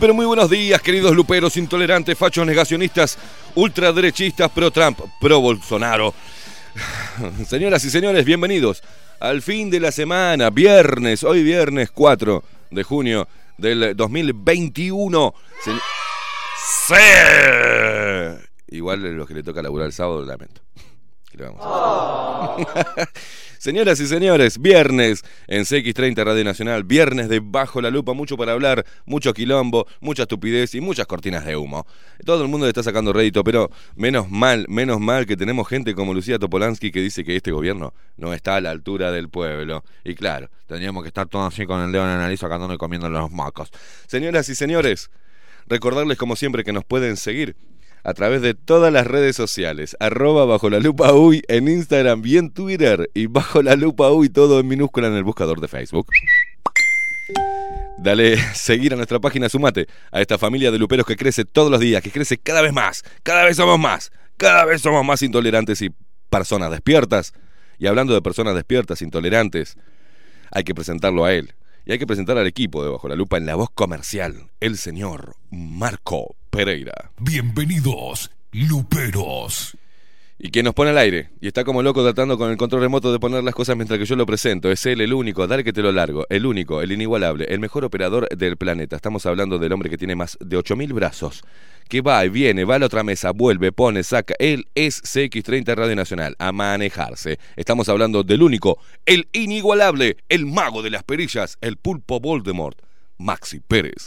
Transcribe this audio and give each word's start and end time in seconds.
Pero 0.00 0.14
muy 0.14 0.24
buenos 0.26 0.48
días, 0.50 0.80
queridos 0.80 1.14
luperos, 1.14 1.56
intolerantes, 1.56 2.16
fachos 2.16 2.46
negacionistas, 2.46 3.18
ultraderechistas, 3.54 4.50
pro 4.50 4.70
Trump, 4.70 4.98
pro 5.20 5.40
Bolsonaro. 5.40 6.14
Señoras 7.46 7.84
y 7.84 7.90
señores, 7.90 8.24
bienvenidos 8.24 8.82
al 9.18 9.42
fin 9.42 9.68
de 9.68 9.78
la 9.80 9.92
semana, 9.92 10.48
viernes, 10.50 11.22
hoy 11.24 11.42
viernes 11.42 11.90
4 11.90 12.42
de 12.70 12.82
junio 12.82 13.28
del 13.58 13.94
2021. 13.94 15.34
Se- 15.62 15.70
¡Sí! 16.86 16.94
Igual 18.68 19.02
los 19.16 19.28
que 19.28 19.34
le 19.34 19.42
toca 19.42 19.60
laburar 19.62 19.86
el 19.86 19.92
sábado, 19.92 20.24
lamento. 20.24 20.62
Señoras 23.58 24.00
y 24.00 24.06
señores, 24.06 24.58
viernes 24.58 25.22
en 25.46 25.64
CX30 25.64 26.24
Radio 26.24 26.44
Nacional, 26.44 26.82
viernes 26.82 27.28
de 27.28 27.40
Bajo 27.40 27.82
la 27.82 27.90
Lupa, 27.90 28.14
mucho 28.14 28.38
para 28.38 28.52
hablar, 28.52 28.86
mucho 29.04 29.34
quilombo, 29.34 29.86
mucha 30.00 30.22
estupidez 30.22 30.74
y 30.74 30.80
muchas 30.80 31.06
cortinas 31.06 31.44
de 31.44 31.56
humo. 31.56 31.86
Todo 32.24 32.42
el 32.42 32.48
mundo 32.48 32.64
le 32.64 32.70
está 32.70 32.82
sacando 32.82 33.12
rédito, 33.12 33.44
pero 33.44 33.70
menos 33.96 34.30
mal, 34.30 34.64
menos 34.70 34.98
mal 34.98 35.26
que 35.26 35.36
tenemos 35.36 35.68
gente 35.68 35.94
como 35.94 36.14
Lucía 36.14 36.38
Topolansky 36.38 36.90
que 36.90 37.02
dice 37.02 37.22
que 37.22 37.36
este 37.36 37.52
gobierno 37.52 37.92
no 38.16 38.32
está 38.32 38.56
a 38.56 38.62
la 38.62 38.70
altura 38.70 39.10
del 39.10 39.28
pueblo. 39.28 39.84
Y 40.04 40.14
claro, 40.14 40.48
tendríamos 40.66 41.02
que 41.02 41.08
estar 41.08 41.28
todos 41.28 41.52
así 41.52 41.66
con 41.66 41.82
el 41.82 41.92
dedo 41.92 42.04
en 42.04 42.08
la 42.08 42.16
nariz 42.16 42.40
sacándonos 42.40 42.76
y 42.76 42.78
comiendo 42.78 43.10
los 43.10 43.30
mocos. 43.30 43.70
Señoras 44.06 44.48
y 44.48 44.54
señores, 44.54 45.10
recordarles 45.66 46.16
como 46.16 46.34
siempre 46.34 46.64
que 46.64 46.72
nos 46.72 46.86
pueden 46.86 47.18
seguir 47.18 47.56
a 48.02 48.14
través 48.14 48.42
de 48.42 48.54
todas 48.54 48.92
las 48.92 49.06
redes 49.06 49.36
sociales, 49.36 49.96
arroba 50.00 50.44
bajo 50.44 50.70
la 50.70 50.78
lupa 50.78 51.12
uy 51.12 51.42
en 51.48 51.68
Instagram 51.68 52.22
y 52.24 52.38
en 52.38 52.50
Twitter 52.50 53.10
y 53.14 53.26
bajo 53.26 53.62
la 53.62 53.76
lupa 53.76 54.10
uy 54.10 54.28
todo 54.28 54.60
en 54.60 54.68
minúscula 54.68 55.08
en 55.08 55.14
el 55.14 55.24
buscador 55.24 55.60
de 55.60 55.68
Facebook. 55.68 56.06
Dale 57.98 58.36
seguir 58.54 58.92
a 58.94 58.96
nuestra 58.96 59.20
página, 59.20 59.48
sumate 59.48 59.86
a 60.10 60.20
esta 60.20 60.38
familia 60.38 60.70
de 60.70 60.78
luperos 60.78 61.06
que 61.06 61.16
crece 61.16 61.44
todos 61.44 61.70
los 61.70 61.80
días, 61.80 62.02
que 62.02 62.10
crece 62.10 62.38
cada 62.38 62.62
vez 62.62 62.72
más, 62.72 63.04
cada 63.22 63.44
vez 63.44 63.56
somos 63.56 63.78
más, 63.78 64.10
cada 64.36 64.64
vez 64.64 64.80
somos 64.80 65.04
más 65.04 65.22
intolerantes 65.22 65.82
y 65.82 65.90
personas 66.30 66.70
despiertas 66.70 67.34
Y 67.78 67.86
hablando 67.86 68.14
de 68.14 68.22
personas 68.22 68.54
despiertas, 68.54 69.02
intolerantes, 69.02 69.76
hay 70.50 70.64
que 70.64 70.74
presentarlo 70.74 71.24
a 71.24 71.32
él. 71.34 71.54
Y 71.86 71.92
hay 71.92 71.98
que 71.98 72.06
presentar 72.06 72.36
al 72.38 72.46
equipo 72.46 72.84
de 72.84 72.90
Bajo 72.90 73.08
la 73.08 73.16
Lupa 73.16 73.38
en 73.38 73.46
la 73.46 73.54
voz 73.54 73.70
comercial, 73.70 74.50
el 74.60 74.76
señor 74.76 75.34
Marco 75.50 76.36
Pereira. 76.50 77.12
Bienvenidos, 77.20 78.32
luperos. 78.50 79.76
Y 80.36 80.50
quien 80.50 80.64
nos 80.64 80.74
pone 80.74 80.90
al 80.90 80.98
aire 80.98 81.30
y 81.40 81.46
está 81.46 81.62
como 81.64 81.82
loco 81.82 82.02
tratando 82.02 82.36
con 82.36 82.50
el 82.50 82.56
control 82.56 82.80
remoto 82.80 83.12
de 83.12 83.20
poner 83.20 83.44
las 83.44 83.54
cosas 83.54 83.76
mientras 83.76 84.00
que 84.00 84.04
yo 84.04 84.16
lo 84.16 84.26
presento. 84.26 84.70
Es 84.70 84.84
él 84.86 85.00
el 85.00 85.12
único, 85.12 85.46
dale 85.46 85.62
que 85.62 85.72
te 85.72 85.82
lo 85.82 85.92
largo, 85.92 86.26
el 86.28 86.46
único, 86.46 86.82
el 86.82 86.90
inigualable, 86.90 87.44
el 87.50 87.60
mejor 87.60 87.84
operador 87.84 88.28
del 88.30 88.56
planeta. 88.56 88.96
Estamos 88.96 89.26
hablando 89.26 89.58
del 89.58 89.70
hombre 89.72 89.90
que 89.90 89.98
tiene 89.98 90.16
más 90.16 90.36
de 90.40 90.56
8000 90.56 90.92
brazos, 90.92 91.44
que 91.88 92.00
va 92.00 92.24
y 92.24 92.30
viene, 92.30 92.64
va 92.64 92.76
a 92.76 92.78
la 92.80 92.86
otra 92.86 93.04
mesa, 93.04 93.30
vuelve, 93.30 93.70
pone, 93.70 94.02
saca. 94.02 94.34
Él 94.40 94.66
es 94.74 95.02
CX30 95.04 95.76
Radio 95.76 95.94
Nacional, 95.94 96.34
a 96.40 96.50
manejarse. 96.50 97.38
Estamos 97.54 97.88
hablando 97.88 98.24
del 98.24 98.42
único, 98.42 98.78
el 99.06 99.28
inigualable, 99.32 100.16
el 100.28 100.46
mago 100.46 100.82
de 100.82 100.90
las 100.90 101.04
perillas, 101.04 101.58
el 101.60 101.76
pulpo 101.76 102.18
Voldemort, 102.18 102.78
Maxi 103.18 103.60
Pérez. 103.60 104.06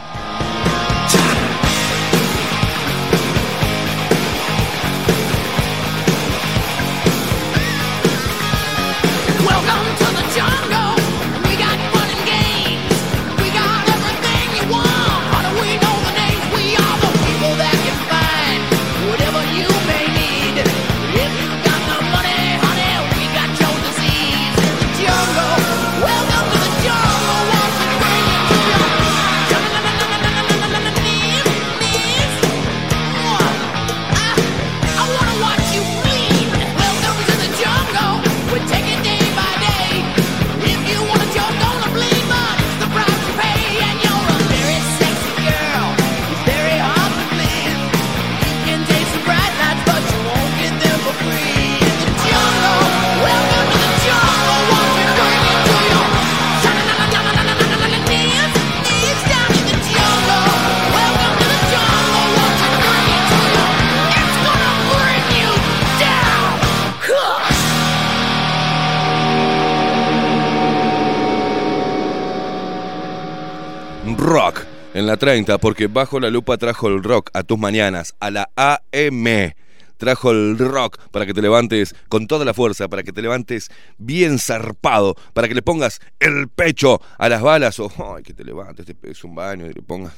Rock 74.31 74.61
en 74.93 75.07
la 75.07 75.17
30, 75.17 75.57
porque 75.57 75.87
bajo 75.87 76.19
la 76.19 76.29
lupa 76.29 76.57
trajo 76.57 76.87
el 76.87 77.03
rock 77.03 77.29
a 77.33 77.43
tus 77.43 77.59
mañanas, 77.59 78.15
a 78.19 78.31
la 78.31 78.49
AM. 78.55 79.53
Trajo 79.97 80.31
el 80.31 80.57
rock 80.57 80.97
para 81.11 81.25
que 81.25 81.33
te 81.33 81.41
levantes 81.41 81.93
con 82.07 82.27
toda 82.27 82.45
la 82.45 82.53
fuerza, 82.53 82.87
para 82.87 83.03
que 83.03 83.11
te 83.11 83.21
levantes 83.21 83.69
bien 83.97 84.39
zarpado, 84.39 85.15
para 85.33 85.47
que 85.47 85.53
le 85.53 85.61
pongas 85.61 85.99
el 86.19 86.47
pecho 86.47 87.01
a 87.17 87.29
las 87.29 87.41
balas 87.41 87.77
o 87.79 87.91
ay, 88.15 88.23
que 88.23 88.33
te 88.33 88.43
levantes, 88.43 88.85
te 88.85 88.95
pegues 88.95 89.23
un 89.23 89.35
baño 89.35 89.65
y 89.67 89.73
le 89.73 89.81
pongas 89.81 90.13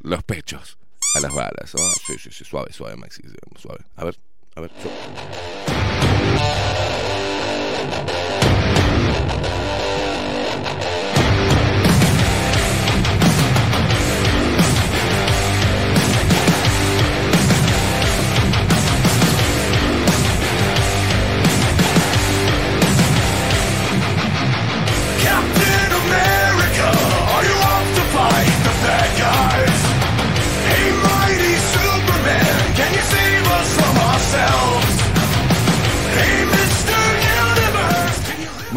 los 0.00 0.22
pechos 0.24 0.78
a 1.14 1.20
las 1.20 1.32
balas. 1.32 1.72
Sí, 2.06 2.18
sí, 2.18 2.30
sí, 2.32 2.44
suave, 2.44 2.72
suave, 2.72 2.96
Maxi, 2.96 3.22
suave. 3.56 3.84
A 3.96 4.04
ver, 4.04 4.18
a 4.56 4.60
ver. 4.62 4.70
su- 4.82 4.88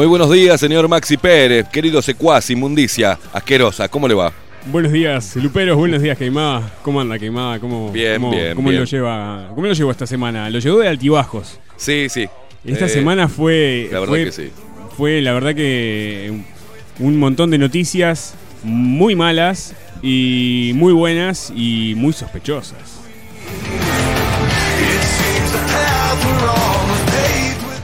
Muy 0.02 0.08
buenos 0.08 0.32
días, 0.32 0.60
señor 0.60 0.88
Maxi 0.88 1.16
Pérez, 1.16 1.68
querido 1.68 2.02
secuaz, 2.02 2.50
inmundicia, 2.50 3.20
asquerosa, 3.32 3.88
¿cómo 3.88 4.08
le 4.08 4.16
va? 4.16 4.34
Buenos 4.66 4.92
días, 4.92 5.36
Luperos, 5.36 5.78
buenos 5.78 6.02
días, 6.02 6.18
Queimada. 6.18 6.74
¿Cómo 6.82 7.00
anda, 7.00 7.20
Queimada? 7.20 7.60
¿Cómo, 7.60 7.92
Bien, 7.92 8.16
cómo, 8.16 8.32
bien, 8.32 8.56
¿cómo 8.56 8.70
bien. 8.70 8.82
lo 8.82 8.88
lleva? 8.88 9.50
¿Cómo 9.54 9.68
lo 9.68 9.74
llevó 9.74 9.92
esta 9.92 10.08
semana? 10.08 10.50
Lo 10.50 10.58
llevó 10.58 10.80
de 10.80 10.88
altibajos. 10.88 11.60
Sí, 11.78 12.08
sí. 12.10 12.28
Esta 12.66 12.86
Eh, 12.86 12.90
semana 12.90 13.28
fue. 13.28 13.90
La 13.92 14.00
verdad 14.00 14.14
fue, 14.16 14.26
que 14.26 14.32
sí. 14.32 14.50
Fue, 14.98 15.22
la 15.22 15.34
verdad 15.34 15.54
que. 15.54 16.34
Un 16.98 17.20
montón 17.20 17.52
de 17.52 17.60
noticias 17.60 18.34
muy 18.64 19.16
malas 19.16 19.76
y 20.02 20.72
muy 20.74 20.94
buenas 20.94 21.54
y 21.56 21.94
muy 21.96 22.14
sospechosas. 22.14 23.02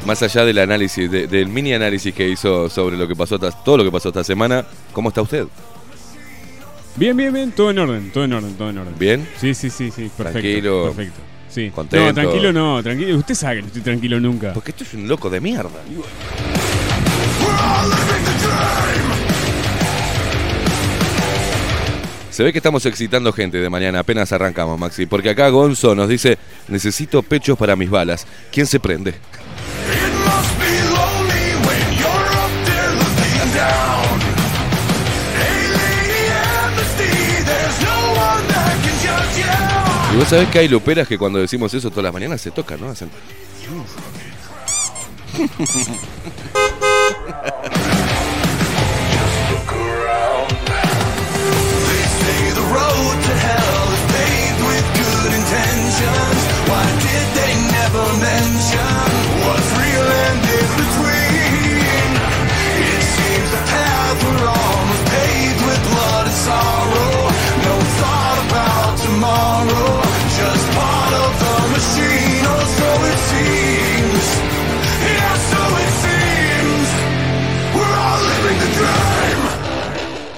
Más 0.08 0.24
allá 0.24 0.46
del 0.46 0.58
análisis, 0.60 1.12
de- 1.12 1.28
del 1.28 1.50
mini 1.50 1.74
análisis 1.74 2.14
que 2.16 2.30
hizo 2.30 2.70
sobre 2.70 2.96
lo 2.96 3.10
que 3.10 3.14
pasó, 3.14 3.38
todo 3.38 3.76
lo 3.76 3.84
que 3.84 3.92
pasó 3.92 4.08
esta 4.08 4.24
semana, 4.24 4.66
¿cómo 4.94 5.10
está 5.10 5.22
usted? 5.22 5.46
Bien, 6.96 7.16
bien, 7.18 7.34
bien, 7.34 7.52
todo 7.52 7.72
en 7.72 7.80
orden, 7.80 8.10
todo 8.14 8.24
en 8.24 8.32
orden, 8.32 8.54
todo 8.56 8.70
en 8.70 8.78
orden. 8.78 8.96
¿Bien? 8.98 9.28
Sí, 9.38 9.54
sí, 9.54 9.70
sí, 9.70 9.92
sí, 9.92 10.04
perfecto. 10.16 10.32
Tranquilo. 10.32 10.84
Perfecto. 10.96 11.20
Sí. 11.50 11.72
Contento. 11.76 12.06
No, 12.06 12.14
tranquilo 12.14 12.54
no, 12.54 12.82
tranquilo. 12.82 13.18
Usted 13.18 13.36
sabe 13.36 13.56
que 13.58 13.62
no 13.64 13.68
estoy 13.68 13.82
tranquilo 13.82 14.20
nunca. 14.22 14.54
Porque 14.54 14.72
esto 14.72 14.86
es 14.86 14.94
un 14.94 15.10
loco 15.10 15.30
de 15.30 15.42
mierda. 15.42 15.70
Se 22.32 22.44
ve 22.44 22.52
que 22.52 22.60
estamos 22.60 22.86
excitando 22.86 23.34
gente 23.34 23.58
de 23.60 23.70
mañana, 23.70 24.00
apenas 24.00 24.32
arrancamos, 24.32 24.80
Maxi. 24.80 25.08
Porque 25.08 25.32
acá 25.32 25.50
Gonzo 25.50 25.96
nos 25.96 26.08
dice, 26.08 26.38
necesito 26.68 27.24
pechos 27.24 27.58
para 27.58 27.76
mis 27.76 27.90
balas. 27.90 28.28
¿Quién 28.52 28.68
se 28.68 28.80
prende? 28.80 29.16
Y 40.14 40.20
vos 40.20 40.30
sabés 40.30 40.50
que 40.50 40.60
hay 40.60 40.68
luperas 40.68 41.08
que 41.08 41.18
cuando 41.18 41.38
decimos 41.40 41.74
eso 41.74 41.90
todas 41.90 42.06
las 42.06 42.14
mañanas 42.14 42.42
se 42.42 42.52
tocan, 42.52 42.82
¿no? 42.82 42.90
Hacen... 42.90 43.10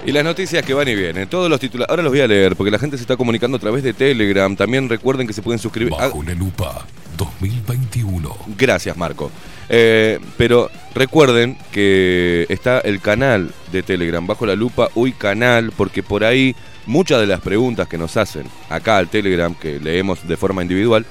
Y 0.09 0.11
las 0.11 0.23
noticias 0.23 0.65
que 0.65 0.73
van 0.73 0.87
y 0.87 0.95
vienen, 0.95 1.29
todos 1.29 1.51
los 1.51 1.59
titulares. 1.59 1.91
Ahora 1.91 2.01
los 2.01 2.11
voy 2.11 2.21
a 2.21 2.25
leer 2.25 2.55
porque 2.55 2.71
la 2.71 2.79
gente 2.79 2.97
se 2.97 3.03
está 3.03 3.15
comunicando 3.15 3.57
a 3.57 3.59
través 3.59 3.83
de 3.83 3.93
Telegram. 3.93 4.55
También 4.55 4.89
recuerden 4.89 5.27
que 5.27 5.33
se 5.33 5.43
pueden 5.43 5.59
suscribir. 5.59 5.93
Ah, 5.99 6.07
Bajo 6.07 6.23
la 6.23 6.33
lupa 6.33 6.87
2021. 7.15 8.35
Gracias, 8.57 8.97
Marco. 8.97 9.29
Eh, 9.69 10.17
pero 10.35 10.71
recuerden 10.95 11.59
que 11.71 12.47
está 12.49 12.79
el 12.79 13.01
canal 13.01 13.53
de 13.71 13.83
Telegram, 13.83 14.25
bajo 14.25 14.47
la 14.47 14.55
lupa, 14.55 14.89
Uy 14.95 15.11
Canal, 15.11 15.71
porque 15.77 16.01
por 16.01 16.23
ahí 16.23 16.55
muchas 16.87 17.19
de 17.21 17.27
las 17.27 17.41
preguntas 17.41 17.87
que 17.87 17.99
nos 17.99 18.17
hacen 18.17 18.47
acá 18.67 18.97
al 18.97 19.09
Telegram, 19.09 19.53
que 19.53 19.79
leemos 19.79 20.27
de 20.27 20.37
forma 20.37 20.63
individual, 20.63 21.05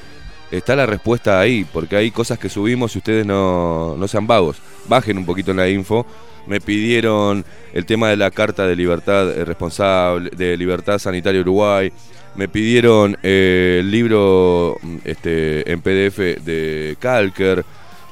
está 0.50 0.74
la 0.74 0.86
respuesta 0.86 1.38
ahí, 1.38 1.64
porque 1.72 1.94
hay 1.94 2.10
cosas 2.10 2.36
que 2.40 2.48
subimos 2.48 2.96
y 2.96 2.98
ustedes 2.98 3.24
no, 3.24 3.94
no 3.96 4.08
sean 4.08 4.26
vagos. 4.26 4.56
Bajen 4.88 5.18
un 5.18 5.24
poquito 5.24 5.52
en 5.52 5.58
la 5.58 5.68
info. 5.68 6.04
Me 6.48 6.60
pidieron 6.60 7.44
el 7.74 7.84
tema 7.84 8.08
de 8.08 8.16
la 8.16 8.30
carta 8.30 8.66
de 8.66 8.74
libertad 8.74 9.30
eh, 9.30 9.44
responsable, 9.44 10.30
de 10.30 10.56
libertad 10.56 10.98
sanitaria 10.98 11.40
Uruguay. 11.42 11.92
Me 12.36 12.48
pidieron 12.48 13.16
eh, 13.22 13.78
el 13.80 13.90
libro 13.90 14.76
mm, 14.82 14.96
este, 15.04 15.70
en 15.70 15.80
PDF 15.82 16.18
de 16.44 16.96
Calker. 16.98 17.64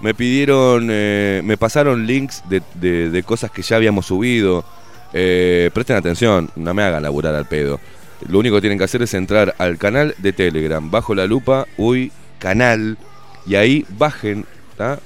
Me 0.02 0.12
pidieron, 0.12 0.88
eh, 0.90 1.40
me 1.42 1.56
pasaron 1.56 2.06
links 2.06 2.42
de, 2.48 2.62
de- 2.74 3.22
cosas 3.22 3.50
que 3.50 3.62
ya 3.62 3.76
habíamos 3.76 4.06
subido. 4.06 4.64
Presten 5.12 5.96
atención, 5.96 6.50
no 6.56 6.74
me 6.74 6.82
hagan 6.82 7.02
laburar 7.02 7.34
al 7.34 7.46
pedo. 7.46 7.80
Lo 8.28 8.38
único 8.38 8.56
que 8.56 8.60
tienen 8.60 8.76
que 8.78 8.84
hacer 8.84 9.00
es 9.00 9.14
entrar 9.14 9.54
al 9.56 9.78
canal 9.78 10.14
de 10.18 10.34
Telegram, 10.34 10.90
bajo 10.90 11.14
la 11.14 11.26
lupa, 11.26 11.66
uy, 11.78 12.12
canal, 12.38 12.98
y 13.46 13.54
ahí 13.54 13.86
bajen, 13.96 14.44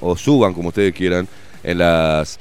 o 0.01 0.17
suban 0.17 0.53
como 0.55 0.69
ustedes 0.69 0.93
quieran, 0.95 1.29
en 1.63 1.79
las, 1.79 2.41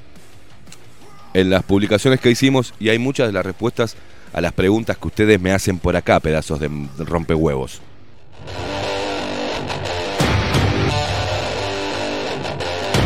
en 1.34 1.50
las 1.50 1.64
publicaciones 1.64 2.20
que 2.20 2.32
hicimos, 2.32 2.74
y 2.80 2.90
hay 2.90 3.00
muchas 3.00 3.28
de 3.28 3.34
las 3.34 3.46
respuestas 3.46 3.96
a 4.34 4.42
las 4.42 4.54
preguntas 4.54 4.98
que 4.98 5.08
ustedes 5.08 5.40
me 5.40 5.52
hacen 5.52 5.80
por 5.80 5.96
acá, 5.96 6.20
pedazos 6.20 6.60
de 6.60 6.70
rompehuevos. 7.00 7.82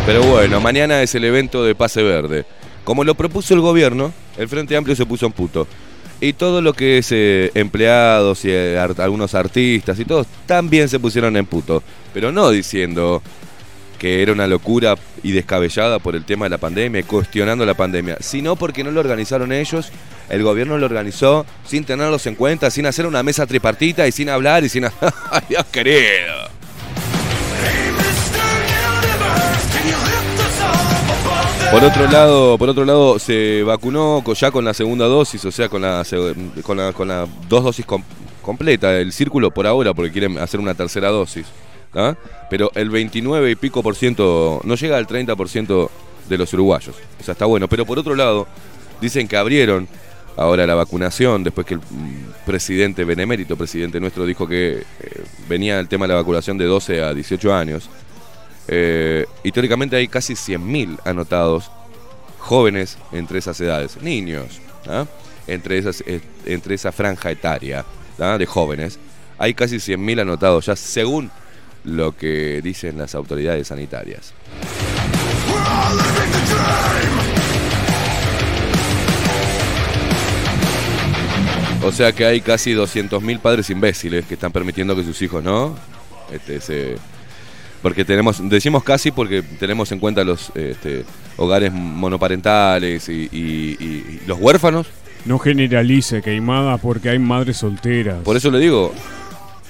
Pero 0.05 0.21
bueno, 0.23 0.59
mañana 0.59 1.01
es 1.01 1.15
el 1.15 1.23
evento 1.23 1.63
de 1.63 1.75
Pase 1.75 2.03
Verde. 2.03 2.45
Como 2.83 3.05
lo 3.05 3.15
propuso 3.15 3.53
el 3.53 3.61
gobierno, 3.61 4.11
el 4.37 4.49
Frente 4.49 4.75
Amplio 4.75 4.97
se 4.97 5.05
puso 5.05 5.25
en 5.25 5.31
puto. 5.31 5.65
Y 6.19 6.33
todo 6.33 6.61
lo 6.61 6.73
que 6.73 6.97
es 6.97 7.07
eh, 7.11 7.51
empleados 7.53 8.43
y 8.43 8.49
eh, 8.51 8.77
algunos 8.77 9.33
artistas 9.33 9.97
y 9.99 10.05
todos 10.05 10.27
también 10.45 10.89
se 10.89 10.99
pusieron 10.99 11.37
en 11.37 11.45
puto. 11.45 11.81
Pero 12.13 12.33
no 12.33 12.49
diciendo 12.49 13.21
que 14.03 14.21
era 14.21 14.33
una 14.33 14.47
locura 14.47 14.95
y 15.23 15.31
descabellada 15.31 15.97
por 15.97 16.13
el 16.17 16.25
tema 16.25 16.43
de 16.43 16.49
la 16.49 16.57
pandemia, 16.57 17.03
cuestionando 17.03 17.65
la 17.65 17.73
pandemia, 17.73 18.17
sino 18.19 18.57
porque 18.57 18.83
no 18.83 18.91
lo 18.91 18.99
organizaron 18.99 19.53
ellos, 19.53 19.93
el 20.27 20.43
gobierno 20.43 20.77
lo 20.77 20.85
organizó 20.85 21.45
sin 21.65 21.85
tenerlos 21.85 22.27
en 22.27 22.35
cuenta, 22.35 22.69
sin 22.69 22.85
hacer 22.85 23.05
una 23.05 23.23
mesa 23.23 23.47
tripartita 23.47 24.05
y 24.05 24.11
sin 24.11 24.27
hablar 24.27 24.65
y 24.65 24.67
sin... 24.67 24.83
¡Ay, 25.31 25.41
Dios 25.47 25.63
querido! 25.71 26.49
Por 31.71 31.85
otro 31.85 32.05
lado, 32.11 32.57
por 32.57 32.69
otro 32.69 32.83
lado, 32.83 33.19
se 33.19 33.63
vacunó 33.63 34.21
ya 34.33 34.51
con 34.51 34.65
la 34.65 34.73
segunda 34.73 35.05
dosis, 35.05 35.45
o 35.45 35.51
sea, 35.51 35.69
con 35.69 35.81
la, 35.81 36.03
con 36.61 36.75
la, 36.75 36.91
con 36.91 37.07
la 37.07 37.25
dos 37.47 37.63
dosis 37.63 37.85
com- 37.85 38.03
completa, 38.41 38.99
el 38.99 39.13
círculo 39.13 39.49
por 39.49 39.65
ahora, 39.65 39.93
porque 39.93 40.11
quieren 40.11 40.37
hacer 40.39 40.59
una 40.59 40.73
tercera 40.73 41.07
dosis. 41.07 41.45
¿Ah? 41.95 42.15
Pero 42.49 42.71
el 42.75 42.89
29 42.89 43.51
y 43.51 43.55
pico 43.55 43.83
por 43.83 43.95
ciento, 43.95 44.61
no 44.63 44.75
llega 44.75 44.97
al 44.97 45.07
30 45.07 45.35
por 45.35 45.49
ciento 45.49 45.91
de 46.29 46.37
los 46.37 46.53
uruguayos. 46.53 46.95
O 47.19 47.23
sea, 47.23 47.33
está 47.33 47.45
bueno. 47.45 47.67
Pero 47.67 47.85
por 47.85 47.99
otro 47.99 48.15
lado, 48.15 48.47
dicen 49.01 49.27
que 49.27 49.37
abrieron 49.37 49.87
ahora 50.37 50.65
la 50.65 50.75
vacunación, 50.75 51.43
después 51.43 51.67
que 51.67 51.75
el 51.75 51.79
mm, 51.79 52.45
presidente 52.45 53.03
benemérito, 53.03 53.55
presidente 53.55 53.99
nuestro, 53.99 54.25
dijo 54.25 54.47
que 54.47 54.79
eh, 54.79 55.23
venía 55.47 55.79
el 55.79 55.87
tema 55.87 56.05
de 56.05 56.13
la 56.13 56.19
vacunación 56.19 56.57
de 56.57 56.65
12 56.65 57.03
a 57.03 57.13
18 57.13 57.53
años. 57.53 57.89
Eh, 58.67 59.25
y 59.43 59.51
teóricamente 59.51 59.95
hay 59.95 60.07
casi 60.07 60.33
100.000 60.33 60.99
anotados 61.03 61.69
jóvenes 62.39 62.97
entre 63.11 63.39
esas 63.39 63.59
edades, 63.61 64.01
niños, 64.01 64.61
¿ah? 64.87 65.05
entre, 65.47 65.77
esas, 65.77 66.01
eh, 66.07 66.21
entre 66.45 66.75
esa 66.75 66.91
franja 66.91 67.31
etaria 67.31 67.85
¿ah? 68.19 68.37
de 68.37 68.45
jóvenes. 68.45 68.99
Hay 69.37 69.53
casi 69.53 69.77
100.000 69.77 70.21
anotados 70.21 70.65
ya 70.67 70.75
según 70.75 71.29
lo 71.83 72.15
que 72.15 72.61
dicen 72.63 72.97
las 72.97 73.15
autoridades 73.15 73.67
sanitarias. 73.67 74.33
O 81.83 81.91
sea 81.91 82.13
que 82.13 82.25
hay 82.25 82.39
casi 82.41 82.71
200.000 82.73 83.39
padres 83.39 83.69
imbéciles 83.69 84.25
que 84.25 84.35
están 84.35 84.51
permitiendo 84.53 84.95
que 84.95 85.03
sus 85.03 85.21
hijos 85.21 85.43
no 85.43 85.75
este, 86.31 86.61
se, 86.61 86.95
porque 87.81 88.05
tenemos, 88.05 88.37
decimos 88.49 88.83
casi 88.83 89.11
porque 89.11 89.41
tenemos 89.41 89.91
en 89.91 89.99
cuenta 89.99 90.23
los 90.23 90.49
este, 90.55 91.03
hogares 91.35 91.73
monoparentales 91.73 93.09
y, 93.09 93.27
y- 93.31 93.77
y- 93.79 93.83
y 93.83 94.21
los 94.27 94.39
huérfanos. 94.39 94.87
No 95.25 95.39
generalice, 95.39 96.21
queimada, 96.21 96.77
porque 96.77 97.09
hay 97.09 97.19
madres 97.19 97.57
solteras. 97.57 98.17
Por 98.23 98.37
eso 98.37 98.49
le 98.49 98.59
digo, 98.59 98.93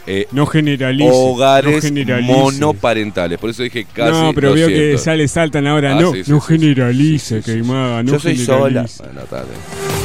eh, 0.08 0.28
No 0.32 0.46
generalice. 0.46 1.10
no 1.10 1.16
hogares 1.16 1.82
generalice. 1.84 2.32
monoparentales. 2.34 3.40
Por 3.40 3.50
eso 3.50 3.64
dije 3.64 3.86
casi. 3.94 4.12
No, 4.12 4.34
pero 4.34 4.54
veo 4.54 4.68
que 4.68 4.74
200. 4.74 5.04
sale, 5.04 5.28
saltan 5.28 5.68
ahora. 5.68 5.98
Ah, 5.98 6.02
no, 6.02 6.12
sí, 6.14 6.24
sí, 6.24 6.32
no 6.32 6.40
generalice, 6.42 7.42
sí, 7.42 7.52
queimada. 7.52 8.04
No 8.04 8.14
Yo 8.14 8.20
soy 8.20 8.38
sola. 8.38 8.86
generalice. 8.88 9.04
Bueno, 9.04 10.03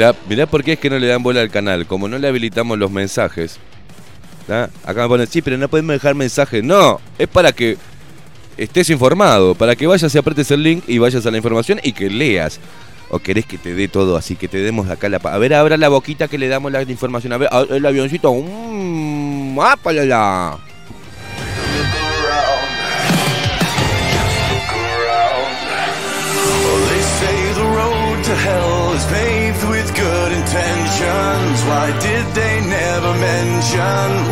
Mirá, 0.00 0.14
mirá 0.30 0.46
por 0.46 0.64
qué 0.64 0.72
es 0.72 0.78
que 0.78 0.88
no 0.88 0.98
le 0.98 1.06
dan 1.08 1.22
bola 1.22 1.42
al 1.42 1.50
canal. 1.50 1.84
Como 1.84 2.08
no 2.08 2.16
le 2.16 2.26
habilitamos 2.26 2.78
los 2.78 2.90
mensajes. 2.90 3.58
Acá 4.82 5.06
me 5.06 5.26
sí, 5.26 5.42
pero 5.42 5.58
no 5.58 5.68
podemos 5.68 5.92
dejar 5.92 6.14
mensajes. 6.14 6.64
No, 6.64 6.98
es 7.18 7.28
para 7.28 7.52
que 7.52 7.76
estés 8.56 8.88
informado. 8.88 9.54
Para 9.54 9.76
que 9.76 9.86
vayas 9.86 10.14
y 10.14 10.16
apretes 10.16 10.50
el 10.52 10.62
link 10.62 10.84
y 10.86 10.96
vayas 10.96 11.26
a 11.26 11.30
la 11.30 11.36
información 11.36 11.80
y 11.82 11.92
que 11.92 12.08
leas. 12.08 12.60
¿O 13.10 13.18
querés 13.18 13.44
que 13.44 13.58
te 13.58 13.74
dé 13.74 13.88
todo 13.88 14.16
así? 14.16 14.36
Que 14.36 14.48
te 14.48 14.56
demos 14.56 14.88
acá 14.88 15.10
la... 15.10 15.18
A 15.18 15.36
ver, 15.36 15.52
abra 15.52 15.76
la 15.76 15.90
boquita 15.90 16.28
que 16.28 16.38
le 16.38 16.48
damos 16.48 16.72
la 16.72 16.80
información. 16.80 17.34
A 17.34 17.36
ver, 17.36 17.50
el 17.68 17.84
avioncito. 17.84 18.32
Mmm, 18.32 19.58
is 29.00 29.04
paved 29.06 29.79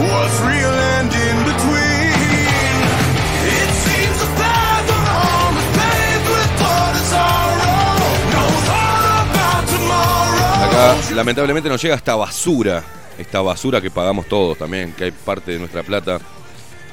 what's 0.01 0.39
real 0.41 0.75
and 0.97 1.13
in 1.13 1.37
between? 1.45 2.09
Acá 10.65 10.97
lamentablemente 11.15 11.69
nos 11.69 11.83
llega 11.83 11.95
esta 11.95 12.15
basura, 12.15 12.83
esta 13.19 13.41
basura 13.41 13.81
que 13.81 13.91
pagamos 13.91 14.27
todos 14.27 14.59
también, 14.59 14.93
que 14.93 15.05
hay 15.05 15.11
parte 15.11 15.53
de 15.53 15.59
nuestra 15.59 15.83
plata. 15.83 16.19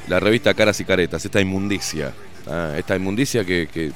La 0.08 0.20
revista 0.20 0.54
Caras 0.54 0.80
y 0.80 0.86
Caretas, 0.86 1.26
esta 1.26 1.42
inmundicia, 1.42 2.14
ah, 2.48 2.74
esta 2.78 2.96
inmundicia 2.96 3.44
que, 3.44 3.68
que- 3.72 3.92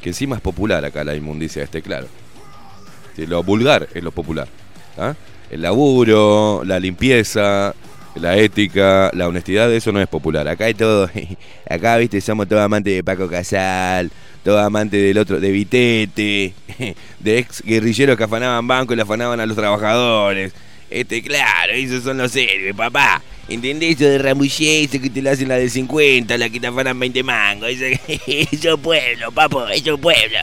que 0.00 0.08
encima 0.10 0.36
es 0.36 0.42
popular 0.42 0.84
acá, 0.84 1.04
la 1.04 1.14
inmundicia 1.14 1.62
este, 1.62 1.80
claro. 1.82 2.08
Sí, 3.16 3.26
lo 3.26 3.42
vulgar 3.42 3.88
es 3.94 4.02
lo 4.02 4.10
popular. 4.10 4.48
¿ah? 4.98 5.14
El 5.50 5.62
laburo, 5.62 6.62
la 6.64 6.80
limpieza, 6.80 7.74
la 8.14 8.36
ética, 8.36 9.10
la 9.14 9.28
honestidad, 9.28 9.72
eso 9.72 9.92
no 9.92 10.00
es 10.00 10.08
popular. 10.08 10.48
Acá 10.48 10.66
hay 10.66 10.74
todo, 10.74 11.10
acá 11.70 11.96
viste, 11.96 12.20
somos 12.20 12.48
todos 12.48 12.62
amantes 12.62 12.94
de 12.94 13.04
Paco 13.04 13.28
Casal, 13.28 14.10
todos 14.44 14.62
amantes 14.62 15.02
del 15.02 15.18
otro, 15.18 15.40
de 15.40 15.50
Vitete, 15.50 16.54
de 17.20 17.38
ex 17.38 17.62
guerrilleros 17.62 18.16
que 18.16 18.24
afanaban 18.24 18.66
banco 18.66 18.92
y 18.92 18.96
le 18.96 19.02
afanaban 19.02 19.40
a 19.40 19.46
los 19.46 19.56
trabajadores. 19.56 20.52
Este, 20.90 21.22
claro, 21.22 21.72
esos 21.72 22.04
son 22.04 22.18
los 22.18 22.34
héroes, 22.36 22.74
papá. 22.74 23.22
¿Entendés 23.48 23.96
eso 23.96 24.04
de 24.04 24.18
Rambullé, 24.18 24.84
eso 24.84 25.00
que 25.00 25.10
te 25.10 25.20
lo 25.20 25.30
hacen 25.30 25.48
la 25.48 25.56
de 25.56 25.68
50, 25.68 26.36
la 26.38 26.48
que 26.48 26.60
te 26.60 26.66
afanan 26.66 26.98
20 26.98 27.22
mangos? 27.22 27.70
Eso, 27.70 27.84
eso 28.26 28.74
es 28.74 28.80
pueblo, 28.80 29.32
papo, 29.32 29.66
eso 29.68 29.94
es 29.94 30.00
pueblo. 30.00 30.38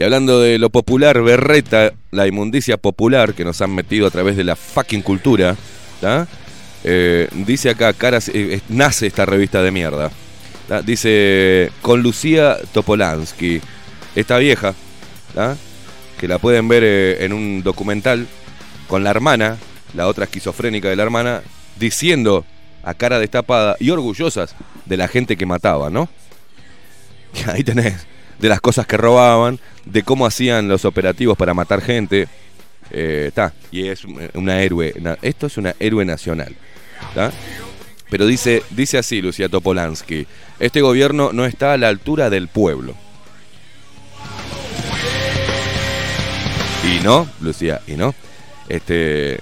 Y 0.00 0.02
hablando 0.02 0.40
de 0.40 0.58
lo 0.58 0.70
popular, 0.70 1.20
berreta, 1.20 1.92
la 2.10 2.26
inmundicia 2.26 2.78
popular 2.78 3.34
que 3.34 3.44
nos 3.44 3.60
han 3.60 3.74
metido 3.74 4.06
a 4.06 4.10
través 4.10 4.34
de 4.34 4.44
la 4.44 4.56
fucking 4.56 5.02
cultura. 5.02 5.54
Eh, 6.84 7.28
dice 7.32 7.68
acá, 7.68 7.92
caras, 7.92 8.30
eh, 8.32 8.62
nace 8.70 9.06
esta 9.06 9.26
revista 9.26 9.62
de 9.62 9.70
mierda. 9.70 10.10
Dice, 10.86 11.70
con 11.82 12.02
Lucía 12.02 12.56
Topolansky, 12.72 13.60
esta 14.14 14.38
vieja, 14.38 14.74
¿tá? 15.34 15.58
que 16.18 16.28
la 16.28 16.38
pueden 16.38 16.66
ver 16.66 16.82
eh, 16.82 17.22
en 17.26 17.34
un 17.34 17.62
documental, 17.62 18.26
con 18.88 19.04
la 19.04 19.10
hermana, 19.10 19.58
la 19.92 20.06
otra 20.06 20.24
esquizofrénica 20.24 20.88
de 20.88 20.96
la 20.96 21.02
hermana, 21.02 21.42
diciendo 21.78 22.46
a 22.84 22.94
cara 22.94 23.18
destapada 23.18 23.76
y 23.78 23.90
orgullosas 23.90 24.56
de 24.86 24.96
la 24.96 25.08
gente 25.08 25.36
que 25.36 25.44
mataba, 25.44 25.90
¿no? 25.90 26.08
Ahí 27.46 27.62
tenés, 27.62 28.06
de 28.40 28.48
las 28.48 28.60
cosas 28.60 28.86
que 28.86 28.96
robaban, 28.96 29.58
de 29.84 30.02
cómo 30.02 30.26
hacían 30.26 30.68
los 30.68 30.84
operativos 30.84 31.36
para 31.36 31.54
matar 31.54 31.80
gente. 31.82 32.28
Está, 32.90 33.52
y 33.70 33.86
es 33.86 34.04
una 34.34 34.60
héroe, 34.62 34.94
esto 35.22 35.46
es 35.46 35.56
una 35.58 35.74
héroe 35.78 36.04
nacional. 36.04 36.56
¿tá? 37.14 37.30
Pero 38.10 38.26
dice, 38.26 38.64
dice 38.70 38.98
así 38.98 39.22
Lucía 39.22 39.48
Topolansky, 39.48 40.26
este 40.58 40.80
gobierno 40.80 41.32
no 41.32 41.44
está 41.46 41.72
a 41.72 41.78
la 41.78 41.88
altura 41.88 42.30
del 42.30 42.48
pueblo. 42.48 42.94
Y 46.84 47.04
no, 47.04 47.28
Lucía, 47.40 47.80
y 47.86 47.92
no. 47.92 48.14
Este, 48.68 49.38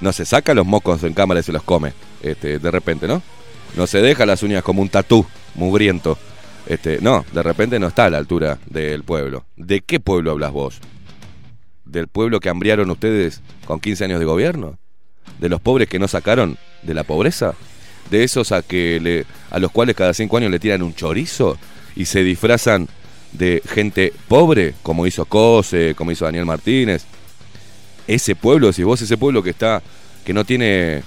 no 0.00 0.12
se 0.12 0.24
saca 0.24 0.54
los 0.54 0.66
mocos 0.66 1.02
en 1.04 1.14
cámara 1.14 1.40
y 1.40 1.42
se 1.44 1.52
los 1.52 1.62
come, 1.62 1.92
este, 2.22 2.58
de 2.58 2.70
repente, 2.70 3.06
¿no? 3.06 3.22
No 3.76 3.86
se 3.86 4.02
deja 4.02 4.26
las 4.26 4.42
uñas 4.42 4.62
como 4.62 4.82
un 4.82 4.88
tatú, 4.88 5.24
mugriento. 5.54 6.18
Este, 6.66 7.00
no, 7.00 7.24
de 7.32 7.42
repente 7.42 7.78
no 7.78 7.88
está 7.88 8.04
a 8.04 8.10
la 8.10 8.18
altura 8.18 8.58
del 8.66 9.02
pueblo. 9.02 9.44
¿De 9.56 9.80
qué 9.80 10.00
pueblo 10.00 10.30
hablas 10.30 10.52
vos? 10.52 10.78
¿Del 11.84 12.08
pueblo 12.08 12.40
que 12.40 12.48
hambriaron 12.48 12.90
ustedes 12.90 13.40
con 13.66 13.80
15 13.80 14.04
años 14.04 14.20
de 14.20 14.24
gobierno? 14.24 14.78
¿De 15.40 15.48
los 15.48 15.60
pobres 15.60 15.88
que 15.88 15.98
no 15.98 16.08
sacaron 16.08 16.56
de 16.82 16.94
la 16.94 17.04
pobreza? 17.04 17.54
¿De 18.10 18.24
esos 18.24 18.52
a, 18.52 18.62
que 18.62 19.00
le, 19.00 19.26
a 19.50 19.58
los 19.58 19.70
cuales 19.72 19.96
cada 19.96 20.14
5 20.14 20.36
años 20.36 20.50
le 20.50 20.58
tiran 20.60 20.82
un 20.82 20.94
chorizo 20.94 21.58
y 21.96 22.04
se 22.04 22.22
disfrazan 22.22 22.88
de 23.32 23.62
gente 23.66 24.12
pobre, 24.28 24.74
como 24.82 25.06
hizo 25.06 25.24
Cose, 25.24 25.94
como 25.96 26.12
hizo 26.12 26.24
Daniel 26.24 26.46
Martínez? 26.46 27.04
Ese 28.06 28.34
pueblo, 28.36 28.72
si 28.72 28.82
vos 28.82 29.00
ese 29.00 29.16
pueblo 29.16 29.42
que 29.42 29.50
está, 29.50 29.82
que 30.24 30.32
no 30.32 30.44
tiene 30.44 31.02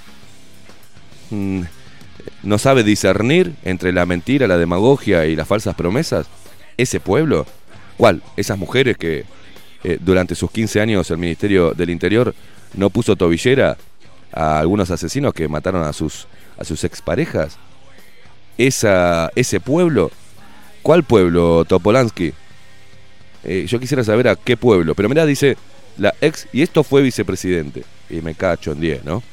mm, 1.29 1.61
no 2.45 2.57
sabe 2.57 2.83
discernir 2.83 3.55
entre 3.63 3.91
la 3.91 4.05
mentira, 4.05 4.47
la 4.47 4.57
demagogia 4.57 5.25
y 5.25 5.35
las 5.35 5.47
falsas 5.47 5.75
promesas? 5.75 6.27
¿Ese 6.77 6.99
pueblo? 6.99 7.45
¿Cuál? 7.97 8.21
Esas 8.37 8.57
mujeres 8.57 8.97
que 8.97 9.25
eh, 9.83 9.97
durante 9.99 10.35
sus 10.35 10.51
15 10.51 10.81
años 10.81 11.11
el 11.11 11.17
Ministerio 11.17 11.73
del 11.73 11.89
Interior 11.89 12.33
no 12.73 12.89
puso 12.89 13.15
tobillera 13.15 13.77
a 14.31 14.59
algunos 14.59 14.91
asesinos 14.91 15.33
que 15.33 15.47
mataron 15.47 15.83
a 15.83 15.93
sus, 15.93 16.27
a 16.57 16.63
sus 16.63 16.83
exparejas. 16.83 17.57
Esa, 18.57 19.31
ese 19.35 19.59
pueblo, 19.59 20.11
¿cuál 20.81 21.03
pueblo, 21.03 21.65
Topolansky? 21.65 22.33
Eh, 23.43 23.65
yo 23.67 23.79
quisiera 23.79 24.03
saber 24.03 24.27
a 24.27 24.35
qué 24.35 24.57
pueblo, 24.57 24.95
pero 24.95 25.09
mirá, 25.09 25.25
dice 25.25 25.57
la 25.97 26.13
ex, 26.21 26.47
y 26.51 26.61
esto 26.61 26.83
fue 26.83 27.01
vicepresidente, 27.01 27.83
y 28.09 28.21
me 28.21 28.33
cacho 28.33 28.71
en 28.71 28.79
10, 28.81 29.05
¿no? 29.05 29.23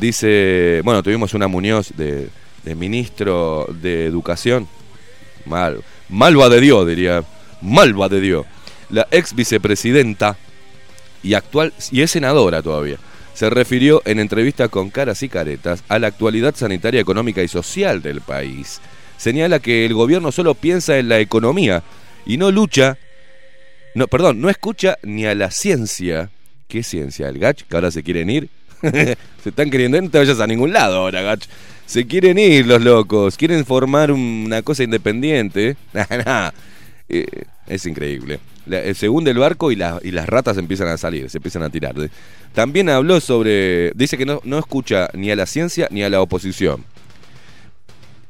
Dice, 0.00 0.80
bueno, 0.84 1.02
tuvimos 1.02 1.34
una 1.34 1.48
Muñoz 1.48 1.92
de, 1.96 2.28
de 2.62 2.74
ministro 2.74 3.66
de 3.82 4.06
Educación. 4.06 4.68
Mal, 5.44 5.82
malva 6.08 6.48
de 6.48 6.60
Dios, 6.60 6.86
diría. 6.86 7.24
Malva 7.60 8.08
de 8.08 8.20
Dios. 8.20 8.46
La 8.90 9.08
ex 9.10 9.34
vicepresidenta 9.34 10.36
y 11.22 11.34
actual, 11.34 11.72
y 11.90 12.02
es 12.02 12.10
senadora 12.10 12.62
todavía, 12.62 12.96
se 13.34 13.50
refirió 13.50 14.02
en 14.04 14.18
entrevista 14.18 14.68
con 14.68 14.90
caras 14.90 15.22
y 15.22 15.28
caretas 15.28 15.82
a 15.88 15.98
la 15.98 16.08
actualidad 16.08 16.54
sanitaria, 16.54 17.00
económica 17.00 17.42
y 17.42 17.48
social 17.48 18.02
del 18.02 18.20
país. 18.20 18.80
Señala 19.16 19.58
que 19.58 19.84
el 19.84 19.94
gobierno 19.94 20.32
solo 20.32 20.54
piensa 20.54 20.98
en 20.98 21.08
la 21.08 21.18
economía 21.18 21.82
y 22.24 22.36
no 22.36 22.50
lucha, 22.50 22.98
no, 23.94 24.06
perdón, 24.06 24.40
no 24.40 24.48
escucha 24.48 24.98
ni 25.02 25.26
a 25.26 25.34
la 25.34 25.50
ciencia. 25.50 26.30
¿Qué 26.68 26.82
ciencia? 26.82 27.28
¿El 27.28 27.38
gach? 27.38 27.62
Que 27.62 27.76
ahora 27.76 27.90
se 27.90 28.02
quieren 28.02 28.30
ir. 28.30 28.48
se 29.42 29.48
están 29.48 29.70
queriendo 29.70 30.00
no 30.00 30.10
te 30.10 30.18
vayas 30.18 30.40
a 30.40 30.46
ningún 30.46 30.72
lado 30.72 30.96
ahora, 30.96 31.22
gach. 31.22 31.44
Se 31.86 32.06
quieren 32.06 32.38
ir 32.38 32.66
los 32.66 32.82
locos, 32.82 33.36
quieren 33.36 33.64
formar 33.64 34.12
una 34.12 34.62
cosa 34.62 34.84
independiente. 34.84 35.76
Eh, 37.10 37.44
es 37.66 37.86
increíble. 37.86 38.38
Eh, 38.70 38.92
se 38.94 39.08
hunde 39.08 39.30
el 39.30 39.38
barco 39.38 39.72
y 39.72 39.76
las 39.76 40.26
ratas 40.26 40.58
empiezan 40.58 40.88
a 40.88 40.98
salir, 40.98 41.30
se 41.30 41.38
empiezan 41.38 41.62
a 41.62 41.70
tirar. 41.70 41.94
También 42.52 42.90
habló 42.90 43.18
sobre. 43.20 43.92
Dice 43.92 44.18
que 44.18 44.26
no, 44.26 44.42
no 44.44 44.58
escucha 44.58 45.08
ni 45.14 45.30
a 45.30 45.36
la 45.36 45.46
ciencia 45.46 45.88
ni 45.90 46.02
a 46.02 46.10
la 46.10 46.20
oposición. 46.20 46.84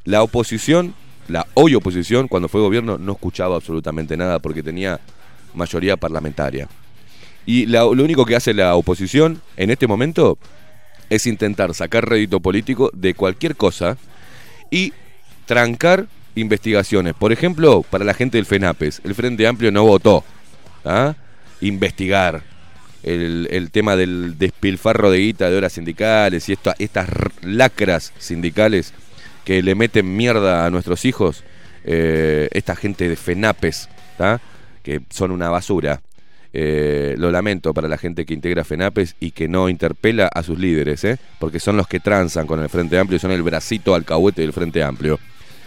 La 0.05 0.23
oposición, 0.23 0.95
la 1.27 1.45
hoy 1.55 1.75
oposición, 1.75 2.29
cuando 2.29 2.49
fue 2.49 2.61
gobierno, 2.61 2.99
no 2.99 3.13
escuchaba 3.13 3.57
absolutamente 3.57 4.17
nada 4.17 4.39
porque 4.39 4.63
tenía 4.63 5.01
mayoría 5.55 5.97
parlamentaria. 5.97 6.69
Y 7.49 7.65
lo 7.65 7.89
único 7.89 8.27
que 8.27 8.37
hace 8.37 8.53
la 8.53 8.75
oposición 8.75 9.41
en 9.57 9.71
este 9.71 9.87
momento 9.87 10.37
es 11.09 11.27
intentar 11.27 11.73
sacar 11.73 12.07
rédito 12.07 12.41
político 12.41 12.91
de 12.93 13.15
cualquier 13.15 13.57
cosa 13.57 13.97
y 14.71 14.93
trancar 15.47 16.09
investigaciones. 16.35 17.15
Por 17.15 17.33
ejemplo, 17.33 17.87
para 17.89 18.05
la 18.05 18.13
gente 18.13 18.37
del 18.37 18.45
FENAPES, 18.45 19.01
el 19.03 19.15
Frente 19.15 19.47
Amplio 19.47 19.73
no 19.73 19.83
votó. 19.85 20.25
¿ah? 20.85 21.15
Investigar 21.63 22.43
el, 23.03 23.71
tema 23.73 23.97
del 23.97 24.37
despilfarro 24.37 25.11
de 25.11 25.21
guita 25.21 25.49
de 25.49 25.57
horas 25.57 25.73
sindicales 25.73 26.51
y 26.51 26.53
estas 26.53 27.09
lacras 27.41 28.13
sindicales 28.19 28.93
que 29.47 29.63
le 29.63 29.75
meten 29.75 30.15
mierda 30.15 30.67
a 30.67 30.71
nuestros 30.71 31.07
hijos. 31.07 31.45
eh, 31.85 32.51
esta 32.53 32.77
gente 32.77 33.09
de 33.09 33.17
FENAPES, 33.17 33.89
¿tá? 34.19 34.39
que 34.83 35.01
son 35.09 35.31
una 35.31 35.49
basura. 35.49 36.03
Eh, 36.61 37.14
lo 37.18 37.31
lamento 37.31 37.73
para 37.73 37.87
la 37.87 37.97
gente 37.97 38.27
que 38.27 38.35
integra 38.35 38.64
FENAPES 38.64 39.14
y 39.21 39.31
que 39.31 39.47
no 39.47 39.68
interpela 39.68 40.27
a 40.27 40.42
sus 40.42 40.59
líderes, 40.59 41.05
¿eh? 41.05 41.16
porque 41.38 41.61
son 41.61 41.77
los 41.77 41.87
que 41.87 42.01
transan 42.01 42.49
con 42.49 42.61
el 42.61 42.68
Frente 42.68 42.99
Amplio 42.99 43.21
son 43.21 43.31
el 43.31 43.44
bracito 43.44 43.94
alcahuete 43.94 44.42
del 44.42 44.53
Frente 44.53 44.83
Amplio. 44.83 45.21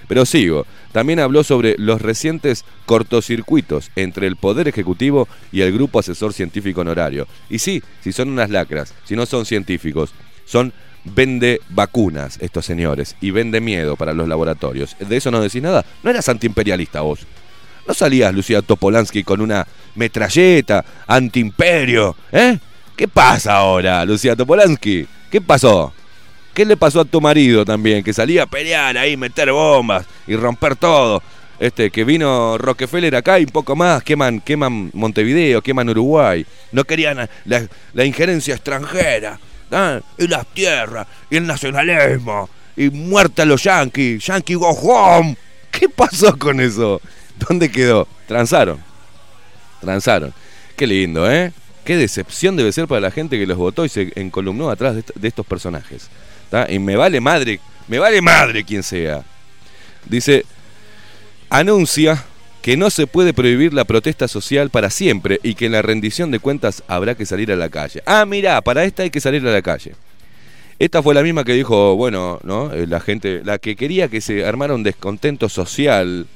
Pero 0.10 0.26
sigo. 0.26 0.66
También 0.92 1.22
habló 1.22 1.46
sobre 1.46 1.78
los 1.78 2.02
recientes 2.02 2.66
cortocircuitos 2.86 3.90
entre 3.96 4.28
el 4.28 4.36
Poder 4.36 4.68
Ejecutivo 4.68 5.30
y 5.54 5.62
el 5.62 5.72
Grupo 5.72 6.00
Asesor 6.00 6.34
Científico 6.34 6.82
Honorario. 6.82 7.26
Y 7.50 7.60
sí, 7.60 7.82
si 8.02 8.12
son 8.12 8.28
unas 8.28 8.50
lacras, 8.50 8.94
si 9.06 9.16
no 9.16 9.26
son 9.26 9.46
científicos, 9.46 10.14
son 10.44 10.74
vende 11.06 11.62
vacunas 11.70 12.38
estos 12.42 12.66
señores 12.66 13.16
y 13.22 13.32
vende 13.32 13.62
miedo 13.62 13.96
para 13.96 14.12
los 14.12 14.28
laboratorios. 14.28 14.98
¿De 15.00 15.16
eso 15.16 15.32
no 15.32 15.40
decís 15.40 15.62
nada? 15.62 15.86
¿No 16.04 16.10
eras 16.10 16.28
antiimperialista 16.28 17.00
vos? 17.00 17.26
¿No 17.88 17.94
salías, 17.94 18.34
Lucía 18.34 18.62
Topolansky, 18.62 19.24
con 19.24 19.42
una 19.42 19.66
metralleta 19.96 20.84
antiimperio? 21.08 22.16
¿Eh? 22.32 22.58
¿Qué 22.96 23.08
pasa 23.08 23.56
ahora, 23.56 24.06
Lucía 24.06 24.36
Topolansky? 24.36 25.08
¿Qué 25.30 25.42
pasó? 25.42 25.94
¿Qué 26.54 26.66
le 26.66 26.76
pasó 26.76 27.02
a 27.02 27.06
tu 27.06 27.22
marido 27.22 27.64
también? 27.64 28.04
Que 28.04 28.14
salía 28.14 28.44
a 28.44 28.46
pelear 28.46 28.98
ahí, 28.98 29.16
meter 29.16 29.52
bombas 29.52 30.06
y 30.28 30.36
romper 30.36 30.76
todo. 30.76 31.24
Este, 31.60 31.92
que 31.92 32.04
vino 32.04 32.58
Rockefeller 32.58 33.16
acá 33.16 33.40
y 33.40 33.44
un 33.44 33.52
poco 33.52 33.76
más, 33.76 34.04
queman, 34.04 34.42
queman 34.42 34.90
Montevideo, 34.94 35.62
queman 35.62 35.90
Uruguay. 35.90 36.46
No 36.72 36.84
querían 36.84 37.30
la, 37.46 38.06
injerencia 38.06 38.56
extranjera. 38.56 39.40
¿ah? 39.72 40.00
Y 40.18 40.28
las 40.28 40.46
tierras, 40.48 41.08
y 41.30 41.38
el 41.38 41.48
nacionalismo, 41.48 42.50
y 42.76 42.90
muerta 42.90 43.44
a 43.44 43.46
los 43.46 43.64
yanquis, 43.64 44.26
yankee 44.26 44.56
go 44.56 44.70
home. 44.72 45.38
¿Qué 45.72 45.88
pasó 45.88 46.38
con 46.38 46.60
eso? 46.60 47.00
¿Dónde 47.48 47.72
quedó? 47.72 48.08
Transaron. 48.28 48.80
Transaron. 49.80 50.34
Qué 50.76 50.88
lindo, 50.88 51.30
¿eh? 51.32 51.52
Qué 51.84 51.98
decepción 51.98 52.56
debe 52.56 52.72
ser 52.72 52.88
para 52.88 53.02
la 53.02 53.12
gente 53.12 53.40
que 53.40 53.48
los 53.48 53.58
votó 53.58 53.86
y 53.86 53.90
se 53.90 54.12
encolumnó 54.16 54.70
atrás 54.70 54.94
de, 54.94 55.00
est- 55.02 55.16
de 55.16 55.28
estos 55.28 55.46
personajes. 55.46 56.10
Y 56.70 56.80
me 56.80 56.96
vale 56.96 57.20
madre, 57.22 57.60
me 57.88 57.98
vale 57.98 58.22
madre 58.22 58.64
quien 58.64 58.84
sea. 58.84 59.24
Dice, 60.06 60.46
anuncia 61.50 62.24
que 62.62 62.78
no 62.78 62.90
se 62.92 63.08
puede 63.08 63.34
prohibir 63.34 63.74
la 63.74 63.86
protesta 63.86 64.28
social 64.28 64.70
para 64.70 64.90
siempre 64.92 65.40
y 65.42 65.56
que 65.56 65.66
en 65.66 65.72
la 65.72 65.82
rendición 65.82 66.30
de 66.30 66.40
cuentas 66.40 66.84
habrá 66.88 67.16
que 67.16 67.26
salir 67.26 67.52
a 67.52 67.56
la 67.56 67.70
calle. 67.70 68.04
Ah, 68.06 68.26
mirá, 68.26 68.62
para 68.62 68.84
esta 68.84 69.04
hay 69.04 69.10
que 69.10 69.22
salir 69.22 69.46
a 69.48 69.52
la 69.52 69.62
calle. 69.62 69.96
Esta 70.78 71.02
fue 71.02 71.16
la 71.16 71.24
misma 71.24 71.44
que 71.44 71.54
dijo, 71.54 71.96
bueno, 71.96 72.40
¿no? 72.44 72.72
Eh, 72.74 72.86
La 72.88 73.00
gente, 73.00 73.42
la 73.44 73.58
que 73.60 73.76
quería 73.76 74.08
que 74.10 74.22
se 74.22 74.46
armara 74.46 74.74
un 74.76 74.84
descontento 74.84 75.48
social 75.50 76.28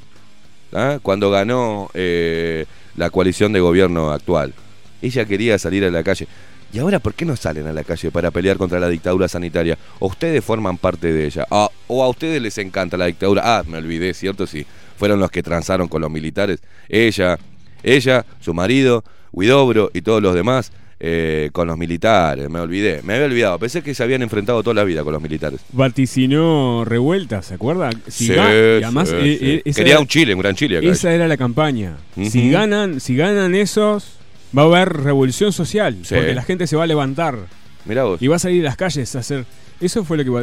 ¿ah? 0.76 1.00
cuando 1.02 1.32
ganó 1.32 1.90
eh, 1.94 2.66
la 2.96 3.10
coalición 3.10 3.54
de 3.54 3.60
gobierno 3.60 4.12
actual. 4.12 4.54
Ella 5.02 5.26
quería 5.26 5.58
salir 5.58 5.84
a 5.86 5.92
la 5.92 6.04
calle. 6.04 6.28
¿Y 6.74 6.80
ahora 6.80 7.00
por 7.00 7.14
qué 7.14 7.26
no 7.26 7.36
salen 7.36 7.68
a 7.68 7.74
la 7.74 7.84
calle 7.84 8.12
para 8.12 8.32
pelear 8.32 8.58
contra 8.58 8.80
la 8.80 8.90
dictadura 8.90 9.28
sanitaria? 9.28 9.78
¿O 10.00 10.08
ustedes 10.08 10.44
forman 10.44 10.78
parte 10.78 11.14
de 11.14 11.26
ella? 11.26 11.46
Ah, 11.50 11.70
¿O 11.88 12.04
a 12.04 12.10
ustedes 12.10 12.42
les 12.42 12.58
encanta 12.58 12.98
la 12.98 13.06
dictadura? 13.06 13.42
Ah, 13.46 13.64
me 13.66 13.78
olvidé, 13.78 14.14
¿cierto? 14.14 14.46
Sí, 14.46 14.66
fueron 14.98 15.20
los 15.20 15.32
que 15.32 15.42
transaron 15.42 15.88
con 15.88 16.02
los 16.02 16.12
militares. 16.12 16.60
Ella, 16.90 17.38
Ella, 17.84 18.26
su 18.42 18.54
marido, 18.54 19.04
Huidobro 19.32 19.92
y 19.94 20.02
todos 20.02 20.22
los 20.22 20.34
demás 20.34 20.72
eh, 21.08 21.50
con 21.54 21.68
los 21.68 21.78
militares. 21.78 22.50
Me 22.50 22.60
olvidé, 22.60 23.02
me 23.04 23.14
había 23.14 23.28
olvidado. 23.28 23.60
Pensé 23.60 23.84
que 23.84 23.94
se 23.94 24.02
habían 24.02 24.24
enfrentado 24.24 24.64
toda 24.64 24.74
la 24.74 24.84
vida 24.84 25.04
con 25.04 25.14
los 25.14 25.22
militares. 25.22 25.60
Vaticinó 25.72 26.84
revuelta, 26.86 27.42
¿se 27.44 27.54
acuerda? 27.54 27.92
Si 28.08 28.28
Sí, 28.28 28.34
y 28.34 28.38
además, 28.38 29.10
sí, 29.10 29.16
eh, 29.20 29.38
sí. 29.40 29.62
eh, 29.70 29.74
Quería 29.76 29.94
era- 29.94 30.00
un 30.02 30.08
Chile, 30.08 30.34
un 30.34 30.42
gran 30.42 30.56
Chile 30.56 30.80
acá. 30.80 30.88
Esa 30.88 31.14
era 31.14 31.28
la 31.28 31.38
campaña. 31.38 31.98
Si 32.30 32.50
ganan, 32.50 33.00
si 33.00 33.16
ganan 33.16 33.54
esos, 33.54 34.14
va 34.58 34.64
a 34.64 34.66
haber 34.66 34.94
revolución 34.94 35.52
social, 35.52 35.96
porque 36.10 36.34
la 36.34 36.42
gente 36.44 36.66
se 36.68 36.76
va 36.76 36.84
a 36.86 36.88
levantar 36.88 37.38
Mirá 37.86 38.04
vos. 38.06 38.22
y 38.22 38.28
va 38.28 38.38
a 38.38 38.40
salir 38.40 38.62
a 38.62 38.70
las 38.70 38.78
calles 38.78 39.16
a 39.16 39.20
hacer. 39.20 39.46
Eso 39.80 40.04
fue 40.06 40.18
lo 40.18 40.24
que 40.24 40.30
va- 40.32 40.42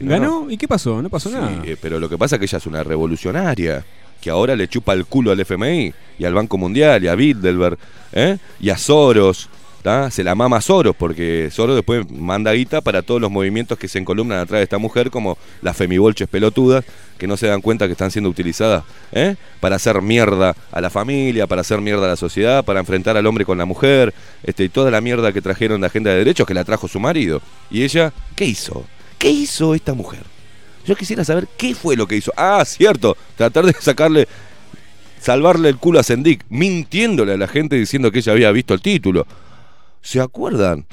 no, 0.00 0.10
ganó 0.10 0.46
y 0.50 0.56
qué 0.56 0.68
pasó, 0.68 1.00
no 1.02 1.08
pasó 1.08 1.28
Sí, 1.30 1.34
nada. 1.36 1.62
eh, 1.64 1.76
pero 1.80 1.98
lo 1.98 2.08
que 2.08 2.18
pasa 2.18 2.36
es 2.36 2.40
que 2.40 2.44
ella 2.46 2.58
es 2.58 2.66
una 2.66 2.82
revolucionaria 2.84 3.84
que 4.20 4.30
ahora 4.30 4.54
le 4.56 4.68
chupa 4.68 4.92
el 4.92 5.06
culo 5.06 5.32
al 5.32 5.40
FMI 5.40 5.92
y 6.18 6.24
al 6.24 6.34
Banco 6.34 6.56
Mundial 6.58 7.02
y 7.04 7.08
a 7.08 7.14
Bilderberg 7.14 7.78
¿eh? 8.12 8.38
y 8.60 8.70
a 8.70 8.76
Soros. 8.76 9.48
Se 10.10 10.24
la 10.24 10.34
mama 10.34 10.62
Soros 10.62 10.96
porque 10.96 11.50
Soros 11.52 11.76
después 11.76 12.10
manda 12.10 12.52
guita 12.52 12.80
para 12.80 13.02
todos 13.02 13.20
los 13.20 13.30
movimientos 13.30 13.78
que 13.78 13.86
se 13.86 13.98
encolumnan 13.98 14.38
atrás 14.38 14.60
de 14.60 14.62
esta 14.62 14.78
mujer, 14.78 15.10
como 15.10 15.36
las 15.60 15.76
femibolches 15.76 16.26
pelotudas, 16.26 16.86
que 17.18 17.26
no 17.26 17.36
se 17.36 17.48
dan 17.48 17.60
cuenta 17.60 17.84
que 17.84 17.92
están 17.92 18.10
siendo 18.10 18.30
utilizadas 18.30 18.84
¿eh? 19.12 19.36
para 19.60 19.76
hacer 19.76 20.00
mierda 20.00 20.56
a 20.72 20.80
la 20.80 20.88
familia, 20.88 21.46
para 21.46 21.60
hacer 21.60 21.82
mierda 21.82 22.06
a 22.06 22.08
la 22.08 22.16
sociedad, 22.16 22.64
para 22.64 22.80
enfrentar 22.80 23.18
al 23.18 23.26
hombre 23.26 23.44
con 23.44 23.58
la 23.58 23.66
mujer, 23.66 24.14
este, 24.42 24.64
y 24.64 24.68
toda 24.70 24.90
la 24.90 25.02
mierda 25.02 25.34
que 25.34 25.42
trajeron 25.42 25.82
de 25.82 25.88
agenda 25.88 26.12
de 26.12 26.16
derechos 26.16 26.46
que 26.46 26.54
la 26.54 26.64
trajo 26.64 26.88
su 26.88 26.98
marido. 26.98 27.42
Y 27.70 27.82
ella, 27.82 28.10
¿qué 28.36 28.46
hizo? 28.46 28.86
¿Qué 29.18 29.28
hizo 29.28 29.74
esta 29.74 29.92
mujer? 29.92 30.22
Yo 30.86 30.96
quisiera 30.96 31.26
saber 31.26 31.46
qué 31.58 31.74
fue 31.74 31.94
lo 31.94 32.06
que 32.06 32.16
hizo. 32.16 32.32
Ah, 32.38 32.64
cierto, 32.64 33.18
tratar 33.36 33.66
de 33.66 33.74
sacarle, 33.74 34.28
salvarle 35.20 35.68
el 35.68 35.76
culo 35.76 36.00
a 36.00 36.02
Sendik, 36.02 36.42
mintiéndole 36.48 37.34
a 37.34 37.36
la 37.36 37.48
gente 37.48 37.76
diciendo 37.76 38.10
que 38.10 38.20
ella 38.20 38.32
había 38.32 38.50
visto 38.50 38.72
el 38.72 38.80
título. 38.80 39.26
¿Se 40.04 40.20
acuerdan? 40.20 40.84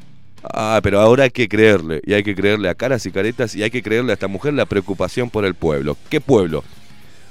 Ah, 0.42 0.80
pero 0.82 1.02
ahora 1.02 1.26
hay 1.26 1.32
que 1.32 1.50
creerle, 1.50 2.02
y 2.06 2.14
hay 2.14 2.24
que 2.24 2.34
creerle 2.34 2.70
a 2.70 2.76
caras 2.76 3.06
y 3.06 3.12
caretas, 3.12 3.54
y 3.54 3.62
hay 3.62 3.70
que 3.70 3.84
creerle 3.84 4.12
a 4.12 4.16
esta 4.16 4.30
mujer 4.30 4.54
la 4.54 4.66
preocupación 4.66 5.30
por 5.30 5.44
el 5.44 5.54
pueblo. 5.54 5.98
¿Qué 6.10 6.22
pueblo? 6.22 6.64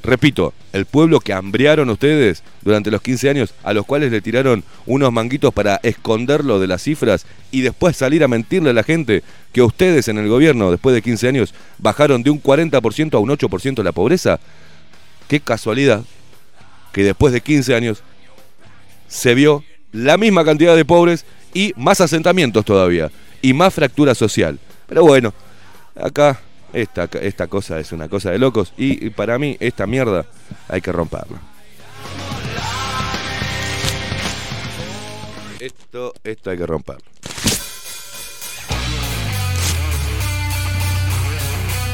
Repito, 0.03 0.53
el 0.75 0.85
pueblo 0.85 1.21
que 1.21 1.33
hambriaron 1.33 1.88
ustedes 1.88 2.43
durante 2.61 2.90
los 2.90 3.01
15 3.01 3.31
años, 3.31 3.55
a 3.64 3.73
los 3.73 3.87
cuales 3.87 4.12
le 4.12 4.21
tiraron 4.21 4.62
unos 4.85 5.11
manguitos 5.11 5.55
para 5.55 5.81
esconderlo 5.83 6.61
de 6.61 6.66
las 6.66 6.83
cifras 6.83 7.25
y 7.51 7.62
después 7.62 7.97
salir 7.97 8.23
a 8.25 8.29
mentirle 8.29 8.71
a 8.71 8.75
la 8.75 8.83
gente 8.83 9.23
que 9.53 9.62
ustedes 9.62 10.09
en 10.09 10.19
el 10.19 10.29
gobierno, 10.29 10.71
después 10.71 10.95
de 10.95 11.03
15 11.03 11.29
años, 11.29 11.55
bajaron 11.79 12.23
de 12.23 12.31
un 12.31 12.43
40% 12.43 13.14
a 13.14 13.19
un 13.19 13.31
8% 13.31 13.83
la 13.83 13.93
pobreza. 13.93 14.38
Qué 15.29 15.40
casualidad 15.40 16.05
que 16.93 17.05
después 17.05 17.33
de 17.33 17.40
15 17.40 17.75
años 17.75 18.03
se 19.09 19.35
vio 19.35 19.64
la 19.93 20.19
misma 20.19 20.45
cantidad 20.45 20.77
de 20.77 20.85
pobres 20.85 21.25
y 21.54 21.72
más 21.76 22.00
asentamientos 22.00 22.64
todavía 22.64 23.10
y 23.42 23.52
más 23.52 23.72
fractura 23.74 24.14
social. 24.14 24.58
Pero 24.86 25.02
bueno, 25.04 25.32
acá 25.96 26.40
esta, 26.72 27.08
esta 27.20 27.46
cosa 27.46 27.78
es 27.80 27.92
una 27.92 28.08
cosa 28.08 28.30
de 28.30 28.38
locos 28.38 28.72
y, 28.76 29.10
para 29.10 29.38
mí 29.38 29.56
esta 29.60 29.86
mierda 29.86 30.24
hay 30.68 30.80
que 30.80 30.92
romperla. 30.92 31.38
Esto, 35.58 36.14
esto 36.24 36.50
hay 36.50 36.56
que 36.56 36.66
romperlo. 36.66 37.04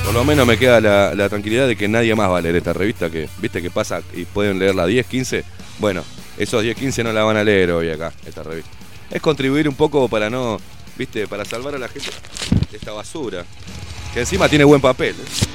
Por 0.05 0.15
lo 0.15 0.25
menos 0.25 0.47
me 0.47 0.57
queda 0.57 0.81
la, 0.81 1.15
la 1.17 1.29
tranquilidad 1.29 1.67
de 1.67 1.75
que 1.75 1.89
nadie 1.89 2.15
más 2.15 2.31
va 2.31 2.39
a 2.39 2.41
leer 2.41 2.55
esta 2.55 2.73
revista 2.73 3.11
que, 3.11 3.29
viste, 3.39 3.61
que 3.61 3.71
pasa 3.71 4.03
y 4.15 4.25
pueden 4.25 4.59
leerla 4.61 4.87
10, 4.87 5.05
15. 5.05 5.45
Bueno, 5.81 6.05
esos 6.39 6.63
10, 6.63 6.77
15 6.77 7.03
no 7.03 7.13
la 7.13 7.25
van 7.25 7.37
a 7.37 7.43
leer 7.43 7.73
hoy 7.73 7.91
acá, 7.91 8.13
esta 8.25 8.45
revista. 8.45 8.76
Es 9.11 9.23
contribuir 9.23 9.69
un 9.69 9.75
poco 9.75 10.09
para 10.09 10.29
no, 10.29 10.59
viste, 10.97 11.27
para 11.29 11.45
salvar 11.45 11.75
a 11.75 11.79
la 11.79 11.89
gente 11.89 12.11
de 12.71 12.77
esta 12.77 12.93
basura. 12.93 13.45
Que 14.13 14.21
encima 14.21 14.49
tiene 14.49 14.65
buen 14.65 14.81
papel. 14.81 15.15
¿eh? 15.15 15.47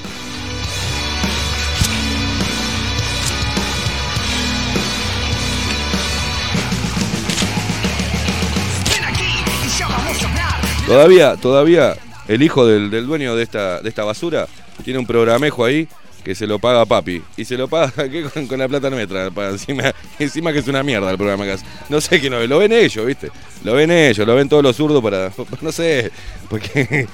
Todavía, 10.86 11.36
todavía 11.36 11.96
el 12.28 12.42
hijo 12.42 12.66
del, 12.66 12.90
del 12.90 13.06
dueño 13.06 13.34
de 13.34 13.42
esta, 13.42 13.80
de 13.80 13.88
esta 13.88 14.04
basura 14.04 14.46
tiene 14.84 14.98
un 14.98 15.06
programejo 15.06 15.64
ahí 15.64 15.88
que 16.24 16.34
se 16.34 16.46
lo 16.46 16.58
paga 16.58 16.84
papi. 16.86 17.22
Y 17.36 17.44
se 17.44 17.56
lo 17.56 17.68
paga 17.68 18.08
¿qué? 18.10 18.22
Con, 18.22 18.46
con 18.46 18.58
la 18.58 18.68
plata 18.68 18.90
nuestra. 18.90 19.30
para 19.30 19.50
encima, 19.50 19.92
encima 20.18 20.52
que 20.52 20.58
es 20.60 20.68
una 20.68 20.82
mierda 20.82 21.10
el 21.10 21.16
programa 21.16 21.44
que 21.44 21.52
hace. 21.52 21.64
No 21.88 22.00
sé 22.00 22.20
qué 22.20 22.30
no, 22.30 22.40
lo 22.46 22.58
ven 22.58 22.72
ellos, 22.72 23.04
¿viste? 23.06 23.30
Lo 23.64 23.74
ven 23.74 23.90
ellos, 23.90 24.26
lo 24.26 24.34
ven 24.34 24.48
todos 24.48 24.62
los 24.62 24.76
zurdos 24.76 25.02
para. 25.02 25.32
No 25.60 25.70
sé, 25.70 26.10
porque 26.48 27.06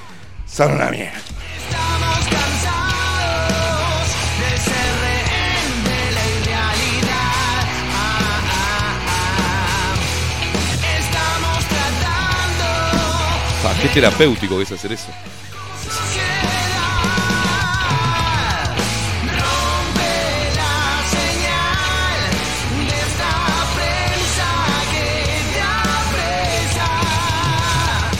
son 0.46 0.72
una 0.72 0.90
mierda. 0.90 1.12
Estamos 1.68 2.18
cansados 2.28 4.08
de 4.40 4.56
ser 4.58 4.90
rehén 5.02 5.84
de 5.84 6.12
la 6.14 6.24
irrealidad. 6.40 7.68
Estamos 10.98 11.64
tratando 11.68 12.66
Ah, 13.68 13.74
qué 13.82 13.88
terapéutico 13.88 14.56
que 14.56 14.62
es 14.62 14.72
hacer 14.72 14.92
eso. 14.92 15.08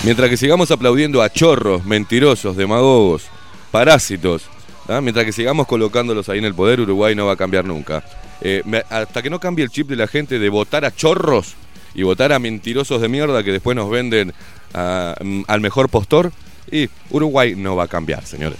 Mientras 0.05 0.31
que 0.31 0.37
sigamos 0.37 0.71
aplaudiendo 0.71 1.23
a 1.23 1.31
chorros, 1.31 1.85
mentirosos, 1.85 2.57
demagogos, 2.57 3.25
parásitos, 3.71 4.45
¿ah? 4.89 5.01
mientras 5.01 5.27
que 5.27 5.33
sigamos 5.33 5.67
colocándolos 5.67 6.29
ahí 6.29 6.39
en 6.39 6.45
el 6.45 6.55
poder, 6.55 6.81
Uruguay 6.81 7.15
no 7.15 7.27
va 7.27 7.33
a 7.33 7.37
cambiar 7.37 7.65
nunca. 7.65 8.03
Eh, 8.41 8.63
hasta 8.91 9.23
que 9.23 9.29
no 9.31 9.41
cambie 9.41 9.65
el 9.65 9.71
chip 9.71 9.89
de 9.89 9.97
la 9.97 10.07
gente 10.07 10.39
de 10.39 10.49
votar 10.49 10.85
a 10.85 10.95
chorros 10.95 11.55
y 11.95 12.05
votar 12.05 12.33
a 12.33 12.39
mentirosos 12.39 13.01
de 13.01 13.09
mierda 13.09 13.43
que 13.43 13.51
después 13.53 13.77
nos 13.77 13.91
venden 13.91 14.33
a- 14.73 15.17
mm, 15.21 15.43
al 15.49 15.61
mejor 15.61 15.89
postor, 15.89 16.33
y 16.71 16.89
Uruguay 17.11 17.55
no 17.57 17.75
va 17.77 17.85
a 17.85 17.89
cambiar, 17.89 18.25
señores. 18.25 18.59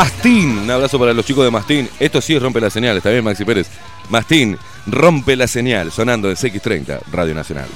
Mastín, 0.00 0.60
un 0.60 0.70
abrazo 0.70 0.98
para 0.98 1.12
los 1.12 1.26
chicos 1.26 1.44
de 1.44 1.50
Mastín. 1.50 1.86
Esto 1.98 2.22
sí 2.22 2.38
rompe 2.38 2.58
la 2.58 2.70
señal, 2.70 2.96
está 2.96 3.10
bien 3.10 3.22
Maxi 3.22 3.44
Pérez. 3.44 3.68
Mastín, 4.08 4.56
rompe 4.86 5.36
la 5.36 5.46
señal, 5.46 5.92
sonando 5.92 6.30
en 6.30 6.36
CX30, 6.36 7.00
Radio 7.12 7.34
Nacional. 7.34 7.68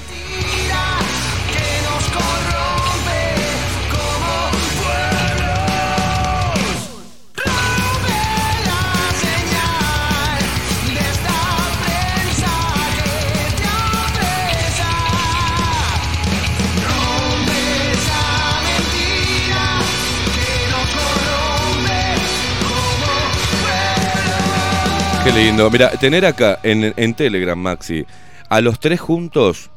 Lindo. 25.35 25.69
Mira, 25.69 25.89
tener 25.91 26.25
acá 26.25 26.59
en, 26.63 26.93
en 26.95 27.13
Telegram, 27.13 27.57
Maxi, 27.57 28.05
A 28.49 28.61
los 28.61 28.79
tres 28.79 28.99
juntos, 29.01 29.69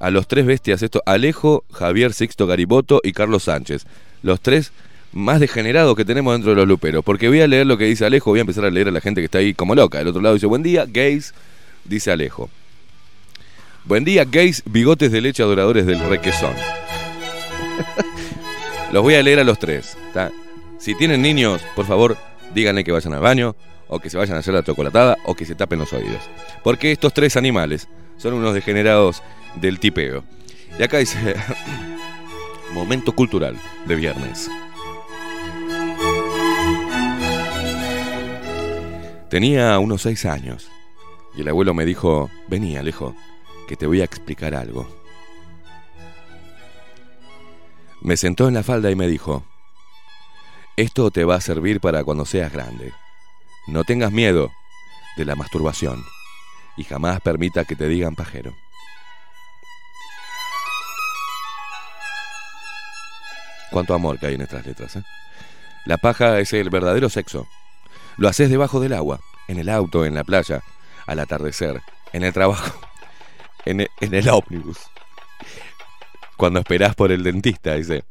a 0.00 0.10
los 0.10 0.26
tres 0.26 0.46
bestias, 0.46 0.82
esto, 0.82 1.02
Alejo, 1.04 1.64
Javier 1.72 2.12
Sixto 2.12 2.46
Gariboto 2.46 3.00
y 3.04 3.12
Carlos 3.12 3.44
Sánchez. 3.44 3.86
Los 4.22 4.40
tres 4.40 4.72
más 5.12 5.40
degenerados 5.40 5.94
que 5.96 6.04
tenemos 6.04 6.34
dentro 6.34 6.50
de 6.50 6.56
los 6.56 6.66
luperos. 6.66 7.04
Porque 7.04 7.28
voy 7.28 7.40
a 7.40 7.46
leer 7.46 7.66
lo 7.66 7.76
que 7.76 7.84
dice 7.84 8.06
Alejo, 8.06 8.30
voy 8.30 8.38
a 8.38 8.42
empezar 8.42 8.64
a 8.64 8.70
leer 8.70 8.88
a 8.88 8.90
la 8.90 9.00
gente 9.00 9.20
que 9.20 9.26
está 9.26 9.38
ahí 9.38 9.52
como 9.52 9.74
loca. 9.74 9.98
Del 9.98 10.08
otro 10.08 10.22
lado 10.22 10.34
dice, 10.34 10.46
buen 10.46 10.62
día, 10.62 10.86
gays, 10.88 11.34
dice 11.84 12.10
Alejo. 12.10 12.48
Buen 13.84 14.04
día, 14.04 14.24
gays, 14.24 14.62
bigotes 14.64 15.12
de 15.12 15.20
leche 15.20 15.42
adoradores 15.42 15.84
del 15.84 16.00
requesón. 16.00 16.54
los 18.92 19.02
voy 19.02 19.14
a 19.14 19.22
leer 19.22 19.40
a 19.40 19.44
los 19.44 19.58
tres. 19.58 19.98
Si 20.78 20.94
tienen 20.94 21.20
niños, 21.20 21.62
por 21.76 21.84
favor, 21.84 22.16
díganle 22.54 22.84
que 22.84 22.92
vayan 22.92 23.12
al 23.12 23.20
baño, 23.20 23.54
o 23.88 23.98
que 24.00 24.10
se 24.10 24.16
vayan 24.16 24.36
a 24.36 24.40
hacer 24.40 24.54
la 24.54 24.62
chocolatada, 24.62 25.16
o 25.24 25.34
que 25.34 25.44
se 25.44 25.54
tapen 25.54 25.78
los 25.78 25.92
oídos. 25.92 26.22
Porque 26.62 26.92
estos 26.92 27.12
tres 27.12 27.36
animales 27.36 27.88
son 28.16 28.34
unos 28.34 28.54
degenerados 28.54 29.22
del 29.56 29.78
tipeo. 29.78 30.24
Y 30.78 30.82
acá 30.82 30.98
dice, 30.98 31.36
momento 32.72 33.12
cultural 33.12 33.56
de 33.86 33.94
viernes. 33.94 34.50
Tenía 39.28 39.78
unos 39.78 40.02
seis 40.02 40.26
años 40.26 40.70
y 41.36 41.40
el 41.40 41.48
abuelo 41.48 41.74
me 41.74 41.84
dijo, 41.84 42.30
vení 42.48 42.76
Alejo, 42.76 43.16
que 43.66 43.76
te 43.76 43.86
voy 43.86 44.00
a 44.00 44.04
explicar 44.04 44.54
algo. 44.54 44.86
Me 48.00 48.16
sentó 48.16 48.46
en 48.46 48.54
la 48.54 48.62
falda 48.62 48.90
y 48.90 48.94
me 48.94 49.08
dijo, 49.08 49.44
esto 50.76 51.10
te 51.10 51.24
va 51.24 51.36
a 51.36 51.40
servir 51.40 51.80
para 51.80 52.04
cuando 52.04 52.24
seas 52.24 52.52
grande. 52.52 52.92
No 53.66 53.84
tengas 53.84 54.12
miedo 54.12 54.52
de 55.16 55.24
la 55.24 55.36
masturbación 55.36 56.04
y 56.76 56.84
jamás 56.84 57.20
permita 57.20 57.64
que 57.64 57.76
te 57.76 57.88
digan 57.88 58.14
pajero. 58.14 58.54
Cuánto 63.70 63.94
amor 63.94 64.18
que 64.18 64.26
hay 64.26 64.34
en 64.34 64.42
estas 64.42 64.66
letras. 64.66 64.96
¿eh? 64.96 65.02
La 65.86 65.96
paja 65.96 66.38
es 66.40 66.52
el 66.52 66.70
verdadero 66.70 67.08
sexo. 67.08 67.48
Lo 68.16 68.28
haces 68.28 68.50
debajo 68.50 68.80
del 68.80 68.92
agua, 68.92 69.20
en 69.48 69.58
el 69.58 69.68
auto, 69.68 70.04
en 70.04 70.14
la 70.14 70.24
playa, 70.24 70.62
al 71.06 71.18
atardecer, 71.18 71.80
en 72.12 72.22
el 72.22 72.32
trabajo, 72.32 72.78
en 73.64 73.80
el, 73.80 73.88
en 74.00 74.14
el 74.14 74.28
ómnibus. 74.28 74.78
Cuando 76.36 76.60
esperás 76.60 76.94
por 76.94 77.10
el 77.12 77.22
dentista, 77.22 77.74
dice. 77.74 78.04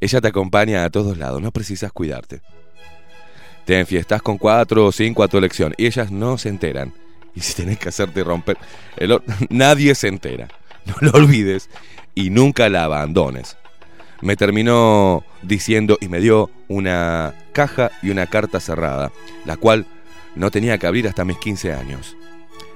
Ella 0.00 0.20
te 0.20 0.28
acompaña 0.28 0.84
a 0.84 0.90
todos 0.90 1.16
lados, 1.18 1.40
no 1.42 1.50
precisas 1.50 1.92
cuidarte. 1.92 2.40
Te 3.64 3.78
enfiestás 3.78 4.22
con 4.22 4.38
cuatro 4.38 4.86
o 4.86 4.92
cinco 4.92 5.22
a 5.22 5.28
tu 5.28 5.38
elección 5.38 5.74
y 5.76 5.86
ellas 5.86 6.10
no 6.10 6.38
se 6.38 6.48
enteran. 6.48 6.92
Y 7.34 7.40
si 7.40 7.54
tenés 7.54 7.78
que 7.78 7.88
hacerte 7.88 8.22
romper, 8.22 8.58
el 8.96 9.20
nadie 9.50 9.94
se 9.94 10.08
entera. 10.08 10.48
No 10.86 10.94
lo 11.00 11.12
olvides 11.12 11.70
y 12.14 12.30
nunca 12.30 12.68
la 12.68 12.84
abandones. 12.84 13.56
Me 14.20 14.36
terminó 14.36 15.24
diciendo 15.42 15.98
y 16.00 16.08
me 16.08 16.20
dio 16.20 16.50
una 16.68 17.34
caja 17.52 17.90
y 18.02 18.10
una 18.10 18.26
carta 18.26 18.60
cerrada, 18.60 19.12
la 19.44 19.56
cual 19.56 19.86
no 20.34 20.50
tenía 20.50 20.78
que 20.78 20.86
abrir 20.86 21.08
hasta 21.08 21.24
mis 21.24 21.38
15 21.38 21.72
años. 21.72 22.16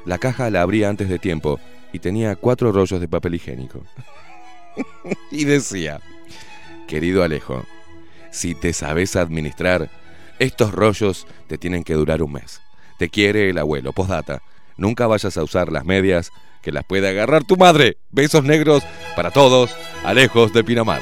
La 0.04 0.18
caja 0.18 0.50
la 0.50 0.62
abría 0.62 0.88
antes 0.88 1.08
de 1.08 1.18
tiempo 1.18 1.60
y 1.92 1.98
tenía 1.98 2.36
cuatro 2.36 2.72
rollos 2.72 3.00
de 3.00 3.08
papel 3.08 3.34
higiénico. 3.34 3.82
y 5.30 5.44
decía, 5.44 6.00
querido 6.86 7.22
Alejo, 7.22 7.64
si 8.30 8.54
te 8.54 8.72
sabes 8.72 9.16
administrar, 9.16 9.90
estos 10.38 10.72
rollos 10.72 11.26
te 11.46 11.58
tienen 11.58 11.84
que 11.84 11.94
durar 11.94 12.22
un 12.22 12.32
mes. 12.32 12.60
Te 12.98 13.08
quiere 13.08 13.50
el 13.50 13.58
abuelo. 13.58 13.92
Postdata. 13.92 14.42
Nunca 14.76 15.06
vayas 15.06 15.36
a 15.36 15.42
usar 15.42 15.72
las 15.72 15.84
medias 15.84 16.30
que 16.62 16.72
las 16.72 16.84
puede 16.84 17.08
agarrar 17.08 17.44
tu 17.44 17.56
madre. 17.56 17.96
Besos 18.10 18.44
negros 18.44 18.82
para 19.16 19.30
todos. 19.30 19.74
Alejos 20.04 20.52
de 20.52 20.64
Pinamar. 20.64 21.00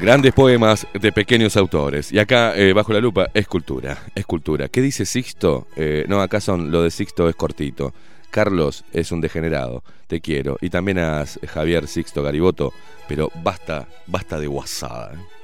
Grandes 0.00 0.32
poemas 0.32 0.86
de 0.98 1.12
pequeños 1.12 1.58
autores. 1.58 2.10
Y 2.10 2.18
acá, 2.18 2.56
eh, 2.56 2.72
bajo 2.72 2.94
la 2.94 3.00
lupa, 3.00 3.26
escultura. 3.34 3.98
Escultura. 4.14 4.68
¿Qué 4.68 4.80
dice 4.80 5.04
Sixto? 5.04 5.66
Eh, 5.76 6.06
no, 6.08 6.22
acá 6.22 6.40
son, 6.40 6.70
lo 6.70 6.82
de 6.82 6.90
Sixto 6.90 7.28
es 7.28 7.36
cortito. 7.36 7.92
Carlos 8.30 8.84
es 8.92 9.12
un 9.12 9.20
degenerado, 9.20 9.82
te 10.06 10.20
quiero. 10.20 10.56
Y 10.60 10.70
también 10.70 10.98
a 10.98 11.24
Javier 11.48 11.86
Sixto 11.86 12.22
Gariboto, 12.22 12.72
pero 13.08 13.30
basta, 13.42 13.86
basta 14.06 14.38
de 14.38 14.46
guasada. 14.46 15.14
¿eh? 15.14 15.39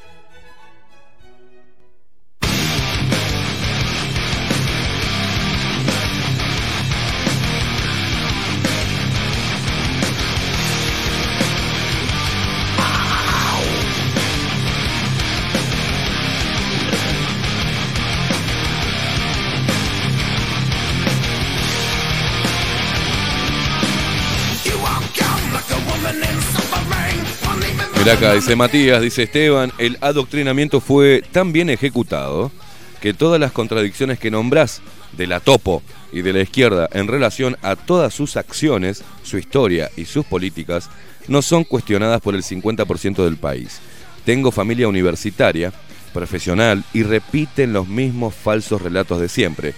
Acá, 28.11 28.35
dice 28.35 28.55
Matías, 28.55 29.03
dice 29.03 29.25
Esteban, 29.25 29.73
el 29.79 29.99
adoctrinamiento 30.01 30.81
fue 30.81 31.25
tan 31.33 31.53
bien 31.53 31.69
ejecutado 31.69 32.53
que 33.01 33.13
todas 33.13 33.41
las 33.41 33.51
contradicciones 33.51 34.21
que 34.21 34.31
nombrás 34.31 34.81
de 35.17 35.27
la 35.27 35.41
topo 35.41 35.83
y 36.13 36.23
de 36.23 36.33
la 36.33 36.41
izquierda 36.41 36.89
en 36.93 37.09
relación 37.09 37.57
a 37.63 37.75
todas 37.75 38.15
sus 38.15 38.37
acciones, 38.37 39.03
su 39.25 39.39
historia 39.39 39.91
y 39.97 40.05
sus 40.05 40.25
políticas 40.25 40.89
no 41.27 41.43
son 41.43 41.65
cuestionadas 41.65 42.21
por 42.21 42.37
el 42.37 42.45
50% 42.45 43.25
del 43.25 43.39
país. 43.39 43.81
Tengo 44.25 44.53
familia 44.53 44.87
universitaria, 44.87 45.73
profesional 46.15 46.85
y 46.95 47.03
repiten 47.03 47.73
los 47.73 47.89
mismos 47.89 48.37
falsos 48.37 48.83
relatos 48.83 49.21
de 49.21 49.29
siempre. 49.29 49.75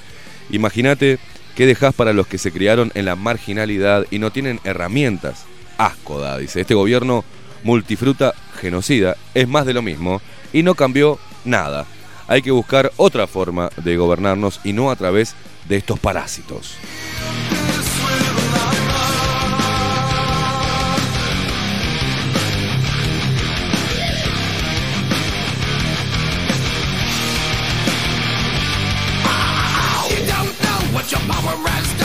Imagínate 0.51 1.19
qué 1.57 1.65
dejás 1.65 1.95
para 1.95 2.13
los 2.13 2.27
que 2.27 2.37
se 2.37 2.53
criaron 2.53 2.93
en 2.95 3.07
la 3.07 3.17
marginalidad 3.17 4.05
y 4.11 4.19
no 4.19 4.31
tienen 4.31 4.61
herramientas. 4.65 5.47
Asco 5.79 6.21
da, 6.21 6.37
dice. 6.37 6.61
Este 6.61 6.75
gobierno 6.75 7.25
multifruta 7.63 8.35
genocida 8.61 9.17
es 9.35 9.49
más 9.49 9.67
de 9.67 9.75
lo 9.75 9.83
mismo 9.83 10.21
y 10.53 10.63
no 10.63 10.75
cambió 10.75 11.19
nada. 11.45 11.87
Hay 12.27 12.43
que 12.43 12.51
buscar 12.51 12.93
otra 12.97 13.27
forma 13.27 13.71
de 13.77 13.97
gobernarnos 13.97 14.61
y 14.65 14.73
no 14.73 14.91
a 14.91 14.97
través 14.97 15.35
de 15.69 15.77
estos 15.77 15.99
parásitos. 15.99 16.77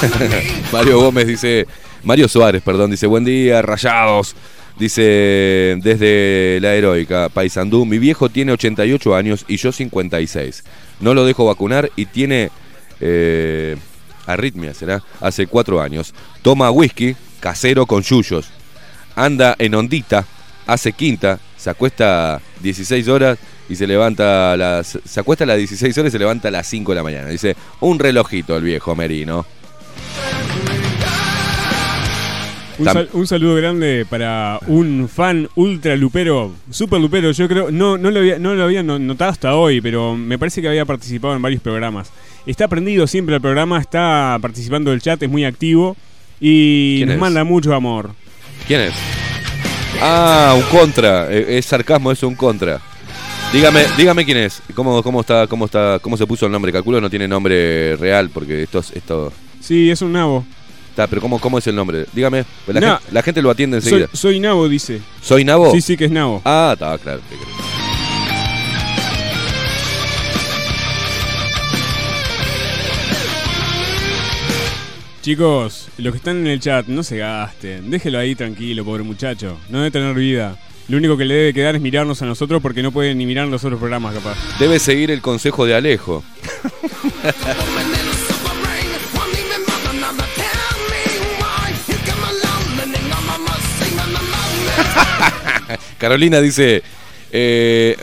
Mario 0.71 0.99
Gómez 0.99 1.27
dice, 1.27 1.67
Mario 2.03 2.27
Suárez, 2.27 2.61
perdón, 2.61 2.91
dice, 2.91 3.07
buen 3.07 3.23
día, 3.23 3.61
rayados. 3.61 4.35
Dice, 4.77 5.77
desde 5.81 6.59
la 6.61 6.73
heroica, 6.73 7.29
Paisandú, 7.29 7.85
mi 7.85 7.99
viejo 7.99 8.29
tiene 8.29 8.53
88 8.53 9.15
años 9.15 9.45
y 9.47 9.57
yo 9.57 9.71
56. 9.71 10.63
No 10.99 11.13
lo 11.13 11.25
dejo 11.25 11.45
vacunar 11.45 11.91
y 11.95 12.05
tiene 12.07 12.49
eh, 12.99 13.77
arritmia, 14.25 14.73
será, 14.73 15.03
hace 15.21 15.47
cuatro 15.47 15.81
años. 15.81 16.13
Toma 16.41 16.71
whisky, 16.71 17.15
casero 17.39 17.85
con 17.85 18.01
yuyos. 18.01 18.49
Anda 19.15 19.55
en 19.59 19.75
ondita, 19.75 20.25
hace 20.65 20.91
quinta, 20.93 21.39
se 21.55 21.69
acuesta 21.69 22.41
16 22.61 23.07
horas 23.07 23.37
y 23.69 23.75
se 23.75 23.87
levanta 23.87 24.53
a 24.53 24.57
las... 24.57 24.99
Se 25.05 25.19
acuesta 25.19 25.43
a 25.43 25.47
las 25.47 25.57
16 25.57 25.97
horas 25.97 26.09
y 26.09 26.11
se 26.11 26.19
levanta 26.19 26.47
a 26.47 26.51
las 26.51 26.67
5 26.67 26.91
de 26.91 26.95
la 26.95 27.03
mañana. 27.03 27.29
Dice, 27.29 27.55
un 27.79 27.99
relojito 27.99 28.57
el 28.57 28.63
viejo 28.63 28.95
Merino. 28.95 29.45
Un, 32.79 32.85
Tam- 32.85 32.93
sal- 32.93 33.09
un 33.13 33.27
saludo 33.27 33.55
grande 33.55 34.05
para 34.09 34.59
un 34.67 35.07
fan 35.07 35.47
ultra 35.55 35.95
lupero, 35.95 36.53
super 36.71 36.99
lupero. 36.99 37.31
Yo 37.31 37.47
creo, 37.47 37.69
no, 37.71 37.97
no, 37.99 38.09
lo 38.09 38.19
había, 38.19 38.39
no 38.39 38.55
lo 38.55 38.63
había 38.63 38.81
notado 38.81 39.29
hasta 39.31 39.55
hoy, 39.55 39.79
pero 39.79 40.15
me 40.17 40.39
parece 40.39 40.61
que 40.61 40.67
había 40.69 40.85
participado 40.85 41.35
en 41.35 41.41
varios 41.41 41.61
programas. 41.61 42.11
Está 42.47 42.67
prendido 42.67 43.05
siempre 43.05 43.35
el 43.35 43.41
programa, 43.41 43.79
está 43.79 44.37
participando 44.41 44.89
del 44.91 45.01
chat, 45.01 45.21
es 45.21 45.29
muy 45.29 45.45
activo 45.45 45.95
y 46.39 46.97
¿Quién 46.97 47.09
nos 47.09 47.15
es? 47.15 47.21
manda 47.21 47.43
mucho 47.43 47.73
amor. 47.75 48.11
¿Quién 48.67 48.81
es? 48.81 48.93
Ah, 50.01 50.53
un 50.55 50.63
contra. 50.63 51.31
Eh, 51.31 51.57
Es 51.57 51.65
sarcasmo, 51.67 52.11
es 52.11 52.23
un 52.23 52.35
contra. 52.35 52.81
Dígame, 53.53 53.83
dígame 53.97 54.25
quién 54.25 54.37
es. 54.37 54.61
¿Cómo, 54.73 55.03
cómo 55.03 55.21
está, 55.21 55.45
cómo 55.47 55.65
está, 55.65 55.99
cómo 56.01 56.17
se 56.17 56.25
puso 56.25 56.47
el 56.47 56.51
nombre? 56.51 56.71
Calculo 56.71 56.99
no 56.99 57.09
tiene 57.09 57.27
nombre 57.27 57.95
real 57.97 58.29
porque 58.33 58.63
esto, 58.63 58.79
es- 58.79 58.91
esto 58.95 59.31
Sí, 59.61 59.89
es 59.91 60.01
un 60.01 60.11
nabo. 60.13 60.43
Está, 60.93 61.07
pero 61.07 61.23
¿cómo, 61.23 61.39
¿cómo 61.39 61.57
es 61.57 61.65
el 61.65 61.75
nombre? 61.75 62.05
Dígame, 62.13 62.45
pues 62.65 62.79
la, 62.79 63.23
gente, 63.23 63.41
lo 63.41 63.49
atiende 63.49 63.77
enseguida. 63.77 64.05
Soy, 64.11 64.33
soy, 64.33 64.39
Nabo, 64.39 64.69
dice. 64.69 65.01
¿Soy 65.23 65.43
Nabo? 65.43 65.71
Sí, 65.71 65.81
sí 65.81 65.97
que 65.97 66.05
es 66.05 66.11
Nabo. 66.11 66.39
Ah, 66.45 66.73
está, 66.73 66.95
claro. 66.99 67.19
Chicos, 75.23 75.87
los 75.97 76.13
que 76.13 76.17
están 76.17 76.37
en 76.37 76.45
el 76.47 76.59
chat, 76.59 76.85
no 76.85 77.01
se 77.01 77.17
gasten. 77.17 77.89
Déjelo 77.89 78.19
ahí 78.19 78.35
tranquilo, 78.35 78.85
pobre 78.85 79.01
muchacho. 79.01 79.57
No 79.69 79.79
debe 79.79 79.89
tener 79.89 80.13
vida. 80.13 80.59
Lo 80.89 80.97
único 80.97 81.17
que 81.17 81.25
le 81.25 81.33
debe 81.33 81.53
quedar 81.55 81.75
es 81.75 81.81
mirarnos 81.81 82.21
a 82.21 82.27
nosotros 82.27 82.61
porque 82.61 82.83
no 82.83 82.91
puede 82.91 83.15
ni 83.15 83.25
mirar 83.25 83.47
los 83.47 83.63
otros 83.63 83.79
programas, 83.79 84.13
capaz. 84.13 84.37
Debe 84.59 84.77
seguir 84.77 85.09
el 85.09 85.21
consejo 85.21 85.65
de 85.65 85.73
Alejo. 85.73 86.23
Carolina 95.97 96.41
dice, 96.41 96.83
eh, 97.31 97.97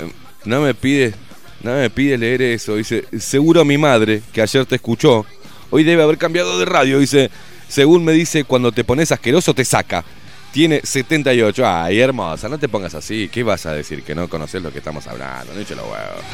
no 0.45 0.61
me 0.61 0.75
pide, 0.75 1.15
no 1.63 1.75
me 1.75 1.91
pide 1.91 2.19
leer 2.19 2.43
eso. 2.43 2.77
Dice, 2.77 3.05
seguro 3.19 3.65
mi 3.65 3.79
madre, 3.79 4.23
que 4.33 4.43
ayer 4.43 4.67
te 4.67 4.77
escuchó, 4.77 5.27
hoy 5.71 5.85
debe 5.85 6.03
haber 6.03 6.19
cambiado 6.19 6.59
de 6.59 6.65
radio. 6.65 6.99
Dice, 6.99 7.31
según 7.69 8.05
me 8.05 8.13
dice, 8.13 8.45
cuando 8.45 8.73
te 8.73 8.85
pones 8.85 9.13
asqueroso 9.13 9.55
te 9.55 9.65
saca. 9.65 10.05
Tiene 10.53 10.81
78. 10.83 11.65
Ay, 11.67 12.01
hermosa, 12.01 12.49
no 12.49 12.59
te 12.59 12.69
pongas 12.69 12.95
así. 12.95 13.29
¿Qué 13.33 13.45
vas 13.45 13.67
a 13.67 13.73
decir? 13.73 14.03
Que 14.03 14.15
no 14.15 14.29
conoces 14.29 14.61
lo 14.61 14.73
que 14.73 14.79
estamos 14.79 15.07
hablando. 15.07 15.55
No 15.55 15.61
eche 15.61 15.77
los 15.77 15.85
huevos. 15.85 16.25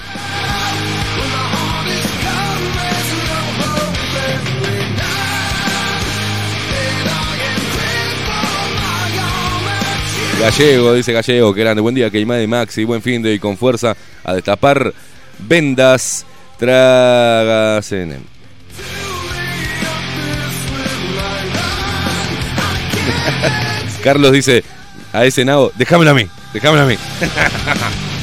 Gallego, 10.41 10.95
dice 10.95 11.13
Gallego, 11.13 11.55
que 11.55 11.61
grande. 11.61 11.81
Buen 11.81 11.95
día, 11.95 12.11
que 12.11 12.25
de 12.25 12.47
Maxi, 12.47 12.85
buen 12.85 13.03
fin 13.03 13.23
de 13.23 13.35
y 13.35 13.39
con 13.39 13.57
fuerza 13.57 13.97
a 14.23 14.35
destapar 14.35 14.93
vendas. 15.39 16.27
Tragacenen. 16.59 18.25
Carlos 24.03 24.33
dice 24.33 24.65
a 25.13 25.25
ese 25.25 25.45
nabo, 25.45 25.73
déjamelo 25.77 26.13
a 26.13 26.15
mí, 26.15 26.27
déjamelo 26.53 26.85
a 26.85 26.87
mí. 26.87 26.97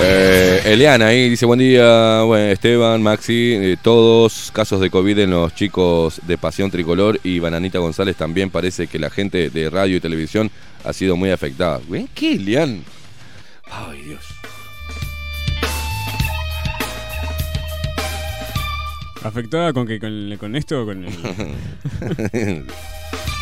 Eh, 0.00 0.60
Eliana 0.64 1.06
ahí 1.08 1.28
dice 1.28 1.44
buen 1.46 1.58
día, 1.58 2.22
bueno, 2.22 2.46
Esteban, 2.46 3.02
Maxi, 3.02 3.52
eh, 3.54 3.76
todos 3.80 4.50
casos 4.52 4.80
de 4.80 4.90
COVID 4.90 5.18
en 5.18 5.30
los 5.30 5.54
chicos 5.54 6.20
de 6.26 6.38
Pasión 6.38 6.70
Tricolor 6.70 7.20
y 7.22 7.38
Bananita 7.38 7.78
González 7.78 8.16
también 8.16 8.50
parece 8.50 8.86
que 8.86 8.98
la 8.98 9.10
gente 9.10 9.50
de 9.50 9.70
radio 9.70 9.96
y 9.96 10.00
televisión 10.00 10.50
ha 10.84 10.92
sido 10.92 11.16
muy 11.16 11.30
afectada. 11.30 11.80
¿Qué, 12.14 12.34
Elian? 12.34 12.82
Ay, 13.70 14.02
Dios. 14.02 14.24
¿Afectada 19.22 19.72
con 19.72 19.86
que 19.86 20.00
con, 20.00 20.36
con 20.38 20.56
esto 20.56 20.82
o 20.82 20.86
con 20.86 21.04
el... 21.04 22.66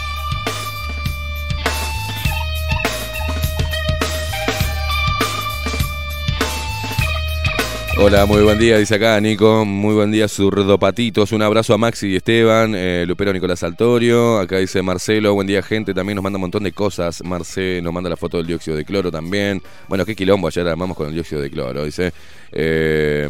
Hola, 8.03 8.25
muy 8.25 8.43
buen 8.43 8.59
día, 8.59 8.79
dice 8.79 8.95
acá 8.95 9.21
Nico. 9.21 9.67
Muy 9.67 9.95
buen 9.95 10.11
día, 10.11 10.27
zurdopatitos. 10.27 11.33
Un 11.33 11.43
abrazo 11.43 11.75
a 11.75 11.79
Maxi 11.79 12.09
y 12.09 12.17
Esteban, 12.17 12.75
eh, 12.75 13.05
Lupero 13.07 13.31
Nicolás 13.31 13.59
Saltorio. 13.59 14.39
Acá 14.39 14.57
dice 14.57 14.81
Marcelo, 14.81 15.35
buen 15.35 15.47
día, 15.47 15.63
gente. 15.63 15.93
También 15.93 16.17
nos 16.17 16.23
manda 16.23 16.39
un 16.39 16.41
montón 16.41 16.63
de 16.63 16.73
cosas. 16.73 17.23
Marce 17.23 17.81
nos 17.83 17.93
manda 17.93 18.09
la 18.09 18.17
foto 18.17 18.39
del 18.39 18.47
dióxido 18.47 18.75
de 18.75 18.87
cloro 18.87 19.11
también. 19.13 19.61
Bueno, 19.87 20.07
qué 20.07 20.17
quilombo, 20.17 20.49
ayer 20.49 20.67
armamos 20.67 20.97
con 20.97 21.09
el 21.09 21.13
dióxido 21.13 21.43
de 21.43 21.51
cloro, 21.51 21.85
dice. 21.85 22.15
Eh, 22.53 23.29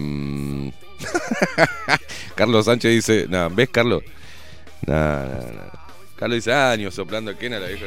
Carlos 2.36 2.64
Sánchez 2.64 2.92
dice, 2.92 3.26
no, 3.28 3.50
¿ves, 3.50 3.70
Carlos? 3.70 4.04
No, 4.86 4.94
no, 4.94 5.34
no. 5.34 5.80
Carlos 6.14 6.36
dice, 6.36 6.52
años 6.52 6.94
soplando 6.94 7.36
quena 7.36 7.58
la 7.58 7.66
vieja. 7.66 7.86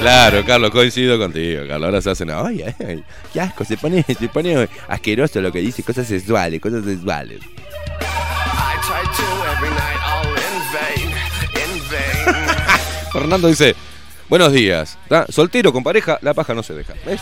Claro, 0.00 0.44
Carlos, 0.44 0.70
coincido 0.70 1.18
contigo, 1.18 1.62
Carlos. 1.66 1.86
Ahora 1.86 2.00
se 2.00 2.10
hacen, 2.10 2.30
ay, 2.30 2.62
ay, 2.62 2.74
ay, 2.86 3.04
qué 3.32 3.40
asco, 3.40 3.64
se 3.64 3.76
pone, 3.76 4.02
se 4.02 4.28
pone 4.28 4.68
asqueroso 4.88 5.40
lo 5.40 5.50
que 5.50 5.60
dice, 5.60 5.82
cosas 5.82 6.06
sexuales, 6.06 6.60
cosas 6.60 6.84
sexuales. 6.84 7.40
Fernando 13.12 13.48
dice, 13.48 13.74
buenos 14.28 14.52
días. 14.52 14.98
¿Está? 15.04 15.26
Soltero 15.30 15.72
con 15.72 15.82
pareja, 15.82 16.18
la 16.22 16.34
paja 16.34 16.54
no 16.54 16.62
se 16.62 16.74
deja. 16.74 16.94
¿Ves? 17.04 17.20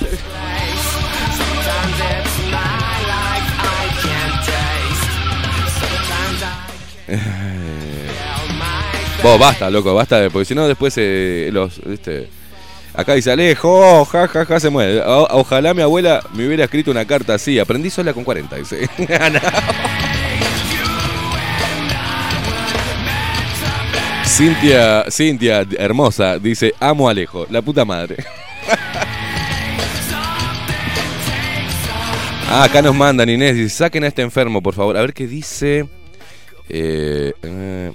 Vos, 9.23 9.39
basta, 9.39 9.71
loco, 9.71 9.95
basta, 9.95 10.29
porque 10.31 10.45
si 10.45 10.55
no 10.55 10.69
después 10.69 10.93
eh, 10.99 11.49
los, 11.53 11.79
este, 11.79 12.29
acá 12.95 13.15
dice 13.15 13.31
Alejo, 13.33 13.69
oh, 14.01 14.05
ja, 14.05 14.29
ja, 14.29 14.61
se 14.61 14.71
muere. 14.71 15.01
O- 15.03 15.29
ojalá 15.31 15.75
mi 15.75 15.83
abuela 15.83 16.23
me 16.35 16.47
hubiera 16.47 16.65
escrito 16.65 16.91
una 16.91 17.05
carta 17.05 17.35
así, 17.35 17.59
aprendí 17.59 17.91
sola 17.91 18.13
con 18.13 18.25
40, 18.25 18.57
dice. 18.57 18.89
Cintia, 24.25 25.05
Cintia, 25.11 25.65
hermosa, 25.79 26.39
dice, 26.39 26.75
amo 26.81 27.09
a 27.09 27.13
Alejo, 27.13 27.47
la 27.51 27.63
puta 27.63 27.85
madre. 27.85 28.17
Ah, 32.57 32.65
acá 32.65 32.83
nos 32.83 32.95
mandan 32.95 33.29
Inés, 33.29 33.57
dice, 33.57 33.69
saquen 33.75 34.05
a 34.05 34.07
este 34.07 34.23
enfermo, 34.23 34.63
por 34.63 34.75
favor. 34.75 34.97
A 34.97 35.01
ver 35.01 35.13
qué 35.13 35.27
dice. 35.27 35.89
Eh, 36.69 37.33
eh, 37.43 37.93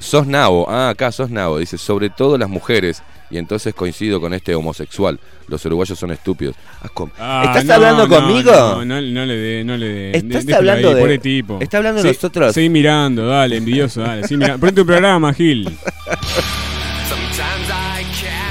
sos 0.00 0.26
nabo, 0.26 0.68
ah, 0.68 0.88
acá 0.88 1.12
sos 1.12 1.30
nabo, 1.30 1.58
dice, 1.58 1.78
sobre 1.78 2.10
todo 2.10 2.36
las 2.36 2.48
mujeres. 2.48 3.04
Y 3.30 3.38
entonces 3.38 3.74
coincido 3.74 4.20
con 4.20 4.34
este 4.34 4.54
homosexual. 4.54 5.20
Los 5.46 5.64
uruguayos 5.64 5.96
son 5.98 6.10
estúpidos. 6.10 6.56
Ah, 6.82 6.88
com- 6.92 7.10
Ah, 7.18 7.44
¿Estás 7.46 7.64
no, 7.64 7.74
hablando 7.74 8.08
no, 8.08 8.16
conmigo? 8.16 8.50
No, 8.52 8.84
no, 8.84 9.00
no 9.00 9.26
le 9.26 9.36
dé, 9.36 9.64
no 9.64 9.76
le 9.76 9.86
dé. 9.88 10.16
¿Estás 10.18 10.48
hablando 10.52 10.88
ahí, 10.88 10.94
de- 10.94 11.00
pobre 11.00 11.18
tipo. 11.18 11.58
¿Está 11.60 11.76
hablando 11.76 12.02
de 12.02 12.08
Sí, 12.10 12.14
nosotros? 12.16 12.52
Seguí 12.54 12.68
mirando, 12.68 13.26
dale, 13.26 13.56
envidioso, 13.58 14.00
dale. 14.00 14.22
Ponte 14.58 14.72
tu 14.72 14.84
programa, 14.86 15.32
Gil. 15.32 15.68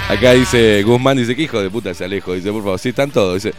Acá 0.10 0.32
dice 0.34 0.82
Guzmán, 0.84 1.18
dice 1.18 1.36
que 1.36 1.44
hijo 1.44 1.62
de 1.62 1.70
puta 1.70 1.92
ese 1.92 2.06
Alejo. 2.06 2.34
Dice, 2.34 2.52
por 2.52 2.64
favor, 2.64 2.80
sí, 2.80 2.90
están 2.90 3.12
todos. 3.12 3.36
Dice, 3.36 3.54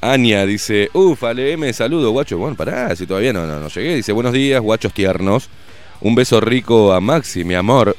Ania 0.00 0.46
dice, 0.46 0.88
ufa, 0.94 1.34
leeme, 1.34 1.72
saludo, 1.74 2.10
guacho. 2.10 2.38
Bueno, 2.38 2.56
pará, 2.56 2.94
si 2.96 3.06
todavía 3.06 3.32
no, 3.34 3.46
no, 3.46 3.60
no 3.60 3.68
llegué. 3.68 3.96
Dice, 3.96 4.12
buenos 4.12 4.32
días, 4.32 4.60
guachos 4.62 4.94
tiernos. 4.94 5.50
Un 6.00 6.14
beso 6.14 6.40
rico 6.40 6.92
a 6.94 7.00
Maxi, 7.00 7.44
mi 7.44 7.54
amor. 7.54 7.94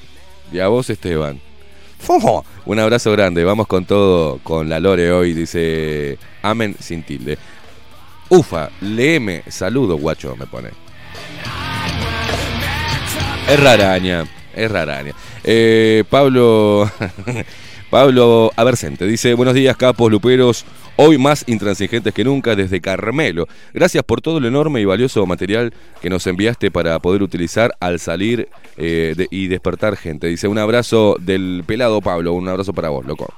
Y 0.52 0.58
a 0.60 0.68
vos, 0.68 0.90
Esteban. 0.90 1.40
Un 2.66 2.80
abrazo 2.80 3.12
grande. 3.12 3.44
Vamos 3.44 3.68
con 3.68 3.86
todo, 3.86 4.40
con 4.44 4.70
la 4.70 4.80
Lore 4.80 5.12
hoy. 5.12 5.34
Dice, 5.34 6.18
amen 6.42 6.76
sin 6.80 7.04
tilde. 7.04 7.38
Ufa, 8.30 8.70
leeme, 8.82 9.44
saludo, 9.50 9.98
guacho, 9.98 10.36
me 10.36 10.48
pone. 10.48 10.70
Es 13.48 13.60
raraña, 13.60 14.26
es 14.56 14.72
raraña. 14.72 15.14
Eh, 15.44 16.04
Pablo, 16.10 16.90
Pablo 17.90 18.52
Abercente 18.56 19.06
dice, 19.06 19.34
buenos 19.34 19.54
días 19.54 19.76
capos, 19.76 20.10
luperos, 20.10 20.66
hoy 21.04 21.18
más 21.18 21.44
intransigentes 21.48 22.14
que 22.14 22.24
nunca 22.24 22.56
desde 22.56 22.80
Carmelo. 22.80 23.48
Gracias 23.74 24.04
por 24.04 24.22
todo 24.22 24.38
el 24.38 24.46
enorme 24.46 24.82
y 24.82 24.86
valioso 24.86 25.26
material 25.26 25.74
que 26.00 26.12
nos 26.12 26.28
enviaste 26.28 26.70
para 26.70 27.00
poder 27.00 27.24
utilizar 27.24 27.74
al 27.80 28.00
salir 28.00 28.50
eh, 28.78 29.16
y 29.32 29.48
despertar 29.48 29.98
gente. 29.98 30.28
Dice, 30.28 30.48
un 30.48 30.60
abrazo 30.60 31.18
del 31.20 31.64
pelado 31.66 32.02
Pablo, 32.02 32.34
un 32.34 32.48
abrazo 32.48 32.72
para 32.74 32.90
vos, 32.90 33.04
loco. 33.04 33.34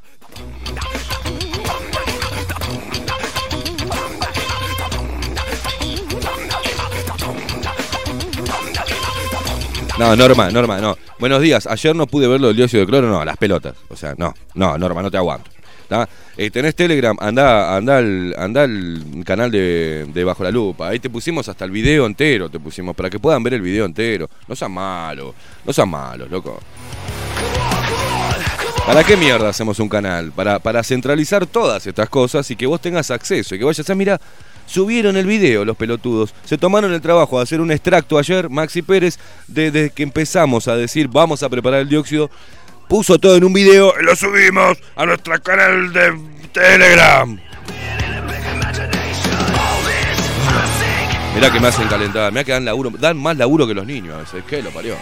No, 9.98 10.16
Norma, 10.18 10.52
Norma, 10.52 10.82
no. 10.82 10.98
Buenos 11.18 11.42
días. 11.42 11.66
Ayer 11.68 11.96
no 11.96 12.08
pude 12.08 12.28
verlo 12.28 12.48
del 12.48 12.58
dióxido 12.58 12.82
de 12.82 12.88
cloro, 12.88 13.10
no, 13.10 13.24
las 13.24 13.38
pelotas. 13.38 13.76
O 13.88 13.96
sea, 13.96 14.16
no, 14.18 14.34
no, 14.54 14.78
Norma, 14.78 15.02
no 15.02 15.10
te 15.10 15.16
aguanto. 15.16 15.53
Eh, 16.36 16.50
tenés 16.50 16.76
Telegram, 16.76 17.16
anda, 17.20 17.76
anda 17.76 17.98
al, 17.98 19.24
canal 19.26 19.52
de, 19.52 20.24
Bajo 20.26 20.44
la 20.44 20.52
Lupa. 20.52 20.90
Ahí 20.90 21.00
te 21.00 21.10
pusimos 21.10 21.48
hasta 21.48 21.66
el 21.66 21.72
video 21.72 22.06
entero, 22.06 22.50
te 22.50 22.60
pusimos, 22.60 22.96
para 22.96 23.10
que 23.10 23.20
puedan 23.20 23.44
ver 23.44 23.54
el 23.54 23.62
video 23.62 23.86
entero. 23.86 24.30
No 24.48 24.56
sean 24.56 24.72
malos, 24.72 25.34
no 25.66 25.74
sean 25.74 25.90
malos, 25.90 26.30
loco. 26.30 26.60
¿Para 28.86 29.04
qué 29.04 29.16
mierda 29.16 29.50
hacemos 29.50 29.80
un 29.80 29.88
canal? 29.88 30.32
Para, 30.32 30.60
para 30.60 30.84
centralizar 30.84 31.46
todas 31.46 31.88
estas 31.88 32.10
cosas 32.10 32.50
y 32.52 32.56
que 32.56 32.66
vos 32.66 32.82
tengas 32.82 33.12
acceso 33.12 33.56
y 33.56 33.60
que 33.60 33.66
vayas 33.66 33.90
a 33.90 33.96
mira. 33.96 34.20
Subieron 34.66 35.18
el 35.18 35.26
video 35.26 35.66
los 35.66 35.76
pelotudos. 35.76 36.34
Se 36.46 36.58
tomaron 36.58 36.94
el 36.94 37.02
trabajo 37.02 37.38
de 37.38 37.44
hacer 37.44 37.60
un 37.60 37.72
extracto 37.72 38.18
ayer, 38.18 38.50
Maxi 38.50 38.82
Pérez, 38.82 39.20
desde 39.48 39.90
que 39.90 40.04
empezamos 40.04 40.68
a 40.68 40.76
decir 40.76 41.10
vamos 41.10 41.44
a 41.44 41.50
preparar 41.50 41.82
el 41.82 41.90
dióxido. 41.90 42.30
Puso 42.94 43.18
todo 43.18 43.36
en 43.38 43.44
un 43.44 43.52
video 43.52 43.92
y 44.00 44.06
lo 44.06 44.16
subimos 44.16 44.78
a 44.96 45.08
nuestro 45.08 45.42
canal 45.42 45.92
de 45.92 46.16
Telegram. 46.52 47.40
Mirá 51.34 51.52
que 51.52 51.60
me 51.60 51.70
hacen 51.70 51.88
calentar, 51.88 52.32
mirá 52.32 52.44
que 52.44 52.52
dan 52.52 52.66
laburo, 52.66 52.92
dan 52.92 53.18
más 53.18 53.36
laburo 53.36 53.66
que 53.66 53.74
los 53.74 53.88
niños 53.88 54.14
a 54.14 54.20
veces, 54.20 54.44
que 54.44 54.62
lo 54.62 54.70
parió. 54.70 54.96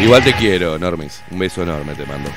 Igual 0.00 0.24
te 0.24 0.32
quiero, 0.32 0.78
Normis. 0.78 1.22
Un 1.30 1.38
beso 1.38 1.62
enorme 1.62 1.94
te 1.94 2.06
mando. 2.06 2.30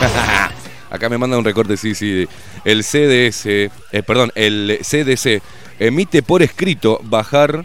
Acá 0.90 1.08
me 1.08 1.18
manda 1.18 1.38
un 1.38 1.44
recorte, 1.44 1.76
sí, 1.76 1.94
sí. 1.94 2.26
El 2.64 2.82
CDS, 2.82 3.46
eh, 3.46 3.70
perdón, 4.04 4.32
el 4.34 4.80
CDC 4.82 5.40
emite 5.78 6.22
por 6.22 6.42
escrito 6.42 7.00
bajar 7.04 7.64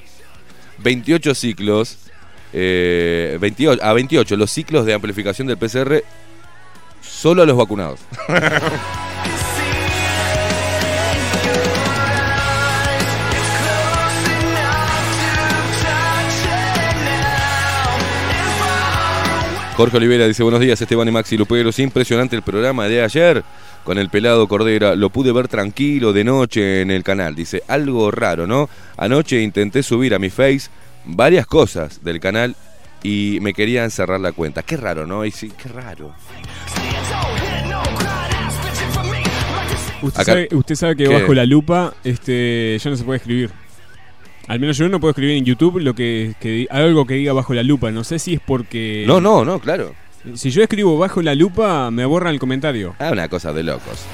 28 0.79 1.35
ciclos, 1.35 1.97
eh, 2.53 3.37
28, 3.41 3.83
a 3.83 3.93
28 3.93 4.37
los 4.37 4.51
ciclos 4.51 4.85
de 4.85 4.93
amplificación 4.93 5.47
del 5.47 5.57
PCR 5.57 6.03
solo 7.01 7.41
a 7.41 7.45
los 7.45 7.57
vacunados. 7.57 7.99
Jorge 19.77 19.97
Olivera 19.97 20.25
dice, 20.25 20.41
buenos 20.43 20.61
días 20.61 20.81
Esteban 20.81 21.07
y 21.07 21.11
Maxi 21.11 21.37
Luperos, 21.37 21.79
impresionante 21.79 22.35
el 22.35 22.43
programa 22.43 22.87
de 22.87 23.01
ayer 23.03 23.43
con 23.83 23.97
el 23.97 24.09
pelado 24.09 24.47
Cordera, 24.47 24.95
lo 24.95 25.09
pude 25.09 25.33
ver 25.33 25.47
tranquilo 25.49 26.13
de 26.13 26.23
noche 26.23 26.81
en 26.81 26.91
el 26.91 27.03
canal, 27.03 27.35
dice, 27.35 27.61
algo 27.67 28.09
raro, 28.09 28.47
¿no? 28.47 28.69
Anoche 28.97 29.41
intenté 29.41 29.83
subir 29.83 30.15
a 30.15 30.19
mi 30.19 30.29
face 30.29 30.69
varias 31.03 31.45
cosas 31.45 32.03
del 32.03 32.19
canal 32.21 32.55
y 33.03 33.39
me 33.41 33.53
querían 33.53 33.91
cerrar 33.91 34.19
la 34.21 34.31
cuenta, 34.31 34.63
qué 34.63 34.77
raro, 34.77 35.05
¿no? 35.05 35.25
Y 35.25 35.31
sí, 35.31 35.51
qué 35.61 35.67
raro. 35.69 36.15
Usted, 40.01 40.21
Acá- 40.21 40.31
sabe, 40.31 40.49
usted 40.53 40.75
sabe 40.75 40.95
que 40.95 41.03
¿Qué? 41.03 41.13
bajo 41.13 41.33
la 41.33 41.45
lupa 41.45 41.93
este, 42.03 42.77
ya 42.81 42.89
no 42.89 42.95
se 42.95 43.03
puede 43.03 43.17
escribir. 43.17 43.51
Al 44.47 44.59
menos 44.59 44.77
yo 44.77 44.87
no 44.89 44.99
puedo 44.99 45.11
escribir 45.11 45.37
en 45.37 45.45
YouTube 45.45 45.79
lo 45.79 45.95
que, 45.95 46.35
que 46.39 46.67
algo 46.69 47.05
que 47.05 47.15
diga 47.15 47.33
bajo 47.33 47.53
la 47.53 47.63
lupa. 47.63 47.91
No 47.91 48.03
sé 48.03 48.19
si 48.19 48.35
es 48.35 48.39
porque. 48.39 49.03
No, 49.07 49.19
no, 49.19 49.43
no, 49.43 49.59
claro. 49.59 49.93
Si 50.35 50.49
yo 50.49 50.61
escribo 50.63 50.97
bajo 50.97 51.21
la 51.21 51.35
lupa, 51.35 51.89
me 51.91 52.05
borran 52.05 52.33
el 52.33 52.39
comentario. 52.39 52.95
Ah, 52.99 53.09
una 53.11 53.27
cosa 53.27 53.53
de 53.53 53.63
locos. 53.63 54.05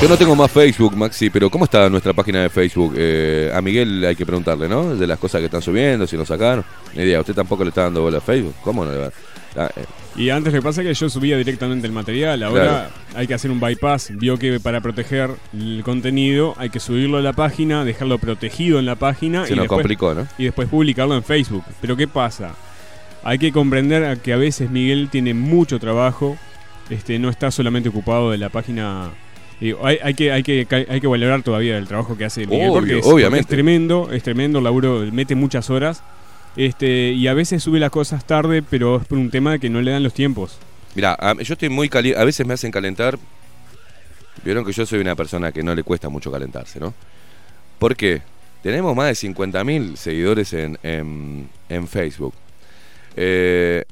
Yo 0.00 0.08
no 0.10 0.16
tengo 0.18 0.36
más 0.36 0.50
Facebook, 0.50 0.94
Maxi, 0.94 1.30
pero 1.30 1.48
¿cómo 1.48 1.64
está 1.64 1.88
nuestra 1.88 2.12
página 2.12 2.42
de 2.42 2.50
Facebook? 2.50 2.94
Eh, 2.98 3.50
a 3.54 3.62
Miguel 3.62 4.04
hay 4.04 4.14
que 4.14 4.26
preguntarle, 4.26 4.68
¿no? 4.68 4.94
De 4.94 5.06
las 5.06 5.18
cosas 5.18 5.38
que 5.38 5.46
están 5.46 5.62
subiendo, 5.62 6.06
si 6.06 6.18
nos 6.18 6.28
sacaron. 6.28 6.64
Ni 6.94 7.02
idea, 7.02 7.18
usted 7.20 7.34
tampoco 7.34 7.64
le 7.64 7.70
está 7.70 7.84
dando 7.84 8.02
bola 8.02 8.18
a 8.18 8.20
Facebook. 8.20 8.54
¿Cómo 8.62 8.84
no 8.84 8.92
le 8.92 8.98
va? 8.98 9.10
Ah, 9.56 9.70
eh, 9.76 9.84
Y 10.16 10.30
antes 10.30 10.52
lo 10.52 10.60
que 10.60 10.62
pasa 10.64 10.82
es 10.82 10.88
que 10.88 10.94
yo 10.94 11.08
subía 11.08 11.36
directamente 11.36 11.86
el 11.86 11.92
material. 11.92 12.42
Ahora 12.42 12.64
Claro. 12.64 12.88
hay 13.14 13.26
que 13.26 13.34
hacer 13.34 13.50
un 13.50 13.60
bypass. 13.60 14.12
Vio 14.14 14.38
que 14.38 14.60
para 14.60 14.80
proteger 14.80 15.30
el 15.52 15.82
contenido 15.84 16.54
hay 16.58 16.70
que 16.70 16.80
subirlo 16.80 17.18
a 17.18 17.22
la 17.22 17.32
página, 17.32 17.84
dejarlo 17.84 18.18
protegido 18.18 18.78
en 18.78 18.86
la 18.86 18.94
página 18.96 19.46
se 19.46 19.52
y, 19.52 19.56
nos 19.56 19.64
después, 19.64 19.78
complicó, 19.82 20.14
¿no? 20.14 20.26
y 20.38 20.44
después 20.44 20.68
publicarlo 20.68 21.14
en 21.14 21.22
Facebook. 21.22 21.64
Pero 21.80 21.96
¿qué 21.96 22.06
pasa? 22.08 22.54
Hay 23.24 23.38
que 23.38 23.50
comprender 23.52 24.18
que 24.18 24.32
a 24.32 24.36
veces 24.36 24.70
Miguel 24.70 25.08
tiene 25.10 25.34
mucho 25.34 25.78
trabajo. 25.78 26.36
Este, 26.90 27.18
no 27.18 27.28
está 27.28 27.50
solamente 27.50 27.88
ocupado 27.88 28.30
de 28.30 28.38
la 28.38 28.48
página. 28.50 29.10
Digo, 29.60 29.84
hay, 29.84 29.98
hay 30.02 30.14
que, 30.14 30.30
hay, 30.32 30.42
que, 30.42 30.66
hay 30.88 31.00
que 31.00 31.06
valorar 31.06 31.42
todavía 31.42 31.76
el 31.78 31.88
trabajo 31.88 32.16
que 32.16 32.24
hace 32.24 32.46
Miguel. 32.46 32.68
Obvio, 32.70 32.72
porque 32.74 32.98
es, 32.98 33.06
obviamente. 33.06 33.28
porque 33.28 33.40
es 33.40 33.46
tremendo, 33.48 34.08
es 34.12 34.22
tremendo 34.22 34.58
el 34.58 34.64
laburo, 34.64 35.00
mete 35.12 35.34
muchas 35.34 35.70
horas. 35.70 36.02
Este, 36.56 37.12
y 37.12 37.28
a 37.28 37.34
veces 37.34 37.62
sube 37.62 37.78
las 37.78 37.90
cosas 37.90 38.26
tarde, 38.26 38.62
pero 38.62 38.96
es 38.96 39.06
por 39.06 39.18
un 39.18 39.30
tema 39.30 39.52
de 39.52 39.58
que 39.58 39.68
no 39.68 39.82
le 39.82 39.90
dan 39.90 40.02
los 40.02 40.14
tiempos. 40.14 40.58
Mira, 40.94 41.16
yo 41.42 41.52
estoy 41.52 41.68
muy 41.68 41.88
caliente. 41.88 42.20
A 42.20 42.24
veces 42.24 42.46
me 42.46 42.54
hacen 42.54 42.70
calentar. 42.70 43.18
Vieron 44.42 44.64
que 44.64 44.72
yo 44.72 44.86
soy 44.86 45.00
una 45.00 45.14
persona 45.14 45.52
que 45.52 45.62
no 45.62 45.74
le 45.74 45.82
cuesta 45.82 46.08
mucho 46.08 46.32
calentarse, 46.32 46.80
¿no? 46.80 46.94
¿Por 47.78 47.96
qué? 47.96 48.22
Tenemos 48.62 48.96
más 48.96 49.08
de 49.08 49.28
50.000 49.28 49.96
seguidores 49.96 50.52
en, 50.54 50.78
en, 50.82 51.48
en 51.68 51.86
Facebook. 51.86 52.34
Eh, 53.16 53.84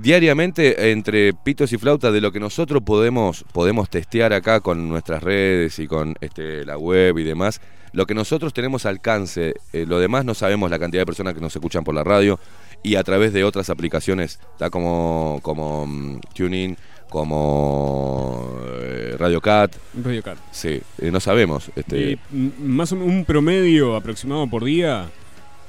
diariamente, 0.00 0.90
entre 0.92 1.32
pitos 1.32 1.72
y 1.72 1.78
flautas, 1.78 2.12
de 2.12 2.20
lo 2.20 2.32
que 2.32 2.40
nosotros 2.40 2.82
podemos, 2.82 3.44
podemos 3.52 3.88
testear 3.90 4.32
acá 4.32 4.60
con 4.60 4.88
nuestras 4.88 5.22
redes 5.22 5.78
y 5.78 5.86
con 5.86 6.14
este, 6.20 6.64
la 6.64 6.78
web 6.78 7.18
y 7.18 7.24
demás, 7.24 7.60
lo 7.92 8.06
que 8.06 8.14
nosotros 8.14 8.52
tenemos 8.54 8.86
alcance, 8.86 9.54
eh, 9.72 9.84
lo 9.86 9.98
demás 9.98 10.24
no 10.24 10.34
sabemos 10.34 10.70
la 10.70 10.78
cantidad 10.78 11.02
de 11.02 11.06
personas 11.06 11.34
que 11.34 11.40
nos 11.40 11.54
escuchan 11.54 11.84
por 11.84 11.94
la 11.94 12.04
radio 12.04 12.38
y 12.82 12.96
a 12.96 13.04
través 13.04 13.32
de 13.32 13.44
otras 13.44 13.70
aplicaciones, 13.70 14.40
está 14.52 14.70
como, 14.70 15.38
como 15.42 15.86
mm, 15.86 16.20
TuneIn, 16.34 16.76
como 17.10 18.56
eh, 18.80 19.14
Radio 19.18 19.40
Cat, 19.40 19.74
Radio 20.02 20.22
Cat. 20.22 20.38
sí, 20.50 20.80
eh, 20.98 21.10
no 21.10 21.20
sabemos. 21.20 21.70
Este, 21.76 21.98
Y, 22.12 22.18
m- 22.32 22.52
más 22.58 22.92
o 22.92 22.96
menos 22.96 23.12
un 23.12 23.24
promedio 23.24 23.94
aproximado 23.96 24.46
por 24.48 24.64
día 24.64 25.08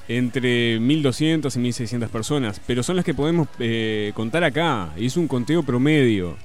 entre 0.08 0.80
1200 0.80 1.56
y 1.56 1.60
1600 1.60 2.10
personas, 2.10 2.62
pero 2.68 2.84
son 2.84 2.96
las 2.98 3.06
que 3.06 3.14
podemos 3.14 3.48
eh, 3.60 4.12
contar 4.16 4.44
acá, 4.44 4.90
y 4.98 5.06
es 5.06 5.16
un 5.18 5.28
conteo 5.28 5.64
promedio. 5.64 6.36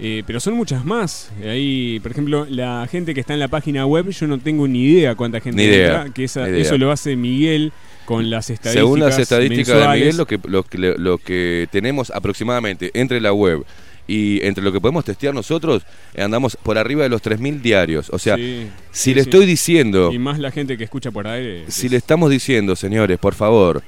Eh, 0.00 0.22
pero 0.26 0.38
son 0.38 0.54
muchas 0.54 0.84
más. 0.84 1.30
Ahí, 1.44 1.98
por 2.00 2.12
ejemplo, 2.12 2.46
la 2.48 2.86
gente 2.90 3.14
que 3.14 3.20
está 3.20 3.34
en 3.34 3.40
la 3.40 3.48
página 3.48 3.84
web, 3.84 4.08
yo 4.10 4.26
no 4.28 4.38
tengo 4.38 4.68
ni 4.68 4.84
idea 4.84 5.14
cuánta 5.16 5.40
gente 5.40 5.56
Ni 5.60 5.68
idea, 5.68 5.96
entra, 6.02 6.14
que 6.14 6.24
esa- 6.24 6.48
idea. 6.48 6.60
eso 6.62 6.78
lo 6.78 6.92
hace 6.92 7.16
Miguel 7.16 7.72
con 8.04 8.30
las 8.30 8.48
estadísticas. 8.50 8.72
Según 8.74 9.00
las 9.00 9.18
estadísticas 9.18 9.80
de. 9.92 9.98
Miguel, 9.98 10.16
lo 10.16 10.26
que, 10.26 10.38
lo, 10.44 10.62
que, 10.62 10.78
lo 10.78 11.18
que 11.18 11.68
tenemos 11.72 12.10
aproximadamente 12.10 12.90
entre 12.94 13.20
la 13.20 13.32
web 13.32 13.64
y 14.06 14.40
entre 14.46 14.62
lo 14.64 14.72
que 14.72 14.80
podemos 14.80 15.04
testear 15.04 15.34
nosotros, 15.34 15.82
eh, 16.14 16.22
andamos 16.22 16.56
por 16.62 16.78
arriba 16.78 17.02
de 17.02 17.08
los 17.08 17.20
3.000 17.20 17.60
diarios. 17.60 18.08
O 18.10 18.18
sea, 18.20 18.36
Sí, 18.36 18.68
si 18.92 19.10
sí, 19.10 19.14
le 19.14 19.22
estoy 19.22 19.44
diciendo, 19.46 20.10
Y 20.12 20.18
más 20.18 20.38
la 20.38 20.50
gente 20.52 20.78
que 20.78 20.84
escucha 20.84 21.10
por 21.10 21.26
aire. 21.26 21.64
si 21.68 21.86
es- 21.86 21.92
le 21.92 21.98
estamos 21.98 22.30
diciendo, 22.30 22.76
señores, 22.76 23.18
por 23.18 23.34
favor, 23.34 23.82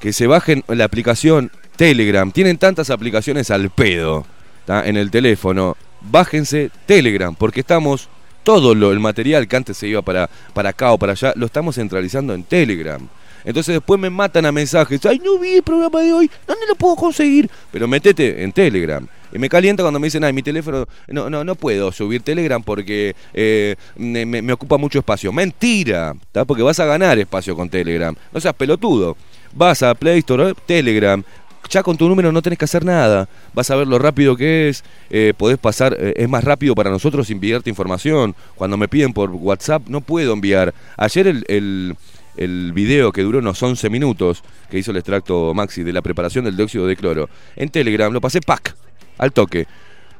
que 0.00 0.12
se 0.14 0.26
bajen 0.26 0.64
la 0.68 0.84
aplicación 0.84 1.50
Telegram, 1.76 2.32
tienen 2.32 2.56
tantas 2.56 2.88
aplicaciones 2.90 3.50
al 3.50 3.70
pedo 3.70 4.26
en 4.66 4.96
el 4.96 5.10
teléfono, 5.10 5.76
bájense 6.00 6.70
Telegram, 6.86 7.34
porque 7.34 7.60
estamos, 7.60 8.08
todo 8.42 8.74
lo, 8.74 8.92
el 8.92 9.00
material 9.00 9.48
que 9.48 9.56
antes 9.56 9.76
se 9.76 9.88
iba 9.88 10.02
para, 10.02 10.28
para 10.52 10.70
acá 10.70 10.92
o 10.92 10.98
para 10.98 11.12
allá, 11.12 11.32
lo 11.36 11.46
estamos 11.46 11.76
centralizando 11.76 12.34
en 12.34 12.44
Telegram. 12.44 13.06
Entonces 13.44 13.74
después 13.74 14.00
me 14.00 14.08
matan 14.08 14.46
a 14.46 14.52
mensajes, 14.52 15.04
ay, 15.04 15.20
no 15.22 15.38
vi 15.38 15.56
el 15.56 15.62
programa 15.62 16.00
de 16.00 16.12
hoy, 16.12 16.30
¿dónde 16.46 16.66
lo 16.66 16.74
puedo 16.74 16.96
conseguir? 16.96 17.50
Pero 17.70 17.86
metete 17.86 18.42
en 18.42 18.52
Telegram. 18.52 19.06
Y 19.34 19.38
me 19.38 19.48
calienta 19.48 19.82
cuando 19.82 19.98
me 19.98 20.06
dicen, 20.06 20.22
ay, 20.22 20.32
mi 20.32 20.42
teléfono, 20.42 20.86
no, 21.08 21.28
no, 21.28 21.42
no 21.42 21.54
puedo 21.56 21.90
subir 21.90 22.22
Telegram 22.22 22.62
porque 22.62 23.16
eh, 23.34 23.74
me, 23.96 24.52
ocupa 24.52 24.78
mucho 24.78 25.00
espacio. 25.00 25.32
Mentira, 25.32 26.14
porque 26.46 26.62
vas 26.62 26.78
a 26.78 26.84
ganar 26.84 27.18
espacio 27.18 27.56
con 27.56 27.68
Telegram. 27.68 28.14
No 28.32 28.40
seas 28.40 28.54
pelotudo. 28.54 29.16
Vas 29.52 29.82
a 29.82 29.94
Play 29.94 30.20
Store, 30.20 30.54
Telegram. 30.66 31.22
Ya 31.70 31.82
con 31.82 31.96
tu 31.96 32.08
número 32.08 32.30
no 32.30 32.42
tenés 32.42 32.58
que 32.58 32.66
hacer 32.66 32.84
nada. 32.84 33.28
Vas 33.52 33.70
a 33.70 33.76
ver 33.76 33.86
lo 33.86 33.98
rápido 33.98 34.36
que 34.36 34.68
es. 34.68 34.84
eh, 35.10 35.32
podés 35.36 35.58
pasar. 35.58 35.96
eh, 35.98 36.14
es 36.16 36.28
más 36.28 36.44
rápido 36.44 36.74
para 36.74 36.90
nosotros 36.90 37.28
enviarte 37.30 37.70
información. 37.70 38.34
Cuando 38.54 38.76
me 38.76 38.88
piden 38.88 39.12
por 39.12 39.30
WhatsApp, 39.30 39.82
no 39.88 40.00
puedo 40.00 40.32
enviar. 40.32 40.74
Ayer 40.96 41.26
el, 41.26 41.44
el, 41.48 41.96
el 42.36 42.72
video 42.72 43.12
que 43.12 43.22
duró 43.22 43.38
unos 43.38 43.62
11 43.62 43.90
minutos, 43.90 44.42
que 44.70 44.78
hizo 44.78 44.90
el 44.90 44.98
extracto 44.98 45.52
Maxi 45.54 45.82
de 45.82 45.92
la 45.92 46.02
preparación 46.02 46.44
del 46.44 46.56
dióxido 46.56 46.86
de 46.86 46.96
cloro, 46.96 47.28
en 47.56 47.68
Telegram 47.70 48.12
lo 48.12 48.20
pasé 48.20 48.40
pack, 48.40 48.76
al 49.18 49.32
toque. 49.32 49.66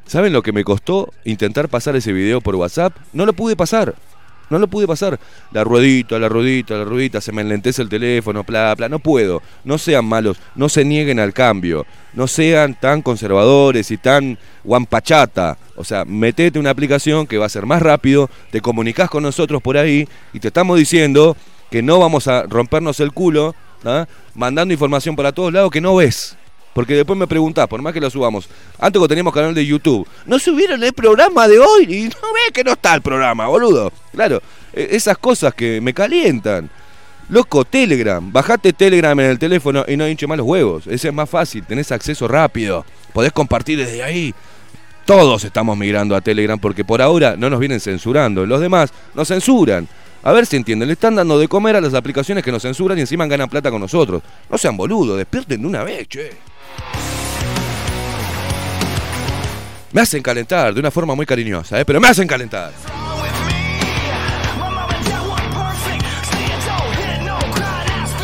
¿Saben 0.07 0.33
lo 0.33 0.43
que 0.43 0.53
me 0.53 0.65
costó 0.65 1.13
intentar 1.25 1.69
pasar 1.69 1.97
ese 1.97 2.13
video 2.13 2.41
por 2.41 2.57
WhatsApp? 2.57 2.95
No 3.13 3.25
lo 3.27 3.33
pude 3.33 3.57
pasar. 3.57 3.95
No 4.51 4.59
lo 4.59 4.69
pude 4.69 4.87
pasar. 4.87 5.19
La 5.53 5.65
ruedita, 5.65 6.19
la 6.19 6.29
ruedita, 6.29 6.75
la 6.75 6.85
ruedita, 6.85 7.21
se 7.21 7.33
me 7.33 7.43
enlentece 7.43 7.83
el 7.83 7.89
teléfono, 7.89 8.45
bla, 8.45 8.75
bla. 8.75 8.89
No 8.89 8.99
puedo. 8.99 9.43
No 9.65 9.79
sean 9.79 10.05
malos, 10.05 10.39
no 10.55 10.69
se 10.69 10.85
nieguen 10.85 11.21
al 11.21 11.33
cambio. 11.33 11.87
No 12.13 12.27
sean 12.27 12.79
tan 12.79 13.03
conservadores 13.03 13.91
y 13.91 13.97
tan 13.97 14.39
guampachata. 14.63 15.59
O 15.77 15.85
sea, 15.85 16.05
metete 16.05 16.59
una 16.59 16.71
aplicación 16.71 17.27
que 17.27 17.39
va 17.39 17.47
a 17.47 17.51
ser 17.51 17.67
más 17.67 17.83
rápido, 17.83 18.31
te 18.51 18.61
comunicas 18.61 19.11
con 19.11 19.23
nosotros 19.23 19.61
por 19.63 19.77
ahí 19.77 20.09
y 20.33 20.41
te 20.41 20.49
estamos 20.49 20.79
diciendo 20.79 21.37
que 21.71 21.83
no 21.83 21.99
vamos 21.99 22.29
a 22.29 22.45
rompernos 22.45 23.01
el 23.01 23.13
culo, 23.13 23.55
¿ah? 23.85 24.07
mandando 24.35 24.73
información 24.73 25.17
para 25.17 25.33
todos 25.33 25.53
lados 25.53 25.71
que 25.71 25.81
no 25.81 25.97
ves. 25.97 26.37
Porque 26.75 26.95
después 26.95 27.19
me 27.19 27.27
preguntás, 27.27 27.69
por 27.69 27.81
más 27.81 27.93
que 27.93 28.01
lo 28.01 28.11
subamos. 28.11 28.49
Antes 28.79 29.01
que 29.01 29.09
teníamos 29.09 29.33
canal 29.33 29.55
de 29.55 29.65
YouTube, 29.65 30.07
no 30.27 30.39
subieron 30.39 30.83
el 30.83 30.93
programa 30.93 31.47
de 31.49 31.59
hoy 31.61 31.85
y 31.89 32.03
no 32.05 32.33
ves 32.35 32.53
que 32.53 32.65
no 32.65 32.73
está 32.73 32.95
el 32.95 33.01
programa, 33.03 33.47
boludo. 33.47 33.93
Claro, 34.13 34.43
e- 34.73 34.89
esas 34.91 35.17
cosas 35.17 35.55
que 35.55 35.81
me 35.81 35.95
calientan. 35.95 36.69
Loco, 37.29 37.65
Telegram. 37.65 38.31
Bajate 38.33 38.73
Telegram 38.73 39.19
en 39.21 39.27
el 39.31 39.39
teléfono 39.39 39.85
y 39.89 39.97
no 39.97 40.07
hinche 40.07 40.27
más 40.27 40.37
los 40.37 40.47
huevos. 40.47 40.87
Ese 40.87 41.09
es 41.09 41.15
más 41.15 41.31
fácil, 41.31 41.65
tenés 41.65 41.91
acceso 41.93 42.29
rápido. 42.29 42.85
Podés 43.13 43.33
compartir 43.33 43.79
desde 43.79 44.03
ahí. 44.03 44.35
Todos 45.07 45.45
estamos 45.45 45.77
migrando 45.77 46.17
a 46.17 46.21
Telegram 46.21 46.59
porque 46.59 46.85
por 46.85 47.01
ahora 47.01 47.37
no 47.37 47.49
nos 47.49 47.61
vienen 47.61 47.81
censurando. 47.81 48.45
Los 48.47 48.61
demás 48.61 48.91
nos 49.15 49.29
censuran. 49.29 49.87
A 50.23 50.33
ver 50.33 50.47
si 50.47 50.57
entienden, 50.57 50.89
le 50.89 50.95
están 50.95 51.15
dando 51.15 51.39
de 51.39 51.47
comer 51.49 51.77
a 51.77 51.81
las 51.83 51.93
aplicaciones 51.95 52.43
que 52.43 52.51
nos 52.51 52.63
censuran 52.63 52.97
y 52.97 53.03
encima 53.03 53.27
ganan 53.27 53.49
plata 53.51 53.71
con 53.71 53.81
nosotros. 53.81 54.23
No 54.51 54.57
sean 54.57 54.77
boludos, 54.77 55.19
despierten 55.19 55.61
de 55.61 55.67
una 55.69 55.85
vez, 55.85 56.09
che. 56.09 56.31
Me 59.93 60.01
hacen 60.01 60.23
calentar 60.23 60.75
de 60.75 60.81
una 60.81 60.91
forma 60.91 61.15
muy 61.15 61.25
cariñosa, 61.25 61.79
¿eh? 61.79 61.85
pero 61.85 62.01
me 62.01 62.09
hacen 62.09 62.27
calentar. 62.27 62.73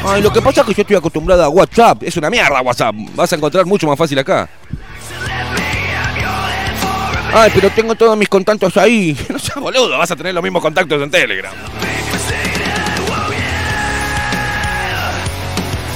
Ay, 0.05 0.23
lo 0.23 0.33
que 0.33 0.43
pasa 0.43 0.63
es 0.63 0.67
que 0.67 0.75
yo 0.75 0.83
estoy 0.83 0.97
acostumbrado 0.97 1.45
a 1.45 1.49
WhatsApp. 1.49 2.03
Es 2.03 2.17
una 2.17 2.31
mierda 2.31 2.61
WhatsApp. 2.61 2.95
Vas 3.15 3.33
a 3.33 3.37
encontrar 3.37 3.67
mucho 3.67 3.87
más 3.87 3.97
fácil 3.97 4.19
acá. 4.19 4.49
Ay, 7.33 7.51
pero 7.55 7.71
tengo 7.71 7.95
todos 7.95 8.17
mis 8.17 8.29
contactos 8.29 8.77
ahí. 8.77 9.17
No 9.29 9.39
seas 9.39 9.61
boludo, 9.61 9.97
vas 9.97 10.11
a 10.11 10.17
tener 10.17 10.35
los 10.35 10.43
mismos 10.43 10.63
contactos 10.63 11.01
en 11.01 11.11
Telegram. 11.11 11.53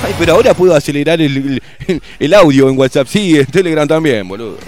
Ay, 0.05 0.15
pero 0.19 0.35
ahora 0.35 0.53
puedo 0.55 0.75
acelerar 0.75 1.21
el, 1.21 1.63
el- 2.19 2.35
audio 2.35 2.69
en 2.69 2.79
WhatsApp. 2.79 3.07
Sí, 3.09 3.39
en 3.39 3.47
Telegram 3.47 3.89
también, 3.89 4.29
boludo. 4.29 4.59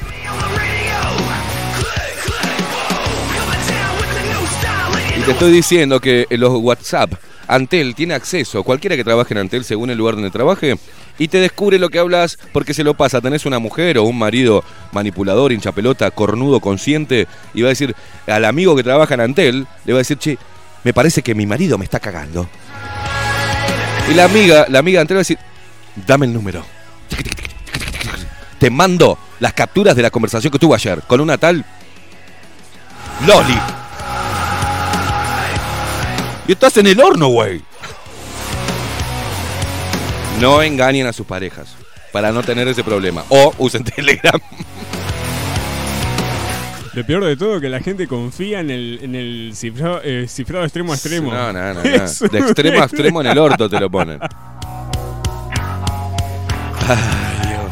Y 5.19 5.21
te 5.23 5.31
estoy 5.33 5.53
diciendo 5.53 6.01
que 6.01 6.27
los 6.31 6.51
WhatsApp, 6.61 7.13
Antel 7.49 7.95
tiene 7.95 8.15
acceso, 8.15 8.63
cualquiera 8.65 8.97
que 8.97 9.05
trabaje 9.05 9.33
en 9.35 9.39
Antel 9.39 9.65
según 9.65 9.91
el 9.91 9.99
lugar 9.99 10.15
donde 10.15 10.31
trabaje, 10.31 10.77
y 11.19 11.29
te 11.29 11.39
descubre 11.39 11.79
lo 11.79 11.89
que 11.89 11.99
hablas 11.99 12.39
porque 12.53 12.75
se 12.75 12.85
lo 12.85 12.95
pasa. 12.95 13.21
Tenés 13.21 13.47
una 13.47 13.59
mujer 13.59 13.99
o 13.99 14.05
un 14.05 14.19
marido 14.19 14.63
manipulador, 14.93 15.53
hinchapelota, 15.53 16.11
cornudo, 16.11 16.61
consciente, 16.61 17.27
y 17.55 17.63
va 17.63 17.69
a 17.69 17.71
decir 17.71 17.95
al 18.27 18.45
amigo 18.45 18.77
que 18.77 18.83
trabaja 18.83 19.15
en 19.15 19.21
Antel, 19.21 19.67
le 19.85 19.93
va 19.93 19.99
a 19.99 20.01
decir, 20.01 20.19
che, 20.19 20.39
me 20.85 20.93
parece 20.93 21.23
que 21.23 21.35
mi 21.35 21.47
marido 21.47 21.79
me 21.79 21.85
está 21.85 21.99
cagando. 22.01 22.49
Y 24.09 24.15
la 24.15 24.25
amiga, 24.25 24.67
la 24.69 24.79
amiga 24.79 25.01
Antel 25.01 25.17
va 25.17 25.21
a 25.21 25.23
decir, 25.23 25.39
dame 26.07 26.27
el 26.27 26.33
número. 26.33 26.65
Te 28.59 28.71
mando 28.71 29.19
las 29.41 29.53
capturas 29.53 29.95
de 29.97 30.03
la 30.03 30.11
conversación 30.11 30.51
que 30.51 30.59
tuve 30.59 30.75
ayer 30.75 31.03
con 31.03 31.21
una 31.21 31.37
tal 31.39 31.65
Loli. 33.27 33.59
Y 36.49 36.53
estás 36.53 36.77
en 36.77 36.87
el 36.87 37.01
horno, 37.01 37.29
güey. 37.29 37.63
No 40.41 40.63
engañen 40.63 41.07
a 41.07 41.13
sus 41.13 41.27
parejas 41.27 41.75
para 42.13 42.31
no 42.31 42.43
tener 42.43 42.69
ese 42.69 42.85
problema. 42.85 43.25
O 43.31 43.53
usen 43.59 43.85
Telegram. 43.97 44.41
Lo 46.97 47.05
peor 47.05 47.25
de 47.27 47.37
todo 47.37 47.61
que 47.61 47.69
la 47.69 47.81
gente 47.81 48.09
confía 48.09 48.61
en 48.61 48.71
el, 48.71 48.99
en 49.03 49.15
el 49.15 49.53
cifrado, 49.55 50.01
eh, 50.03 50.27
cifrado 50.27 50.65
extremo 50.65 50.93
a 50.93 50.95
extremo. 50.95 51.31
No, 51.31 51.53
no, 51.53 51.75
no, 51.75 51.75
no. 51.83 51.83
De 51.85 52.39
extremo 52.39 52.81
a 52.81 52.85
extremo 52.87 53.21
en 53.21 53.27
el 53.27 53.39
orto 53.39 53.69
te 53.69 53.79
lo 53.79 53.91
ponen. 53.91 54.19
Ay, 56.89 57.49
Dios. 57.49 57.71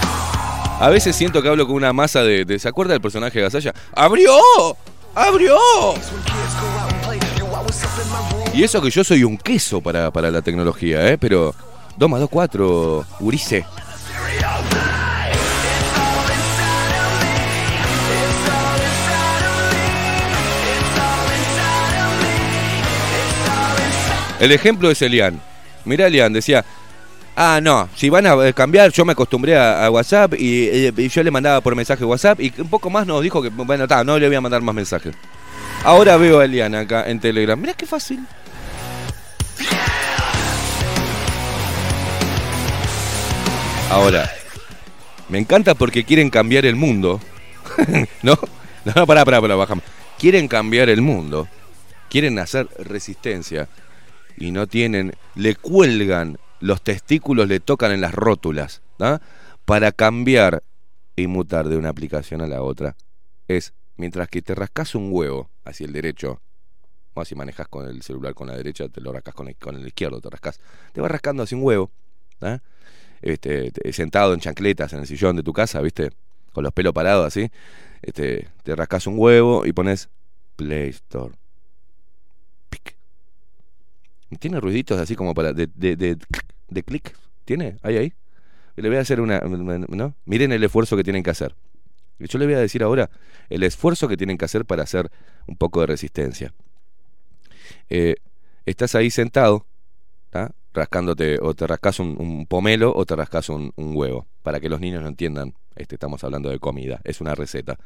A 0.78 0.88
veces 0.90 1.16
siento 1.16 1.40
que 1.40 1.48
hablo 1.48 1.66
con 1.66 1.76
una 1.76 1.94
masa 1.94 2.22
de, 2.22 2.44
de- 2.44 2.58
¿Se 2.58 2.68
acuerda 2.68 2.92
del 2.92 3.00
personaje 3.00 3.38
de 3.38 3.44
Gasalla? 3.44 3.72
¡Abrió! 3.94 4.36
¡Abrió! 5.14 5.56
Y 8.52 8.62
eso 8.62 8.82
que 8.82 8.90
yo 8.90 9.02
soy 9.04 9.24
un 9.24 9.38
queso 9.38 9.80
para, 9.80 10.10
para 10.10 10.30
la 10.30 10.42
tecnología, 10.42 11.08
¿eh? 11.08 11.16
Pero 11.16 11.54
2 11.96 12.10
más 12.10 12.20
2, 12.20 12.28
4, 12.30 13.06
Urice. 13.20 13.64
El 24.40 24.52
ejemplo 24.52 24.90
es 24.90 25.00
Elian. 25.02 25.40
Mirá, 25.84 26.06
Elian, 26.06 26.32
decía, 26.32 26.64
ah, 27.36 27.60
no, 27.62 27.88
si 27.94 28.08
van 28.08 28.26
a 28.26 28.34
eh, 28.46 28.52
cambiar, 28.52 28.90
yo 28.90 29.04
me 29.04 29.12
acostumbré 29.12 29.56
a, 29.56 29.90
WhatsApp 29.90 30.34
y, 30.34 30.68
eh, 30.68 30.92
y 30.96 31.08
yo 31.08 31.22
le 31.22 31.30
mandaba 31.30 31.60
por 31.60 31.74
mensaje 31.74 32.04
WhatsApp 32.04 32.40
y 32.40 32.52
un 32.58 32.68
poco 32.68 32.90
más 32.90 33.06
nos 33.06 33.22
dijo 33.22 33.42
que, 33.42 33.50
bueno, 33.50 33.86
no 34.04 34.18
le 34.18 34.26
voy 34.26 34.36
a 34.36 34.40
mandar 34.40 34.62
más 34.62 34.74
mensajes. 34.74 35.14
Ahora 35.84 36.16
veo 36.16 36.40
a 36.40 36.46
Elian 36.46 36.74
acá 36.74 37.08
en 37.08 37.20
Telegram. 37.20 37.60
Mirá 37.60 37.74
qué 37.74 37.86
fácil. 37.86 38.26
Ahora, 43.90 44.28
me 45.28 45.38
encanta 45.38 45.74
porque 45.74 46.04
quieren 46.04 46.30
cambiar 46.30 46.66
el 46.66 46.74
mundo. 46.74 47.20
¿No? 48.22 48.38
No, 48.84 48.92
no, 48.96 49.06
pará, 49.06 49.24
pará, 49.24 49.40
pará, 49.40 49.54
bájame. 49.54 49.82
Quieren 50.18 50.48
cambiar 50.48 50.88
el 50.88 51.00
mundo. 51.00 51.48
Quieren 52.08 52.38
hacer 52.38 52.68
resistencia. 52.78 53.68
Y 54.36 54.50
no 54.50 54.66
tienen. 54.66 55.12
Le 55.34 55.54
cuelgan 55.56 56.38
los 56.60 56.82
testículos, 56.82 57.48
le 57.48 57.60
tocan 57.60 57.92
en 57.92 58.00
las 58.00 58.14
rótulas. 58.14 58.82
¿ah? 59.00 59.20
Para 59.64 59.92
cambiar 59.92 60.62
y 61.16 61.26
mutar 61.26 61.68
de 61.68 61.76
una 61.76 61.90
aplicación 61.90 62.40
a 62.40 62.46
la 62.46 62.62
otra. 62.62 62.96
Es 63.48 63.72
mientras 63.96 64.28
que 64.28 64.42
te 64.42 64.54
rascas 64.54 64.94
un 64.94 65.08
huevo 65.12 65.50
hacia 65.64 65.86
el 65.86 65.92
derecho. 65.92 66.40
O 67.14 67.24
si 67.24 67.34
manejas 67.36 67.68
con 67.68 67.86
el 67.88 68.02
celular 68.02 68.34
con 68.34 68.48
la 68.48 68.56
derecha, 68.56 68.88
te 68.88 69.00
lo 69.00 69.12
rascas 69.12 69.34
con 69.34 69.46
el, 69.48 69.54
con 69.56 69.76
el 69.76 69.86
izquierdo, 69.86 70.20
te 70.20 70.30
rascas. 70.30 70.58
Te 70.92 71.00
vas 71.00 71.10
rascando 71.10 71.44
hacia 71.44 71.56
un 71.56 71.62
huevo. 71.64 71.90
¿ah? 72.40 72.58
este, 73.22 73.70
te- 73.70 73.92
sentado 73.92 74.34
en 74.34 74.40
chancletas 74.40 74.92
en 74.92 75.00
el 75.00 75.06
sillón 75.06 75.36
de 75.36 75.42
tu 75.42 75.52
casa, 75.52 75.80
¿viste? 75.80 76.10
Con 76.52 76.64
los 76.64 76.72
pelos 76.72 76.92
parados 76.92 77.26
así. 77.26 77.50
Este, 78.02 78.48
te 78.64 78.76
rascas 78.76 79.06
un 79.06 79.14
huevo 79.18 79.64
y 79.64 79.72
pones 79.72 80.08
Play 80.56 80.90
Store. 80.90 81.34
Tiene 84.38 84.60
ruiditos 84.60 84.98
así 85.00 85.16
como 85.16 85.34
para 85.34 85.52
de, 85.52 85.68
de, 85.74 85.96
de, 85.96 86.16
de 86.68 86.82
clic. 86.82 87.16
¿Tiene? 87.44 87.76
¿Hay 87.82 87.96
ahí? 87.96 88.12
Le 88.76 88.88
voy 88.88 88.98
a 88.98 89.00
hacer 89.00 89.20
una... 89.20 89.40
¿no? 89.40 90.14
Miren 90.24 90.52
el 90.52 90.64
esfuerzo 90.64 90.96
que 90.96 91.04
tienen 91.04 91.22
que 91.22 91.30
hacer. 91.30 91.54
Yo 92.18 92.38
le 92.38 92.46
voy 92.46 92.54
a 92.54 92.58
decir 92.58 92.82
ahora 92.82 93.10
el 93.50 93.62
esfuerzo 93.62 94.08
que 94.08 94.16
tienen 94.16 94.38
que 94.38 94.44
hacer 94.44 94.64
para 94.64 94.82
hacer 94.82 95.10
un 95.46 95.56
poco 95.56 95.80
de 95.80 95.86
resistencia. 95.86 96.52
Eh, 97.88 98.16
estás 98.66 98.94
ahí 98.94 99.10
sentado, 99.10 99.66
¿tá? 100.30 100.52
rascándote, 100.72 101.38
o 101.40 101.54
te 101.54 101.66
rascas 101.66 102.00
un, 102.00 102.46
pomelo 102.48 102.92
o 102.94 103.04
te 103.04 103.14
rascas 103.14 103.48
un, 103.48 103.72
un 103.76 103.96
huevo, 103.96 104.26
para 104.42 104.58
que 104.58 104.68
los 104.68 104.80
niños 104.80 105.02
no 105.02 105.08
entiendan, 105.08 105.54
este, 105.76 105.94
estamos 105.94 106.22
hablando 106.24 106.50
de 106.50 106.58
comida, 106.58 107.00
es 107.04 107.20
una 107.20 107.34
receta. 107.34 107.78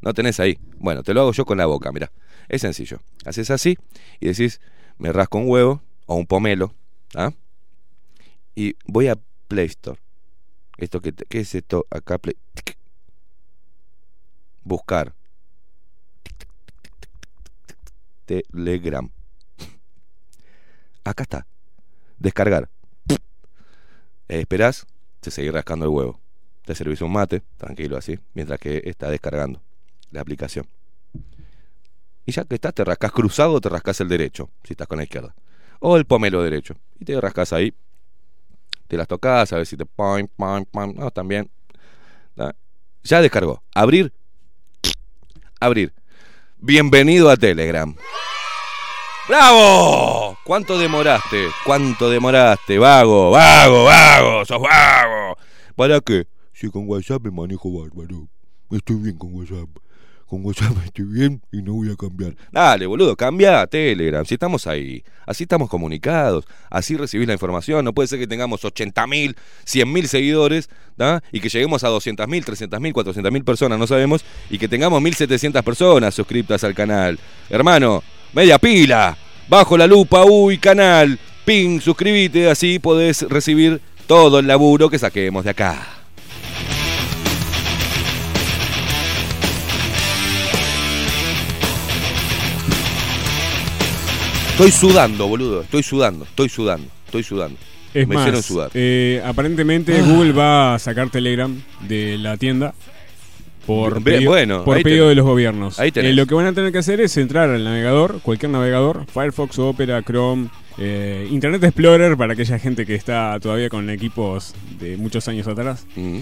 No 0.00 0.14
tenés 0.14 0.40
ahí. 0.40 0.58
Bueno, 0.78 1.02
te 1.02 1.12
lo 1.12 1.20
hago 1.20 1.32
yo 1.32 1.44
con 1.44 1.58
la 1.58 1.66
boca, 1.66 1.92
mira. 1.92 2.10
Es 2.48 2.62
sencillo. 2.62 3.00
Haces 3.26 3.50
así 3.50 3.76
y 4.18 4.28
decís, 4.28 4.60
me 5.00 5.12
rasco 5.12 5.38
un 5.38 5.48
huevo 5.48 5.82
o 6.06 6.14
un 6.14 6.26
pomelo, 6.26 6.74
¿ah? 7.14 7.32
Y 8.54 8.76
voy 8.84 9.08
a 9.08 9.18
Play 9.48 9.66
Store. 9.66 9.98
Esto 10.76 11.00
que, 11.00 11.12
¿Qué 11.12 11.40
es 11.40 11.54
esto? 11.54 11.86
Acá 11.90 12.18
Play. 12.18 12.36
Buscar. 14.62 15.14
Telegram. 18.26 19.10
Acá 21.02 21.22
está. 21.22 21.46
Descargar. 22.18 22.68
Eh, 24.28 24.40
esperás, 24.40 24.86
te 25.20 25.30
seguís 25.30 25.52
rascando 25.52 25.86
el 25.86 25.90
huevo. 25.90 26.20
Te 26.66 26.74
servís 26.74 27.00
un 27.00 27.12
mate, 27.12 27.42
tranquilo 27.56 27.96
así, 27.96 28.18
mientras 28.34 28.60
que 28.60 28.82
está 28.84 29.10
descargando 29.10 29.62
la 30.10 30.20
aplicación. 30.20 30.68
Y 32.30 32.32
ya 32.32 32.44
que 32.44 32.54
estás, 32.54 32.72
te 32.72 32.84
rascas 32.84 33.10
cruzado 33.10 33.54
o 33.54 33.60
te 33.60 33.68
rascas 33.68 34.00
el 34.00 34.08
derecho, 34.08 34.50
si 34.62 34.74
estás 34.74 34.86
con 34.86 34.98
la 34.98 35.02
izquierda. 35.02 35.34
O 35.80 35.96
el 35.96 36.04
pomelo 36.04 36.40
derecho. 36.44 36.76
Y 37.00 37.04
te 37.04 37.20
rascas 37.20 37.52
ahí. 37.52 37.74
Te 38.86 38.96
las 38.96 39.08
tocas, 39.08 39.52
a 39.52 39.56
ver 39.56 39.66
si 39.66 39.76
te... 39.76 39.84
Pam, 39.84 40.28
pam, 40.36 40.64
pam. 40.64 40.94
No, 40.94 41.10
también. 41.10 41.50
¿tá? 42.36 42.54
Ya 43.02 43.20
descargó. 43.20 43.64
Abrir. 43.74 44.12
Abrir. 45.58 45.92
Bienvenido 46.58 47.28
a 47.30 47.36
Telegram. 47.36 47.96
¡Bravo! 49.26 50.38
¿Cuánto 50.44 50.78
demoraste? 50.78 51.48
¿Cuánto 51.66 52.10
demoraste? 52.10 52.78
Vago, 52.78 53.32
vago, 53.32 53.86
vago, 53.86 54.44
sos 54.44 54.62
vago. 54.62 55.36
¿Para 55.74 56.00
qué? 56.00 56.28
Si 56.52 56.70
con 56.70 56.88
WhatsApp 56.88 57.24
me 57.24 57.32
manejo 57.32 57.76
bárbaro. 57.76 58.28
Estoy 58.70 58.96
bien 58.98 59.18
con 59.18 59.34
WhatsApp. 59.34 59.68
Con 60.30 60.46
WhatsApp 60.46 60.76
estoy 60.84 61.06
bien 61.06 61.42
y 61.50 61.60
no 61.60 61.72
voy 61.72 61.90
a 61.90 61.96
cambiar. 61.96 62.36
Dale, 62.52 62.86
boludo, 62.86 63.16
cambia 63.16 63.62
a 63.62 63.66
Telegram. 63.66 64.24
Si 64.24 64.34
estamos 64.34 64.68
ahí, 64.68 65.02
así 65.26 65.42
estamos 65.42 65.68
comunicados, 65.68 66.44
así 66.70 66.96
recibís 66.96 67.26
la 67.26 67.32
información. 67.32 67.84
No 67.84 67.92
puede 67.92 68.06
ser 68.06 68.20
que 68.20 68.28
tengamos 68.28 68.62
80.000, 68.62 69.34
100.000 69.66 70.04
seguidores 70.04 70.70
¿da? 70.96 71.20
y 71.32 71.40
que 71.40 71.48
lleguemos 71.48 71.82
a 71.82 71.88
200.000, 71.88 72.44
300.000, 72.44 72.92
400.000 72.92 73.44
personas, 73.44 73.76
no 73.76 73.88
sabemos, 73.88 74.24
y 74.48 74.58
que 74.58 74.68
tengamos 74.68 75.02
1.700 75.02 75.64
personas 75.64 76.14
suscriptas 76.14 76.62
al 76.62 76.76
canal. 76.76 77.18
Hermano, 77.48 78.04
media 78.32 78.60
pila, 78.60 79.18
bajo 79.48 79.76
la 79.76 79.88
lupa, 79.88 80.24
uy, 80.24 80.58
canal, 80.58 81.18
ping, 81.44 81.80
suscríbete, 81.80 82.48
así 82.48 82.78
podés 82.78 83.22
recibir 83.22 83.80
todo 84.06 84.38
el 84.38 84.46
laburo 84.46 84.88
que 84.88 84.98
saquemos 85.00 85.42
de 85.42 85.50
acá. 85.50 85.99
Estoy 94.64 94.72
sudando, 94.90 95.26
boludo. 95.26 95.62
Estoy 95.62 95.82
sudando, 95.82 96.24
estoy 96.24 96.48
sudando, 96.48 96.88
estoy 97.06 97.22
sudando. 97.22 97.58
Es 97.94 98.06
Me 98.06 98.14
más, 98.14 98.24
hicieron 98.24 98.42
sudar. 98.42 98.70
eh, 98.74 99.22
aparentemente 99.24 100.00
Google 100.02 100.32
va 100.32 100.74
a 100.74 100.78
sacar 100.78 101.10
Telegram 101.10 101.60
de 101.88 102.18
la 102.18 102.36
tienda 102.36 102.72
por 103.66 104.02
pedido, 104.02 104.30
bueno, 104.30 104.64
por 104.64 104.76
ahí 104.76 104.82
pedido 104.82 105.04
tenés. 105.04 105.10
de 105.10 105.14
los 105.16 105.24
gobiernos. 105.26 105.80
Ahí 105.80 105.90
tenés. 105.90 106.12
Eh, 106.12 106.14
lo 106.14 106.26
que 106.26 106.34
van 106.34 106.46
a 106.46 106.52
tener 106.52 106.72
que 106.72 106.78
hacer 106.78 107.00
es 107.00 107.16
entrar 107.16 107.48
al 107.50 107.64
navegador, 107.64 108.20
cualquier 108.20 108.50
navegador, 108.52 109.06
Firefox, 109.12 109.58
Opera, 109.58 110.02
Chrome, 110.02 110.48
eh, 110.78 111.26
Internet 111.30 111.64
Explorer 111.64 112.16
para 112.16 112.34
aquella 112.34 112.58
gente 112.58 112.84
que 112.86 112.94
está 112.94 113.38
todavía 113.40 113.68
con 113.70 113.88
equipos 113.90 114.54
de 114.78 114.96
muchos 114.96 115.26
años 115.28 115.46
atrás. 115.48 115.86
Mm, 115.96 116.20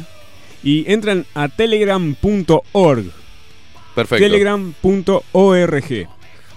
Y 0.63 0.91
entran 0.91 1.27
a 1.35 1.49
telegram.org. 1.49 3.05
Perfecto. 3.95 4.25
Telegram.org. 4.25 6.09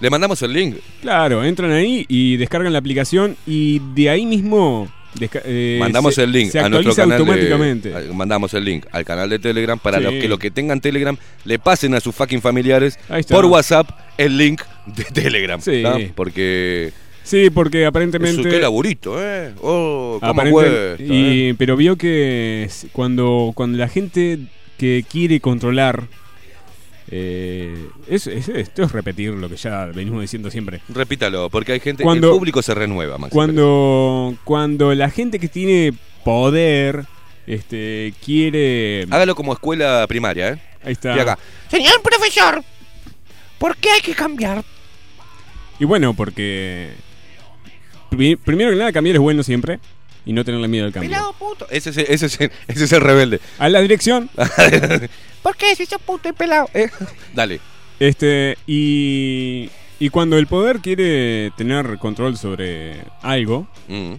Le 0.02 0.10
mandamos 0.10 0.42
el 0.42 0.52
link. 0.52 0.76
Claro, 1.00 1.44
entran 1.44 1.70
ahí 1.70 2.04
y 2.08 2.36
descargan 2.36 2.72
la 2.72 2.80
aplicación 2.80 3.36
y 3.46 3.80
de 3.94 4.10
ahí 4.10 4.26
mismo 4.26 4.92
desca- 5.14 5.42
eh, 5.44 5.76
mandamos 5.78 6.16
se- 6.16 6.24
el 6.24 6.32
link 6.32 6.54
a 6.56 6.68
nuestro 6.68 6.94
canal 6.94 7.10
de- 7.10 7.14
automáticamente. 7.22 7.94
a- 7.94 8.12
mandamos 8.12 8.52
el 8.54 8.64
link 8.64 8.84
al 8.90 9.04
canal 9.04 9.30
de 9.30 9.38
Telegram 9.38 9.78
para 9.78 9.98
Sí. 9.98 10.04
los 10.04 10.12
que 10.14 10.28
los 10.28 10.38
que 10.40 10.50
tengan 10.50 10.80
Telegram 10.80 11.16
le 11.44 11.58
pasen 11.60 11.94
a 11.94 12.00
sus 12.00 12.14
fucking 12.16 12.40
familiares 12.42 12.98
por 13.28 13.44
WhatsApp 13.46 13.88
el 14.18 14.36
link 14.36 14.62
de 14.86 15.04
Telegram. 15.04 15.60
Sí. 15.60 15.84
Porque 16.16 16.92
Sí, 17.22 17.50
porque 17.50 17.82
eso, 17.82 17.88
aparentemente 17.90 18.42
qué 18.48 18.58
laburito, 18.58 19.14
¿eh? 19.22 19.52
Oh, 19.62 20.18
cómo 20.20 20.50
cuesta, 20.50 21.00
y- 21.00 21.50
¿eh? 21.50 21.54
pero 21.56 21.76
vio 21.76 21.94
que 21.96 22.68
cuando, 22.90 23.52
cuando 23.54 23.78
la 23.78 23.86
gente 23.88 24.40
que 24.78 25.04
quiere 25.08 25.38
controlar 25.38 26.08
eh, 27.14 27.88
es- 28.08 28.26
es- 28.26 28.48
esto 28.48 28.84
es 28.84 28.92
repetir 28.92 29.32
lo 29.32 29.46
que 29.50 29.56
ya 29.56 29.84
venimos 29.86 30.22
diciendo 30.22 30.50
siempre 30.50 30.80
Repítalo, 30.88 31.50
porque 31.50 31.72
hay 31.72 31.80
gente, 31.80 32.02
Cuando- 32.04 32.28
el 32.28 32.34
público 32.38 32.62
se 32.62 32.72
renueva, 32.74 33.18
Maxi. 33.18 33.34
cuando 33.34 34.34
cuando 34.44 34.94
la 34.94 35.10
gente 35.10 35.38
que 35.38 35.48
tiene 35.48 35.92
poder 36.24 37.04
este 37.46 38.14
quiere 38.24 39.06
Hágalo 39.10 39.34
como 39.34 39.52
escuela 39.52 40.06
primaria, 40.08 40.52
¿eh? 40.52 40.58
ahí 40.84 40.92
está 40.92 41.14
Y 41.14 41.18
acá. 41.20 41.38
Señor 41.70 42.00
profesor, 42.02 42.62
¿por 43.58 43.76
qué 43.76 43.90
hay 43.90 44.00
que 44.00 44.14
cambiar? 44.14 44.64
y 45.78 45.84
bueno 45.84 46.14
porque 46.14 46.92
pri- 48.10 48.36
primero 48.36 48.70
que 48.70 48.76
nada 48.76 48.92
cambiar 48.92 49.16
es 49.16 49.20
bueno 49.22 49.42
siempre 49.42 49.80
y 50.24 50.32
no 50.32 50.44
tenerle 50.44 50.68
miedo 50.68 50.86
al 50.86 50.92
cambio 50.92 51.10
Pelado 51.10 51.32
puto. 51.34 51.66
Ese 51.70 51.90
es, 51.90 51.98
ese 51.98 52.26
es- 52.26 52.38
ese 52.68 52.84
es 52.84 52.92
el 52.92 53.00
rebelde. 53.02 53.40
a 53.58 53.68
la 53.68 53.80
dirección 53.82 54.30
¿Por 55.42 55.56
qué 55.56 55.74
si 55.74 55.86
sos 55.86 56.00
puto 56.00 56.28
y 56.28 56.32
pelado? 56.32 56.68
¿eh? 56.74 56.88
Dale. 57.34 57.60
Este, 57.98 58.56
y, 58.66 59.68
y 60.00 60.08
cuando 60.10 60.38
el 60.38 60.46
poder 60.46 60.80
quiere 60.80 61.50
tener 61.56 61.98
control 61.98 62.36
sobre 62.36 63.02
algo, 63.22 63.68
Mm. 63.88 64.14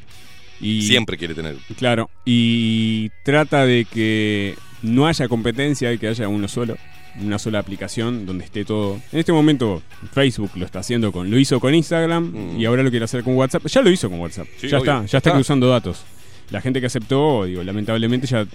y 0.61 0.81
Siempre 0.83 1.17
quiere 1.17 1.33
tener. 1.33 1.55
claro, 1.77 2.09
y 2.25 3.09
trata 3.23 3.65
de 3.65 3.85
que 3.85 4.55
no 4.81 5.07
haya 5.07 5.27
competencia 5.27 5.91
y 5.91 5.97
que 5.97 6.07
haya 6.07 6.27
uno 6.27 6.47
solo, 6.47 6.77
una 7.21 7.37
sola 7.39 7.59
aplicación 7.59 8.25
donde 8.25 8.45
esté 8.45 8.63
todo. 8.65 8.99
En 9.11 9.19
este 9.19 9.31
momento 9.33 9.81
Facebook 10.13 10.51
lo 10.55 10.65
está 10.65 10.79
haciendo 10.79 11.11
con, 11.11 11.29
lo 11.29 11.37
hizo 11.37 11.59
con 11.59 11.73
Instagram 11.75 12.23
Mm. 12.55 12.59
y 12.59 12.65
ahora 12.65 12.83
lo 12.83 12.89
quiere 12.89 13.05
hacer 13.05 13.23
con 13.23 13.35
WhatsApp. 13.35 13.65
Ya 13.67 13.81
lo 13.81 13.89
hizo 13.89 14.09
con 14.09 14.19
WhatsApp, 14.19 14.47
Sí, 14.57 14.67
ya 14.69 14.79
obvio. 14.79 14.91
está, 14.93 15.05
ya 15.05 15.17
está 15.17 15.29
Ah. 15.31 15.33
cruzando 15.33 15.67
datos. 15.69 16.03
La 16.49 16.61
gente 16.61 16.79
que 16.79 16.87
aceptó, 16.87 17.45
digo, 17.45 17.63
lamentablemente 17.63 18.27
ya 18.27 18.45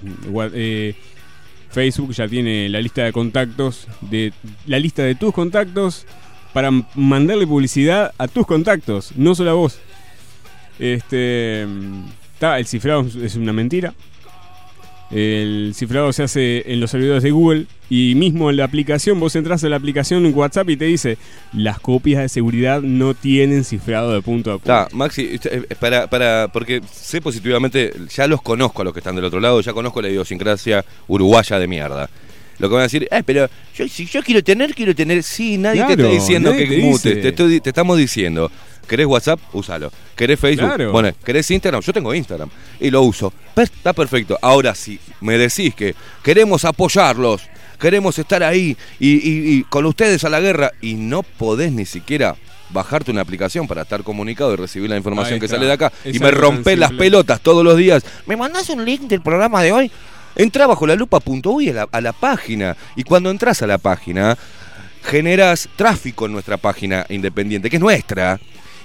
eh, 0.55 0.95
Facebook 1.71 2.13
ya 2.13 2.27
tiene 2.29 2.69
la 2.69 2.81
lista 2.81 3.05
de 3.05 3.13
contactos, 3.13 3.87
de 4.01 4.33
la 4.67 4.79
lista 4.79 5.03
de 5.03 5.15
tus 5.15 5.33
contactos 5.33 6.07
para 6.53 6.71
mandarle 6.95 7.47
publicidad 7.47 8.13
a 8.19 8.29
tus 8.29 8.47
contactos, 8.47 9.13
no 9.17 9.35
solo 9.35 9.51
a 9.51 9.55
vos. 9.55 9.79
Este, 10.79 11.67
mm, 11.67 12.05
está, 12.35 12.59
el 12.59 12.67
cifrado 12.67 13.07
es 13.23 13.37
una 13.37 13.53
mentira. 13.53 13.95
El 15.11 15.73
cifrado 15.75 16.13
se 16.13 16.23
hace 16.23 16.71
en 16.71 16.81
los 16.81 16.91
servidores 16.91 17.23
de 17.23 17.31
Google 17.31 17.67
y 17.89 18.15
mismo 18.15 18.51
en 18.51 18.59
la 18.59 18.65
aplicación, 18.65 19.19
vos 19.19 19.35
entras 19.37 19.65
a 19.65 19.69
la 19.71 19.77
aplicación 19.77 20.27
en 20.27 20.37
WhatsApp 20.37 20.69
y 20.69 20.77
te 20.77 20.85
dice, 20.85 21.17
las 21.55 21.81
copias 21.81 22.21
de 22.21 22.29
seguridad 22.29 22.83
no 22.83 23.15
tienen 23.15 23.65
cifrado 23.65 24.13
de 24.13 24.21
punto 24.21 24.53
a 24.53 24.59
punto. 24.59 24.97
Maxi, 24.97 25.39
eh, 25.43 25.63
para, 25.81 26.09
para, 26.09 26.49
porque 26.53 26.83
sé 26.93 27.23
positivamente, 27.23 27.93
ya 28.15 28.27
los 28.27 28.43
conozco 28.43 28.83
a 28.83 28.85
los 28.85 28.93
que 28.93 29.01
están 29.01 29.17
del 29.17 29.25
otro 29.25 29.41
lado, 29.41 29.63
ya 29.63 29.73
conozco 29.73 30.03
la 30.03 30.11
idiosincrasia 30.11 30.85
uruguaya 31.07 31.59
de 31.59 31.67
mierda. 31.67 32.11
Lo 32.59 32.69
que 32.69 32.75
van 32.75 32.81
a 32.81 32.85
decir, 32.85 33.09
eh, 33.11 33.23
pero 33.25 33.49
yo, 33.75 33.89
si 33.89 34.05
yo 34.05 34.21
quiero 34.23 34.43
tener, 34.43 34.75
quiero 34.75 34.95
tener. 34.95 35.23
Sí, 35.23 35.57
nadie 35.57 35.87
te 35.87 35.93
está 35.93 36.09
diciendo 36.09 36.53
que 36.53 36.67
te 36.67 36.79
mutes, 36.79 37.63
te 37.63 37.69
estamos 37.71 37.97
diciendo. 37.97 38.51
¿Querés 38.89 39.07
WhatsApp? 39.07 39.39
Úsalo. 39.53 39.93
¿Querés 40.17 40.41
Facebook? 40.41 40.67
Claro. 40.75 40.91
Bueno, 40.93 41.11
¿querés 41.25 41.49
Instagram? 41.51 41.83
Yo 41.83 41.93
tengo 41.93 42.13
Instagram 42.15 42.49
y 42.81 42.91
lo 42.91 43.03
uso. 43.03 43.33
Está 43.55 43.93
perfecto. 43.93 44.37
Ahora 44.43 44.75
sí, 44.75 44.99
me 45.21 45.37
decís 45.39 45.75
que 45.75 45.95
queremos 46.23 46.65
apoyarlos, 46.65 47.43
queremos 47.79 48.19
estar 48.19 48.43
ahí 48.43 48.77
y, 48.99 49.09
y- 49.17 49.57
y 49.59 49.63
con 49.65 49.87
ustedes 49.87 50.25
a 50.25 50.29
la 50.29 50.41
guerra 50.41 50.73
y 50.81 50.95
no 50.95 51.23
podés 51.23 51.71
ni 51.71 51.85
siquiera 51.87 52.35
bajarte 52.71 53.11
una 53.11 53.23
aplicación 53.23 53.67
para 53.67 53.83
estar 53.83 54.03
comunicado 54.03 54.53
y 54.53 54.57
recibir 54.57 54.91
la 54.91 54.97
información 54.97 55.39
que 55.41 55.47
sale 55.49 55.67
de 55.67 55.73
acá 55.73 55.93
y 56.05 56.19
me 56.19 56.31
rompés 56.41 56.79
las 56.79 56.91
pelotas 56.99 57.41
todos 57.41 57.65
los 57.65 57.77
días. 57.77 58.03
¿Me 58.27 58.37
mandás 58.37 58.69
un 58.71 58.85
link 58.85 59.03
del 59.03 59.23
programa 59.23 59.63
de 59.63 59.73
hoy? 59.73 59.91
Entra 60.37 60.67
bajo 60.67 60.87
la 60.87 60.95
lupa.uy 60.95 61.71
a 61.71 61.73
la, 61.73 61.89
a 61.91 62.01
la 62.01 62.13
página 62.13 62.77
y 62.95 63.05
cuando 63.05 63.31
entras 63.31 63.63
a 63.63 63.67
la 63.67 63.79
página 63.79 64.37
generas 65.03 65.69
tráfico 65.77 66.27
en 66.27 66.33
nuestra 66.33 66.57
página 66.57 67.07
independiente, 67.09 67.71
que 67.71 67.77
es 67.77 67.83
nuestra. 67.83 68.39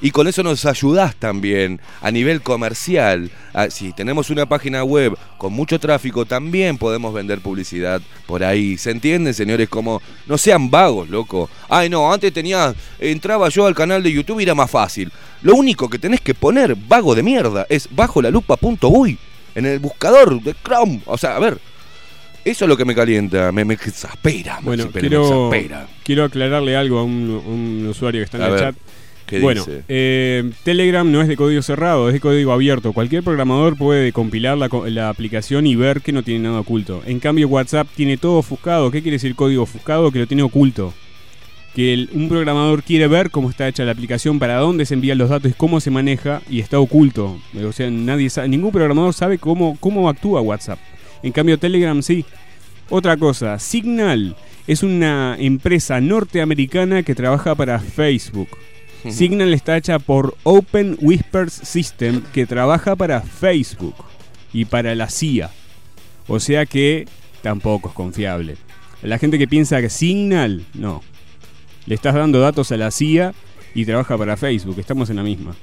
Y 0.03 0.11
con 0.11 0.27
eso 0.27 0.43
nos 0.43 0.65
ayudás 0.65 1.15
también 1.15 1.79
a 2.01 2.11
nivel 2.11 2.41
comercial. 2.41 3.31
Ah, 3.53 3.69
si 3.69 3.93
tenemos 3.93 4.29
una 4.29 4.45
página 4.45 4.83
web 4.83 5.17
con 5.37 5.53
mucho 5.53 5.79
tráfico, 5.79 6.25
también 6.25 6.77
podemos 6.77 7.13
vender 7.13 7.39
publicidad 7.39 8.01
por 8.25 8.43
ahí. 8.43 8.77
¿Se 8.77 8.91
entienden, 8.91 9.33
señores? 9.33 9.69
Como 9.69 10.01
no 10.27 10.37
sean 10.37 10.69
vagos, 10.69 11.07
loco. 11.07 11.49
Ay, 11.69 11.89
no, 11.89 12.11
antes 12.11 12.33
tenía. 12.33 12.75
Entraba 12.99 13.47
yo 13.47 13.65
al 13.65 13.75
canal 13.75 14.03
de 14.03 14.11
YouTube 14.11 14.41
y 14.41 14.43
era 14.43 14.53
más 14.53 14.69
fácil. 14.69 15.09
Lo 15.41 15.55
único 15.55 15.89
que 15.89 15.99
tenés 15.99 16.19
que 16.19 16.33
poner, 16.33 16.75
vago 16.75 17.15
de 17.15 17.23
mierda, 17.23 17.65
es 17.69 17.87
bajo 17.89 18.21
la 18.21 18.29
lupa.uy 18.29 19.17
en 19.55 19.65
el 19.65 19.79
buscador 19.79 20.41
de 20.41 20.53
Chrome. 20.65 20.99
O 21.05 21.17
sea, 21.17 21.37
a 21.37 21.39
ver. 21.39 21.57
Eso 22.43 22.65
es 22.65 22.69
lo 22.69 22.75
que 22.75 22.83
me 22.83 22.93
calienta, 22.93 23.53
me, 23.53 23.63
me 23.63 23.75
exaspera. 23.75 24.59
Bueno, 24.61 24.89
quiero, 24.91 25.49
me 25.49 25.59
exaspera. 25.59 25.87
quiero 26.03 26.25
aclararle 26.25 26.75
algo 26.75 26.99
a 26.99 27.03
un, 27.03 27.29
un 27.29 27.87
usuario 27.87 28.19
que 28.19 28.25
está 28.25 28.35
en 28.35 28.43
A 28.43 28.47
el 28.47 28.51
ver, 28.51 28.59
chat. 28.59 28.75
¿Qué 29.25 29.39
bueno, 29.39 29.61
dice? 29.65 29.83
eh, 29.87 30.51
Telegram 30.63 31.09
no 31.09 31.21
es 31.21 31.27
de 31.27 31.35
código 31.37 31.61
cerrado, 31.61 32.07
es 32.09 32.13
de 32.13 32.19
código 32.19 32.51
abierto. 32.51 32.93
Cualquier 32.93 33.23
programador 33.23 33.77
puede 33.77 34.11
compilar 34.11 34.57
la, 34.57 35.09
aplicación 35.09 35.65
y 35.65 35.75
ver 35.75 36.01
que 36.01 36.11
no 36.11 36.23
tiene 36.23 36.41
nada 36.41 36.59
oculto. 36.59 37.01
En 37.05 37.19
cambio, 37.19 37.47
WhatsApp 37.47 37.87
tiene 37.95 38.17
todo 38.17 38.37
ofuscado. 38.37 38.91
¿Qué 38.91 39.01
quiere 39.01 39.15
decir 39.15 39.35
código 39.35 39.63
ofuscado? 39.63 40.11
Que 40.11 40.19
lo 40.19 40.27
tiene 40.27 40.43
oculto. 40.43 40.93
Que 41.73 41.93
el- 41.93 42.09
un 42.13 42.29
programador 42.29 42.83
quiere 42.83 43.07
ver 43.07 43.31
cómo 43.31 43.49
está 43.49 43.67
hecha 43.67 43.83
la 43.83 43.93
aplicación, 43.93 44.37
para 44.37 44.57
dónde 44.57 44.85
se 44.85 44.93
envían 44.93 45.17
los 45.17 45.29
datos 45.29 45.49
y 45.51 45.53
cómo 45.55 45.79
se 45.79 45.89
maneja 45.89 46.41
y 46.49 46.59
está 46.59 46.79
oculto. 46.79 47.39
O 47.65 47.71
sea, 47.71 47.89
nadie 47.89 48.29
sabe, 48.29 48.47
ningún 48.49 48.71
programador 48.71 49.13
sabe 49.13 49.39
cómo, 49.39 49.77
cómo 49.79 50.07
actúa 50.09 50.41
WhatsApp. 50.41 50.77
En 51.23 51.31
cambio, 51.31 51.57
Telegram 51.57 52.01
sí. 52.03 52.25
Otra 52.89 53.17
cosa, 53.17 53.57
Signal 53.57 54.35
es 54.67 54.83
una 54.83 55.35
empresa 55.39 55.99
norteamericana 56.01 57.01
que 57.01 57.15
trabaja 57.15 57.55
para 57.55 57.79
Facebook. 57.79 58.49
Signal 59.09 59.53
está 59.53 59.77
hecha 59.77 59.99
por 59.99 60.35
Open 60.43 60.97
Whispers 61.01 61.53
System 61.53 62.21
que 62.33 62.45
trabaja 62.45 62.95
para 62.95 63.21
Facebook 63.21 63.95
y 64.53 64.65
para 64.65 64.95
la 64.95 65.09
CIA. 65.09 65.49
O 66.27 66.39
sea 66.39 66.65
que 66.65 67.07
tampoco 67.41 67.89
es 67.89 67.95
confiable. 67.95 68.57
La 69.01 69.17
gente 69.17 69.37
que 69.37 69.47
piensa 69.47 69.81
que 69.81 69.89
Signal, 69.89 70.65
no. 70.73 71.01
Le 71.85 71.95
estás 71.95 72.15
dando 72.15 72.39
datos 72.39 72.71
a 72.71 72.77
la 72.77 72.91
CIA 72.91 73.33
y 73.75 73.85
trabaja 73.85 74.17
para 74.17 74.37
Facebook. 74.37 74.79
Estamos 74.79 75.09
en 75.09 75.17
la 75.17 75.23
misma. 75.23 75.55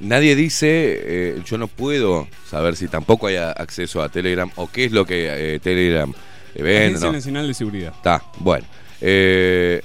Nadie 0.00 0.36
dice, 0.36 0.66
eh, 0.68 1.42
yo 1.46 1.56
no 1.56 1.68
puedo 1.68 2.28
saber 2.48 2.76
si 2.76 2.88
tampoco 2.88 3.28
hay 3.28 3.36
acceso 3.36 4.02
a 4.02 4.08
Telegram 4.08 4.50
o 4.56 4.70
qué 4.70 4.84
es 4.84 4.92
lo 4.92 5.06
que 5.06 5.54
eh, 5.54 5.60
Telegram 5.60 6.12
eh, 6.54 6.62
vende. 6.62 6.86
Agencia 6.86 7.06
¿no? 7.06 7.12
Nacional 7.12 7.46
de 7.46 7.54
Seguridad. 7.54 7.92
Está, 7.96 8.22
bueno. 8.38 8.66
Eh, 9.00 9.80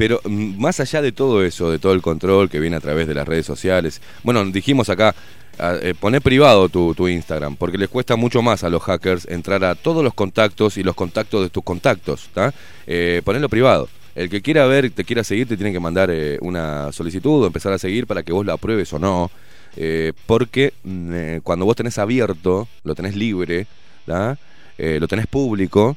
pero 0.00 0.18
mm, 0.24 0.58
más 0.58 0.80
allá 0.80 1.02
de 1.02 1.12
todo 1.12 1.44
eso, 1.44 1.70
de 1.70 1.78
todo 1.78 1.92
el 1.92 2.00
control 2.00 2.48
que 2.48 2.58
viene 2.58 2.74
a 2.76 2.80
través 2.80 3.06
de 3.06 3.12
las 3.12 3.28
redes 3.28 3.44
sociales, 3.44 4.00
bueno, 4.22 4.42
dijimos 4.46 4.88
acá, 4.88 5.14
a- 5.58 5.74
eh, 5.74 5.92
poné 5.92 6.22
privado 6.22 6.70
tu, 6.70 7.06
Instagram, 7.06 7.56
porque 7.56 7.76
les 7.76 7.90
cuesta 7.90 8.16
mucho 8.16 8.40
más 8.40 8.64
a 8.64 8.70
los 8.70 8.82
hackers 8.82 9.28
entrar 9.28 9.62
a 9.62 9.74
todos 9.74 10.02
los 10.02 10.14
contactos 10.14 10.78
y 10.78 10.82
los 10.82 10.94
contactos 10.94 11.42
de 11.42 11.50
tus 11.50 11.62
contactos, 11.62 12.24
¿está? 12.24 12.54
Eh, 12.86 13.20
ponelo 13.26 13.50
privado. 13.50 13.90
El 14.14 14.30
que 14.30 14.40
quiera 14.40 14.64
ver, 14.64 14.90
te 14.90 15.04
quiera 15.04 15.22
seguir, 15.22 15.46
te 15.46 15.58
tiene 15.58 15.70
que 15.70 15.80
mandar 15.80 16.08
eh, 16.10 16.38
una 16.40 16.90
solicitud 16.92 17.42
o 17.42 17.46
empezar 17.46 17.74
a 17.74 17.78
seguir 17.78 18.06
para 18.06 18.22
que 18.22 18.32
vos 18.32 18.46
la 18.46 18.54
apruebes 18.54 18.90
o 18.94 18.98
no. 18.98 19.30
Eh, 19.76 20.14
porque 20.24 20.72
mm, 20.82 21.40
cuando 21.42 21.66
vos 21.66 21.76
tenés 21.76 21.98
abierto, 21.98 22.68
lo 22.84 22.94
tenés 22.94 23.16
libre, 23.16 23.66
lo 24.06 25.06
tenés 25.08 25.26
público, 25.26 25.94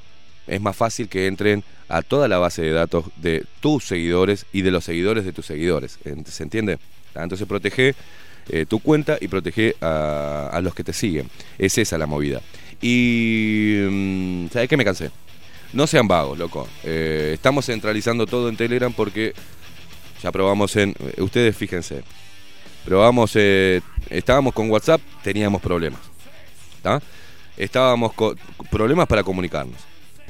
es 0.47 0.61
más 0.61 0.75
fácil 0.75 1.07
que 1.09 1.27
entren 1.27 1.63
a 1.89 2.01
toda 2.01 2.27
la 2.27 2.37
base 2.37 2.61
de 2.61 2.71
datos 2.71 3.05
de 3.17 3.45
tus 3.59 3.85
seguidores 3.85 4.45
y 4.51 4.61
de 4.61 4.71
los 4.71 4.83
seguidores 4.83 5.25
de 5.25 5.33
tus 5.33 5.45
seguidores. 5.45 5.99
¿Ent- 6.05 6.25
¿Se 6.25 6.43
entiende? 6.43 6.79
¿tá? 7.13 7.23
Entonces 7.23 7.47
protege 7.47 7.95
eh, 8.49 8.65
tu 8.67 8.79
cuenta 8.79 9.17
y 9.21 9.27
protege 9.27 9.75
a, 9.81 10.49
a 10.51 10.61
los 10.61 10.73
que 10.75 10.83
te 10.83 10.91
siguen. 10.93 11.29
Es 11.57 11.77
esa 11.77 11.97
la 11.97 12.05
movida. 12.07 12.41
Y... 12.81 13.77
mm, 13.89 14.47
¿Sabes 14.51 14.67
qué? 14.69 14.75
Me 14.77 14.83
cansé. 14.85 15.11
No 15.71 15.87
sean 15.87 16.07
vagos, 16.07 16.37
loco. 16.37 16.67
Eh, 16.83 17.31
estamos 17.33 17.65
centralizando 17.65 18.25
todo 18.25 18.49
en 18.49 18.57
Telegram 18.57 18.91
porque 18.93 19.33
ya 20.21 20.31
probamos 20.31 20.75
en... 20.75 20.93
eh, 20.99 21.21
Ustedes 21.21 21.55
fíjense. 21.55 22.03
Probamos... 22.85 23.31
eh, 23.35 23.81
estábamos 24.09 24.53
con 24.53 24.69
WhatsApp, 24.69 24.99
teníamos 25.23 25.61
problemas. 25.61 26.01
¿tá? 26.81 27.01
Estábamos 27.55 28.13
con 28.13 28.37
problemas 28.69 29.07
para 29.07 29.23
comunicarnos. 29.23 29.77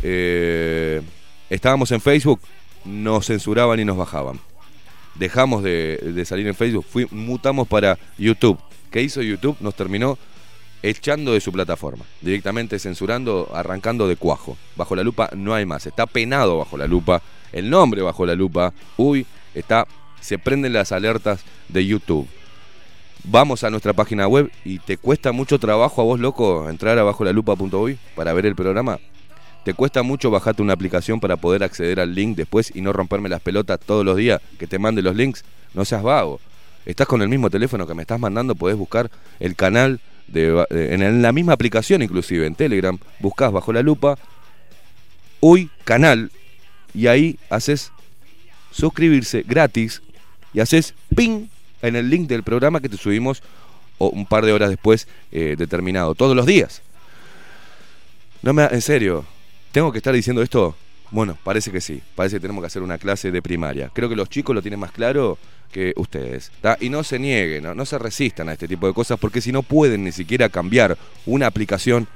Eh, 0.06 1.02
estábamos 1.50 1.92
en 1.92 2.02
Facebook, 2.02 2.42
nos 2.84 3.26
censuraban 3.26 3.80
y 3.80 3.86
nos 3.86 3.98
bajaban. 3.98 4.40
Dejamos 5.16 5.64
de, 5.64 6.24
salir 6.26 6.46
en 6.48 6.56
Facebook, 6.56 6.86
mutamos 7.12 7.68
para 7.68 7.98
YouTube. 8.18 8.60
¿Qué 8.92 9.02
hizo 9.02 9.22
YouTube? 9.22 9.58
Nos 9.62 9.76
terminó 9.76 10.18
echando 10.82 11.32
de 11.32 11.40
su 11.40 11.52
plataforma, 11.54 12.04
directamente 12.22 12.78
censurando, 12.78 13.50
arrancando 13.54 14.08
de 14.08 14.18
cuajo. 14.18 14.58
Bajo 14.76 14.96
la 14.96 15.04
lupa 15.04 15.30
no 15.36 15.54
hay 15.54 15.66
más, 15.66 15.86
está 15.86 16.06
penado 16.06 16.58
bajo 16.58 16.78
la 16.78 16.88
lupa, 16.88 17.22
el 17.54 17.70
nombre 17.70 18.02
bajo 18.02 18.26
la 18.26 18.36
lupa, 18.36 18.74
uy, 18.98 19.26
está, 19.54 19.88
se 20.20 20.38
prenden 20.38 20.74
las 20.74 20.92
alertas 20.92 21.46
de 21.70 21.86
YouTube. 21.86 22.28
Vamos 23.24 23.64
a 23.64 23.70
nuestra 23.70 23.94
página 23.94 24.28
web 24.28 24.52
y 24.66 24.80
te 24.80 24.98
cuesta 24.98 25.32
mucho 25.32 25.58
trabajo 25.58 26.02
a 26.02 26.04
vos, 26.04 26.20
loco, 26.20 26.70
entrar 26.70 27.00
a 27.00 27.04
bajo 27.04 27.24
la 27.24 27.32
lupa.uy 27.32 27.98
para 28.16 28.34
ver 28.34 28.46
el 28.46 28.56
programa. 28.56 29.00
Te 29.64 29.74
cuesta 29.74 30.04
mucho 30.04 30.30
bajarte 30.30 30.62
una 30.62 30.74
aplicación 30.74 31.20
para 31.20 31.38
poder 31.38 31.64
acceder 31.64 32.00
al 32.00 32.14
link 32.14 32.36
después 32.36 32.72
y 32.76 32.82
no 32.82 32.92
romperme 32.92 33.30
las 33.30 33.42
pelotas 33.42 33.80
todos 33.80 34.04
los 34.04 34.18
días 34.18 34.42
que 34.60 34.68
te 34.68 34.78
mande 34.78 35.02
los 35.02 35.16
links. 35.16 35.46
No 35.74 35.86
seas 35.86 36.04
vago. 36.04 36.42
Estás 36.86 37.08
con 37.08 37.22
el 37.22 37.30
mismo 37.30 37.50
teléfono 37.50 37.88
que 37.88 37.94
me 37.94 38.02
estás 38.02 38.20
mandando, 38.20 38.56
podés 38.56 38.76
buscar 38.76 39.10
el 39.40 39.56
canal 39.56 40.02
de, 40.28 40.66
en 40.70 41.22
la 41.22 41.32
misma 41.32 41.54
aplicación, 41.54 42.02
inclusive 42.02 42.46
en 42.46 42.56
Telegram. 42.56 42.98
Buscás 43.20 43.54
bajo 43.54 43.72
la 43.72 43.82
lupa, 43.82 44.18
uy, 45.40 45.70
canal, 45.86 46.30
y 46.94 47.08
ahí 47.08 47.40
haces 47.50 47.92
suscribirse 48.72 49.44
gratis 49.48 50.02
y 50.54 50.60
haces 50.60 50.94
ping 51.16 51.48
en 51.82 51.96
el 51.96 52.10
link 52.10 52.28
del 52.28 52.44
programa 52.44 52.82
que 52.82 52.90
te 52.90 52.98
subimos 52.98 53.42
o 53.98 54.10
un 54.10 54.26
par 54.26 54.46
de 54.46 54.52
horas 54.52 54.70
después 54.70 55.08
eh, 55.32 55.56
determinado, 55.58 56.16
todos 56.16 56.36
los 56.36 56.46
días. 56.46 56.82
No 58.42 58.52
me, 58.52 58.66
en 58.66 58.82
serio, 58.82 59.26
¿tengo 59.74 59.92
que 59.92 59.98
estar 59.98 60.14
diciendo 60.14 60.42
esto? 60.42 60.76
Bueno, 61.12 61.38
parece 61.44 61.72
que 61.72 61.82
sí. 61.82 62.02
Parece 62.16 62.38
que 62.38 62.42
tenemos 62.42 62.62
que 62.62 62.68
hacer 62.68 62.82
una 62.82 62.98
clase 62.98 63.32
de 63.32 63.42
primaria. 63.42 63.90
Creo 63.94 64.08
que 64.08 64.16
los 64.16 64.30
chicos 64.30 64.56
lo 64.56 64.62
tienen 64.62 64.80
más 64.80 64.92
claro 64.92 65.38
que 65.72 65.94
ustedes. 65.98 66.52
Y 66.80 66.90
no 66.90 67.04
se 67.04 67.20
nieguen, 67.20 67.64
¿no? 67.64 67.76
no 67.76 67.86
se 67.86 67.98
resistan 67.98 68.50
a 68.50 68.54
este 68.54 68.68
tipo 68.68 68.88
de 68.88 68.94
cosas 68.94 69.20
porque 69.20 69.42
si 69.42 69.52
no 69.52 69.64
pueden 69.64 70.04
ni 70.04 70.12
siquiera 70.12 70.48
cambiar 70.50 70.98
una 71.26 71.48
aplicación, 71.48 72.08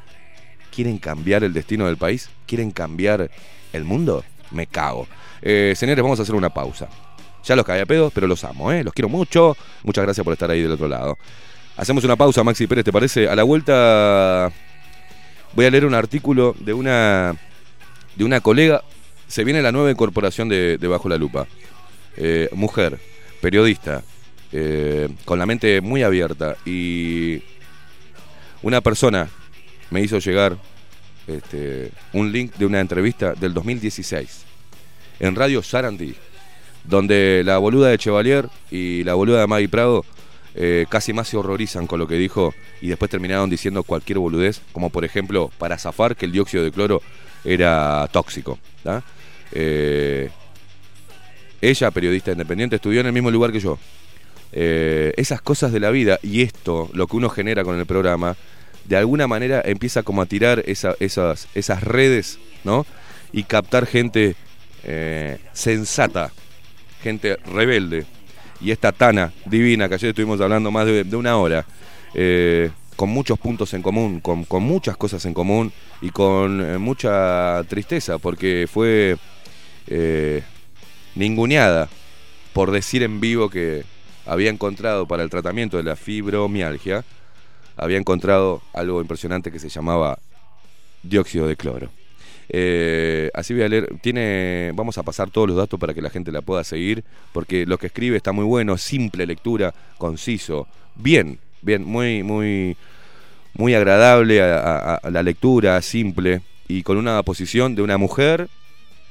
¿quieren 0.73 0.99
cambiar 0.99 1.43
el 1.43 1.53
destino 1.53 1.87
del 1.87 1.97
país? 1.97 2.29
¿Quieren 2.45 2.71
cambiar 2.71 3.29
el 3.73 3.83
mundo? 3.83 4.23
Me 4.51 4.67
cago. 4.67 5.07
Eh, 5.41 5.73
señores, 5.75 6.03
vamos 6.03 6.19
a 6.19 6.23
hacer 6.23 6.35
una 6.35 6.49
pausa. 6.49 6.87
Ya 7.43 7.55
los 7.55 7.65
caí 7.65 7.83
pedos, 7.85 8.13
pero 8.13 8.27
los 8.27 8.43
amo, 8.43 8.71
¿eh? 8.71 8.83
Los 8.83 8.93
quiero 8.93 9.09
mucho. 9.09 9.57
Muchas 9.83 10.03
gracias 10.03 10.23
por 10.23 10.33
estar 10.33 10.51
ahí 10.51 10.61
del 10.61 10.71
otro 10.71 10.87
lado. 10.87 11.17
Hacemos 11.75 12.03
una 12.03 12.15
pausa, 12.15 12.43
Maxi 12.43 12.67
Pérez, 12.67 12.85
¿te 12.85 12.91
parece? 12.91 13.27
A 13.27 13.35
la 13.35 13.43
vuelta 13.43 14.51
voy 15.53 15.65
a 15.65 15.71
leer 15.71 15.85
un 15.85 15.95
artículo 15.95 16.55
de 16.59 16.73
una 16.73 17.35
de 18.17 18.23
una 18.23 18.41
colega. 18.41 18.83
Se 19.27 19.43
viene 19.43 19.61
la 19.61 19.71
nueva 19.71 19.91
incorporación 19.91 20.49
de, 20.49 20.77
Bajo 20.87 21.09
la 21.09 21.17
Lupa. 21.17 21.47
Eh, 22.15 22.49
mujer, 22.53 22.99
periodista, 23.41 24.03
eh, 24.51 25.09
con 25.25 25.37
la 25.37 25.45
mente 25.45 25.81
muy 25.81 26.03
abierta. 26.03 26.57
Y 26.65 27.41
una 28.63 28.81
persona 28.81 29.29
me 29.91 30.01
hizo 30.01 30.19
llegar 30.19 30.57
este, 31.27 31.91
un 32.13 32.31
link 32.31 32.55
de 32.55 32.65
una 32.65 32.79
entrevista 32.79 33.33
del 33.33 33.53
2016 33.53 34.45
en 35.19 35.35
Radio 35.35 35.61
Sarandí, 35.61 36.15
donde 36.83 37.43
la 37.45 37.57
boluda 37.57 37.89
de 37.89 37.97
Chevalier 37.97 38.49
y 38.71 39.03
la 39.03 39.13
boluda 39.13 39.41
de 39.41 39.47
Maggie 39.47 39.69
Prado 39.69 40.05
eh, 40.55 40.85
casi 40.89 41.13
más 41.13 41.27
se 41.27 41.37
horrorizan 41.37 41.85
con 41.85 41.99
lo 41.99 42.07
que 42.07 42.15
dijo 42.15 42.53
y 42.81 42.87
después 42.87 43.11
terminaron 43.11 43.49
diciendo 43.49 43.83
cualquier 43.83 44.19
boludez, 44.19 44.61
como 44.71 44.89
por 44.89 45.05
ejemplo 45.05 45.51
para 45.57 45.77
zafar 45.77 46.15
que 46.15 46.25
el 46.25 46.31
dióxido 46.31 46.63
de 46.63 46.71
cloro 46.71 47.01
era 47.43 48.07
tóxico. 48.11 48.59
Eh, 49.51 50.29
ella, 51.61 51.91
periodista 51.91 52.31
independiente, 52.31 52.75
estudió 52.75 53.01
en 53.01 53.07
el 53.07 53.13
mismo 53.13 53.31
lugar 53.31 53.51
que 53.51 53.59
yo. 53.59 53.77
Eh, 54.53 55.13
esas 55.17 55.41
cosas 55.41 55.71
de 55.71 55.79
la 55.79 55.89
vida 55.89 56.19
y 56.23 56.41
esto, 56.41 56.89
lo 56.93 57.07
que 57.07 57.17
uno 57.17 57.29
genera 57.29 57.63
con 57.63 57.77
el 57.77 57.85
programa, 57.85 58.35
de 58.85 58.95
alguna 58.95 59.27
manera 59.27 59.61
empieza 59.65 60.03
como 60.03 60.21
a 60.21 60.25
tirar 60.25 60.63
esa- 60.65 60.95
esas, 60.99 61.47
redes, 61.83 62.39
¿no? 62.63 62.85
Y 63.33 63.43
captar 63.43 63.85
gente 63.85 64.35
eh, 64.83 65.39
sensata, 65.51 66.31
gente 67.03 67.37
rebelde. 67.45 68.05
Y 68.61 68.71
esta 68.71 68.91
Tana 68.91 69.33
divina, 69.45 69.89
que 69.89 69.95
ayer 69.95 70.09
estuvimos 70.09 70.39
hablando 70.39 70.71
más 70.71 70.85
de, 70.85 71.15
una 71.15 71.37
hora, 71.37 71.65
con 72.97 73.09
muchos 73.09 73.39
puntos 73.39 73.73
en 73.73 73.81
común, 73.83 74.19
con, 74.19 74.45
muchas 74.63 74.97
cosas 74.97 75.23
en 75.25 75.33
común 75.33 75.71
y 76.01 76.09
con 76.09 76.59
eh, 76.61 76.77
mucha 76.79 77.63
tristeza, 77.69 78.17
porque 78.17 78.67
fue 78.69 79.17
eh, 79.85 80.43
ninguneada 81.15 81.87
por 82.53 82.71
decir 82.71 83.03
en 83.03 83.21
vivo 83.21 83.49
que 83.49 83.85
había 84.25 84.49
encontrado 84.49 85.07
para 85.07 85.21
el 85.21 85.29
tratamiento 85.29 85.77
de 85.77 85.83
la 85.83 85.95
fibromialgia, 85.95 87.05
había 87.77 87.99
encontrado 87.99 88.63
algo 88.73 88.99
impresionante 88.99 89.51
que 89.51 89.59
se 89.59 89.69
llamaba 89.69 90.17
dióxido 91.03 91.47
de 91.47 91.55
cloro. 91.55 91.89
Eh, 92.49 93.29
así 93.35 93.53
voy 93.53 93.61
a 93.61 93.69
leer, 93.69 93.99
tiene, 94.01 94.71
vamos 94.73 94.97
a 94.97 95.03
pasar 95.03 95.29
todos 95.29 95.47
los 95.47 95.57
datos 95.57 95.79
para 95.79 95.93
que 95.93 96.01
la 96.01 96.09
gente 96.09 96.31
la 96.31 96.41
pueda 96.41 96.63
seguir, 96.63 97.03
porque 97.31 97.67
lo 97.67 97.77
que 97.77 97.87
escribe 97.87 98.17
está 98.17 98.31
muy 98.31 98.45
bueno, 98.45 98.75
simple 98.79 99.27
lectura, 99.27 99.75
conciso, 99.99 100.67
bien, 100.95 101.39
bien, 101.61 101.83
muy, 101.83 102.23
muy, 102.23 102.77
muy 103.53 103.73
agradable 103.73 104.41
a, 104.41 104.99
la 105.09 105.23
lectura, 105.23 105.81
simple 105.81 106.41
y 106.67 106.83
con 106.83 106.97
una 106.97 107.21
posición 107.23 107.75
de 107.75 107.81
una 107.81 107.97
mujer. 107.97 108.49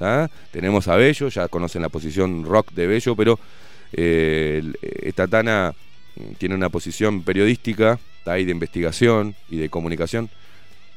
¿ah? 0.00 0.28
Tenemos 0.50 0.88
a 0.88 0.96
Bello, 0.96 1.28
ya 1.28 1.48
conocen 1.48 1.82
la 1.82 1.88
posición 1.88 2.44
rock 2.44 2.72
de 2.72 2.86
Bello, 2.86 3.16
pero 3.16 3.38
eh, 3.92 4.62
esta 5.02 5.26
Tana 5.26 5.74
mm, 6.16 6.34
tiene 6.38 6.54
una 6.54 6.68
posición 6.68 7.22
periodística 7.22 7.98
y 8.26 8.44
de 8.44 8.50
investigación 8.50 9.36
y 9.48 9.58
de 9.58 9.68
comunicación 9.68 10.28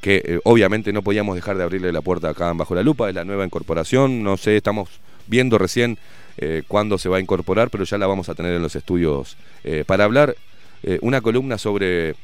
que 0.02 0.22
eh, 0.26 0.39
obviamente 0.43 0.93
no 0.93 1.02
podíamos 1.02 1.36
dejar 1.36 1.58
de 1.58 1.64
abrirle 1.64 1.91
la 1.91 2.02
puerta 2.02 2.30
acá 2.30 2.50
en 2.50 2.58
Bajo 2.58 2.74
la 2.74 2.84
Lupa, 2.84 3.10
es 3.10 3.16
la 3.16 3.26
nueva 3.26 3.45
incorporación, 3.45 4.24
no 4.24 4.38
sé, 4.38 4.58
estamos 4.58 4.89
viendo 5.28 5.58
recién 5.58 5.97
eh, 6.38 6.64
cuándo 6.68 6.97
se 6.97 7.10
va 7.10 7.18
a 7.18 7.20
incorporar, 7.20 7.70
pero 7.70 7.84
ya 7.84 7.97
la 7.97 8.08
vamos 8.08 8.30
a 8.30 8.36
tener 8.36 8.54
en 8.54 8.62
los 8.62 8.76
estudios 8.76 9.38
eh, 9.64 9.84
para 9.86 10.06
hablar 10.06 10.36
eh, 10.84 11.00
una 11.02 11.22
columna 11.22 11.58
sobre, 11.58 12.16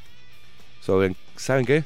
sobre, 0.81 1.15
¿saben 1.35 1.65
qué? 1.65 1.83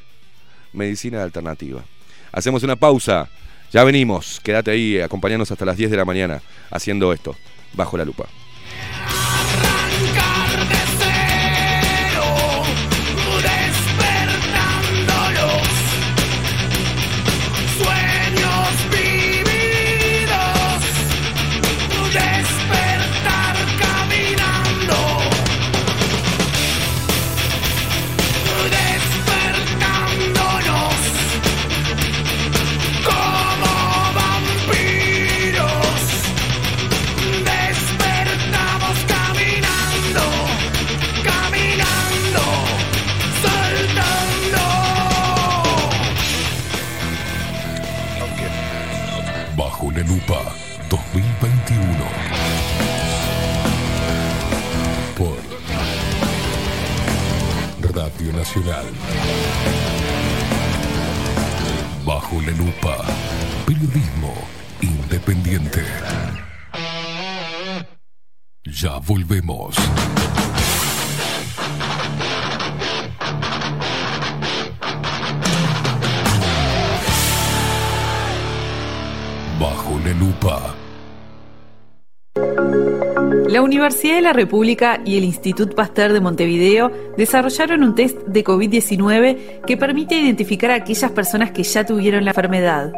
Medicina 0.74 1.24
alternativa. 1.24 1.84
Hacemos 2.32 2.64
una 2.64 2.76
pausa, 2.76 3.30
ya 3.72 3.84
venimos, 3.84 4.40
quédate 4.42 4.72
ahí, 4.72 5.00
acompañanos 5.00 5.52
hasta 5.52 5.66
las 5.66 5.78
10 5.78 5.92
de 5.92 5.98
la 5.98 6.06
mañana 6.06 6.42
haciendo 6.70 7.12
esto, 7.14 7.36
Bajo 7.74 7.98
la 7.98 8.06
Lupa. 8.06 8.28
Universidad 83.80 84.16
de 84.16 84.22
la 84.22 84.34
República 84.34 85.00
y 85.06 85.18
el 85.18 85.24
Institut 85.24 85.74
Pasteur 85.74 86.12
de 86.12 86.20
Montevideo 86.20 86.92
desarrollaron 87.16 87.82
un 87.82 87.96
test 87.96 88.18
de 88.28 88.44
COVID-19 88.44 89.62
que 89.66 89.78
permite 89.78 90.20
identificar 90.20 90.72
a 90.72 90.76
aquellas 90.76 91.12
personas 91.12 91.52
que 91.52 91.64
ya 91.64 91.86
tuvieron 91.86 92.26
la 92.26 92.32
enfermedad. 92.32 92.92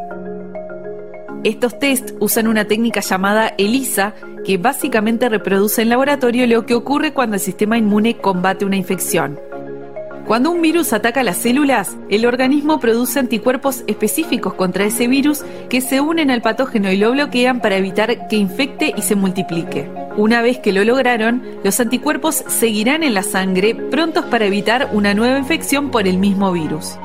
Estos 1.43 1.77
test 1.77 2.13
usan 2.19 2.47
una 2.47 2.65
técnica 2.65 3.01
llamada 3.01 3.53
ELISA, 3.59 4.15
que 4.43 4.57
básicamente 4.57 5.29
reproduce 5.29 5.83
en 5.83 5.89
laboratorio 5.89 6.47
lo 6.47 6.65
que 6.65 6.73
ocurre 6.73 7.13
cuando 7.13 7.35
el 7.35 7.41
sistema 7.41 7.77
inmune 7.77 8.17
combate 8.17 8.65
una 8.65 8.75
infección. 8.75 9.39
Cuando 10.25 10.51
un 10.51 10.61
virus 10.61 10.93
ataca 10.93 11.23
las 11.23 11.37
células, 11.37 11.97
el 12.09 12.25
organismo 12.25 12.79
produce 12.79 13.19
anticuerpos 13.19 13.83
específicos 13.87 14.53
contra 14.53 14.85
ese 14.85 15.07
virus 15.07 15.43
que 15.69 15.81
se 15.81 15.99
unen 15.99 16.31
al 16.31 16.41
patógeno 16.41 16.91
y 16.91 16.97
lo 16.97 17.11
bloquean 17.11 17.59
para 17.59 17.77
evitar 17.77 18.27
que 18.27 18.37
infecte 18.37 18.93
y 18.95 19.01
se 19.01 19.15
multiplique. 19.15 19.89
Una 20.17 20.41
vez 20.41 20.59
que 20.59 20.73
lo 20.73 20.83
lograron, 20.83 21.43
los 21.63 21.79
anticuerpos 21.79 22.43
seguirán 22.47 23.03
en 23.03 23.13
la 23.13 23.23
sangre 23.23 23.75
prontos 23.75 24.25
para 24.25 24.45
evitar 24.45 24.89
una 24.93 25.13
nueva 25.13 25.37
infección 25.37 25.89
por 25.89 26.07
el 26.07 26.17
mismo 26.17 26.51
virus. 26.51 26.97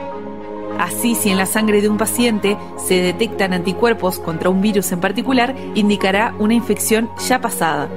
Así, 0.79 1.15
si 1.15 1.31
en 1.31 1.39
la 1.39 1.47
sangre 1.47 1.81
de 1.81 1.89
un 1.89 1.97
paciente 1.97 2.57
se 2.77 3.01
detectan 3.01 3.55
anticuerpos 3.55 4.19
contra 4.19 4.51
un 4.51 4.61
virus 4.61 4.93
en 4.93 5.01
particular, 5.01 5.55
indicará 5.75 6.35
una 6.39 6.55
infección 6.55 7.09
ya 7.27 7.41
pasada. 7.41 7.89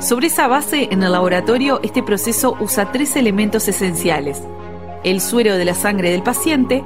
Sobre 0.00 0.28
esa 0.28 0.48
base, 0.48 0.88
en 0.90 1.02
el 1.02 1.12
laboratorio, 1.12 1.78
este 1.82 2.02
proceso 2.02 2.56
usa 2.58 2.90
tres 2.90 3.16
elementos 3.16 3.68
esenciales. 3.68 4.42
El 5.04 5.20
suero 5.20 5.58
de 5.58 5.66
la 5.66 5.74
sangre 5.74 6.10
del 6.10 6.22
paciente, 6.22 6.82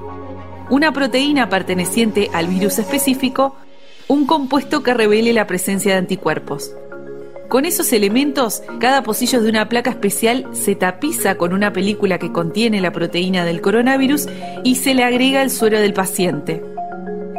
una 0.69 0.93
proteína 0.93 1.49
perteneciente 1.49 2.29
al 2.33 2.49
virus 2.49 2.81
específico, 2.81 3.55
un 4.09 4.27
compuesto 4.27 4.83
que 4.83 4.95
revele 4.95 5.33
la 5.33 5.47
presencia 5.47 5.93
de 5.93 5.99
anticuerpos. 5.99 6.73
Con 7.49 7.67
esos 7.67 7.93
elementos, 7.93 8.65
cada 8.81 9.05
pocillo 9.05 9.41
de 9.41 9.49
una 9.49 9.69
placa 9.69 9.91
especial 9.91 10.49
se 10.53 10.75
tapiza 10.75 11.37
con 11.37 11.53
una 11.53 11.73
película 11.73 12.19
que 12.19 12.33
contiene 12.33 12.81
la 12.81 12.91
proteína 12.91 13.45
del 13.45 13.61
coronavirus 13.61 14.27
y 14.65 14.75
se 14.75 14.93
le 14.93 15.05
agrega 15.05 15.43
el 15.43 15.51
suero 15.51 15.79
del 15.79 15.95
paciente. 15.95 16.74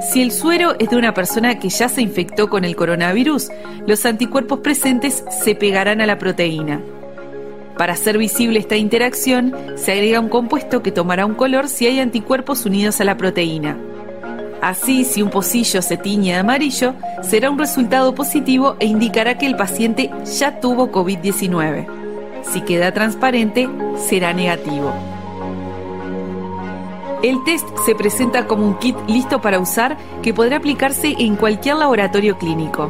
Si 0.02 0.22
el 0.22 0.32
suero 0.32 0.76
es 0.78 0.90
de 0.90 0.98
una 0.98 1.14
persona 1.14 1.58
que 1.58 1.70
ya 1.70 1.88
se 1.88 2.02
infectó 2.02 2.50
con 2.50 2.66
el 2.66 2.76
coronavirus, 2.76 3.50
los 3.88 4.06
anticuerpos 4.06 4.60
presentes 4.60 5.24
se 5.44 5.56
pegarán 5.56 6.02
a 6.02 6.06
la 6.06 6.18
proteína. 6.18 6.82
Para 7.78 7.94
hacer 7.94 8.18
visible 8.18 8.60
esta 8.60 8.76
interacción, 8.76 9.54
se 9.76 9.94
agrega 9.94 10.20
un 10.20 10.30
compuesto 10.30 10.82
que 10.82 10.92
tomará 10.92 11.26
un 11.26 11.36
color 11.36 11.68
si 11.70 11.88
hay 11.88 12.00
anticuerpos 12.00 12.66
unidos 12.66 13.00
a 13.00 13.06
la 13.06 13.18
proteína. 13.18 13.78
Así, 14.62 15.04
si 15.04 15.22
un 15.22 15.30
pocillo 15.30 15.82
se 15.82 15.98
tiñe 15.98 16.34
de 16.34 16.40
amarillo, 16.40 16.96
será 17.22 17.50
un 17.50 17.60
resultado 17.60 18.16
positivo 18.16 18.76
e 18.80 18.86
indicará 18.86 19.38
que 19.38 19.46
el 19.46 19.56
paciente 19.56 20.10
ya 20.40 20.60
tuvo 20.60 20.92
COVID-19. 20.92 21.86
Si 22.44 22.62
queda 22.62 22.92
transparente, 22.92 23.70
será 23.98 24.34
negativo. 24.34 25.15
El 27.26 27.44
test 27.44 27.68
se 27.84 27.96
presenta 27.96 28.46
como 28.46 28.68
un 28.68 28.78
kit 28.78 28.96
listo 29.08 29.42
para 29.42 29.58
usar 29.58 29.98
que 30.22 30.32
podrá 30.32 30.58
aplicarse 30.58 31.16
en 31.18 31.36
cualquier 31.36 31.78
laboratorio 31.78 32.38
clínico. 32.38 32.88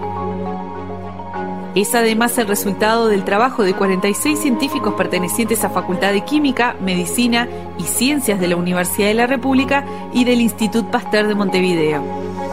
Es 1.73 1.95
además 1.95 2.37
el 2.37 2.45
resultado 2.45 3.07
del 3.07 3.23
trabajo 3.23 3.63
de 3.63 3.73
46 3.73 4.37
científicos 4.37 4.93
pertenecientes 4.95 5.63
a 5.63 5.69
Facultad 5.69 6.11
de 6.11 6.25
Química, 6.25 6.75
Medicina 6.81 7.47
y 7.79 7.83
Ciencias 7.83 8.37
de 8.41 8.49
la 8.49 8.57
Universidad 8.57 9.07
de 9.07 9.13
la 9.13 9.27
República 9.27 9.85
y 10.13 10.25
del 10.25 10.41
Institut 10.41 10.87
Pasteur 10.87 11.29
de 11.29 11.35
Montevideo. 11.35 12.03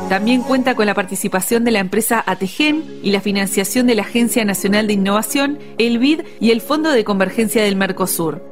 También 0.09 0.43
cuenta 0.43 0.77
con 0.77 0.87
la 0.87 0.95
participación 0.95 1.65
de 1.65 1.73
la 1.73 1.81
empresa 1.81 2.23
Ategen 2.25 2.85
y 3.03 3.11
la 3.11 3.21
financiación 3.21 3.89
de 3.89 3.97
la 3.97 4.03
Agencia 4.03 4.45
Nacional 4.45 4.87
de 4.87 4.93
Innovación, 4.93 5.59
el 5.79 5.99
BID 5.99 6.21
y 6.39 6.53
el 6.53 6.61
Fondo 6.61 6.93
de 6.93 7.03
Convergencia 7.03 7.65
del 7.65 7.75
Mercosur. 7.75 8.52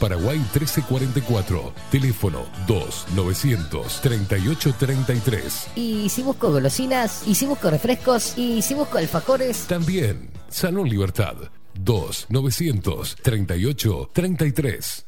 Paraguay 0.00 0.38
1344. 0.38 1.72
Teléfono 1.90 2.46
2 2.66 3.06
938 3.14 4.74
33. 4.78 5.66
Y 5.76 6.08
si 6.08 6.22
busco 6.22 6.50
golosinas. 6.50 7.22
Y 7.26 7.34
si 7.34 7.46
busco 7.46 7.70
refrescos. 7.70 8.36
Y 8.36 8.62
si 8.62 8.74
busco 8.74 8.98
alfajores. 8.98 9.66
También 9.68 10.30
Salón 10.48 10.88
Libertad 10.88 11.36
2 11.74 12.26
938 12.30 14.10
33. 14.12 15.06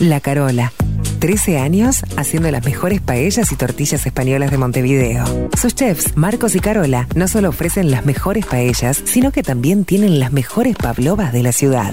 La 0.00 0.20
Carola. 0.20 0.72
13 1.18 1.58
años 1.58 2.02
haciendo 2.16 2.50
las 2.52 2.64
mejores 2.64 3.00
paellas 3.00 3.50
y 3.50 3.56
tortillas 3.56 4.06
españolas 4.06 4.52
de 4.52 4.58
Montevideo. 4.58 5.24
Sus 5.60 5.74
chefs, 5.74 6.16
Marcos 6.16 6.54
y 6.54 6.60
Carola, 6.60 7.08
no 7.16 7.26
solo 7.26 7.48
ofrecen 7.48 7.90
las 7.90 8.06
mejores 8.06 8.46
paellas, 8.46 9.02
sino 9.04 9.32
que 9.32 9.42
también 9.42 9.84
tienen 9.84 10.20
las 10.20 10.32
mejores 10.32 10.76
pavlovas 10.76 11.32
de 11.32 11.42
la 11.42 11.50
ciudad. 11.50 11.92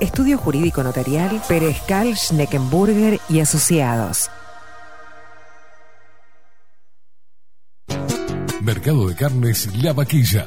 Estudio 0.00 0.38
Jurídico 0.38 0.82
Notarial, 0.82 1.42
Perezcal, 1.46 2.16
Schneckenburger 2.16 3.20
y 3.28 3.40
Asociados. 3.40 4.30
Mercado 8.62 9.08
de 9.08 9.14
Carnes 9.14 9.68
La 9.82 9.92
Vaquilla. 9.92 10.46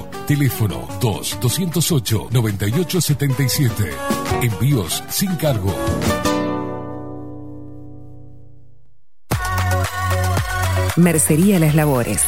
Teléfono 0.27 0.87
2-208-9877. 0.99 3.91
Envíos 4.41 5.03
sin 5.09 5.35
cargo. 5.35 5.73
Mercería 10.97 11.57
Las 11.59 11.73
Labores. 11.73 12.21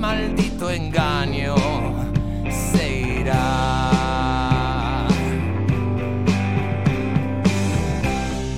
maldito 0.00 0.70
engaño 0.70 1.54
se 2.50 3.00
irá. 3.20 3.86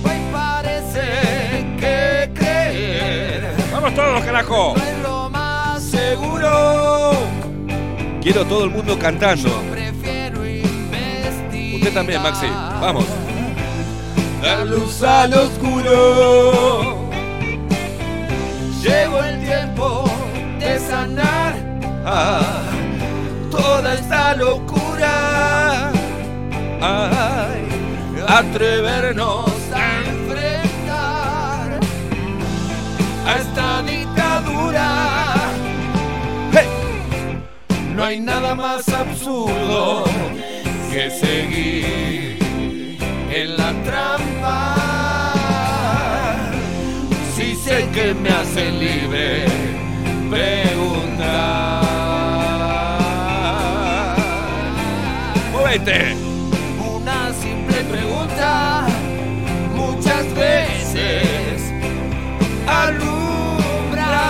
Hoy 0.03 0.19
parece 0.31 1.01
que 1.79 2.31
creer 2.33 3.53
¡Vamos 3.73 3.93
todos, 3.93 4.23
carajo! 4.23 4.73
no 4.77 4.83
es 4.83 4.99
lo 5.03 5.29
más 5.29 5.83
¡Seguro! 5.83 7.11
Quiero 8.21 8.45
todo 8.45 8.63
el 8.63 8.69
mundo 8.69 8.97
cantando. 8.97 9.49
prefiero 9.69 10.45
investigar. 10.47 11.75
Usted 11.75 11.93
también, 11.93 12.21
Maxi. 12.23 12.47
Vamos. 12.79 13.05
La 14.41 14.63
luz 14.63 15.03
al 15.03 15.33
oscuro. 15.33 17.02
Ah, 22.05 22.61
toda 23.49 23.93
esta 23.93 24.35
locura. 24.35 25.91
ay, 26.81 27.63
Atrevernos 28.27 29.51
a 29.73 30.01
enfrentar 30.09 31.79
a 33.25 33.35
esta 33.37 33.81
dictadura. 33.83 35.13
No 37.95 38.03
hay 38.03 38.19
nada 38.19 38.55
más 38.55 38.89
absurdo 38.89 40.03
que 40.91 41.09
seguir 41.11 42.97
en 43.31 43.55
la 43.55 43.71
trampa. 43.83 44.75
Si 47.35 47.55
sé 47.55 47.87
que 47.93 48.13
me 48.15 48.29
hace 48.29 48.71
libre 48.71 49.45
preguntar. 50.29 51.82
Una 55.73 57.33
simple 57.33 57.83
pregunta 57.89 58.85
muchas 59.75 60.31
veces 60.35 61.73
alumbra 62.67 64.21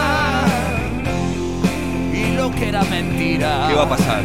y 2.13 2.35
lo 2.37 2.49
que 2.49 2.69
era 2.69 2.83
mentira 2.83 3.65
¿Qué 3.67 3.75
va 3.75 3.83
a 3.83 3.89
pasar? 3.89 4.23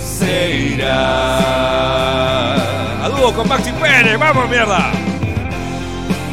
se 0.00 0.56
irá. 0.56 1.34
A 3.04 3.08
dúo 3.10 3.30
con 3.34 3.46
Maxi 3.46 3.72
Pérez, 3.72 4.18
vamos 4.18 4.48
mierda. 4.48 4.90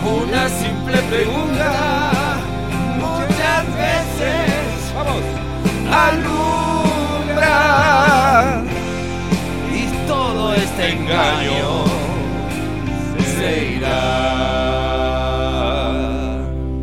Una 0.06 0.48
simple 0.48 0.98
pregunta 1.10 2.40
muchas 3.02 3.66
veces 3.76 4.94
Vamos. 4.96 5.24
alumbra 7.36 7.56
este 10.56 10.92
engaño 10.94 11.86
se 13.38 13.76
irá. 13.76 13.96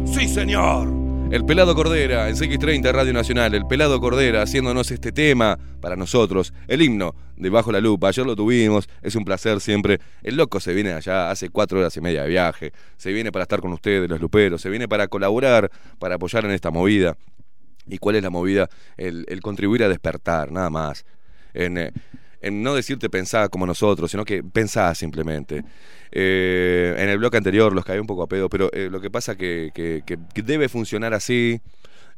Sí, 0.07 0.29
señor. 0.29 1.03
El 1.33 1.47
Pelado 1.47 1.75
Cordera 1.75 2.29
en 2.29 2.37
CX30 2.37 2.93
Radio 2.93 3.15
Nacional. 3.15 3.55
El 3.55 3.65
Pelado 3.67 3.99
Cordera 4.01 4.43
haciéndonos 4.43 4.91
este 4.91 5.13
tema 5.13 5.59
para 5.81 5.97
nosotros. 5.97 6.53
El 6.69 6.83
himno 6.83 7.15
de 7.37 7.49
Bajo 7.49 7.73
la 7.73 7.81
Lupa. 7.81 8.09
Ayer 8.09 8.27
lo 8.27 8.37
tuvimos. 8.37 8.87
Es 9.01 9.17
un 9.17 9.25
placer 9.25 9.59
siempre. 9.61 9.99
El 10.23 10.37
loco 10.37 10.61
se 10.61 10.75
viene 10.75 10.93
allá. 10.93 11.31
Hace 11.31 11.49
cuatro 11.49 11.79
horas 11.79 11.97
y 11.97 12.03
media 12.03 12.25
de 12.25 12.29
viaje. 12.29 12.73
Se 12.99 13.13
viene 13.13 13.33
para 13.33 13.45
estar 13.45 13.61
con 13.61 13.73
ustedes, 13.73 14.11
los 14.11 14.21
luperos. 14.21 14.61
Se 14.61 14.69
viene 14.69 14.89
para 14.89 15.09
colaborar, 15.09 15.71
para 15.99 16.17
apoyar 16.17 16.45
en 16.45 16.51
esta 16.51 16.71
movida. 16.71 17.17
¿Y 17.87 17.97
cuál 17.97 18.17
es 18.17 18.23
la 18.23 18.29
movida? 18.29 18.69
El, 18.99 19.41
contribuir 19.41 19.85
a 19.85 19.89
despertar, 19.89 20.53
nada 20.53 20.69
más. 20.69 21.07
En, 21.55 21.79
eh, 21.79 21.93
en 22.43 22.63
no 22.63 22.75
decirte 22.75 23.09
pensá 23.09 23.49
como 23.49 23.67
nosotros, 23.67 24.11
sino 24.11 24.25
que 24.25 24.43
pensá 24.43 24.95
simplemente. 24.95 25.65
Eh, 26.11 26.95
en 26.99 27.09
el 27.09 27.19
bloque 27.19 27.39
anterior 27.39 27.73
los 27.73 27.85
caí 27.85 27.99
un 27.99 28.07
poco 28.07 28.23
a 28.23 28.27
pedo, 28.27 28.49
pero 28.49 28.71
eh, 28.73 28.89
lo 28.91 29.01
que 29.01 29.11
pasa 29.11 29.37
que, 29.37 29.71
que, 29.75 30.43
debe 30.43 30.69
funcionar 30.69 31.15
así. 31.15 31.61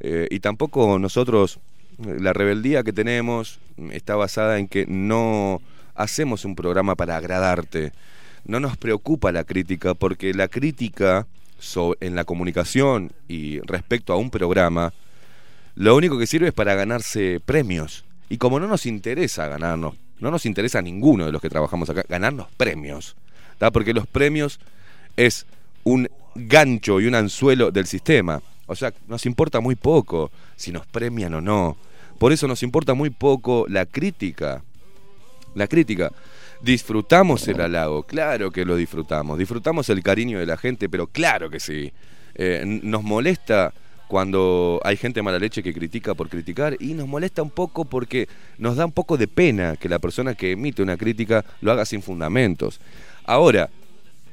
eh, 0.00 0.26
y 0.30 0.40
tampoco 0.40 0.98
nosotros, 0.98 1.60
la 1.98 2.32
rebeldía 2.32 2.82
que 2.82 2.92
tenemos 2.92 3.60
está 3.92 4.16
basada 4.16 4.58
en 4.58 4.66
que 4.66 4.86
no 4.86 5.60
hacemos 5.94 6.44
un 6.44 6.56
programa 6.56 6.96
para 6.96 7.16
agradarte. 7.16 7.92
No 8.44 8.60
nos 8.60 8.76
preocupa 8.76 9.32
la 9.32 9.44
crítica, 9.44 9.94
porque 9.94 10.34
la 10.34 10.48
crítica 10.48 11.26
en 12.00 12.14
la 12.14 12.24
comunicación 12.24 13.12
y 13.28 13.60
respecto 13.60 14.12
a 14.12 14.16
un 14.16 14.30
programa, 14.30 14.92
lo 15.74 15.96
único 15.96 16.18
que 16.18 16.26
sirve 16.26 16.48
es 16.48 16.54
para 16.54 16.74
ganarse 16.74 17.40
premios. 17.44 18.04
Y 18.28 18.38
como 18.38 18.60
no 18.60 18.66
nos 18.66 18.86
interesa 18.86 19.48
ganarnos, 19.48 19.94
no 20.24 20.30
nos 20.30 20.46
interesa 20.46 20.80
a 20.80 20.82
ninguno 20.82 21.26
de 21.26 21.32
los 21.32 21.40
que 21.40 21.50
trabajamos 21.50 21.88
acá 21.90 22.02
ganarnos 22.08 22.48
premios. 22.56 23.14
¿tá? 23.58 23.70
Porque 23.70 23.94
los 23.94 24.06
premios 24.06 24.58
es 25.16 25.46
un 25.84 26.08
gancho 26.34 27.00
y 27.00 27.06
un 27.06 27.14
anzuelo 27.14 27.70
del 27.70 27.86
sistema. 27.86 28.42
O 28.66 28.74
sea, 28.74 28.92
nos 29.06 29.26
importa 29.26 29.60
muy 29.60 29.76
poco 29.76 30.32
si 30.56 30.72
nos 30.72 30.86
premian 30.86 31.34
o 31.34 31.40
no. 31.40 31.76
Por 32.18 32.32
eso 32.32 32.48
nos 32.48 32.62
importa 32.62 32.94
muy 32.94 33.10
poco 33.10 33.66
la 33.68 33.84
crítica. 33.84 34.62
La 35.54 35.68
crítica. 35.68 36.10
Disfrutamos 36.62 37.46
el 37.46 37.60
halago, 37.60 38.04
claro 38.04 38.50
que 38.50 38.64
lo 38.64 38.76
disfrutamos. 38.76 39.38
Disfrutamos 39.38 39.90
el 39.90 40.02
cariño 40.02 40.38
de 40.38 40.46
la 40.46 40.56
gente, 40.56 40.88
pero 40.88 41.06
claro 41.06 41.50
que 41.50 41.60
sí. 41.60 41.92
Eh, 42.34 42.62
nos 42.64 43.02
molesta 43.02 43.74
cuando 44.08 44.80
hay 44.84 44.96
gente 44.96 45.22
mala 45.22 45.38
leche 45.38 45.62
que 45.62 45.72
critica 45.72 46.14
por 46.14 46.28
criticar 46.28 46.76
y 46.80 46.94
nos 46.94 47.08
molesta 47.08 47.42
un 47.42 47.50
poco 47.50 47.84
porque 47.84 48.28
nos 48.58 48.76
da 48.76 48.84
un 48.84 48.92
poco 48.92 49.16
de 49.16 49.28
pena 49.28 49.76
que 49.76 49.88
la 49.88 49.98
persona 49.98 50.34
que 50.34 50.52
emite 50.52 50.82
una 50.82 50.96
crítica 50.96 51.44
lo 51.60 51.72
haga 51.72 51.84
sin 51.84 52.02
fundamentos. 52.02 52.80
Ahora, 53.24 53.70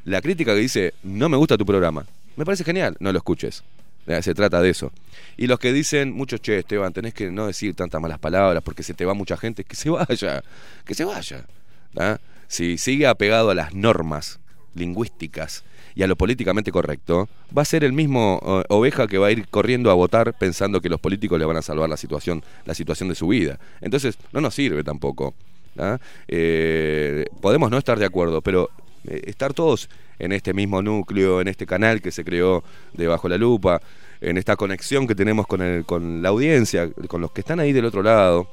la 0.05 0.21
crítica 0.21 0.53
que 0.53 0.59
dice, 0.59 0.93
no 1.03 1.29
me 1.29 1.37
gusta 1.37 1.57
tu 1.57 1.65
programa, 1.65 2.05
me 2.35 2.45
parece 2.45 2.63
genial, 2.63 2.95
no 2.99 3.11
lo 3.11 3.17
escuches. 3.17 3.63
Eh, 4.07 4.21
Se 4.21 4.33
trata 4.33 4.61
de 4.61 4.69
eso. 4.69 4.91
Y 5.37 5.47
los 5.47 5.59
que 5.59 5.71
dicen, 5.71 6.11
muchos, 6.11 6.41
che, 6.41 6.59
Esteban, 6.59 6.91
tenés 6.91 7.13
que 7.13 7.31
no 7.31 7.47
decir 7.47 7.75
tantas 7.75 8.01
malas 8.01 8.19
palabras 8.19 8.63
porque 8.63 8.83
se 8.83 8.93
te 8.93 9.05
va 9.05 9.13
mucha 9.13 9.37
gente, 9.37 9.63
que 9.63 9.75
se 9.75 9.89
vaya, 9.89 10.43
que 10.85 10.95
se 10.95 11.05
vaya. 11.05 11.45
¿tá? 11.93 12.19
Si 12.47 12.77
sigue 12.77 13.07
apegado 13.07 13.49
a 13.51 13.55
las 13.55 13.73
normas 13.73 14.39
lingüísticas 14.73 15.63
y 15.95 16.03
a 16.03 16.07
lo 16.07 16.15
políticamente 16.15 16.71
correcto, 16.71 17.27
va 17.55 17.61
a 17.61 17.65
ser 17.65 17.83
el 17.83 17.93
mismo 17.93 18.41
eh, 18.43 18.63
oveja 18.69 19.07
que 19.07 19.17
va 19.17 19.27
a 19.27 19.31
ir 19.31 19.47
corriendo 19.47 19.91
a 19.91 19.93
votar 19.93 20.33
pensando 20.33 20.81
que 20.81 20.89
los 20.89 20.99
políticos 20.99 21.39
le 21.39 21.45
van 21.45 21.57
a 21.57 21.61
salvar 21.61 21.89
la 21.89 21.97
situación, 21.97 22.43
la 22.65 22.73
situación 22.73 23.09
de 23.09 23.15
su 23.15 23.27
vida. 23.27 23.59
Entonces, 23.81 24.17
no 24.31 24.41
nos 24.41 24.55
sirve 24.55 24.83
tampoco. 24.83 25.33
¿tá? 25.75 25.99
Eh, 26.27 27.25
podemos 27.41 27.71
no 27.71 27.77
estar 27.77 27.99
de 27.99 28.05
acuerdo, 28.05 28.41
pero 28.41 28.69
eh, 29.07 29.21
estar 29.25 29.53
todos 29.53 29.89
en 30.19 30.31
este 30.31 30.53
mismo 30.53 30.81
núcleo, 30.81 31.41
en 31.41 31.47
este 31.47 31.65
canal 31.65 32.01
que 32.01 32.11
se 32.11 32.23
creó 32.23 32.63
de 32.93 33.07
Bajo 33.07 33.27
la 33.27 33.37
Lupa, 33.37 33.81
en 34.21 34.37
esta 34.37 34.55
conexión 34.55 35.07
que 35.07 35.15
tenemos 35.15 35.47
con, 35.47 35.61
el, 35.61 35.83
con 35.85 36.21
la 36.21 36.29
audiencia, 36.29 36.89
con 37.07 37.21
los 37.21 37.31
que 37.31 37.41
están 37.41 37.59
ahí 37.59 37.73
del 37.73 37.85
otro 37.85 38.03
lado. 38.03 38.47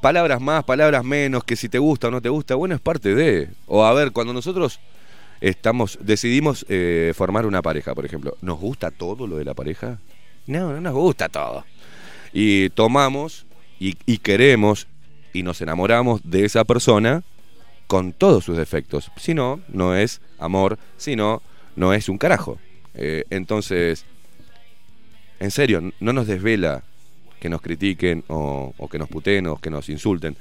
Palabras 0.00 0.40
más, 0.40 0.64
palabras 0.64 1.04
menos, 1.04 1.44
que 1.44 1.56
si 1.56 1.68
te 1.68 1.78
gusta 1.78 2.08
o 2.08 2.10
no 2.10 2.20
te 2.20 2.28
gusta, 2.28 2.54
bueno, 2.54 2.74
es 2.74 2.80
parte 2.80 3.14
de. 3.14 3.48
O 3.66 3.84
a 3.84 3.92
ver, 3.92 4.12
cuando 4.12 4.32
nosotros 4.32 4.80
estamos, 5.42 5.98
decidimos 6.00 6.64
eh, 6.68 7.12
formar 7.14 7.46
una 7.46 7.62
pareja, 7.62 7.94
por 7.94 8.06
ejemplo, 8.06 8.36
¿nos 8.40 8.58
gusta 8.58 8.90
todo 8.90 9.26
lo 9.26 9.36
de 9.36 9.44
la 9.44 9.54
pareja? 9.54 9.98
No, 10.46 10.72
no 10.72 10.80
nos 10.80 10.94
gusta 10.94 11.28
todo. 11.28 11.64
Y 12.32 12.70
tomamos 12.70 13.44
y, 13.78 14.18
queremos 14.18 14.86
y 15.32 15.42
nos 15.42 15.60
enamoramos 15.60 16.20
de 16.24 16.44
esa 16.44 16.64
persona 16.64 17.24
con 17.88 18.12
todos 18.12 18.44
sus 18.44 18.56
defectos. 18.56 19.10
Si 19.16 19.34
no, 19.34 19.60
no 19.68 19.96
es 19.96 20.20
amor, 20.38 20.78
si 20.96 21.16
no, 21.16 21.42
no 21.74 21.92
es 21.92 22.08
un 22.08 22.18
carajo. 22.18 22.58
Eh, 22.94 23.24
entonces, 23.30 24.04
en 25.40 25.50
serio, 25.50 25.92
no 25.98 26.12
nos 26.12 26.28
desvela 26.28 26.84
que 27.40 27.48
nos 27.48 27.60
critiquen 27.60 28.22
o, 28.28 28.72
o 28.78 28.88
que 28.88 28.98
nos 28.98 29.08
puteen 29.08 29.48
o 29.48 29.56
que 29.56 29.70
nos 29.70 29.88
insulten. 29.88 30.36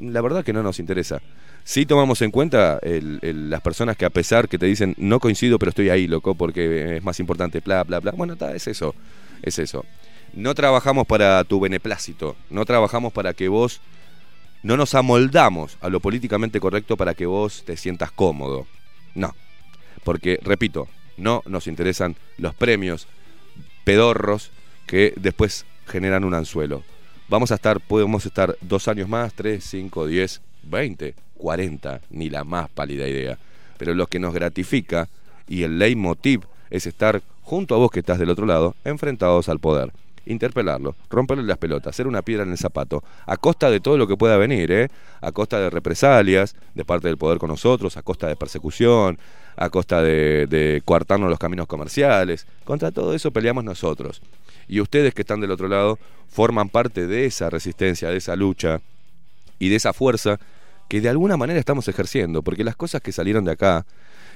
La 0.00 0.20
verdad 0.20 0.44
que 0.44 0.52
no 0.52 0.64
nos 0.64 0.80
interesa. 0.80 1.22
Sí 1.68 1.84
tomamos 1.84 2.22
en 2.22 2.30
cuenta 2.30 2.78
el- 2.80 3.50
las 3.50 3.60
personas 3.60 3.94
que 3.94 4.06
a 4.06 4.10
pesar 4.10 4.48
que 4.48 4.56
te 4.56 4.64
dicen 4.64 4.94
no 4.96 5.20
coincido, 5.20 5.58
pero 5.58 5.68
estoy 5.68 5.90
ahí, 5.90 6.06
loco, 6.06 6.34
porque 6.34 6.96
es 6.96 7.04
más 7.04 7.20
importante, 7.20 7.60
bla, 7.60 7.84
bla, 7.84 8.00
bla. 8.00 8.12
Bueno, 8.12 8.32
está, 8.32 8.56
es 8.56 8.66
eso, 8.68 8.94
es 9.42 9.58
eso. 9.58 9.84
No 10.32 10.54
trabajamos 10.54 11.06
para 11.06 11.44
tu 11.44 11.60
beneplácito, 11.60 12.36
no 12.48 12.64
trabajamos 12.64 13.12
para 13.12 13.34
que 13.34 13.48
vos, 13.48 13.82
no 14.62 14.78
nos 14.78 14.94
amoldamos 14.94 15.76
a 15.82 15.90
lo 15.90 16.00
políticamente 16.00 16.58
correcto 16.58 16.96
para 16.96 17.12
que 17.12 17.26
vos 17.26 17.64
te 17.66 17.76
sientas 17.76 18.12
cómodo. 18.12 18.66
No, 19.14 19.34
porque, 20.04 20.40
repito, 20.42 20.88
no 21.18 21.42
nos 21.44 21.66
interesan 21.66 22.16
los 22.38 22.54
premios 22.54 23.06
pedorros 23.84 24.52
que 24.86 25.12
después 25.16 25.66
generan 25.86 26.24
un 26.24 26.32
anzuelo. 26.32 26.82
Vamos 27.28 27.52
a 27.52 27.56
estar, 27.56 27.78
podemos 27.78 28.24
estar 28.24 28.56
dos 28.62 28.88
años 28.88 29.06
más, 29.06 29.34
tres, 29.34 29.64
cinco, 29.64 30.06
diez, 30.06 30.40
veinte, 30.62 31.14
cuarenta, 31.38 32.02
ni 32.10 32.28
la 32.28 32.44
más 32.44 32.68
pálida 32.68 33.08
idea. 33.08 33.38
Pero 33.78 33.94
lo 33.94 34.06
que 34.06 34.18
nos 34.18 34.34
gratifica 34.34 35.08
y 35.48 35.62
el 35.62 35.78
leitmotiv 35.78 36.42
es 36.70 36.86
estar 36.86 37.22
junto 37.42 37.74
a 37.74 37.78
vos 37.78 37.90
que 37.90 38.00
estás 38.00 38.18
del 38.18 38.28
otro 38.28 38.44
lado, 38.44 38.74
enfrentados 38.84 39.48
al 39.48 39.58
poder. 39.58 39.90
Interpelarlo, 40.26 40.94
romperle 41.08 41.44
las 41.44 41.56
pelotas, 41.56 41.94
hacer 41.94 42.06
una 42.06 42.20
piedra 42.20 42.42
en 42.42 42.50
el 42.50 42.58
zapato, 42.58 43.02
a 43.24 43.38
costa 43.38 43.70
de 43.70 43.80
todo 43.80 43.96
lo 43.96 44.06
que 44.06 44.18
pueda 44.18 44.36
venir, 44.36 44.70
¿eh? 44.70 44.88
a 45.22 45.32
costa 45.32 45.58
de 45.58 45.70
represalias 45.70 46.54
de 46.74 46.84
parte 46.84 47.08
del 47.08 47.16
poder 47.16 47.38
con 47.38 47.48
nosotros, 47.48 47.96
a 47.96 48.02
costa 48.02 48.28
de 48.28 48.36
persecución, 48.36 49.18
a 49.56 49.70
costa 49.70 50.02
de, 50.02 50.46
de 50.46 50.82
coartarnos 50.84 51.30
los 51.30 51.38
caminos 51.38 51.66
comerciales. 51.66 52.46
Contra 52.64 52.90
todo 52.90 53.14
eso 53.14 53.30
peleamos 53.30 53.64
nosotros. 53.64 54.20
Y 54.68 54.80
ustedes 54.80 55.14
que 55.14 55.22
están 55.22 55.40
del 55.40 55.50
otro 55.50 55.68
lado 55.68 55.98
forman 56.28 56.68
parte 56.68 57.06
de 57.06 57.24
esa 57.24 57.48
resistencia, 57.48 58.10
de 58.10 58.18
esa 58.18 58.36
lucha 58.36 58.82
y 59.58 59.70
de 59.70 59.76
esa 59.76 59.94
fuerza 59.94 60.38
que 60.88 61.00
de 61.00 61.08
alguna 61.08 61.36
manera 61.36 61.60
estamos 61.60 61.86
ejerciendo, 61.88 62.42
porque 62.42 62.64
las 62.64 62.76
cosas 62.76 63.02
que 63.02 63.12
salieron 63.12 63.44
de 63.44 63.52
acá 63.52 63.86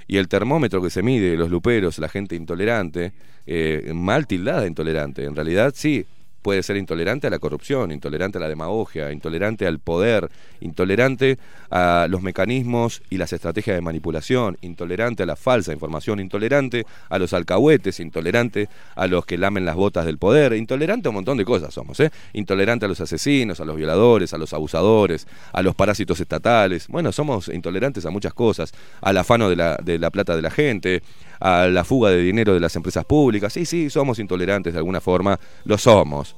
y 0.06 0.18
el 0.18 0.28
termómetro 0.28 0.82
que 0.82 0.90
se 0.90 1.02
mide, 1.02 1.36
los 1.36 1.50
luperos, 1.50 1.98
la 1.98 2.08
gente 2.08 2.36
intolerante, 2.36 3.12
eh, 3.46 3.90
mal 3.94 4.26
tildada 4.26 4.66
intolerante, 4.66 5.24
en 5.24 5.34
realidad 5.34 5.72
sí, 5.74 6.06
puede 6.42 6.62
ser 6.62 6.76
intolerante 6.76 7.28
a 7.28 7.30
la 7.30 7.38
corrupción, 7.38 7.92
intolerante 7.92 8.38
a 8.38 8.40
la 8.40 8.48
demagogia, 8.48 9.12
intolerante 9.12 9.66
al 9.66 9.78
poder, 9.78 10.28
intolerante 10.60 11.38
a 11.70 12.06
los 12.10 12.22
mecanismos 12.22 13.02
y 13.08 13.16
las 13.16 13.32
estrategias 13.32 13.76
de 13.76 13.80
manipulación, 13.80 14.58
intolerante 14.60 15.22
a 15.22 15.26
la 15.26 15.36
falsa 15.36 15.72
información, 15.72 16.20
intolerante 16.20 16.84
a 17.08 17.18
los 17.18 17.32
alcahuetes, 17.32 18.00
intolerante 18.00 18.68
a 18.96 19.06
los 19.06 19.24
que 19.24 19.38
lamen 19.38 19.64
las 19.64 19.76
botas 19.76 20.04
del 20.04 20.18
poder, 20.18 20.52
intolerante 20.54 21.08
a 21.08 21.10
un 21.10 21.16
montón 21.16 21.38
de 21.38 21.44
cosas 21.44 21.72
somos, 21.72 21.98
¿eh? 22.00 22.10
intolerante 22.32 22.84
a 22.86 22.88
los 22.88 23.00
asesinos, 23.00 23.60
a 23.60 23.64
los 23.64 23.76
violadores, 23.76 24.34
a 24.34 24.38
los 24.38 24.52
abusadores, 24.52 25.26
a 25.52 25.62
los 25.62 25.74
parásitos 25.74 26.20
estatales, 26.20 26.88
bueno, 26.88 27.12
somos 27.12 27.48
intolerantes 27.48 28.04
a 28.04 28.10
muchas 28.10 28.34
cosas, 28.34 28.72
al 29.00 29.16
afano 29.16 29.48
de 29.48 29.56
la, 29.56 29.76
de 29.82 29.98
la 29.98 30.10
plata 30.10 30.36
de 30.36 30.42
la 30.42 30.50
gente, 30.50 31.02
a 31.42 31.66
la 31.66 31.82
fuga 31.82 32.10
de 32.10 32.18
dinero 32.18 32.54
de 32.54 32.60
las 32.60 32.76
empresas 32.76 33.04
públicas. 33.04 33.52
Sí, 33.52 33.66
sí, 33.66 33.90
somos 33.90 34.20
intolerantes 34.20 34.72
de 34.72 34.78
alguna 34.78 35.00
forma, 35.00 35.38
lo 35.64 35.76
somos. 35.76 36.36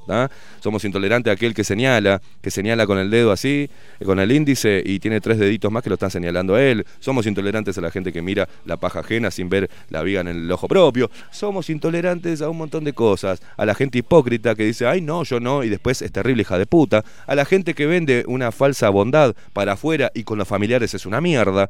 Somos 0.61 0.83
intolerantes 0.83 1.29
a 1.29 1.33
aquel 1.35 1.53
que 1.53 1.63
señala, 1.63 2.21
que 2.41 2.49
señala 2.49 2.87
con 2.87 2.97
el 2.97 3.11
dedo 3.11 3.31
así, 3.31 3.69
con 4.03 4.19
el 4.19 4.31
índice 4.31 4.81
y 4.83 4.99
tiene 4.99 5.21
tres 5.21 5.37
deditos 5.37 5.71
más 5.71 5.83
que 5.83 5.89
lo 5.89 5.93
están 5.93 6.09
señalando 6.09 6.55
a 6.55 6.63
él. 6.63 6.85
Somos 6.99 7.27
intolerantes 7.27 7.77
a 7.77 7.81
la 7.81 7.91
gente 7.91 8.11
que 8.11 8.23
mira 8.23 8.49
la 8.65 8.77
paja 8.77 9.01
ajena 9.01 9.29
sin 9.29 9.47
ver 9.47 9.69
la 9.89 10.01
viga 10.01 10.21
en 10.21 10.27
el 10.27 10.51
ojo 10.51 10.67
propio. 10.67 11.11
Somos 11.31 11.69
intolerantes 11.69 12.41
a 12.41 12.49
un 12.49 12.57
montón 12.57 12.83
de 12.83 12.93
cosas. 12.93 13.41
A 13.57 13.65
la 13.65 13.75
gente 13.75 13.99
hipócrita 13.99 14.55
que 14.55 14.63
dice, 14.63 14.87
ay 14.87 15.01
no, 15.01 15.23
yo 15.23 15.39
no, 15.39 15.63
y 15.63 15.69
después 15.69 16.01
es 16.01 16.11
terrible 16.11 16.41
hija 16.41 16.57
de 16.57 16.65
puta. 16.65 17.05
A 17.27 17.35
la 17.35 17.45
gente 17.45 17.75
que 17.75 17.85
vende 17.85 18.23
una 18.27 18.51
falsa 18.51 18.89
bondad 18.89 19.35
para 19.53 19.73
afuera 19.73 20.11
y 20.15 20.23
con 20.23 20.39
los 20.39 20.47
familiares 20.47 20.95
es 20.95 21.05
una 21.05 21.21
mierda. 21.21 21.69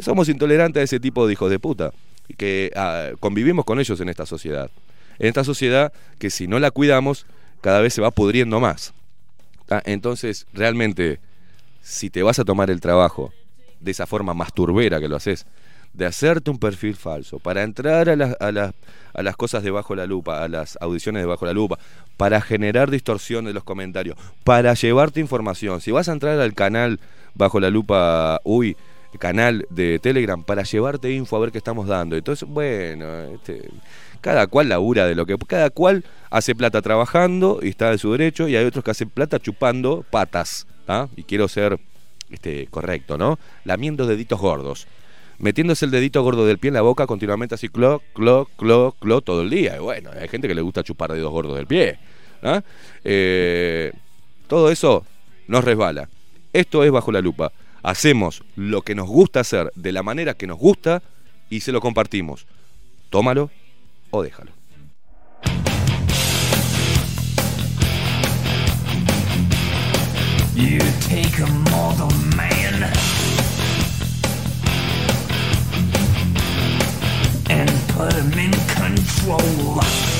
Somos 0.00 0.28
intolerantes 0.28 0.80
a 0.80 0.84
ese 0.84 0.98
tipo 0.98 1.24
de 1.24 1.34
hijos 1.34 1.48
de 1.48 1.60
puta 1.60 1.92
que 2.36 2.72
ah, 2.76 3.10
convivimos 3.20 3.64
con 3.64 3.80
ellos 3.80 4.00
en 4.00 4.08
esta 4.08 4.26
sociedad. 4.26 4.70
En 5.18 5.28
esta 5.28 5.44
sociedad 5.44 5.92
que 6.18 6.30
si 6.30 6.46
no 6.46 6.58
la 6.58 6.70
cuidamos, 6.70 7.26
cada 7.60 7.80
vez 7.80 7.94
se 7.94 8.02
va 8.02 8.10
pudriendo 8.10 8.60
más. 8.60 8.92
¿tá? 9.66 9.82
Entonces, 9.84 10.46
realmente, 10.52 11.20
si 11.82 12.10
te 12.10 12.22
vas 12.22 12.38
a 12.38 12.44
tomar 12.44 12.70
el 12.70 12.80
trabajo 12.80 13.32
de 13.80 13.90
esa 13.90 14.06
forma 14.06 14.34
masturbera 14.34 15.00
que 15.00 15.08
lo 15.08 15.16
haces, 15.16 15.46
de 15.92 16.06
hacerte 16.06 16.50
un 16.50 16.58
perfil 16.58 16.96
falso, 16.96 17.38
para 17.38 17.62
entrar 17.62 18.08
a 18.08 18.16
las, 18.16 18.36
a 18.40 18.72
a 19.14 19.22
las 19.22 19.36
cosas 19.36 19.62
debajo 19.62 19.94
la 19.94 20.06
lupa, 20.06 20.42
a 20.42 20.48
las 20.48 20.78
audiciones 20.80 21.22
debajo 21.22 21.44
la 21.44 21.52
lupa, 21.52 21.78
para 22.16 22.40
generar 22.40 22.90
distorsión 22.90 23.44
de 23.44 23.52
los 23.52 23.64
comentarios, 23.64 24.16
para 24.44 24.74
llevarte 24.74 25.20
información. 25.20 25.80
Si 25.80 25.90
vas 25.90 26.08
a 26.08 26.12
entrar 26.12 26.40
al 26.40 26.54
canal 26.54 26.98
bajo 27.34 27.60
la 27.60 27.70
lupa, 27.70 28.40
uy, 28.44 28.76
canal 29.18 29.66
de 29.70 29.98
Telegram 29.98 30.42
para 30.42 30.62
llevarte 30.62 31.12
info 31.12 31.36
a 31.36 31.40
ver 31.40 31.52
qué 31.52 31.58
estamos 31.58 31.86
dando. 31.86 32.16
Entonces, 32.16 32.48
bueno, 32.48 33.06
este, 33.34 33.68
cada 34.20 34.46
cual 34.46 34.68
labura 34.68 35.06
de 35.06 35.14
lo 35.14 35.26
que. 35.26 35.36
Cada 35.38 35.70
cual 35.70 36.04
hace 36.30 36.54
plata 36.54 36.80
trabajando 36.82 37.60
y 37.62 37.68
está 37.68 37.90
de 37.90 37.98
su 37.98 38.12
derecho, 38.12 38.48
y 38.48 38.56
hay 38.56 38.64
otros 38.64 38.84
que 38.84 38.90
hacen 38.90 39.10
plata 39.10 39.38
chupando 39.38 40.04
patas. 40.10 40.66
¿ah? 40.88 41.08
Y 41.16 41.24
quiero 41.24 41.48
ser 41.48 41.78
este, 42.30 42.66
correcto, 42.68 43.18
¿no? 43.18 43.38
Lamiendo 43.64 44.06
deditos 44.06 44.40
gordos. 44.40 44.86
Metiéndose 45.38 45.84
el 45.84 45.90
dedito 45.90 46.22
gordo 46.22 46.46
del 46.46 46.58
pie 46.58 46.68
en 46.68 46.74
la 46.74 46.82
boca 46.82 47.06
continuamente 47.06 47.54
así, 47.56 47.68
clo, 47.68 48.00
clo, 48.14 48.48
clo, 48.56 48.94
clo, 49.00 49.20
todo 49.22 49.42
el 49.42 49.50
día. 49.50 49.76
Y 49.76 49.80
bueno, 49.80 50.10
hay 50.18 50.28
gente 50.28 50.46
que 50.46 50.54
le 50.54 50.62
gusta 50.62 50.84
chupar 50.84 51.12
dedos 51.12 51.32
gordos 51.32 51.56
del 51.56 51.66
pie. 51.66 51.98
¿ah? 52.42 52.62
Eh, 53.02 53.92
todo 54.46 54.70
eso 54.70 55.04
nos 55.48 55.64
resbala. 55.64 56.08
Esto 56.52 56.84
es 56.84 56.90
bajo 56.92 57.10
la 57.10 57.20
lupa 57.20 57.50
hacemos 57.82 58.42
lo 58.56 58.82
que 58.82 58.94
nos 58.94 59.08
gusta 59.08 59.40
hacer 59.40 59.72
de 59.74 59.92
la 59.92 60.02
manera 60.02 60.34
que 60.34 60.46
nos 60.46 60.58
gusta 60.58 61.02
y 61.50 61.60
se 61.60 61.72
lo 61.72 61.80
compartimos. 61.80 62.46
Tómalo 63.10 63.50
o 64.10 64.22
déjalo. 64.22 64.52
You 70.54 70.78
take 71.00 71.38
a 71.40 71.46
mortal 71.70 72.10
man 72.36 72.92
and 77.50 77.70
put 77.88 78.12
him 78.12 78.38
in 78.38 78.52
control. 78.76 80.11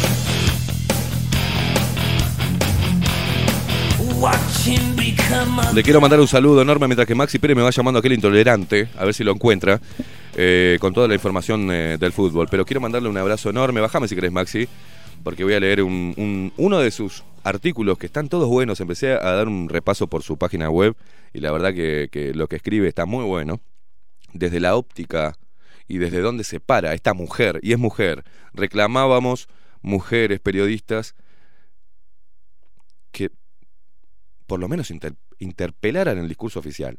Le 5.74 5.82
quiero 5.82 6.00
mandar 6.00 6.20
un 6.20 6.28
saludo 6.28 6.62
enorme 6.62 6.86
mientras 6.86 7.08
que 7.08 7.14
Maxi 7.14 7.40
Pérez 7.40 7.56
me 7.56 7.62
va 7.62 7.70
llamando 7.70 7.98
aquel 7.98 8.12
intolerante, 8.12 8.88
a 8.96 9.04
ver 9.04 9.14
si 9.14 9.24
lo 9.24 9.32
encuentra, 9.32 9.80
eh, 10.36 10.78
con 10.80 10.94
toda 10.94 11.08
la 11.08 11.14
información 11.14 11.68
eh, 11.72 11.96
del 11.98 12.12
fútbol. 12.12 12.46
Pero 12.48 12.64
quiero 12.64 12.80
mandarle 12.80 13.08
un 13.08 13.16
abrazo 13.16 13.50
enorme. 13.50 13.80
Bájame 13.80 14.06
si 14.06 14.14
querés, 14.14 14.30
Maxi, 14.30 14.68
porque 15.24 15.42
voy 15.42 15.54
a 15.54 15.60
leer 15.60 15.82
un- 15.82 16.14
un- 16.16 16.52
uno 16.56 16.78
de 16.78 16.92
sus 16.92 17.24
artículos 17.42 17.98
que 17.98 18.06
están 18.06 18.28
todos 18.28 18.48
buenos. 18.48 18.78
Empecé 18.80 19.12
a 19.14 19.18
dar 19.32 19.48
un 19.48 19.68
repaso 19.68 20.06
por 20.06 20.22
su 20.22 20.36
página 20.36 20.70
web 20.70 20.94
y 21.32 21.40
la 21.40 21.50
verdad 21.50 21.74
que, 21.74 22.08
que 22.12 22.32
lo 22.32 22.46
que 22.46 22.56
escribe 22.56 22.86
está 22.86 23.06
muy 23.06 23.24
bueno. 23.24 23.60
Desde 24.34 24.60
la 24.60 24.76
óptica 24.76 25.34
y 25.88 25.98
desde 25.98 26.20
dónde 26.20 26.44
se 26.44 26.60
para 26.60 26.94
esta 26.94 27.12
mujer, 27.12 27.58
y 27.60 27.72
es 27.72 27.78
mujer, 27.78 28.22
reclamábamos 28.54 29.48
mujeres 29.82 30.38
periodistas 30.38 31.16
que 33.10 33.30
por 34.46 34.60
lo 34.60 34.68
menos 34.68 34.90
inter- 34.90 35.16
interpelaran 35.38 36.18
el 36.18 36.28
discurso 36.28 36.58
oficial. 36.58 36.98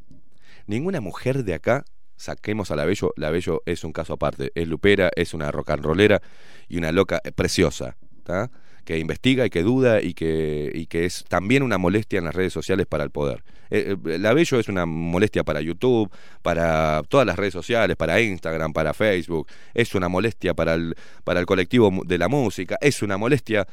Ninguna 0.65 1.01
mujer 1.01 1.43
de 1.43 1.53
acá, 1.53 1.85
saquemos 2.15 2.71
a 2.71 2.75
la 2.75 2.85
Bello, 2.85 3.61
es 3.65 3.83
un 3.83 3.91
caso 3.91 4.13
aparte, 4.13 4.51
es 4.55 4.67
lupera, 4.67 5.11
es 5.15 5.33
una 5.33 5.51
rock 5.51 5.71
and 5.71 5.83
rollera 5.83 6.21
y 6.67 6.77
una 6.77 6.91
loca 6.91 7.19
eh, 7.23 7.31
preciosa, 7.31 7.97
¿tá? 8.23 8.49
que 8.85 8.99
investiga 8.99 9.45
y 9.45 9.49
que 9.49 9.63
duda 9.63 10.01
y 10.01 10.13
que, 10.13 10.69
y 10.73 10.87
que 10.87 11.05
es 11.05 11.23
también 11.29 11.63
una 11.63 11.77
molestia 11.77 12.19
en 12.19 12.25
las 12.25 12.35
redes 12.35 12.53
sociales 12.53 12.85
para 12.85 13.03
el 13.03 13.11
poder. 13.11 13.43
Eh, 13.69 13.95
eh, 14.05 14.43
es 14.59 14.67
una 14.67 14.85
molestia 14.85 15.43
para 15.43 15.61
YouTube, 15.61 16.11
para 16.41 17.01
todas 17.07 17.25
las 17.25 17.37
redes 17.37 17.53
sociales, 17.53 17.95
para 17.95 18.19
Instagram, 18.21 18.73
para 18.73 18.93
Facebook, 18.93 19.47
es 19.73 19.95
una 19.95 20.09
molestia 20.09 20.53
para 20.53 20.73
el, 20.73 20.95
para 21.23 21.39
el 21.39 21.45
colectivo 21.45 21.91
de 22.05 22.17
la 22.17 22.27
música, 22.27 22.77
es 22.81 23.01
una 23.01 23.17
molestia, 23.17 23.65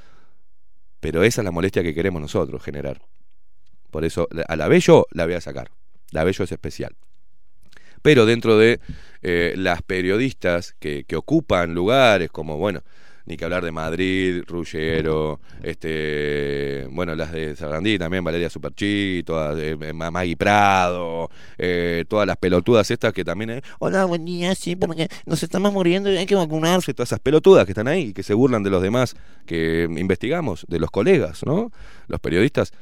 pero 1.00 1.22
esa 1.24 1.40
es 1.40 1.44
la 1.44 1.50
molestia 1.50 1.82
que 1.82 1.94
queremos 1.94 2.22
nosotros 2.22 2.62
generar. 2.62 3.00
Por 3.90 4.04
eso 4.04 4.28
a 4.48 4.56
la 4.56 4.68
Bello 4.68 5.06
la 5.12 5.24
voy 5.26 5.34
a 5.34 5.40
sacar. 5.40 5.70
La 6.10 6.24
Bello 6.24 6.44
es 6.44 6.52
especial. 6.52 6.94
Pero 8.02 8.24
dentro 8.24 8.56
de 8.56 8.80
eh, 9.22 9.54
las 9.56 9.82
periodistas 9.82 10.74
que, 10.78 11.04
que 11.04 11.16
ocupan 11.16 11.74
lugares 11.74 12.30
como, 12.30 12.56
bueno, 12.56 12.82
ni 13.26 13.36
que 13.36 13.44
hablar 13.44 13.62
de 13.62 13.70
Madrid, 13.70 14.42
Ruggero, 14.46 15.38
este, 15.62 16.88
bueno, 16.90 17.14
las 17.14 17.30
de 17.30 17.54
Sarandí 17.54 17.98
también, 17.98 18.24
Valeria 18.24 18.48
Superchi, 18.48 19.22
todas, 19.24 19.56
eh, 19.60 19.76
Ma- 19.92 20.10
Maggie 20.10 20.36
Prado, 20.36 21.30
eh, 21.58 22.04
todas 22.08 22.26
las 22.26 22.38
pelotudas 22.38 22.90
estas 22.90 23.12
que 23.12 23.22
también, 23.22 23.50
eh, 23.50 23.62
hola, 23.78 24.06
buen 24.06 24.24
día, 24.24 24.54
sí, 24.54 24.74
porque 24.74 25.08
nos 25.26 25.42
estamos 25.42 25.72
muriendo 25.72 26.10
y 26.10 26.16
hay 26.16 26.26
que 26.26 26.34
vacunarse, 26.34 26.94
todas 26.94 27.10
esas 27.10 27.20
pelotudas 27.20 27.66
que 27.66 27.72
están 27.72 27.86
ahí 27.86 28.08
y 28.08 28.12
que 28.14 28.22
se 28.22 28.34
burlan 28.34 28.62
de 28.62 28.70
los 28.70 28.82
demás 28.82 29.14
que 29.46 29.86
investigamos, 29.90 30.64
de 30.68 30.80
los 30.80 30.90
colegas, 30.90 31.44
¿no? 31.44 31.70
Los 32.08 32.18
periodistas. 32.20 32.72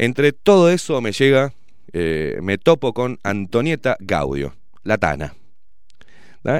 Entre 0.00 0.32
todo 0.32 0.70
eso 0.70 1.00
me 1.00 1.10
llega, 1.10 1.52
eh, 1.92 2.38
me 2.40 2.56
topo 2.56 2.94
con 2.94 3.18
Antonieta 3.24 3.96
Gaudio, 3.98 4.54
la 4.84 4.96
Tana. 4.96 5.34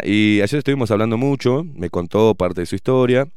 Y 0.03 0.41
ayer 0.41 0.59
estuvimos 0.59 0.91
hablando 0.91 1.17
mucho, 1.17 1.65
me 1.65 1.89
contó 1.89 2.35
parte 2.35 2.63
de 2.63 2.67
su 2.67 2.75
historia. 2.75 3.29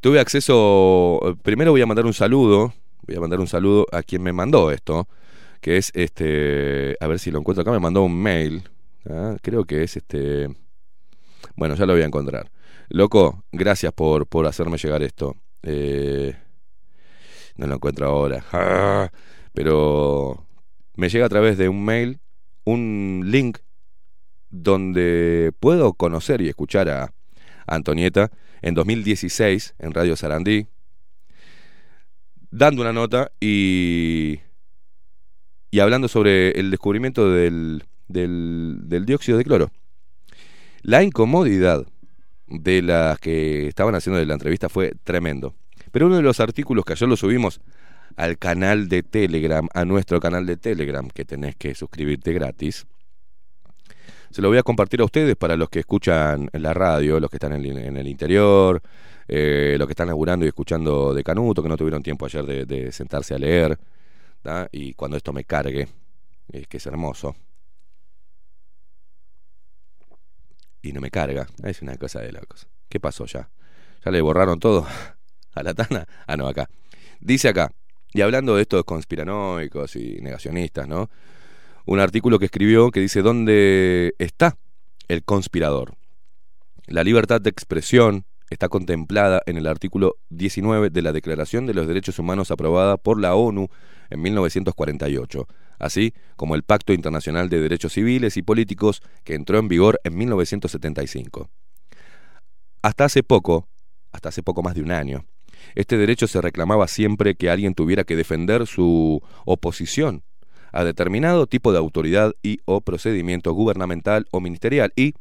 Tuve 0.00 0.18
acceso, 0.18 1.38
primero 1.44 1.70
voy 1.70 1.80
a 1.80 1.86
mandar 1.86 2.06
un 2.06 2.12
saludo, 2.12 2.74
voy 3.06 3.16
a 3.16 3.20
mandar 3.20 3.38
un 3.38 3.46
saludo 3.46 3.86
a 3.92 4.02
quien 4.02 4.24
me 4.24 4.32
mandó 4.32 4.72
esto, 4.72 5.06
que 5.60 5.76
es 5.76 5.92
este, 5.94 6.96
a 6.98 7.06
ver 7.06 7.20
si 7.20 7.30
lo 7.30 7.38
encuentro 7.38 7.62
acá, 7.62 7.70
me 7.70 7.78
mandó 7.78 8.02
un 8.02 8.20
mail, 8.20 8.64
creo 9.42 9.64
que 9.64 9.84
es 9.84 9.96
este, 9.96 10.48
bueno, 11.54 11.76
ya 11.76 11.86
lo 11.86 11.92
voy 11.92 12.02
a 12.02 12.06
encontrar. 12.06 12.50
Loco, 12.88 13.44
gracias 13.52 13.92
por, 13.92 14.26
por 14.26 14.44
hacerme 14.44 14.76
llegar 14.76 15.04
esto. 15.04 15.36
Eh, 15.62 16.34
no 17.56 17.66
lo 17.66 17.74
encuentro 17.74 18.06
ahora. 18.06 18.44
Ah, 18.52 19.10
pero 19.52 20.46
me 20.94 21.08
llega 21.08 21.26
a 21.26 21.30
través 21.30 21.58
de 21.58 21.68
un 21.68 21.84
mail 21.84 22.20
un 22.64 23.22
link 23.26 23.58
donde 24.50 25.52
puedo 25.60 25.92
conocer 25.94 26.40
y 26.40 26.48
escuchar 26.48 26.88
a 26.88 27.12
Antonieta 27.66 28.30
en 28.62 28.74
2016 28.74 29.74
en 29.78 29.92
Radio 29.92 30.16
Sarandí, 30.16 30.66
dando 32.50 32.82
una 32.82 32.92
nota 32.92 33.32
y, 33.40 34.40
y 35.70 35.80
hablando 35.80 36.08
sobre 36.08 36.58
el 36.58 36.70
descubrimiento 36.70 37.30
del, 37.30 37.84
del, 38.08 38.78
del 38.82 39.04
dióxido 39.04 39.38
de 39.38 39.44
cloro. 39.44 39.70
La 40.82 41.02
incomodidad 41.02 41.86
de 42.46 42.82
las 42.82 43.18
que 43.18 43.66
estaban 43.66 43.94
haciendo 43.94 44.24
la 44.24 44.34
entrevista 44.34 44.68
fue 44.68 44.92
tremendo. 45.04 45.54
Pero 45.92 46.06
uno 46.06 46.16
de 46.16 46.22
los 46.22 46.40
artículos 46.40 46.84
que 46.84 46.92
ayer 46.92 47.08
lo 47.08 47.16
subimos 47.16 47.60
al 48.16 48.38
canal 48.38 48.88
de 48.88 49.02
Telegram, 49.02 49.68
a 49.74 49.84
nuestro 49.84 50.20
canal 50.20 50.46
de 50.46 50.56
Telegram, 50.56 51.08
que 51.08 51.24
tenés 51.24 51.56
que 51.56 51.74
suscribirte 51.74 52.32
gratis, 52.32 52.86
se 54.30 54.42
lo 54.42 54.48
voy 54.48 54.58
a 54.58 54.62
compartir 54.62 55.00
a 55.00 55.04
ustedes 55.04 55.36
para 55.36 55.56
los 55.56 55.68
que 55.68 55.80
escuchan 55.80 56.48
la 56.52 56.74
radio, 56.74 57.20
los 57.20 57.30
que 57.30 57.36
están 57.36 57.52
en, 57.52 57.96
el 57.96 58.06
interior, 58.06 58.82
eh, 59.28 59.76
los 59.78 59.86
que 59.86 59.92
están 59.92 60.08
laburando 60.08 60.44
y 60.44 60.48
escuchando 60.48 61.14
de 61.14 61.22
Canuto, 61.22 61.62
que 61.62 61.68
no 61.68 61.76
tuvieron 61.76 62.02
tiempo 62.02 62.26
ayer 62.26 62.66
de, 62.66 62.92
sentarse 62.92 63.34
a 63.34 63.38
leer, 63.38 63.78
y 64.72 64.92
cuando 64.94 65.16
esto 65.16 65.32
me 65.32 65.44
cargue, 65.44 65.88
es 66.52 66.66
que 66.66 66.76
es 66.76 66.86
hermoso. 66.86 67.34
Y 70.82 70.92
no 70.92 71.00
me 71.00 71.10
carga, 71.10 71.46
es 71.64 71.82
una 71.82 71.96
cosa 71.96 72.20
de 72.20 72.32
locos. 72.32 72.68
¿Qué 72.88 73.00
pasó 73.00 73.26
ya? 73.26 73.48
¿Ya 74.04 74.10
le 74.10 74.20
borraron 74.20 74.60
todo 74.60 74.86
a 75.56 75.62
la 75.62 75.74
Tana? 75.74 76.06
Ah, 76.26 76.36
no, 76.36 76.46
acá. 76.46 76.68
Dice 77.20 77.48
acá, 77.48 77.72
y 78.12 78.20
hablando 78.20 78.56
de 78.56 78.62
estos 78.62 78.84
conspiranoicos 78.84 79.96
y 79.96 80.18
negacionistas, 80.20 80.86
¿no? 80.86 81.10
Un 81.86 82.00
artículo 82.00 82.38
que 82.38 82.46
escribió 82.46 82.90
que 82.90 83.00
dice, 83.00 83.22
¿dónde 83.22 84.14
está 84.18 84.56
el 85.08 85.24
conspirador? 85.24 85.94
La 86.86 87.04
libertad 87.04 87.40
de 87.40 87.50
expresión 87.50 88.24
está 88.50 88.68
contemplada 88.68 89.42
en 89.46 89.56
el 89.56 89.66
artículo 89.66 90.16
19 90.30 90.90
de 90.90 91.02
la 91.02 91.12
Declaración 91.12 91.66
de 91.66 91.74
los 91.74 91.86
Derechos 91.86 92.18
Humanos 92.18 92.50
aprobada 92.50 92.96
por 92.96 93.20
la 93.20 93.34
ONU 93.34 93.68
en 94.10 94.22
1948, 94.22 95.46
así 95.78 96.14
como 96.36 96.54
el 96.54 96.62
Pacto 96.62 96.92
Internacional 96.92 97.48
de 97.48 97.60
Derechos 97.60 97.92
Civiles 97.92 98.36
y 98.36 98.42
Políticos 98.42 99.02
que 99.24 99.34
entró 99.34 99.58
en 99.58 99.68
vigor 99.68 100.00
en 100.04 100.16
1975. 100.16 101.50
Hasta 102.82 103.04
hace 103.04 103.22
poco, 103.22 103.68
hasta 104.12 104.28
hace 104.28 104.42
poco 104.42 104.62
más 104.62 104.74
de 104.74 104.82
un 104.82 104.92
año, 104.92 105.24
este 105.74 105.96
derecho 105.96 106.26
se 106.26 106.40
reclamaba 106.40 106.88
siempre 106.88 107.34
que 107.34 107.50
alguien 107.50 107.74
tuviera 107.74 108.04
que 108.04 108.16
defender 108.16 108.66
su 108.66 109.22
oposición 109.44 110.22
a 110.72 110.84
determinado 110.84 111.46
tipo 111.46 111.72
de 111.72 111.78
autoridad 111.78 112.34
y 112.42 112.60
o 112.66 112.80
procedimiento 112.80 113.52
gubernamental 113.52 114.26
o 114.30 114.40
ministerial 114.40 114.92
y, 114.94 115.14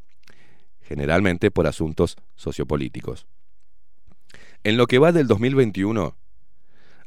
generalmente, 0.82 1.52
por 1.52 1.68
asuntos 1.68 2.18
sociopolíticos. 2.36 3.26
En 4.64 4.78
lo 4.78 4.88
que 4.88 5.00
va 5.00 5.12
del 5.12 5.28
2021, 5.28 6.16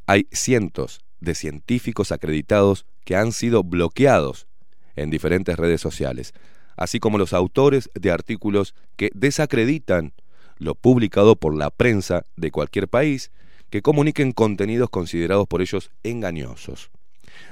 hay 0.07 0.27
cientos 0.31 1.01
de 1.19 1.35
científicos 1.35 2.11
acreditados 2.11 2.85
que 3.05 3.15
han 3.15 3.31
sido 3.31 3.63
bloqueados 3.63 4.47
en 4.95 5.09
diferentes 5.09 5.57
redes 5.57 5.81
sociales, 5.81 6.33
así 6.75 6.99
como 6.99 7.17
los 7.17 7.33
autores 7.33 7.89
de 7.93 8.11
artículos 8.11 8.73
que 8.95 9.11
desacreditan 9.13 10.13
lo 10.59 10.75
publicado 10.75 11.35
por 11.35 11.55
la 11.55 11.71
prensa 11.71 12.23
de 12.35 12.51
cualquier 12.51 12.87
país 12.87 13.31
que 13.69 13.81
comuniquen 13.81 14.31
contenidos 14.31 14.89
considerados 14.89 15.47
por 15.47 15.61
ellos 15.61 15.89
engañosos. 16.03 16.91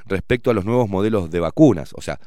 Respecto 0.05 0.51
a 0.51 0.53
los 0.53 0.65
nuevos 0.65 0.89
modelos 0.89 1.31
de 1.31 1.39
vacunas, 1.39 1.91
o 1.95 2.01
sea, 2.01 2.19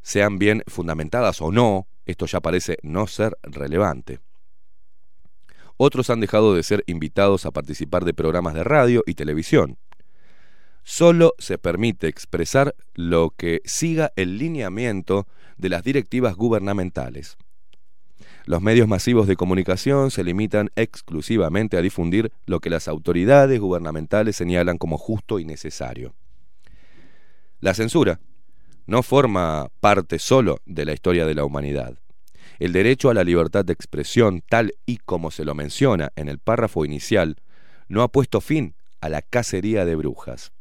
sean 0.00 0.38
bien 0.38 0.62
fundamentadas 0.66 1.42
o 1.42 1.50
no, 1.50 1.86
esto 2.06 2.26
ya 2.26 2.40
parece 2.40 2.78
no 2.82 3.06
ser 3.06 3.36
relevante. 3.42 4.20
Otros 5.76 6.10
han 6.10 6.20
dejado 6.20 6.54
de 6.54 6.62
ser 6.62 6.82
invitados 6.86 7.46
a 7.46 7.50
participar 7.50 8.04
de 8.04 8.14
programas 8.14 8.54
de 8.54 8.64
radio 8.64 9.02
y 9.06 9.14
televisión. 9.14 9.78
Solo 10.82 11.34
se 11.38 11.58
permite 11.58 12.08
expresar 12.08 12.74
lo 12.94 13.30
que 13.36 13.60
siga 13.64 14.12
el 14.16 14.38
lineamiento 14.38 15.26
de 15.56 15.68
las 15.68 15.84
directivas 15.84 16.34
gubernamentales. 16.34 17.36
Los 18.48 18.62
medios 18.62 18.88
masivos 18.88 19.26
de 19.26 19.36
comunicación 19.36 20.10
se 20.10 20.24
limitan 20.24 20.70
exclusivamente 20.74 21.76
a 21.76 21.82
difundir 21.82 22.32
lo 22.46 22.60
que 22.60 22.70
las 22.70 22.88
autoridades 22.88 23.60
gubernamentales 23.60 24.36
señalan 24.36 24.78
como 24.78 24.96
justo 24.96 25.38
y 25.38 25.44
necesario. 25.44 26.14
La 27.60 27.74
censura 27.74 28.20
no 28.86 29.02
forma 29.02 29.68
parte 29.80 30.18
solo 30.18 30.60
de 30.64 30.86
la 30.86 30.94
historia 30.94 31.26
de 31.26 31.34
la 31.34 31.44
humanidad. 31.44 31.98
El 32.58 32.72
derecho 32.72 33.10
a 33.10 33.14
la 33.14 33.22
libertad 33.22 33.66
de 33.66 33.74
expresión, 33.74 34.42
tal 34.48 34.72
y 34.86 34.96
como 34.96 35.30
se 35.30 35.44
lo 35.44 35.54
menciona 35.54 36.10
en 36.16 36.30
el 36.30 36.38
párrafo 36.38 36.86
inicial, 36.86 37.36
no 37.86 38.00
ha 38.00 38.08
puesto 38.08 38.40
fin 38.40 38.76
a 39.02 39.10
la 39.10 39.20
cacería 39.20 39.84
de 39.84 39.94
brujas. 39.94 40.52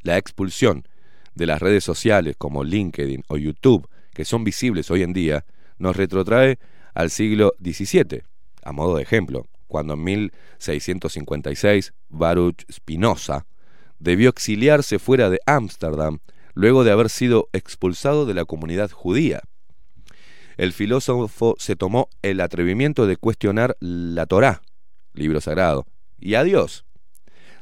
La 0.00 0.16
expulsión 0.16 0.88
de 1.34 1.44
las 1.44 1.60
redes 1.60 1.84
sociales 1.84 2.36
como 2.38 2.64
LinkedIn 2.64 3.22
o 3.28 3.36
YouTube, 3.36 3.86
que 4.14 4.24
son 4.24 4.44
visibles 4.44 4.90
hoy 4.90 5.02
en 5.02 5.12
día, 5.12 5.44
nos 5.82 5.96
retrotrae 5.96 6.60
al 6.94 7.10
siglo 7.10 7.54
XVII, 7.60 8.22
a 8.62 8.72
modo 8.72 8.96
de 8.96 9.02
ejemplo, 9.02 9.46
cuando 9.66 9.94
en 9.94 10.04
1656 10.04 11.92
Baruch 12.08 12.64
Spinoza 12.70 13.46
debió 13.98 14.30
exiliarse 14.30 15.00
fuera 15.00 15.28
de 15.28 15.40
Ámsterdam 15.44 16.20
luego 16.54 16.84
de 16.84 16.92
haber 16.92 17.10
sido 17.10 17.48
expulsado 17.52 18.26
de 18.26 18.34
la 18.34 18.44
comunidad 18.44 18.92
judía. 18.92 19.40
El 20.56 20.72
filósofo 20.72 21.56
se 21.58 21.74
tomó 21.74 22.08
el 22.22 22.40
atrevimiento 22.40 23.06
de 23.06 23.16
cuestionar 23.16 23.76
la 23.80 24.26
Torá, 24.26 24.62
libro 25.14 25.40
sagrado, 25.40 25.86
y 26.20 26.34
a 26.34 26.44
Dios, 26.44 26.84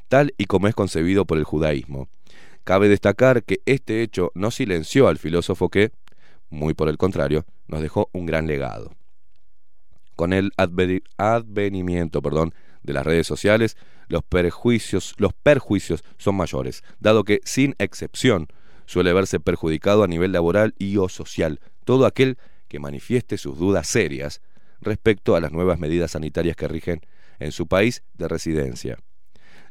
tal 0.08 0.34
y 0.36 0.44
como 0.44 0.68
es 0.68 0.74
concebido 0.74 1.24
por 1.24 1.38
el 1.38 1.44
judaísmo. 1.44 2.08
Cabe 2.64 2.90
destacar 2.90 3.44
que 3.44 3.60
este 3.64 4.02
hecho 4.02 4.30
no 4.34 4.50
silenció 4.50 5.08
al 5.08 5.16
filósofo 5.16 5.70
que, 5.70 5.92
muy 6.50 6.74
por 6.74 6.88
el 6.88 6.98
contrario, 6.98 7.46
nos 7.66 7.80
dejó 7.80 8.10
un 8.12 8.26
gran 8.26 8.46
legado. 8.46 8.92
Con 10.16 10.32
el 10.32 10.52
advenimiento 10.56 12.20
perdón, 12.20 12.52
de 12.82 12.92
las 12.92 13.06
redes 13.06 13.26
sociales, 13.26 13.76
los 14.08 14.22
perjuicios, 14.22 15.14
los 15.18 15.32
perjuicios 15.32 16.02
son 16.18 16.34
mayores, 16.34 16.82
dado 16.98 17.24
que, 17.24 17.40
sin 17.44 17.74
excepción, 17.78 18.48
suele 18.86 19.12
verse 19.12 19.38
perjudicado 19.38 20.02
a 20.02 20.08
nivel 20.08 20.32
laboral 20.32 20.74
y 20.78 20.96
o 20.96 21.08
social 21.08 21.60
todo 21.84 22.06
aquel 22.06 22.38
que 22.68 22.80
manifieste 22.80 23.38
sus 23.38 23.58
dudas 23.58 23.86
serias 23.86 24.40
respecto 24.80 25.36
a 25.36 25.40
las 25.40 25.52
nuevas 25.52 25.78
medidas 25.78 26.12
sanitarias 26.12 26.56
que 26.56 26.68
rigen 26.68 27.00
en 27.38 27.52
su 27.52 27.66
país 27.66 28.02
de 28.14 28.28
residencia. 28.28 28.98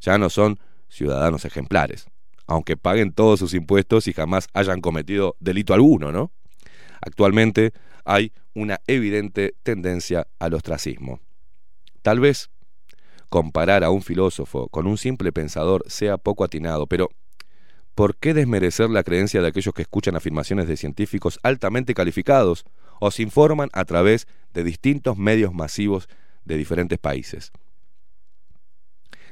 Ya 0.02 0.18
no 0.18 0.30
son 0.30 0.60
ciudadanos 0.88 1.46
ejemplares, 1.46 2.08
aunque 2.48 2.78
paguen 2.78 3.12
todos 3.12 3.40
sus 3.40 3.54
impuestos 3.54 4.08
y 4.08 4.14
jamás 4.14 4.48
hayan 4.54 4.82
cometido 4.82 5.36
delito 5.40 5.74
alguno, 5.74 6.12
¿no? 6.12 6.32
Actualmente 7.02 7.74
hay 8.06 8.32
una 8.54 8.80
evidente 8.88 9.56
tendencia 9.64 10.28
al 10.40 10.54
ostracismo. 10.54 11.20
Tal 12.02 12.20
vez 12.20 12.50
comparar 13.30 13.84
a 13.84 13.92
un 13.92 14.02
filósofo 14.02 14.68
con 14.70 14.88
un 14.88 14.98
simple 14.98 15.32
pensador 15.32 15.84
sea 15.88 16.18
poco 16.18 16.44
atinado, 16.44 16.88
pero 16.88 17.10
¿por 17.96 18.16
qué 18.16 18.34
desmerecer 18.34 18.90
la 18.90 19.04
creencia 19.04 19.42
de 19.42 19.48
aquellos 19.48 19.74
que 19.74 19.84
escuchan 19.84 20.16
afirmaciones 20.16 20.68
de 20.68 20.78
científicos 20.78 21.40
altamente 21.44 21.94
calificados 21.94 22.66
o 23.00 23.12
se 23.12 23.22
informan 23.22 23.70
a 23.74 23.86
través 23.86 24.28
de 24.54 24.64
distintos 24.64 25.18
medios 25.18 25.54
masivos 25.54 26.08
de 26.44 26.58
diferentes 26.58 26.98
países? 26.98 27.52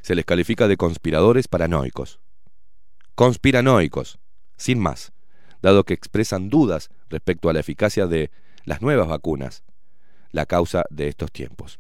Se 0.01 0.15
les 0.15 0.25
califica 0.25 0.67
de 0.67 0.77
conspiradores 0.77 1.47
paranoicos. 1.47 2.19
Conspiranoicos, 3.15 4.19
sin 4.55 4.79
más, 4.79 5.11
dado 5.61 5.83
que 5.83 5.95
expresan 5.95 6.49
dudas 6.49 6.89
respecto 7.09 7.49
a 7.49 7.53
la 7.53 7.59
eficacia 7.59 8.07
de 8.07 8.31
las 8.65 8.81
nuevas 8.81 9.07
vacunas, 9.07 9.63
la 10.31 10.45
causa 10.45 10.83
de 10.89 11.07
estos 11.07 11.31
tiempos. 11.31 11.79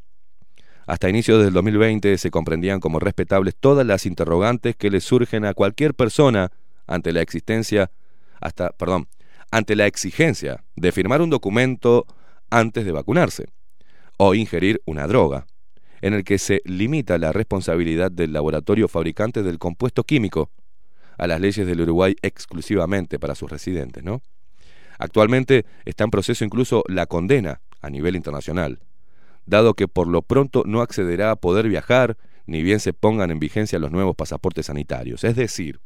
Hasta 0.85 1.09
inicios 1.09 1.43
del 1.43 1.53
2020 1.53 2.17
se 2.17 2.31
comprendían 2.31 2.79
como 2.79 2.99
respetables 2.99 3.55
todas 3.55 3.85
las 3.85 4.05
interrogantes 4.05 4.75
que 4.75 4.89
le 4.89 5.01
surgen 5.01 5.43
a 5.43 5.53
cualquier 5.53 5.93
persona 5.93 6.51
ante 6.87 7.11
la 7.11 7.21
existencia, 7.21 7.91
hasta, 8.39 8.69
perdón, 8.69 9.09
ante 9.51 9.75
la 9.75 9.85
exigencia 9.85 10.63
de 10.75 10.91
firmar 10.93 11.21
un 11.21 11.29
documento 11.29 12.05
antes 12.49 12.85
de 12.85 12.93
vacunarse 12.93 13.47
o 14.17 14.33
ingerir 14.33 14.81
una 14.85 15.07
droga, 15.07 15.45
en 16.01 16.13
el 16.13 16.23
que 16.23 16.37
se 16.37 16.61
limita 16.63 17.17
la 17.17 17.33
responsabilidad 17.33 18.11
del 18.11 18.31
laboratorio 18.31 18.87
fabricante 18.87 19.43
del 19.43 19.59
compuesto 19.59 20.03
químico 20.03 20.51
a 21.17 21.27
las 21.27 21.41
leyes 21.41 21.65
del 21.65 21.81
Uruguay 21.81 22.15
exclusivamente 22.21 23.19
para 23.19 23.35
sus 23.35 23.49
residentes, 23.49 24.03
¿no? 24.03 24.21
Actualmente 24.97 25.65
está 25.85 26.03
en 26.03 26.11
proceso 26.11 26.43
incluso 26.43 26.83
la 26.87 27.05
condena 27.05 27.61
a 27.81 27.89
nivel 27.89 28.15
internacional, 28.15 28.79
dado 29.45 29.73
que 29.73 29.87
por 29.87 30.07
lo 30.07 30.21
pronto 30.21 30.63
no 30.65 30.81
accederá 30.81 31.31
a 31.31 31.35
poder 31.35 31.69
viajar 31.69 32.17
ni 32.45 32.63
bien 32.63 32.79
se 32.79 32.93
pongan 32.93 33.29
en 33.29 33.39
vigencia 33.39 33.77
los 33.77 33.91
nuevos 33.91 34.15
pasaportes 34.15 34.67
sanitarios. 34.67 35.23
Es 35.23 35.35
decir, 35.35 35.81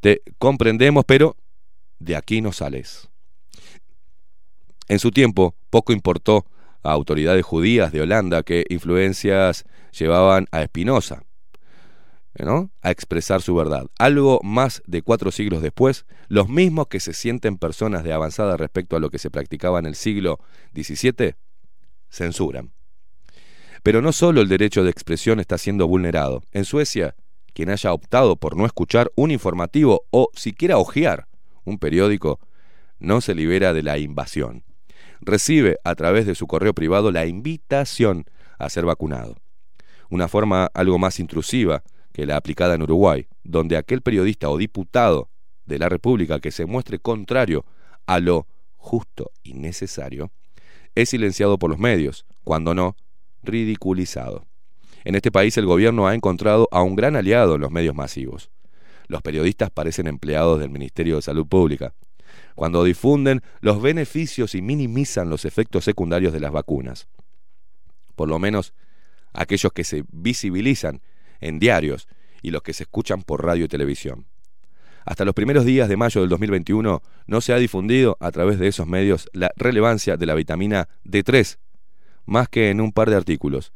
te 0.00 0.22
comprendemos, 0.38 1.04
pero 1.06 1.36
de 1.98 2.16
aquí 2.16 2.40
no 2.40 2.52
sales. 2.52 3.08
En 4.88 4.98
su 4.98 5.12
tiempo, 5.12 5.54
poco 5.70 5.92
importó 5.92 6.46
a 6.82 6.90
autoridades 6.90 7.44
judías 7.44 7.92
de 7.92 8.00
Holanda 8.00 8.42
que 8.42 8.64
influencias 8.70 9.64
llevaban 9.96 10.46
a 10.50 10.62
Espinosa, 10.62 11.22
a 12.82 12.90
expresar 12.90 13.42
su 13.42 13.54
verdad. 13.54 13.86
Algo 13.98 14.40
más 14.42 14.82
de 14.86 15.02
cuatro 15.02 15.30
siglos 15.30 15.62
después, 15.62 16.06
los 16.28 16.48
mismos 16.48 16.86
que 16.88 17.00
se 17.00 17.12
sienten 17.12 17.58
personas 17.58 18.04
de 18.04 18.12
avanzada 18.12 18.56
respecto 18.56 18.96
a 18.96 19.00
lo 19.00 19.10
que 19.10 19.18
se 19.18 19.30
practicaba 19.30 19.78
en 19.78 19.86
el 19.86 19.94
siglo 19.94 20.38
XVII, 20.74 21.34
censuran. 22.08 22.72
Pero 23.82 24.02
no 24.02 24.12
solo 24.12 24.40
el 24.40 24.48
derecho 24.48 24.84
de 24.84 24.90
expresión 24.90 25.40
está 25.40 25.58
siendo 25.58 25.88
vulnerado. 25.88 26.42
En 26.52 26.64
Suecia, 26.64 27.14
quien 27.52 27.70
haya 27.70 27.92
optado 27.92 28.36
por 28.36 28.56
no 28.56 28.66
escuchar 28.66 29.10
un 29.16 29.30
informativo 29.30 30.06
o 30.10 30.30
siquiera 30.34 30.78
hojear 30.78 31.26
un 31.64 31.78
periódico, 31.78 32.40
no 32.98 33.20
se 33.20 33.34
libera 33.34 33.72
de 33.72 33.82
la 33.82 33.98
invasión. 33.98 34.64
Recibe 35.20 35.78
a 35.84 35.94
través 35.94 36.26
de 36.26 36.34
su 36.34 36.46
correo 36.46 36.74
privado 36.74 37.10
la 37.10 37.26
invitación 37.26 38.24
a 38.58 38.68
ser 38.68 38.84
vacunado. 38.84 39.36
Una 40.10 40.28
forma 40.28 40.70
algo 40.74 40.98
más 40.98 41.20
intrusiva 41.20 41.82
que 42.20 42.26
la 42.26 42.36
aplicada 42.36 42.74
en 42.74 42.82
Uruguay, 42.82 43.26
donde 43.44 43.78
aquel 43.78 44.02
periodista 44.02 44.50
o 44.50 44.58
diputado 44.58 45.30
de 45.64 45.78
la 45.78 45.88
República 45.88 46.38
que 46.38 46.50
se 46.50 46.66
muestre 46.66 46.98
contrario 46.98 47.64
a 48.04 48.20
lo 48.20 48.46
justo 48.76 49.30
y 49.42 49.54
necesario, 49.54 50.30
es 50.94 51.08
silenciado 51.08 51.58
por 51.58 51.70
los 51.70 51.78
medios, 51.78 52.26
cuando 52.44 52.74
no, 52.74 52.94
ridiculizado. 53.42 54.44
En 55.02 55.14
este 55.14 55.32
país 55.32 55.56
el 55.56 55.64
gobierno 55.64 56.08
ha 56.08 56.14
encontrado 56.14 56.68
a 56.72 56.82
un 56.82 56.94
gran 56.94 57.16
aliado 57.16 57.54
en 57.54 57.62
los 57.62 57.70
medios 57.70 57.94
masivos. 57.94 58.50
Los 59.08 59.22
periodistas 59.22 59.70
parecen 59.70 60.06
empleados 60.06 60.60
del 60.60 60.68
Ministerio 60.68 61.16
de 61.16 61.22
Salud 61.22 61.46
Pública, 61.46 61.94
cuando 62.54 62.84
difunden 62.84 63.40
los 63.62 63.80
beneficios 63.80 64.54
y 64.54 64.60
minimizan 64.60 65.30
los 65.30 65.46
efectos 65.46 65.84
secundarios 65.84 66.34
de 66.34 66.40
las 66.40 66.52
vacunas. 66.52 67.08
Por 68.14 68.28
lo 68.28 68.38
menos 68.38 68.74
aquellos 69.32 69.72
que 69.72 69.84
se 69.84 70.04
visibilizan 70.12 71.00
en 71.40 71.58
diarios 71.58 72.08
y 72.42 72.50
los 72.50 72.62
que 72.62 72.72
se 72.72 72.84
escuchan 72.84 73.22
por 73.22 73.44
radio 73.44 73.64
y 73.64 73.68
televisión. 73.68 74.26
Hasta 75.04 75.24
los 75.24 75.34
primeros 75.34 75.64
días 75.64 75.88
de 75.88 75.96
mayo 75.96 76.20
del 76.20 76.30
2021 76.30 77.02
no 77.26 77.40
se 77.40 77.52
ha 77.52 77.56
difundido 77.56 78.16
a 78.20 78.30
través 78.30 78.58
de 78.58 78.68
esos 78.68 78.86
medios 78.86 79.28
la 79.32 79.50
relevancia 79.56 80.16
de 80.16 80.26
la 80.26 80.34
vitamina 80.34 80.88
D3, 81.04 81.58
más 82.26 82.48
que 82.48 82.70
en 82.70 82.80
un 82.80 82.92
par 82.92 83.10
de 83.10 83.16
artículos. 83.16 83.72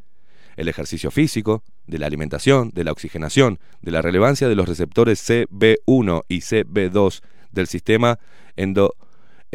El 0.57 0.69
ejercicio 0.69 1.11
físico, 1.11 1.65
de 1.87 1.99
la 1.99 2.07
alimentación, 2.07 2.71
de 2.73 2.85
la 2.85 2.93
oxigenación, 2.93 3.59
de 3.83 3.91
la 3.91 4.03
relevancia 4.03 4.49
de 4.49 4.55
los 4.55 4.69
receptores 4.69 5.29
CB1 5.29 6.23
y 6.29 6.39
CB2 6.39 7.23
del 7.51 7.67
sistema 7.67 8.19
endo, 8.57 8.95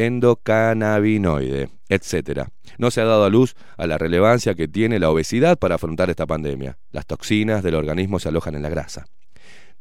endocannabinoide, 0.05 1.69
etc. 1.89 2.47
No 2.77 2.91
se 2.91 3.01
ha 3.01 3.05
dado 3.05 3.25
a 3.25 3.29
luz 3.29 3.55
a 3.77 3.87
la 3.87 3.97
relevancia 3.97 4.55
que 4.55 4.67
tiene 4.67 4.99
la 4.99 5.09
obesidad 5.09 5.57
para 5.57 5.75
afrontar 5.75 6.09
esta 6.09 6.25
pandemia. 6.25 6.77
Las 6.91 7.05
toxinas 7.05 7.63
del 7.63 7.75
organismo 7.75 8.19
se 8.19 8.29
alojan 8.29 8.55
en 8.55 8.61
la 8.61 8.69
grasa. 8.69 9.05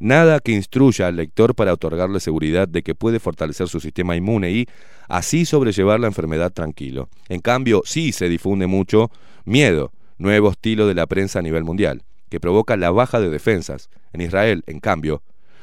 Nada 0.01 0.39
que 0.39 0.53
instruya 0.53 1.09
al 1.09 1.17
lector 1.17 1.55
para 1.55 1.73
otorgarle 1.73 2.21
seguridad 2.21 2.69
de 2.69 2.83
que 2.83 2.95
puede 2.95 3.19
fortalecer 3.19 3.69
su 3.69 3.81
sistema 3.81 4.15
inmune 4.15 4.51
y 4.51 4.67
así 5.09 5.45
sobrellevar 5.45 5.99
la 5.99 6.07
enfermedad 6.07 6.53
tranquilo. 6.53 7.09
En 7.29 7.41
cambio, 7.41 7.83
sí 7.85 8.13
se 8.13 8.29
difunde 8.29 8.69
mucho 8.69 9.11
miedo, 9.45 9.93
nuevo 10.19 10.51
estilo 10.51 10.87
de 10.87 10.95
la 10.95 11.07
prensa 11.07 11.41
a 11.41 11.43
nivel 11.43 11.65
mundial, 11.65 12.03
que 12.29 12.39
provoca 12.39 12.77
la 12.77 12.91
baja 12.91 13.21
de 13.21 13.29
defensas. 13.29 13.91
En 14.13 14.21
Israel, 14.21 14.63
en 14.67 14.79
cambio, 14.79 15.23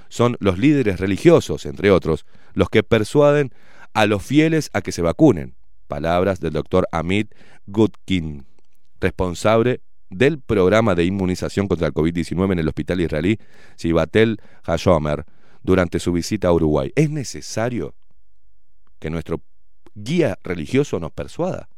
son 0.09 0.35
los 0.39 0.57
líderes 0.57 0.99
religiosos, 0.99 1.65
entre 1.65 1.91
otros, 1.91 2.25
los 2.53 2.69
que 2.69 2.83
persuaden 2.83 3.53
a 3.95 4.05
los 4.05 4.21
fieles 4.21 4.69
a 4.73 4.81
que 4.81 4.91
se 4.91 5.01
vacunen. 5.01 5.55
Palabras 5.87 6.39
del 6.39 6.53
doctor 6.53 6.87
Amit 6.91 7.33
Gutkin, 7.65 8.45
responsable 8.99 9.81
del 10.09 10.39
programa 10.39 10.95
de 10.95 11.05
inmunización 11.05 11.67
contra 11.67 11.87
el 11.87 11.93
COVID-19 11.93 12.51
en 12.51 12.59
el 12.59 12.67
hospital 12.67 13.01
israelí 13.01 13.39
Shivatel 13.77 14.39
Hashomer 14.63 15.25
durante 15.63 15.99
su 15.99 16.11
visita 16.11 16.49
a 16.49 16.53
Uruguay. 16.53 16.91
Es 16.95 17.09
necesario 17.09 17.95
que 18.99 19.09
nuestro 19.09 19.41
guía 19.95 20.37
religioso 20.43 20.99
nos 20.99 21.11
persuada. 21.11 21.69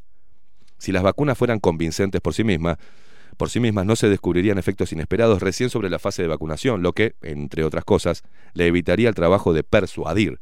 Si 0.80 0.92
las 0.92 1.04
vacunas 1.04 1.38
fueran 1.38 1.60
convincentes 1.60 2.20
por 2.20 2.34
sí 2.34 2.44
mismas, 2.44 2.78
por 3.38 3.52
sí 3.52 3.60
mismas 3.60 3.86
no 3.86 3.96
se 3.96 4.10
descubrirían 4.10 4.58
efectos 4.58 4.92
inesperados 4.92 5.42
recién 5.42 5.70
sobre 5.70 5.92
la 5.92 6.00
fase 6.00 6.24
de 6.24 6.30
vacunación, 6.30 6.82
lo 6.82 6.94
que, 6.94 7.16
entre 7.22 7.64
otras 7.64 7.86
cosas, 7.86 8.24
le 8.54 8.66
evitaría 8.66 9.08
el 9.08 9.16
trabajo 9.16 9.54
de 9.54 9.64
persuadir 9.64 10.40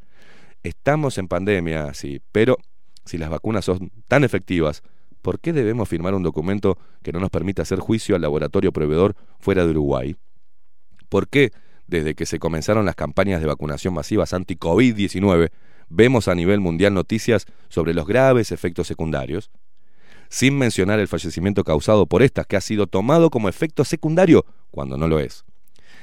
Estamos 0.65 1.19
en 1.19 1.27
pandemia, 1.27 1.93
sí, 1.93 2.23
pero 2.31 2.57
si 3.05 3.19
las 3.19 3.29
vacunas 3.29 3.65
son 3.65 3.91
tan 4.07 4.23
efectivas, 4.23 4.81
¿por 5.21 5.39
qué 5.39 5.53
debemos 5.53 5.87
firmar 5.87 6.15
un 6.15 6.23
documento 6.23 6.79
que 7.03 7.11
no 7.11 7.19
nos 7.19 7.29
permita 7.29 7.61
hacer 7.61 7.77
juicio 7.77 8.15
al 8.15 8.23
laboratorio 8.23 8.71
proveedor 8.71 9.15
fuera 9.37 9.63
de 9.63 9.69
Uruguay? 9.69 10.15
¿Por 11.07 11.27
qué, 11.27 11.51
desde 11.85 12.15
que 12.15 12.25
se 12.25 12.39
comenzaron 12.39 12.83
las 12.83 12.95
campañas 12.95 13.41
de 13.41 13.47
vacunación 13.47 13.93
masivas 13.93 14.33
anti-COVID-19, 14.33 15.51
vemos 15.89 16.27
a 16.27 16.33
nivel 16.33 16.61
mundial 16.61 16.95
noticias 16.95 17.45
sobre 17.69 17.93
los 17.93 18.07
graves 18.07 18.51
efectos 18.51 18.87
secundarios? 18.87 19.51
Sin 20.29 20.57
mencionar 20.57 20.99
el 20.99 21.07
fallecimiento 21.07 21.63
causado 21.63 22.07
por 22.07 22.23
estas, 22.23 22.47
que 22.47 22.57
ha 22.57 22.61
sido 22.61 22.87
tomado 22.87 23.29
como 23.29 23.49
efecto 23.49 23.85
secundario 23.85 24.47
cuando 24.71 24.97
no 24.97 25.07
lo 25.07 25.19
es. 25.19 25.45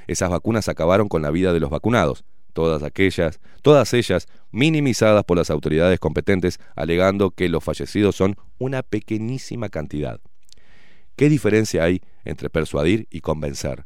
Esas 0.07 0.31
vacunas 0.31 0.69
acabaron 0.69 1.09
con 1.09 1.23
la 1.23 1.33
vida 1.33 1.53
de 1.53 1.59
los 1.59 1.71
vacunados, 1.71 2.25
todas 2.53 2.83
aquellas, 2.83 3.41
todas 3.63 3.93
ellas 3.95 4.27
minimizadas 4.51 5.25
por 5.25 5.37
las 5.37 5.51
autoridades 5.51 5.99
competentes, 5.99 6.59
alegando 6.77 7.31
que 7.31 7.49
los 7.49 7.65
fallecidos 7.65 8.17
son 8.17 8.37
una 8.59 8.83
pequeñísima 8.83 9.69
cantidad. 9.69 10.21
¿Qué 11.17 11.29
diferencia 11.29 11.85
hay 11.85 12.01
entre 12.25 12.51
persuadir 12.51 13.07
y 13.11 13.21
convencer? 13.21 13.85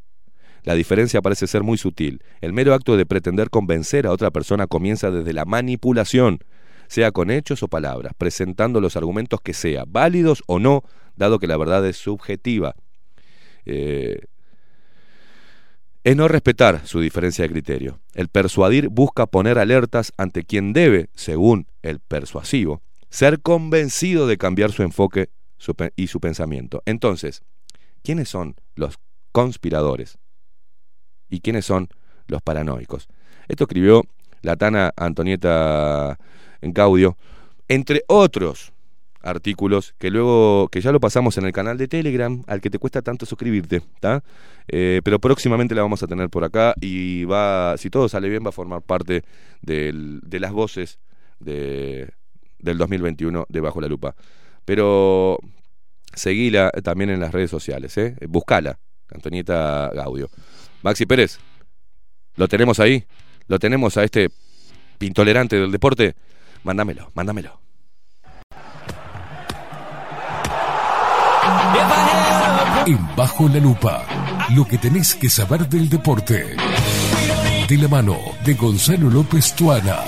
La 0.63 0.75
diferencia 0.75 1.23
parece 1.23 1.47
ser 1.47 1.63
muy 1.63 1.79
sutil. 1.79 2.23
El 2.41 2.53
mero 2.53 2.75
acto 2.75 2.97
de 2.97 3.07
pretender 3.07 3.51
convencer 3.51 4.07
a 4.07 4.13
otra 4.13 4.33
persona 4.33 4.67
comienza 4.67 5.11
desde 5.11 5.33
la 5.33 5.45
manipulación, 5.45 6.41
sea 6.89 7.13
con 7.13 7.31
hechos 7.31 7.63
o 7.63 7.69
palabras, 7.69 8.15
presentando 8.19 8.81
los 8.81 8.97
argumentos 8.97 9.41
que 9.41 9.55
sea, 9.55 9.85
válidos 9.87 10.43
o 10.47 10.59
no, 10.59 10.83
dado 11.15 11.39
que 11.39 11.47
la 11.47 11.57
verdad 11.57 11.87
es 11.87 11.97
subjetiva. 11.97 12.75
Eh, 13.65 14.19
es 16.07 16.15
no 16.15 16.29
respetar 16.29 16.87
su 16.87 17.01
diferencia 17.01 17.43
de 17.43 17.51
criterio. 17.51 17.99
El 18.15 18.29
persuadir 18.29 18.91
busca 18.91 19.27
poner 19.27 19.59
alertas 19.59 20.13
ante 20.17 20.45
quien 20.45 20.73
debe, 20.73 21.11
según 21.17 21.67
el 21.83 21.99
persuasivo, 21.99 22.81
ser 23.11 23.43
convencido 23.43 24.29
de 24.29 24.39
cambiar 24.39 24.71
su 24.71 24.85
enfoque 24.85 25.31
y 25.97 26.07
su 26.07 26.21
pensamiento. 26.21 26.81
Entonces, 26.87 27.43
¿quiénes 28.05 28.29
son 28.29 28.55
los 28.77 29.01
conspiradores? 29.33 30.17
¿Y 31.29 31.41
quiénes 31.41 31.67
son 31.67 31.89
los 32.29 32.41
paranoicos? 32.41 33.09
Esto 33.49 33.65
escribió 33.65 34.05
la 34.43 34.55
Tana 34.55 34.93
Antonieta 34.97 36.21
Gaudio, 36.63 37.17
entre 37.67 38.05
otros 38.07 38.73
artículos 39.27 39.95
que 39.99 40.11
luego, 40.11 40.69
que 40.69 40.81
ya 40.81 40.93
lo 40.93 41.01
pasamos 41.01 41.37
en 41.39 41.45
el 41.45 41.53
canal 41.53 41.77
de 41.77 41.89
Telegram, 41.89 42.43
al 42.47 42.61
que 42.61 42.71
te 42.71 42.79
cuesta 42.79 43.03
tanto 43.03 43.27
suscribirte, 43.27 43.77
¿está? 43.95 44.23
Eh, 44.69 45.01
pero 45.05 45.19
próximamente 45.19 45.75
la 45.75 45.83
vamos 45.83 46.03
a 46.03 46.07
tener 46.07 46.31
por 46.31 46.45
acá 46.45 46.75
y 46.81 47.25
va, 47.25 47.77
si 47.77 47.91
todo 47.91 48.09
sale 48.09 48.29
bien, 48.29 48.45
va 48.45 48.51
a 48.51 48.53
formar 48.53 48.83
parte 48.83 49.23
del, 49.63 50.21
de 50.23 50.41
las 50.41 50.53
voces 50.53 50.99
de, 51.41 52.11
del 52.59 52.79
2021 52.79 53.47
de 53.49 53.61
Bajo 53.61 53.81
la 53.81 53.89
Lupa. 53.89 54.15
Pero 54.65 55.39
seguila 56.15 56.71
también 56.83 57.11
en 57.11 57.21
las 57.21 57.33
redes 57.33 57.51
sociales, 57.51 57.97
¿eh? 57.99 58.17
Buscala, 58.29 58.79
Antonieta 59.11 59.91
Gaudio. 59.95 60.29
Maxi 60.83 61.07
Pérez, 61.07 61.39
lo 62.37 62.49
tenemos 62.49 62.81
ahí, 62.81 63.05
lo 63.49 63.59
tenemos 63.59 63.97
a 63.97 64.05
este 64.05 64.31
intolerante 65.01 65.57
del 65.57 65.73
deporte. 65.73 66.15
Mándamelo, 66.65 67.11
mándamelo. 67.15 67.66
En 72.87 72.99
Bajo 73.17 73.49
la 73.49 73.59
Lupa, 73.59 74.07
lo 74.55 74.65
que 74.65 74.79
tenés 74.79 75.17
que 75.17 75.29
saber 75.29 75.69
del 75.69 75.89
deporte. 75.89 76.55
de 77.69 77.79
la 77.79 77.89
mano 77.89 78.17
de 78.45 78.55
Gonzalo 78.55 79.11
López 79.11 79.53
Tuana. 79.57 80.05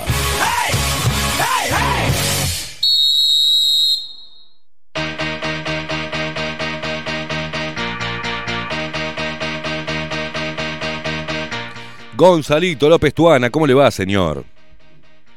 Gonzalito 12.15 12.87
López 12.87 13.13
Tuana, 13.13 13.49
¿cómo 13.49 13.67
le 13.67 13.73
va, 13.73 13.91
señor? 13.91 14.45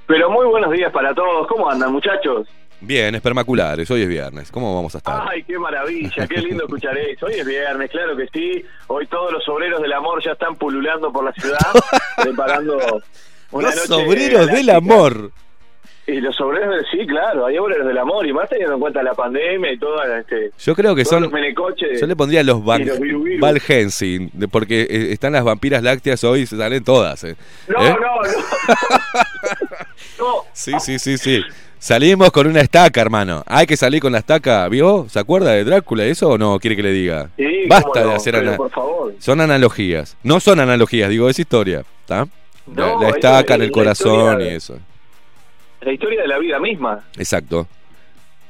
Pero 0.06 0.30
muy 0.30 0.46
buenos 0.46 0.70
días 0.70 0.92
para 0.92 1.12
todos. 1.12 1.48
¿Cómo 1.48 1.68
andan, 1.68 1.92
muchachos? 1.92 2.46
Bien, 2.84 3.14
espermaculares, 3.14 3.88
hoy 3.92 4.02
es 4.02 4.08
viernes. 4.08 4.50
¿Cómo 4.50 4.74
vamos 4.74 4.94
a 4.94 4.98
estar? 4.98 5.22
Ay, 5.30 5.44
qué 5.44 5.56
maravilla, 5.58 6.26
qué 6.26 6.38
lindo 6.40 6.64
escuchar 6.64 6.98
eso. 6.98 7.26
Hoy 7.26 7.34
es 7.34 7.46
viernes, 7.46 7.90
claro 7.90 8.16
que 8.16 8.26
sí. 8.32 8.64
Hoy 8.88 9.06
todos 9.06 9.32
los 9.32 9.48
obreros 9.48 9.80
del 9.80 9.92
amor 9.92 10.22
ya 10.24 10.32
están 10.32 10.56
pululando 10.56 11.12
por 11.12 11.24
la 11.24 11.32
ciudad, 11.32 11.58
preparando 12.22 12.78
una 13.52 13.68
Los 13.74 13.88
noche 13.88 14.04
obreros 14.06 14.46
del 14.48 14.70
amor. 14.70 15.30
Y 16.04 16.20
los 16.20 16.38
obreros 16.40 16.74
del 16.74 16.84
sí, 16.90 17.06
claro, 17.06 17.46
hay 17.46 17.56
obreros 17.56 17.86
del 17.86 17.96
amor, 17.98 18.26
y 18.26 18.32
más 18.32 18.48
teniendo 18.50 18.74
en 18.74 18.80
cuenta 18.80 19.00
la 19.04 19.14
pandemia 19.14 19.72
y 19.72 19.78
toda 19.78 20.18
este. 20.18 20.50
Yo 20.58 20.74
creo 20.74 20.96
que 20.96 21.04
son. 21.04 21.22
los 21.22 21.30
menecoches. 21.32 22.00
Yo 22.00 22.08
le 22.08 22.16
pondría 22.16 22.42
los 22.42 22.64
Van, 22.64 22.82
y 22.82 22.86
los 22.86 22.98
viru 22.98 23.22
viru. 23.22 23.40
Val 23.40 23.60
Helsing, 23.60 24.30
de- 24.32 24.48
porque 24.48 24.80
eh, 24.82 25.12
están 25.12 25.34
las 25.34 25.44
vampiras 25.44 25.84
lácteas 25.84 26.24
hoy, 26.24 26.46
se 26.46 26.56
salen 26.56 26.82
todas. 26.82 27.22
eh. 27.22 27.36
No, 27.68 27.80
¿Eh? 27.86 27.90
no, 27.90 27.96
no. 28.00 28.22
no. 30.18 30.44
Sí, 30.52 30.72
sí, 30.80 30.98
sí, 30.98 31.16
sí. 31.16 31.40
Salimos 31.86 32.30
con 32.30 32.46
una 32.46 32.60
estaca, 32.60 33.00
hermano. 33.00 33.42
Hay 33.44 33.66
que 33.66 33.76
salir 33.76 34.00
con 34.00 34.12
la 34.12 34.18
estaca, 34.18 34.68
¿vio? 34.68 35.06
¿Se 35.08 35.18
acuerda 35.18 35.50
de 35.50 35.64
Drácula 35.64 36.04
eso 36.04 36.28
o 36.28 36.38
no 36.38 36.60
quiere 36.60 36.76
que 36.76 36.82
le 36.84 36.92
diga? 36.92 37.30
Sí, 37.36 37.64
Basta 37.68 38.02
no, 38.02 38.10
de 38.10 38.14
hacer 38.14 38.34
pero 38.34 38.48
ana- 38.50 38.56
por 38.56 38.70
favor. 38.70 39.14
Son 39.18 39.40
analogías. 39.40 40.16
No 40.22 40.38
son 40.38 40.60
analogías, 40.60 41.10
digo, 41.10 41.28
es 41.28 41.40
historia. 41.40 41.80
¿Está? 42.02 42.18
La, 42.18 42.26
No, 42.86 43.00
la 43.02 43.08
eso 43.08 43.16
estaca 43.16 43.54
es 43.54 43.58
en 43.58 43.62
el 43.62 43.72
corazón 43.72 44.40
y 44.42 44.44
eso. 44.48 44.78
La 45.80 45.92
historia 45.92 46.22
de 46.22 46.28
la 46.28 46.38
vida 46.38 46.60
misma. 46.60 47.00
Exacto. 47.16 47.66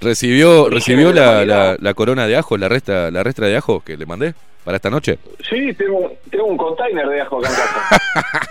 Recibió, 0.02 0.68
recibió 0.68 1.10
la 1.14 1.94
corona 1.94 2.26
de 2.26 2.36
ajo, 2.36 2.58
la 2.58 2.68
resta, 2.68 3.10
la 3.10 3.22
restra 3.22 3.46
de 3.46 3.56
ajo 3.56 3.80
que 3.80 3.96
le 3.96 4.04
mandé 4.04 4.34
para 4.62 4.76
esta 4.76 4.90
noche. 4.90 5.18
Sí, 5.48 5.72
tengo, 5.72 6.12
tengo 6.30 6.44
un 6.44 6.58
container 6.58 7.08
de 7.08 7.22
ajo 7.22 7.38
acá 7.38 7.48
en 7.48 7.54
casa. 7.54 8.50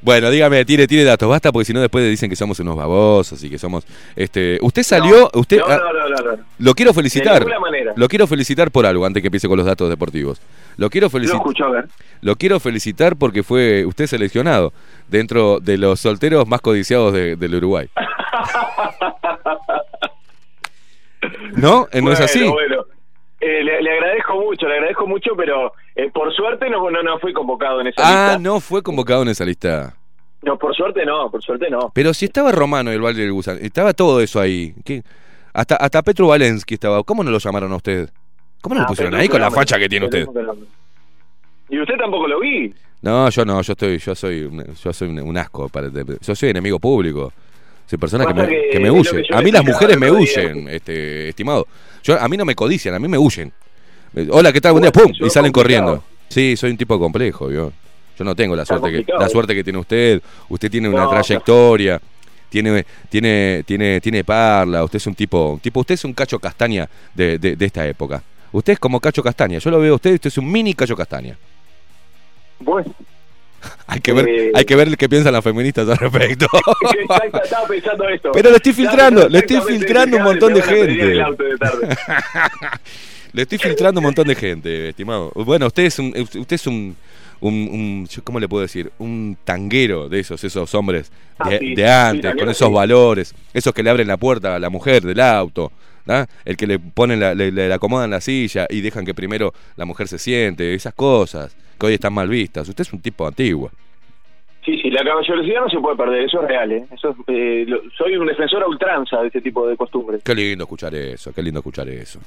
Bueno, 0.00 0.30
dígame, 0.30 0.64
tire, 0.64 0.86
tire 0.86 1.02
datos, 1.04 1.28
basta, 1.28 1.50
porque 1.50 1.64
si 1.64 1.72
no 1.72 1.80
después 1.80 2.08
dicen 2.08 2.30
que 2.30 2.36
somos 2.36 2.58
unos 2.60 2.76
babosos 2.76 3.42
y 3.42 3.50
que 3.50 3.58
somos. 3.58 3.84
Este, 4.14 4.58
usted 4.62 4.82
salió, 4.84 5.28
usted, 5.34 5.58
No, 5.58 5.64
ah, 5.66 5.78
no, 5.78 6.32
no, 6.32 6.38
lo 6.58 6.74
quiero 6.74 6.94
felicitar. 6.94 7.34
De 7.34 7.40
ninguna 7.40 7.58
manera. 7.60 7.92
Lo 7.96 8.06
quiero 8.08 8.26
felicitar 8.26 8.70
por 8.70 8.86
algo 8.86 9.04
antes 9.04 9.22
que 9.22 9.26
empiece 9.28 9.48
con 9.48 9.56
los 9.56 9.66
datos 9.66 9.88
deportivos. 9.90 10.40
Lo 10.76 10.88
quiero 10.90 11.06
Lo 11.06 11.10
felicitar. 11.10 11.70
ver. 11.72 11.88
Lo 12.20 12.36
quiero 12.36 12.60
felicitar 12.60 13.16
porque 13.16 13.42
fue 13.42 13.84
usted 13.86 14.06
seleccionado 14.06 14.72
dentro 15.08 15.58
de 15.58 15.78
los 15.78 15.98
solteros 16.00 16.46
más 16.46 16.60
codiciados 16.60 17.12
de- 17.12 17.34
del 17.34 17.56
Uruguay. 17.56 17.88
¿No? 21.56 21.88
Eh, 21.92 22.00
¿No 22.00 22.12
es 22.12 22.20
así? 22.20 22.46
Bueno, 22.46 22.84
Eh, 23.40 23.62
le, 23.62 23.80
le 23.82 23.92
agradezco 23.92 24.34
mucho, 24.34 24.66
le 24.66 24.74
agradezco 24.74 25.06
mucho, 25.06 25.30
pero 25.36 25.72
eh, 25.94 26.10
por 26.12 26.32
suerte 26.34 26.68
no, 26.68 26.90
no, 26.90 27.02
no 27.02 27.18
fui 27.20 27.32
convocado 27.32 27.80
en 27.80 27.86
esa 27.88 28.02
Ah, 28.04 28.26
lista. 28.34 28.38
no 28.40 28.58
fue 28.60 28.82
convocado 28.82 29.22
en 29.22 29.28
esa 29.28 29.44
lista. 29.44 29.94
No, 30.42 30.56
por 30.58 30.74
suerte 30.74 31.04
no, 31.06 31.30
por 31.30 31.42
suerte 31.42 31.70
no. 31.70 31.90
Pero 31.94 32.12
si 32.14 32.24
estaba 32.26 32.50
Romano 32.52 32.90
y 32.92 32.94
el 32.96 33.00
Valle 33.02 33.22
del 33.22 33.32
Gusán, 33.32 33.58
estaba 33.60 33.92
todo 33.92 34.20
eso 34.20 34.40
ahí. 34.40 34.74
¿Qué? 34.84 35.02
Hasta, 35.52 35.76
hasta 35.76 36.02
Petro 36.02 36.28
Valensky 36.28 36.74
estaba. 36.74 37.02
¿Cómo 37.04 37.22
no 37.24 37.30
lo 37.30 37.38
llamaron 37.38 37.72
a 37.72 37.76
usted? 37.76 38.08
¿Cómo 38.60 38.74
no 38.74 38.80
Ah, 38.80 38.84
lo 38.84 38.88
pusieron 38.88 39.12
pero 39.12 39.22
ahí 39.22 39.28
con 39.28 39.40
la 39.40 39.50
facha 39.50 39.78
que 39.78 39.88
tiene 39.88 40.06
usted? 40.06 40.26
Y 41.68 41.80
usted 41.80 41.96
tampoco 41.96 42.26
lo 42.28 42.40
vi. 42.40 42.72
No, 43.02 43.28
yo 43.30 43.44
no, 43.44 43.60
yo 43.62 43.72
estoy, 43.72 43.98
yo 43.98 44.14
soy, 44.14 44.42
un- 44.42 44.74
yo 44.74 44.92
soy 44.92 45.08
un, 45.08 45.20
un 45.20 45.36
asco. 45.38 45.68
Para, 45.68 45.88
yo 45.90 46.34
soy 46.34 46.48
enemigo 46.50 46.78
público. 46.80 47.32
Soy 47.88 47.98
persona 47.98 48.26
que 48.26 48.34
me, 48.34 48.46
que 48.46 48.68
que 48.72 48.80
me 48.80 48.90
huye. 48.90 49.22
que 49.22 49.34
A 49.34 49.40
mí 49.40 49.50
las 49.50 49.64
mujeres 49.64 49.98
me 49.98 50.06
día. 50.10 50.14
huyen, 50.18 50.68
este, 50.68 51.30
estimado. 51.30 51.66
Yo, 52.02 52.20
a 52.20 52.28
mí 52.28 52.36
no 52.36 52.44
me 52.44 52.54
codician, 52.54 52.94
a 52.94 52.98
mí 52.98 53.08
me 53.08 53.16
huyen. 53.18 53.50
Eh, 54.14 54.28
Hola, 54.30 54.52
¿qué 54.52 54.60
tal? 54.60 54.72
Buen 54.72 54.82
día, 54.82 54.92
pum, 54.92 55.10
y 55.10 55.30
salen 55.30 55.50
complicado. 55.52 55.52
corriendo. 55.52 56.04
Sí, 56.28 56.56
soy 56.56 56.70
un 56.70 56.76
tipo 56.76 56.98
complejo, 56.98 57.50
yo. 57.50 57.72
Yo 58.18 58.24
no 58.24 58.34
tengo 58.34 58.54
la 58.56 58.62
Está 58.62 58.78
suerte 58.78 59.04
que 59.04 59.12
la 59.12 59.28
suerte 59.28 59.54
que 59.54 59.64
tiene 59.64 59.78
usted. 59.78 60.20
Usted 60.48 60.70
tiene 60.70 60.88
una 60.88 61.04
No, 61.04 61.10
trayectoria. 61.10 62.00
Tiene, 62.50 62.84
tiene, 63.08 63.62
tiene, 63.66 64.00
tiene 64.00 64.24
parla, 64.24 64.82
usted 64.82 64.96
es 64.96 65.06
un 65.06 65.14
tipo, 65.14 65.50
un 65.52 65.60
tipo, 65.60 65.80
usted 65.80 65.94
es 65.94 66.04
un 66.04 66.14
cacho 66.14 66.38
castaña 66.38 66.88
de, 67.14 67.38
de, 67.38 67.56
de 67.56 67.64
esta 67.66 67.86
época. 67.86 68.22
Usted 68.52 68.72
es 68.72 68.78
como 68.78 68.98
cacho 69.00 69.22
castaña, 69.22 69.58
yo 69.58 69.70
lo 69.70 69.78
veo 69.78 69.92
a 69.92 69.96
usted, 69.96 70.14
usted 70.14 70.28
es 70.28 70.38
un 70.38 70.50
mini 70.50 70.72
cacho 70.72 70.96
castaña. 70.96 71.36
Bueno, 72.60 72.92
Hay 73.86 74.00
que 74.00 74.12
ver, 74.12 74.28
Eh. 74.28 74.50
hay 74.54 74.64
que 74.64 74.76
ver 74.76 74.96
qué 74.96 75.08
piensan 75.08 75.32
las 75.32 75.42
feministas 75.42 75.88
al 75.88 75.96
respecto. 75.96 76.46
que 76.92 77.00
exacto, 77.02 77.42
estaba 77.42 77.66
pensando 77.68 78.08
esto. 78.08 78.30
Pero 78.32 78.50
le 78.50 78.56
estoy 78.56 78.72
filtrando, 78.72 79.28
le 79.28 79.38
estoy 79.38 79.60
filtrando 79.62 80.16
un 80.18 80.22
montón 80.24 80.54
de 80.54 80.62
gente. 80.62 81.22
Le 83.32 83.42
estoy 83.42 83.58
filtrando 83.58 84.00
un 84.00 84.04
montón 84.04 84.26
de 84.26 84.34
gente, 84.34 84.88
estimado. 84.88 85.30
Bueno, 85.34 85.66
usted 85.66 85.84
es 85.84 85.98
un, 85.98 86.14
usted 86.18 86.52
es 86.54 86.66
un, 86.66 86.96
un, 87.40 87.54
un- 87.54 88.08
¿cómo 88.24 88.40
le 88.40 88.48
puedo 88.48 88.62
decir? 88.62 88.90
Un 88.98 89.36
tanguero 89.44 90.08
de 90.08 90.20
esos, 90.20 90.42
esos 90.44 90.74
hombres 90.74 91.12
Ah, 91.38 91.50
de, 91.50 91.58
sí, 91.58 91.74
de 91.74 91.82
sí, 91.84 91.88
antes, 91.88 92.34
con 92.36 92.48
esos 92.48 92.68
sí. 92.68 92.74
valores, 92.74 93.34
esos 93.52 93.72
que 93.74 93.82
le 93.82 93.90
abren 93.90 94.08
la 94.08 94.16
puerta 94.16 94.56
a 94.56 94.58
la 94.58 94.70
mujer 94.70 95.02
del 95.04 95.20
auto, 95.20 95.70
¿da? 96.06 96.26
el 96.44 96.56
que 96.56 96.66
le 96.66 96.78
ponen, 96.78 97.20
la, 97.20 97.34
le, 97.34 97.52
le 97.52 97.72
acomodan 97.72 98.10
la 98.10 98.20
silla 98.20 98.66
y 98.68 98.80
dejan 98.80 99.04
que 99.04 99.14
primero 99.14 99.52
la 99.76 99.84
mujer 99.84 100.08
se 100.08 100.18
siente, 100.18 100.74
esas 100.74 100.94
cosas 100.94 101.54
que 101.78 101.86
hoy 101.86 101.94
están 101.94 102.12
mal 102.12 102.28
vistas. 102.28 102.68
Usted 102.68 102.82
es 102.82 102.92
un 102.92 103.00
tipo 103.00 103.26
antiguo. 103.26 103.70
Sí, 104.64 104.76
sí, 104.82 104.90
la 104.90 105.02
caballerosidad 105.02 105.60
no 105.62 105.70
se 105.70 105.78
puede 105.78 105.96
perder, 105.96 106.22
eso 106.24 106.42
es 106.42 106.48
real. 106.48 106.72
¿eh? 106.72 106.84
Eso 106.92 107.10
es, 107.10 107.16
eh, 107.28 107.64
lo- 107.66 107.80
soy 107.96 108.16
un 108.16 108.26
defensor 108.26 108.62
a 108.62 108.66
ultranza 108.66 109.20
de 109.20 109.28
este 109.28 109.40
tipo 109.40 109.66
de 109.66 109.76
costumbres. 109.76 110.22
Qué 110.22 110.34
lindo 110.34 110.64
escuchar 110.64 110.94
eso, 110.94 111.32
qué 111.32 111.42
lindo 111.42 111.60
escuchar 111.60 111.88
eso. 111.88 112.20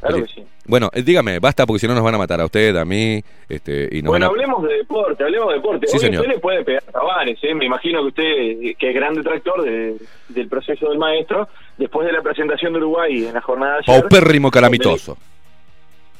Claro 0.00 0.18
que 0.22 0.26
sí. 0.34 0.44
Bueno, 0.66 0.90
eh, 0.92 1.02
dígame, 1.02 1.38
basta 1.38 1.64
porque 1.64 1.80
si 1.80 1.88
no 1.88 1.94
nos 1.94 2.04
van 2.04 2.14
a 2.14 2.18
matar 2.18 2.38
a 2.40 2.44
usted, 2.44 2.76
a 2.76 2.84
mí, 2.84 3.22
este, 3.48 3.88
y 3.90 4.02
nos 4.02 4.10
Bueno, 4.10 4.12
van 4.12 4.22
a- 4.22 4.26
hablemos 4.26 4.62
de 4.68 4.74
deporte, 4.76 5.24
hablemos 5.24 5.48
de 5.48 5.54
deporte. 5.54 5.86
Sí, 5.86 5.96
Hoy 5.96 6.00
señor. 6.00 6.20
usted 6.20 6.34
le 6.34 6.40
puede 6.40 6.62
pegar 6.62 6.82
Tavares, 6.82 7.38
¿eh? 7.42 7.54
Me 7.54 7.64
imagino 7.64 8.02
que 8.02 8.08
usted, 8.08 8.76
que 8.78 8.88
es 8.90 8.94
gran 8.94 9.14
detractor 9.14 9.62
de- 9.64 9.96
del 10.28 10.48
proceso 10.48 10.90
del 10.90 10.98
maestro, 10.98 11.48
después 11.78 12.06
de 12.06 12.12
la 12.12 12.20
presentación 12.22 12.74
de 12.74 12.78
Uruguay 12.80 13.26
en 13.26 13.32
la 13.34 13.40
jornada 13.40 13.72
de 13.76 13.78
ayer. 13.88 14.00
Paupérrimo 14.02 14.50
calamitoso. 14.50 15.16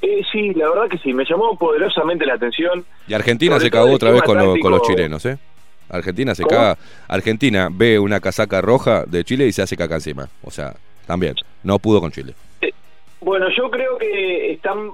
Eh, 0.06 0.22
sí, 0.30 0.52
la 0.54 0.68
verdad 0.68 0.88
que 0.90 0.98
sí, 0.98 1.14
me 1.14 1.24
llamó 1.24 1.56
poderosamente 1.56 2.26
la 2.26 2.34
atención. 2.34 2.84
Y 3.08 3.14
Argentina 3.14 3.58
se 3.58 3.70
cagó 3.70 3.92
otra 3.92 4.10
vez 4.10 4.22
con, 4.22 4.36
lo- 4.36 4.54
con 4.60 4.70
los 4.72 4.82
chilenos, 4.82 5.24
¿eh? 5.24 5.38
Argentina 5.88 6.34
se 6.34 6.42
¿Cómo? 6.42 6.56
caga. 6.56 6.78
Argentina 7.08 7.68
ve 7.70 7.98
una 7.98 8.20
casaca 8.20 8.60
roja 8.60 9.04
de 9.06 9.24
Chile 9.24 9.46
y 9.46 9.52
se 9.52 9.62
hace 9.62 9.76
caca 9.76 9.94
encima. 9.94 10.28
O 10.42 10.50
sea, 10.50 10.74
también. 11.06 11.34
No 11.62 11.78
pudo 11.78 12.00
con 12.00 12.10
Chile. 12.10 12.34
Bueno, 13.20 13.46
yo 13.56 13.70
creo 13.70 13.96
que 13.96 14.52
están 14.52 14.90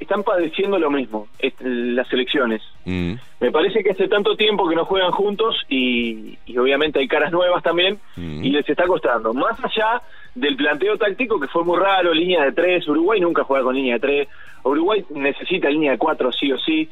están 0.00 0.22
padeciendo 0.22 0.78
lo 0.78 0.90
mismo, 0.90 1.26
las 1.60 2.10
elecciones. 2.12 2.62
Mm. 2.84 3.14
Me 3.38 3.50
parece 3.52 3.82
que 3.82 3.90
hace 3.90 4.08
tanto 4.08 4.34
tiempo 4.34 4.66
que 4.68 4.74
no 4.74 4.86
juegan 4.86 5.10
juntos 5.10 5.54
y, 5.68 6.38
y 6.46 6.56
obviamente 6.56 6.98
hay 7.00 7.06
caras 7.08 7.30
nuevas 7.32 7.62
también 7.62 7.98
Mm. 8.16 8.44
y 8.44 8.50
les 8.50 8.66
está 8.68 8.86
costando. 8.86 9.34
Más 9.34 9.62
allá 9.62 10.00
del 10.34 10.56
planteo 10.56 10.96
táctico 10.96 11.38
que 11.38 11.46
fue 11.48 11.62
muy 11.64 11.78
raro, 11.78 12.14
línea 12.14 12.44
de 12.44 12.52
tres, 12.52 12.88
Uruguay 12.88 13.20
nunca 13.20 13.44
juega 13.44 13.64
con 13.64 13.74
línea 13.74 13.94
de 13.94 14.00
tres, 14.00 14.28
Uruguay 14.64 15.04
necesita 15.10 15.68
línea 15.68 15.92
de 15.92 15.98
cuatro 15.98 16.32
sí 16.32 16.50
o 16.50 16.58
sí. 16.58 16.88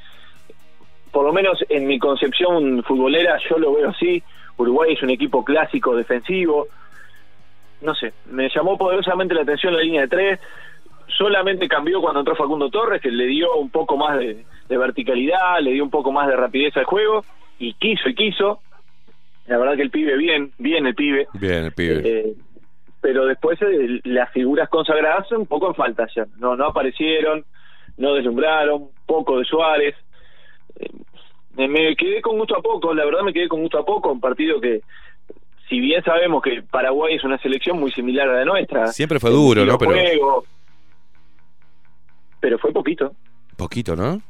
Por 1.11 1.25
lo 1.25 1.33
menos 1.33 1.65
en 1.71 1.87
mi 1.87 1.99
concepción 1.99 2.83
futbolera 2.83 3.39
yo 3.49 3.59
lo 3.59 3.75
veo 3.75 3.89
así. 3.89 4.23
Uruguay 4.59 4.93
es 4.93 5.03
un 5.03 5.11
equipo 5.11 5.45
clásico 5.45 5.97
defensivo. 5.97 6.67
No 7.81 7.95
sé, 7.95 8.13
me 8.31 8.49
llamó 8.55 8.77
poderosamente 8.77 9.35
la 9.35 9.43
atención 9.43 9.75
la 9.75 9.81
línea 9.81 10.03
de 10.03 10.09
tres. 10.09 10.41
Solamente 11.17 11.69
cambió 11.69 12.01
cuando 12.01 12.21
entró 12.21 12.35
Facundo 12.37 12.69
Torres, 12.71 13.01
que 13.01 13.11
le 13.11 13.27
dio 13.27 13.55
un 13.57 13.71
poco 13.71 13.97
más 13.97 14.19
de, 14.19 14.45
de 14.69 14.77
verticalidad, 14.79 15.61
le 15.61 15.73
dio 15.73 15.85
un 15.85 15.91
poco 15.91 16.11
más 16.13 16.27
de 16.29 16.37
rapidez 16.37 16.77
al 16.77 16.85
juego, 16.85 17.25
y 17.59 17.75
quiso 17.75 18.09
y 18.09 18.15
quiso. 18.15 18.61
La 19.47 19.59
verdad 19.59 19.77
que 19.77 19.83
el 19.83 19.91
pibe 19.91 20.17
bien, 20.17 20.53
bien 20.59 20.87
el 20.87 20.95
pibe. 20.95 21.29
Bien, 21.35 21.65
el 21.65 21.73
pibe. 21.73 22.01
Eh, 22.05 22.35
pero 23.01 23.27
después 23.27 23.61
eh, 23.61 24.01
las 24.05 24.33
figuras 24.33 24.69
consagradas 24.71 25.31
un 25.33 25.47
poco 25.47 25.69
en 25.69 25.75
falta 25.75 26.07
ya. 26.17 26.27
No, 26.39 26.57
no 26.57 26.67
aparecieron, 26.67 27.45
no 27.99 28.15
deslumbraron, 28.15 28.89
poco 29.07 29.39
de 29.39 29.45
Suárez. 29.45 29.95
Eh, 30.81 30.89
me- 31.69 31.95
quedé 31.97 32.23
con 32.23 32.39
gusto 32.39 32.57
a 32.57 32.63
poco, 32.63 32.95
la 32.95 33.05
verdad 33.05 33.21
me 33.23 33.33
quedé 33.35 33.47
con 33.49 33.61
gusto 33.61 33.79
a 33.79 33.85
poco, 33.85 34.11
un 34.11 34.21
partido 34.21 34.59
que, 34.61 34.81
si 35.69 35.79
bien 35.79 36.03
sabemos 36.03 36.43
que 36.43 36.63
Paraguay 36.63 37.15
es 37.15 37.25
una 37.25 37.37
selección 37.39 37.79
muy 37.79 37.93
similar 37.93 38.29
a 38.31 38.39
la 38.39 38.45
nuestra. 38.47 38.87
Siempre 38.89 39.21
fue 39.21 39.31
duro, 39.31 39.65
¿no? 39.67 39.77
Pero 39.77 39.91
juego, 39.93 40.45
pero 42.41 42.59
fue 42.59 42.73
poquito. 42.73 43.13
poquito, 43.57 43.95
¿no? 43.97 44.21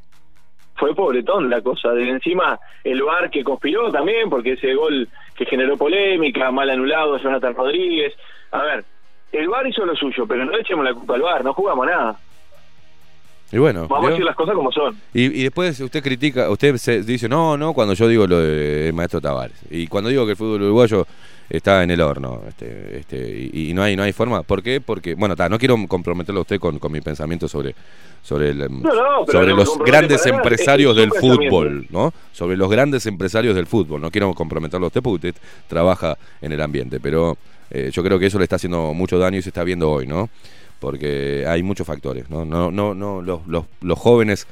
Fue 0.76 0.94
pobretón 0.94 1.50
la 1.50 1.60
cosa. 1.60 1.90
De 1.92 2.08
encima, 2.08 2.58
el 2.82 3.02
VAR 3.02 3.30
que 3.30 3.44
conspiró 3.44 3.90
también, 3.90 4.28
porque 4.28 4.52
ese 4.52 4.74
gol 4.74 5.08
que 5.36 5.46
generó 5.46 5.76
polémica, 5.76 6.50
mal 6.50 6.70
anulado, 6.70 7.18
Jonathan 7.18 7.54
Rodríguez. 7.54 8.14
A 8.50 8.62
ver, 8.62 8.84
el 9.32 9.48
VAR 9.48 9.66
hizo 9.66 9.84
lo 9.84 9.94
suyo, 9.94 10.26
pero 10.26 10.44
no 10.44 10.52
le 10.52 10.60
echemos 10.60 10.84
la 10.84 10.94
culpa 10.94 11.14
al 11.14 11.22
VAR, 11.22 11.44
no 11.44 11.52
jugamos 11.52 11.86
nada. 11.86 12.16
Y 13.52 13.58
bueno, 13.58 13.86
Vamos 13.86 14.08
a 14.08 14.10
decir 14.10 14.24
las 14.24 14.34
cosas 14.34 14.54
como 14.54 14.72
son. 14.72 14.96
Y, 15.12 15.26
y 15.26 15.44
después 15.44 15.78
usted 15.78 16.02
critica, 16.02 16.50
usted 16.50 16.76
se 16.76 17.02
dice, 17.02 17.28
no, 17.28 17.56
no, 17.56 17.72
cuando 17.72 17.94
yo 17.94 18.08
digo 18.08 18.26
lo 18.26 18.40
del 18.40 18.92
maestro 18.94 19.20
Tavares. 19.20 19.60
Y 19.70 19.86
cuando 19.86 20.10
digo 20.10 20.24
que 20.24 20.32
el 20.32 20.36
fútbol 20.36 20.62
uruguayo 20.62 21.06
está 21.48 21.82
en 21.82 21.90
el 21.90 22.00
horno, 22.00 22.42
este, 22.48 22.98
este, 22.98 23.50
y, 23.52 23.70
y 23.70 23.74
no 23.74 23.82
hay 23.82 23.96
no 23.96 24.02
hay 24.02 24.12
forma. 24.12 24.42
¿Por 24.42 24.62
qué? 24.62 24.80
Porque, 24.80 25.14
bueno, 25.14 25.36
ta, 25.36 25.48
no 25.48 25.58
quiero 25.58 25.76
comprometerlo 25.86 26.40
a 26.40 26.42
usted 26.42 26.58
con, 26.58 26.78
con 26.78 26.92
mi 26.92 27.00
pensamiento 27.00 27.48
sobre, 27.48 27.74
sobre, 28.22 28.50
el, 28.50 28.58
no, 28.58 29.26
sobre 29.30 29.48
no 29.48 29.56
los 29.56 29.78
grandes 29.78 30.24
empresarios 30.26 30.96
del 30.96 31.12
fútbol, 31.12 31.86
¿no? 31.90 32.12
Sobre 32.32 32.56
los 32.56 32.70
grandes 32.70 33.06
empresarios 33.06 33.54
del 33.54 33.66
fútbol. 33.66 34.00
No 34.00 34.10
quiero 34.10 34.32
comprometerlo 34.34 34.86
a 34.86 34.88
usted 34.88 35.02
porque 35.02 35.28
usted 35.28 35.42
trabaja 35.68 36.16
en 36.40 36.52
el 36.52 36.60
ambiente, 36.60 37.00
pero 37.00 37.36
eh, 37.70 37.90
yo 37.92 38.02
creo 38.02 38.18
que 38.18 38.26
eso 38.26 38.38
le 38.38 38.44
está 38.44 38.56
haciendo 38.56 38.94
mucho 38.94 39.18
daño 39.18 39.38
y 39.38 39.42
se 39.42 39.50
está 39.50 39.64
viendo 39.64 39.90
hoy, 39.90 40.06
¿no? 40.06 40.30
Porque 40.80 41.44
hay 41.46 41.62
muchos 41.62 41.86
factores, 41.86 42.28
¿no? 42.30 42.44
No, 42.44 42.70
no, 42.70 42.94
no, 42.94 43.22
los, 43.22 43.46
los, 43.46 43.64
los 43.80 43.98
jóvenes 43.98 44.46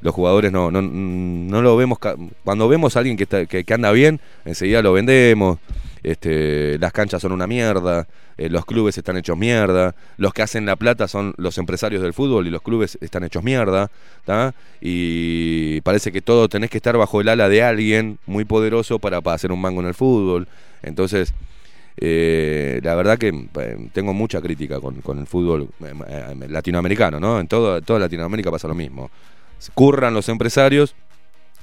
los 0.00 0.14
jugadores 0.14 0.52
no, 0.52 0.70
no, 0.70 0.80
no 0.80 1.60
lo 1.60 1.76
vemos 1.76 1.98
cuando 2.44 2.68
vemos 2.68 2.94
a 2.94 3.00
alguien 3.00 3.16
que, 3.16 3.24
está, 3.24 3.46
que, 3.46 3.64
que 3.64 3.74
anda 3.74 3.90
bien 3.90 4.20
enseguida 4.44 4.80
lo 4.80 4.92
vendemos 4.92 5.58
este, 6.02 6.78
las 6.78 6.92
canchas 6.92 7.22
son 7.22 7.32
una 7.32 7.46
mierda 7.46 8.06
eh, 8.36 8.48
los 8.48 8.64
clubes 8.64 8.96
están 8.98 9.16
hechos 9.16 9.36
mierda 9.36 9.94
los 10.16 10.32
que 10.32 10.42
hacen 10.42 10.66
la 10.66 10.76
plata 10.76 11.08
son 11.08 11.34
los 11.36 11.58
empresarios 11.58 12.02
del 12.02 12.12
fútbol 12.12 12.46
y 12.46 12.50
los 12.50 12.62
clubes 12.62 12.98
están 13.00 13.24
hechos 13.24 13.42
mierda 13.42 13.90
y 14.80 15.80
parece 15.82 16.12
que 16.12 16.20
todo 16.20 16.48
tenés 16.48 16.70
que 16.70 16.78
estar 16.78 16.96
bajo 16.96 17.20
el 17.20 17.28
ala 17.28 17.48
de 17.48 17.62
alguien 17.62 18.18
muy 18.26 18.44
poderoso 18.44 18.98
para, 18.98 19.20
para 19.20 19.34
hacer 19.34 19.52
un 19.52 19.60
mango 19.60 19.80
en 19.80 19.86
el 19.86 19.94
fútbol 19.94 20.48
entonces 20.82 21.34
eh, 22.00 22.80
la 22.84 22.94
verdad 22.94 23.18
que 23.18 23.28
eh, 23.28 23.88
tengo 23.92 24.14
mucha 24.14 24.40
crítica 24.40 24.80
con, 24.80 25.00
con 25.00 25.18
el 25.18 25.26
fútbol 25.26 25.68
latinoamericano, 26.48 27.18
¿no? 27.18 27.40
En 27.40 27.48
todo, 27.48 27.82
toda 27.82 27.98
Latinoamérica 27.98 28.52
pasa 28.52 28.68
lo 28.68 28.74
mismo. 28.74 29.10
Curran 29.74 30.14
los 30.14 30.28
empresarios 30.28 30.94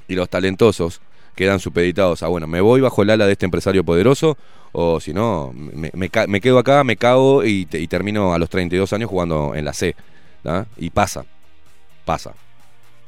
y 0.10 0.16
los 0.16 0.28
talentosos 0.28 1.02
quedan 1.36 1.60
supeditados 1.60 2.24
a, 2.24 2.28
bueno, 2.28 2.48
me 2.48 2.62
voy 2.62 2.82
bajo 2.82 3.04
el 3.04 3.10
ala 3.10 3.26
de 3.26 3.34
este 3.34 3.46
empresario 3.46 3.84
poderoso 3.84 4.38
o 4.72 5.00
si 5.00 5.14
no, 5.14 5.54
me, 5.54 5.92
me 5.94 6.42
quedo 6.42 6.60
acá, 6.60 6.84
me 6.84 6.96
cago 6.98 7.44
y, 7.44 7.66
te- 7.66 7.80
y 7.80 7.88
termino 7.88 8.34
a 8.34 8.40
los 8.40 8.50
32 8.50 8.92
años 8.94 9.10
jugando 9.10 9.54
en 9.56 9.64
la 9.66 9.74
C. 9.74 9.96
Y 10.78 10.90
pasa, 10.90 11.26
pasa. 12.06 12.34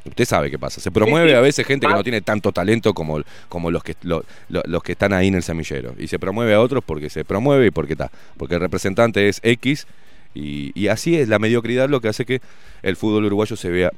Usted 0.06 0.24
sabe 0.26 0.50
qué 0.50 0.58
pasa. 0.58 0.80
Se 0.80 0.90
promueve 0.90 1.36
a 1.36 1.42
veces 1.42 1.68
gente 1.68 1.86
que 1.86 1.94
no 1.94 2.02
tiene 2.04 2.22
tanto 2.22 2.54
talento 2.54 2.94
como, 2.94 3.22
como 3.50 3.70
los, 3.72 3.84
que, 3.84 3.96
lo- 4.04 4.24
lo- 4.48 4.64
los 4.66 4.82
que 4.82 4.94
están 4.94 5.12
ahí 5.12 5.28
en 5.28 5.36
el 5.36 5.44
semillero. 5.44 5.94
Y 6.00 6.08
se 6.08 6.18
promueve 6.18 6.54
a 6.54 6.62
otros 6.62 6.82
porque 6.86 7.10
se 7.10 7.26
promueve 7.26 7.68
y 7.68 7.72
porque 7.72 7.94
está. 7.94 8.10
Porque 8.38 8.56
el 8.56 8.62
representante 8.62 9.28
es 9.28 9.42
X. 9.44 9.86
Y, 10.34 10.72
y 10.80 10.88
así 10.88 11.18
es 11.18 11.28
la 11.28 11.40
mediocridad 11.40 11.90
lo 11.90 12.00
que 12.00 12.08
hace 12.08 12.26
que 12.26 12.42
el 12.84 12.96
fútbol 12.96 13.26
uruguayo 13.26 13.58
se 13.58 13.70
vea 13.70 13.92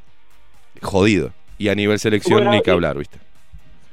jodido. 0.82 1.32
Y 1.60 1.70
a 1.70 1.76
nivel 1.76 2.00
selección 2.00 2.40
Bueno, 2.40 2.52
ni 2.54 2.62
que 2.62 2.72
hablar, 2.72 2.98
¿viste? 2.98 3.20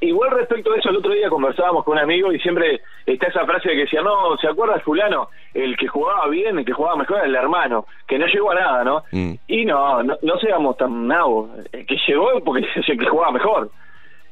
Igual 0.01 0.31
respecto 0.32 0.73
a 0.73 0.77
eso, 0.77 0.90
el 0.90 0.97
otro 0.97 1.12
día 1.12 1.31
conversábamos 1.31 1.82
con 1.85 1.94
un 1.94 2.02
amigo 2.02 2.31
y 2.31 2.39
siempre 2.40 2.82
está 3.06 3.28
esa 3.28 3.47
frase 3.47 3.70
que 3.70 3.77
decía, 3.77 4.02
no, 4.02 4.36
¿se 4.36 4.47
acuerda 4.47 4.78
fulano? 4.81 5.31
El 5.55 5.74
que 5.77 5.89
jugaba 5.89 6.28
bien, 6.28 6.59
el 6.59 6.66
que 6.66 6.73
jugaba 6.73 6.97
mejor 6.97 7.18
era 7.18 7.27
el 7.27 7.35
hermano, 7.35 7.86
que 8.06 8.18
no 8.18 8.27
llegó 8.27 8.51
a 8.51 8.55
nada, 8.56 8.85
¿no? 8.85 9.05
Mm. 9.10 9.32
Y 9.48 9.64
no, 9.64 10.02
no, 10.02 10.16
no 10.20 10.39
seamos 10.39 10.77
tan 10.77 11.06
nabos, 11.06 11.51
el 11.73 11.86
que 11.86 11.97
llegó 12.06 12.28
porque 12.44 12.66
es 12.77 12.89
el 12.89 12.98
que 12.98 13.06
jugaba 13.06 13.32
mejor. 13.32 13.70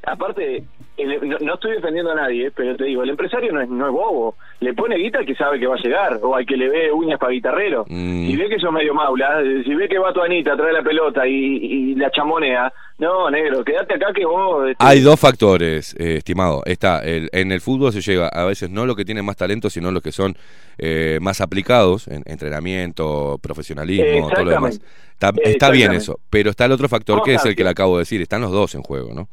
Aparte, 0.07 0.65
el- 0.97 1.29
no, 1.29 1.39
no 1.41 1.55
estoy 1.55 1.73
defendiendo 1.73 2.13
a 2.13 2.15
nadie, 2.15 2.51
pero 2.51 2.77
te 2.77 2.85
digo, 2.85 3.03
el 3.03 3.11
empresario 3.11 3.53
no 3.53 3.61
es, 3.61 3.69
no 3.69 3.87
es 3.87 3.93
bobo, 3.93 4.37
le 4.61 4.75
pone 4.75 4.97
guita 4.97 5.19
al 5.19 5.27
que 5.27 5.35
sabe 5.35 5.59
que 5.59 5.67
va 5.67 5.75
a 5.75 5.83
llegar, 5.83 6.21
o 6.23 6.35
al 6.37 6.47
que 6.47 6.57
le 6.57 6.69
ve 6.69 6.93
uñas 6.93 7.19
para 7.19 7.33
guitarrero. 7.33 7.85
Mm. 7.89 8.27
Si 8.27 8.37
ve 8.37 8.49
que 8.49 8.59
sos 8.59 8.73
medio 8.73 8.95
maula, 8.95 9.43
si 9.65 9.75
ve 9.75 9.89
que 9.89 9.99
va 9.99 10.13
tu 10.13 10.21
Anita, 10.23 10.57
trae 10.57 10.73
la 10.73 10.83
pelota 10.83 11.27
y, 11.27 11.33
y 11.35 11.95
la 11.97 12.11
chamonea, 12.11 12.73
no, 12.99 13.29
negro, 13.31 13.65
quédate 13.65 13.95
acá 13.95 14.13
que 14.15 14.25
vos... 14.25 14.69
este, 14.71 14.85
Hay 14.85 15.01
dos 15.01 15.19
factores, 15.19 15.95
eh, 15.99 16.17
estimado. 16.19 16.63
Está, 16.65 17.01
el, 17.05 17.29
en 17.33 17.51
el 17.51 17.61
fútbol 17.61 17.93
se 17.93 18.01
llega 18.01 18.29
a 18.29 18.45
veces 18.45 18.71
no 18.71 18.87
los 18.87 18.95
que 18.95 19.05
tienen 19.05 19.25
más 19.25 19.37
talento, 19.37 19.69
sino 19.69 19.91
los 19.91 20.01
que 20.03 20.13
son 20.13 20.37
eh, 20.79 21.19
más 21.21 21.41
aplicados 21.41 22.07
en 22.07 22.23
entrenamiento, 22.27 23.39
profesionalismo, 23.43 24.29
todo 24.31 24.45
lo 24.45 24.51
demás. 24.53 24.81
Está, 25.13 25.33
está 25.43 25.71
bien 25.71 25.93
eso, 25.93 26.19
pero 26.31 26.51
está 26.51 26.65
el 26.67 26.73
otro 26.73 26.89
factor 26.89 27.23
que 27.23 27.35
es 27.35 27.45
el 27.45 27.57
que 27.57 27.65
le 27.65 27.71
acabo 27.71 27.97
de 27.97 28.03
decir. 28.03 28.21
Están 28.23 28.41
los 28.43 28.53
dos 28.53 28.75
en 28.75 28.83
juego, 28.83 29.13
¿no? 29.13 29.29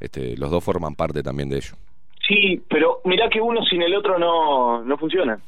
Este, 0.00 0.36
los 0.36 0.50
dos 0.50 0.62
forman 0.62 0.94
parte 0.94 1.22
también 1.22 1.48
de 1.48 1.56
ello. 1.56 1.74
Sí, 2.26 2.60
pero 2.68 3.00
mirá 3.04 3.28
que 3.28 3.40
uno 3.40 3.62
sin 3.64 3.82
el 3.82 3.94
otro 3.94 4.18
no, 4.18 4.82
no 4.84 4.96
funciona. 4.98 5.38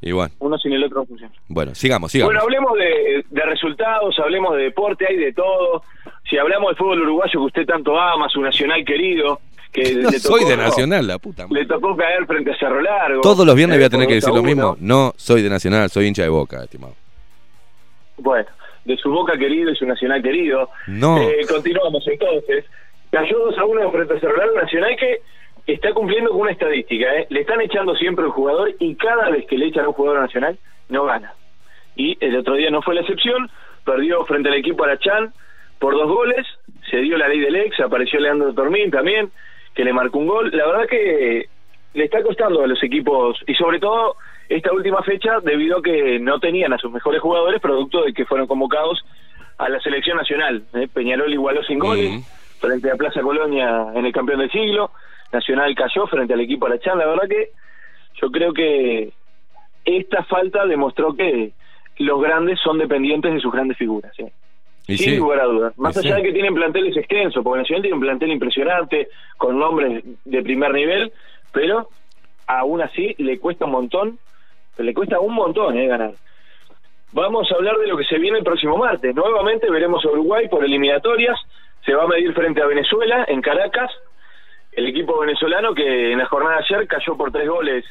Y 0.00 0.12
bueno, 0.12 0.34
Uno 0.38 0.58
sin 0.58 0.72
el 0.74 0.84
otro 0.84 1.00
no 1.00 1.06
funciona. 1.06 1.32
bueno, 1.48 1.74
sigamos, 1.74 2.12
sigamos. 2.12 2.28
Bueno, 2.34 2.42
hablemos 2.42 2.72
de, 2.78 3.24
de 3.30 3.42
resultados, 3.46 4.14
hablemos 4.18 4.54
de 4.56 4.64
deporte, 4.64 5.06
hay 5.08 5.16
de 5.16 5.32
todo. 5.32 5.82
Si 6.28 6.36
hablamos 6.36 6.68
del 6.70 6.76
fútbol 6.76 7.00
uruguayo 7.02 7.32
que 7.32 7.38
usted 7.38 7.66
tanto 7.66 7.98
ama, 7.98 8.28
su 8.28 8.40
nacional 8.42 8.84
querido, 8.84 9.40
que 9.72 9.94
no 9.94 10.10
le 10.10 10.18
soy 10.18 10.42
tocó- 10.42 10.48
de 10.50 10.56
Nacional, 10.62 11.06
la 11.06 11.18
puta 11.18 11.46
madre. 11.46 11.62
Le 11.62 11.66
tocó 11.68 11.96
caer 11.96 12.26
frente 12.26 12.52
a 12.52 12.58
Cerro 12.58 12.82
Largo. 12.82 13.22
Todos 13.22 13.46
los 13.46 13.54
viernes 13.56 13.78
voy 13.78 13.84
a 13.86 13.90
tener 13.90 14.06
que 14.06 14.14
decir 14.14 14.34
lo 14.34 14.42
mismo. 14.42 14.76
No 14.78 15.14
soy 15.16 15.40
de 15.42 15.48
Nacional, 15.48 15.88
soy 15.90 16.06
hincha 16.06 16.22
de 16.22 16.28
Boca, 16.28 16.62
estimado. 16.64 16.94
Bueno, 18.18 18.46
de 18.84 18.96
su 18.98 19.10
boca 19.10 19.36
querido 19.38 19.70
y 19.70 19.76
su 19.76 19.86
nacional 19.86 20.22
querido. 20.22 20.68
No. 20.86 21.18
Eh, 21.20 21.38
continuamos 21.50 22.06
entonces. 22.06 22.64
Cayó 23.14 23.38
2 23.44 23.58
a 23.58 23.64
1 23.64 23.92
frente 23.92 24.14
a 24.14 24.18
Cerro 24.18 24.36
Largo 24.36 24.56
Nacional 24.56 24.96
que 24.96 25.20
está 25.72 25.92
cumpliendo 25.92 26.30
con 26.30 26.40
una 26.40 26.50
estadística. 26.50 27.14
¿eh? 27.14 27.28
Le 27.30 27.42
están 27.42 27.60
echando 27.60 27.94
siempre 27.94 28.24
un 28.24 28.32
jugador 28.32 28.74
y 28.80 28.96
cada 28.96 29.30
vez 29.30 29.46
que 29.46 29.56
le 29.56 29.66
echan 29.66 29.84
a 29.84 29.88
un 29.90 29.94
jugador 29.94 30.20
nacional, 30.20 30.58
no 30.88 31.04
gana. 31.04 31.32
Y 31.94 32.18
el 32.18 32.34
otro 32.34 32.54
día 32.54 32.70
no 32.70 32.82
fue 32.82 32.96
la 32.96 33.02
excepción. 33.02 33.48
Perdió 33.84 34.24
frente 34.24 34.48
al 34.48 34.56
equipo 34.56 34.82
Arachán 34.82 35.32
por 35.78 35.94
dos 35.94 36.08
goles. 36.08 36.44
Se 36.90 36.96
dio 36.96 37.16
la 37.16 37.28
ley 37.28 37.38
del 37.38 37.54
ex. 37.54 37.78
Apareció 37.78 38.18
Leandro 38.18 38.52
Tormín 38.52 38.90
también, 38.90 39.30
que 39.76 39.84
le 39.84 39.92
marcó 39.92 40.18
un 40.18 40.26
gol. 40.26 40.50
La 40.52 40.66
verdad 40.66 40.88
que 40.88 41.46
le 41.92 42.04
está 42.04 42.20
costando 42.20 42.64
a 42.64 42.66
los 42.66 42.82
equipos 42.82 43.38
y 43.46 43.54
sobre 43.54 43.78
todo 43.78 44.16
esta 44.48 44.72
última 44.72 45.04
fecha 45.04 45.38
debido 45.38 45.78
a 45.78 45.82
que 45.82 46.18
no 46.18 46.40
tenían 46.40 46.72
a 46.72 46.78
sus 46.78 46.90
mejores 46.90 47.20
jugadores 47.20 47.60
producto 47.60 48.02
de 48.02 48.12
que 48.12 48.24
fueron 48.24 48.48
convocados 48.48 49.04
a 49.58 49.68
la 49.68 49.78
selección 49.78 50.16
nacional. 50.16 50.64
¿eh? 50.74 50.88
Peñarol 50.92 51.32
igualó 51.32 51.62
sin 51.62 51.78
goles 51.78 52.10
Mm. 52.10 52.43
Frente 52.66 52.90
a 52.90 52.96
Plaza 52.96 53.20
Colonia 53.22 53.86
en 53.94 54.06
el 54.06 54.12
campeón 54.12 54.40
del 54.40 54.50
siglo. 54.50 54.90
Nacional 55.32 55.74
cayó 55.74 56.06
frente 56.06 56.34
al 56.34 56.40
equipo 56.40 56.66
Arachán. 56.66 56.98
La 56.98 57.06
verdad 57.06 57.28
que 57.28 57.50
yo 58.20 58.30
creo 58.30 58.52
que 58.52 59.12
esta 59.84 60.22
falta 60.24 60.64
demostró 60.66 61.14
que 61.14 61.52
los 61.98 62.20
grandes 62.20 62.58
son 62.60 62.78
dependientes 62.78 63.34
de 63.34 63.40
sus 63.40 63.52
grandes 63.52 63.76
figuras. 63.76 64.12
¿eh? 64.18 64.32
Y 64.86 64.96
Sin 64.96 65.14
sí. 65.14 65.16
lugar 65.16 65.40
a 65.40 65.44
dudas. 65.44 65.78
Más 65.78 65.96
Y 65.96 66.00
allá 66.00 66.16
sí. 66.16 66.22
de 66.22 66.28
que 66.28 66.32
tienen 66.32 66.54
planteles 66.54 66.96
extensos, 66.96 67.42
porque 67.42 67.60
Nacional 67.60 67.82
tiene 67.82 67.94
un 67.96 68.02
plantel 68.02 68.30
impresionante, 68.32 69.08
con 69.36 69.58
nombres 69.58 70.04
de 70.24 70.42
primer 70.42 70.72
nivel, 70.72 71.12
pero 71.52 71.88
aún 72.46 72.82
así 72.82 73.14
le 73.18 73.38
cuesta 73.38 73.64
un 73.64 73.72
montón, 73.72 74.18
le 74.78 74.94
cuesta 74.94 75.20
un 75.20 75.34
montón 75.34 75.76
eh, 75.78 75.86
ganar. 75.86 76.12
Vamos 77.12 77.50
a 77.50 77.54
hablar 77.54 77.76
de 77.78 77.86
lo 77.86 77.96
que 77.96 78.04
se 78.04 78.18
viene 78.18 78.38
el 78.38 78.44
próximo 78.44 78.76
martes. 78.76 79.14
Nuevamente 79.14 79.70
veremos 79.70 80.04
a 80.04 80.08
Uruguay 80.08 80.48
por 80.48 80.64
eliminatorias. 80.64 81.38
Se 81.84 81.94
va 81.94 82.04
a 82.04 82.08
medir 82.08 82.32
frente 82.32 82.62
a 82.62 82.66
Venezuela 82.66 83.24
en 83.28 83.40
Caracas. 83.42 83.90
El 84.72 84.86
equipo 84.86 85.18
venezolano 85.20 85.74
que 85.74 86.12
en 86.12 86.18
la 86.18 86.26
jornada 86.26 86.56
de 86.56 86.64
ayer 86.64 86.88
cayó 86.88 87.16
por 87.16 87.30
tres 87.30 87.48
goles 87.48 87.84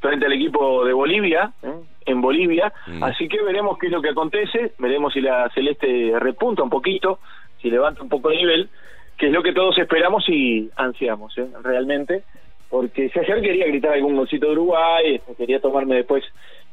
frente 0.00 0.26
al 0.26 0.32
equipo 0.32 0.84
de 0.84 0.92
Bolivia, 0.92 1.52
¿eh? 1.62 1.72
en 2.06 2.20
Bolivia. 2.20 2.72
Mm. 2.86 3.02
Así 3.02 3.28
que 3.28 3.42
veremos 3.42 3.78
qué 3.78 3.86
es 3.86 3.92
lo 3.92 4.02
que 4.02 4.10
acontece. 4.10 4.72
Veremos 4.78 5.12
si 5.12 5.20
la 5.20 5.48
Celeste 5.54 6.12
repunta 6.18 6.62
un 6.62 6.70
poquito, 6.70 7.20
si 7.62 7.70
levanta 7.70 8.02
un 8.02 8.08
poco 8.08 8.30
el 8.30 8.38
nivel, 8.38 8.68
que 9.16 9.26
es 9.26 9.32
lo 9.32 9.42
que 9.42 9.52
todos 9.52 9.78
esperamos 9.78 10.28
y 10.28 10.70
ansiamos, 10.76 11.36
¿eh? 11.38 11.46
realmente. 11.62 12.24
Porque 12.68 13.08
si 13.10 13.18
ayer 13.18 13.40
quería 13.40 13.66
gritar 13.66 13.92
algún 13.92 14.16
golcito 14.16 14.46
de 14.46 14.52
Uruguay, 14.52 15.14
este, 15.14 15.34
quería 15.36 15.60
tomarme 15.60 15.96
después 15.96 16.24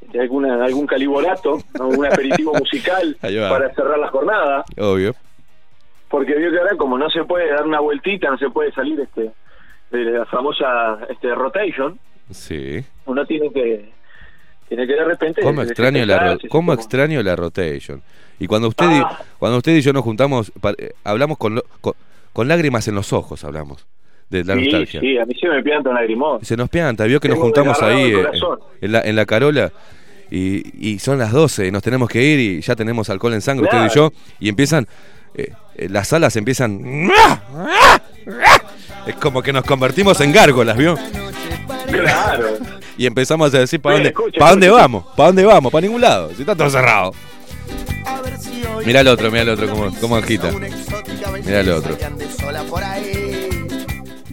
este, 0.01 0.19
alguna, 0.19 0.63
algún 0.63 0.87
caliborato, 0.87 1.59
algún 1.79 2.05
aperitivo 2.05 2.53
musical 2.59 3.15
para 3.21 3.73
cerrar 3.73 3.99
la 3.99 4.07
jornada, 4.07 4.65
Obvio. 4.77 5.13
Porque 6.13 6.35
vio 6.35 6.51
que 6.51 6.59
ahora 6.59 6.75
como 6.77 6.95
no 6.95 7.09
se 7.09 7.23
puede 7.23 7.49
dar 7.49 7.65
una 7.65 7.79
vueltita, 7.79 8.29
no 8.29 8.37
se 8.37 8.47
puede 8.51 8.71
salir 8.71 8.99
este 8.99 9.31
de 9.89 10.03
la 10.11 10.25
famosa 10.27 10.99
este 11.09 11.33
rotation, 11.33 11.97
Sí. 12.29 12.83
uno 13.07 13.25
tiene 13.25 13.51
que 13.51 13.89
tiene 14.69 14.85
que 14.85 14.93
de 14.93 15.03
repente 15.05 15.41
¿Cómo 15.41 15.63
extraño 15.63 16.05
la, 16.05 16.37
cómo 16.37 16.49
como- 16.49 16.73
extraño 16.73 17.23
la 17.23 17.35
rotation? 17.35 18.03
Y 18.39 18.45
cuando 18.45 18.67
usted, 18.67 18.85
y- 18.91 19.01
Ah. 19.03 19.19
cuando 19.39 19.57
usted 19.57 19.75
y 19.75 19.81
yo 19.81 19.91
nos 19.91 20.03
juntamos, 20.03 20.51
pa- 20.61 20.75
eh, 20.77 20.91
hablamos 21.03 21.39
con, 21.39 21.55
lo- 21.55 21.63
con, 21.81 21.93
con 22.31 22.47
lágrimas 22.47 22.87
en 22.87 22.93
los 22.93 23.11
ojos, 23.11 23.43
hablamos 23.43 23.87
de 24.29 24.43
la 24.43 24.53
sí, 24.53 24.61
nostalgia. 24.61 24.99
sí, 25.01 25.17
a 25.17 25.25
mí 25.25 25.33
se 25.33 25.47
me 25.49 25.63
pianta 25.63 25.89
un 25.89 25.95
lagrimón. 25.95 26.45
Se 26.45 26.55
nos 26.55 26.69
pianta, 26.69 27.05
vio 27.05 27.19
que 27.19 27.29
nos 27.29 27.39
juntamos 27.39 27.81
ahí 27.81 28.13
eh, 28.13 28.27
en, 28.81 28.91
la, 28.91 29.01
en 29.01 29.15
la 29.15 29.25
Carola 29.25 29.71
y, 30.29 30.91
y 30.93 30.99
son 30.99 31.17
las 31.17 31.31
12 31.31 31.67
y 31.67 31.71
nos 31.71 31.81
tenemos 31.81 32.07
que 32.07 32.21
ir 32.23 32.39
y 32.39 32.61
ya 32.61 32.75
tenemos 32.75 33.09
alcohol 33.09 33.33
en 33.33 33.41
sangre 33.41 33.67
Claro. 33.67 33.85
usted 33.87 33.95
y 33.95 33.99
yo 33.99 34.11
y 34.39 34.49
empiezan, 34.49 34.87
eh, 35.35 35.51
eh, 35.75 35.87
las 35.89 36.07
salas 36.09 36.35
empiezan... 36.35 37.09
Es 39.07 39.15
como 39.15 39.41
que 39.41 39.51
nos 39.51 39.63
convertimos 39.65 40.19
en 40.21 40.31
gárgolas, 40.31 40.77
¿vio? 40.77 40.97
Claro. 41.91 42.47
Y 42.95 43.07
empezamos 43.07 43.51
a 43.55 43.57
decir, 43.57 43.81
¿para 43.81 43.95
dónde, 43.95 44.09
escuche, 44.09 44.37
¿para 44.37 44.51
dónde 44.51 44.69
vamos? 44.69 45.03
¿Para 45.17 45.27
dónde 45.29 45.43
vamos? 45.43 45.71
Para 45.71 45.81
ningún 45.81 45.99
lado, 45.99 46.29
si 46.35 46.41
está 46.41 46.55
todo 46.55 46.69
cerrado. 46.69 47.11
A 48.05 48.21
ver 48.21 48.37
si 48.37 48.61
Mirá 48.85 48.99
el 49.01 49.07
otro, 49.07 49.31
mirá 49.31 49.41
el 49.41 49.49
otro, 49.49 49.67
cómo, 49.67 49.91
cómo 49.99 50.15
agita. 50.15 50.51
Mirá 51.43 51.61
el 51.61 51.71
otro. 51.71 51.97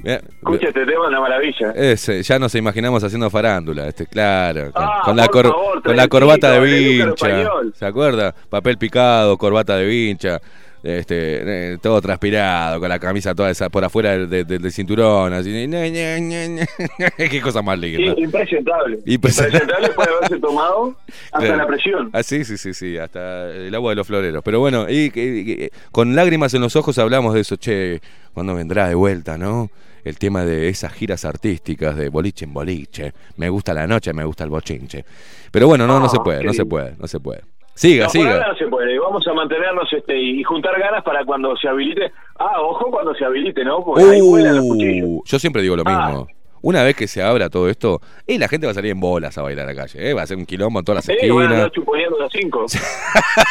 Mirá- 0.02 0.20
Escucha, 0.38 0.68
este 0.68 0.84
tema 0.84 1.08
una 1.08 1.20
maravilla. 1.20 1.70
Ese, 1.74 2.22
ya 2.22 2.38
nos 2.38 2.54
imaginamos 2.54 3.02
haciendo 3.04 3.30
farándula, 3.30 3.88
este, 3.88 4.06
claro, 4.06 4.72
con, 4.72 4.82
Ah, 4.84 5.02
con 5.04 5.16
la, 5.16 5.28
cor- 5.28 5.46
favor, 5.48 5.82
con 5.82 5.96
la 5.96 6.08
corbata 6.08 6.50
de 6.52 6.60
vincha. 6.60 7.48
¿se 7.74 7.86
acuerda? 7.86 8.34
Papel 8.48 8.76
picado, 8.76 9.38
corbata 9.38 9.76
de 9.76 9.86
vincha, 9.86 10.38
este, 10.82 11.73
eh, 11.74 11.78
todo 11.81 12.01
transpirado, 12.01 12.81
con 12.81 12.89
la 12.89 12.98
camisa 12.98 13.35
toda 13.35 13.51
esa 13.51 13.69
por 13.69 13.85
afuera 13.85 14.12
del, 14.16 14.28
del- 14.28 14.47
del 14.47 14.73
cinturón, 14.73 15.32
así, 15.32 15.51
qué 17.16 17.40
cosa 17.43 17.62
más 17.62 17.78
linda. 17.78 18.15
Sí, 18.15 18.23
impresentable. 18.23 18.98
Impresentable. 19.07 19.59
Impresentable 19.59 19.89
puede 19.90 20.11
haberse 20.16 20.39
tomado 20.39 20.97
hasta 21.32 21.57
la 21.57 21.66
presión. 21.66 22.11
Ah, 22.12 22.23
sí, 22.23 22.44
sí, 22.44 22.57
sí, 22.57 22.74
sí, 22.74 22.97
hasta 22.98 23.51
el 23.51 23.74
agua 23.74 23.90
de 23.93 23.97
los 23.97 24.07
floreros. 24.07 24.43
Pero 24.44 24.61
bueno, 24.61 24.86
y, 24.89 25.11
y- 25.15 25.65
y- 25.65 25.69
con 25.93 26.15
lágrimas 26.15 26.55
en 26.55 26.62
los 26.62 26.77
ojos 26.77 26.98
hablamos 26.98 27.35
de 27.35 27.40
eso, 27.40 27.57
che, 27.57 28.01
¿cuándo 28.32 28.55
vendrá 28.55 28.89
de 28.89 28.94
vuelta, 28.94 29.36
no? 29.39 29.70
El 30.02 30.16
tema 30.19 30.44
de 30.47 30.69
esas 30.70 30.93
giras 30.94 31.27
artísticas 31.27 31.94
de 31.94 32.09
boliche 32.09 32.47
en 32.47 32.55
boliche. 32.55 33.12
Me 33.36 33.51
gusta 33.51 33.74
la 33.74 33.86
noche, 33.86 34.15
me 34.15 34.24
gusta 34.24 34.44
el 34.44 34.51
bochinche. 34.51 35.05
Pero 35.51 35.66
bueno, 35.66 35.86
no, 35.86 36.01
no 36.01 36.09
se 36.09 36.16
Ah, 36.19 36.24
puede, 36.24 36.43
no 36.43 36.55
se 36.55 36.65
puede, 36.65 36.94
no 36.98 37.07
se 37.07 37.20
puede. 37.20 37.43
Siga, 37.81 38.05
No, 38.05 38.11
por 38.11 38.12
siga. 38.20 38.32
ahora 38.35 38.48
no 38.48 38.55
se 38.57 38.66
puede. 38.66 38.98
Vamos 38.98 39.27
a 39.27 39.32
mantenernos 39.32 39.90
este 39.90 40.19
y 40.19 40.43
juntar 40.44 40.78
ganas 40.78 41.02
para 41.02 41.24
cuando 41.24 41.57
se 41.57 41.66
habilite. 41.66 42.12
Ah, 42.39 42.61
ojo 42.61 42.90
cuando 42.90 43.15
se 43.15 43.24
habilite, 43.24 43.65
¿no? 43.65 43.82
Porque 43.82 44.05
ahí 44.05 44.20
vuelan 44.20 44.57
los 44.57 44.66
cuchillos. 44.66 45.09
Uh, 45.09 45.23
yo 45.24 45.39
siempre 45.39 45.62
digo 45.62 45.77
lo 45.77 45.82
Ah. 45.86 46.09
mismo. 46.09 46.27
Una 46.62 46.82
vez 46.82 46.94
que 46.94 47.09
se 47.09 47.23
abra 47.23 47.48
todo 47.48 47.70
esto, 47.70 48.02
y 48.27 48.36
la 48.36 48.47
gente 48.48 48.66
va 48.66 48.73
a 48.73 48.74
salir 48.74 48.90
en 48.90 49.01
bolas 49.01 49.39
a 49.39 49.40
bailar 49.43 49.65
a 49.66 49.73
la 49.73 49.74
calle, 49.81 50.11
¿eh? 50.11 50.12
va 50.12 50.20
a 50.20 50.27
ser 50.27 50.36
un 50.36 50.44
quilombo 50.44 50.78
en 50.81 50.85
todas 50.85 50.97
las 50.97 51.05
Sí, 51.07 51.12
van 51.12 51.20
a 51.23 51.24
esquinas. 51.24 51.52
andar 51.55 51.70
chuponeando 51.70 52.19
las 52.19 52.32
cinco. 52.32 52.66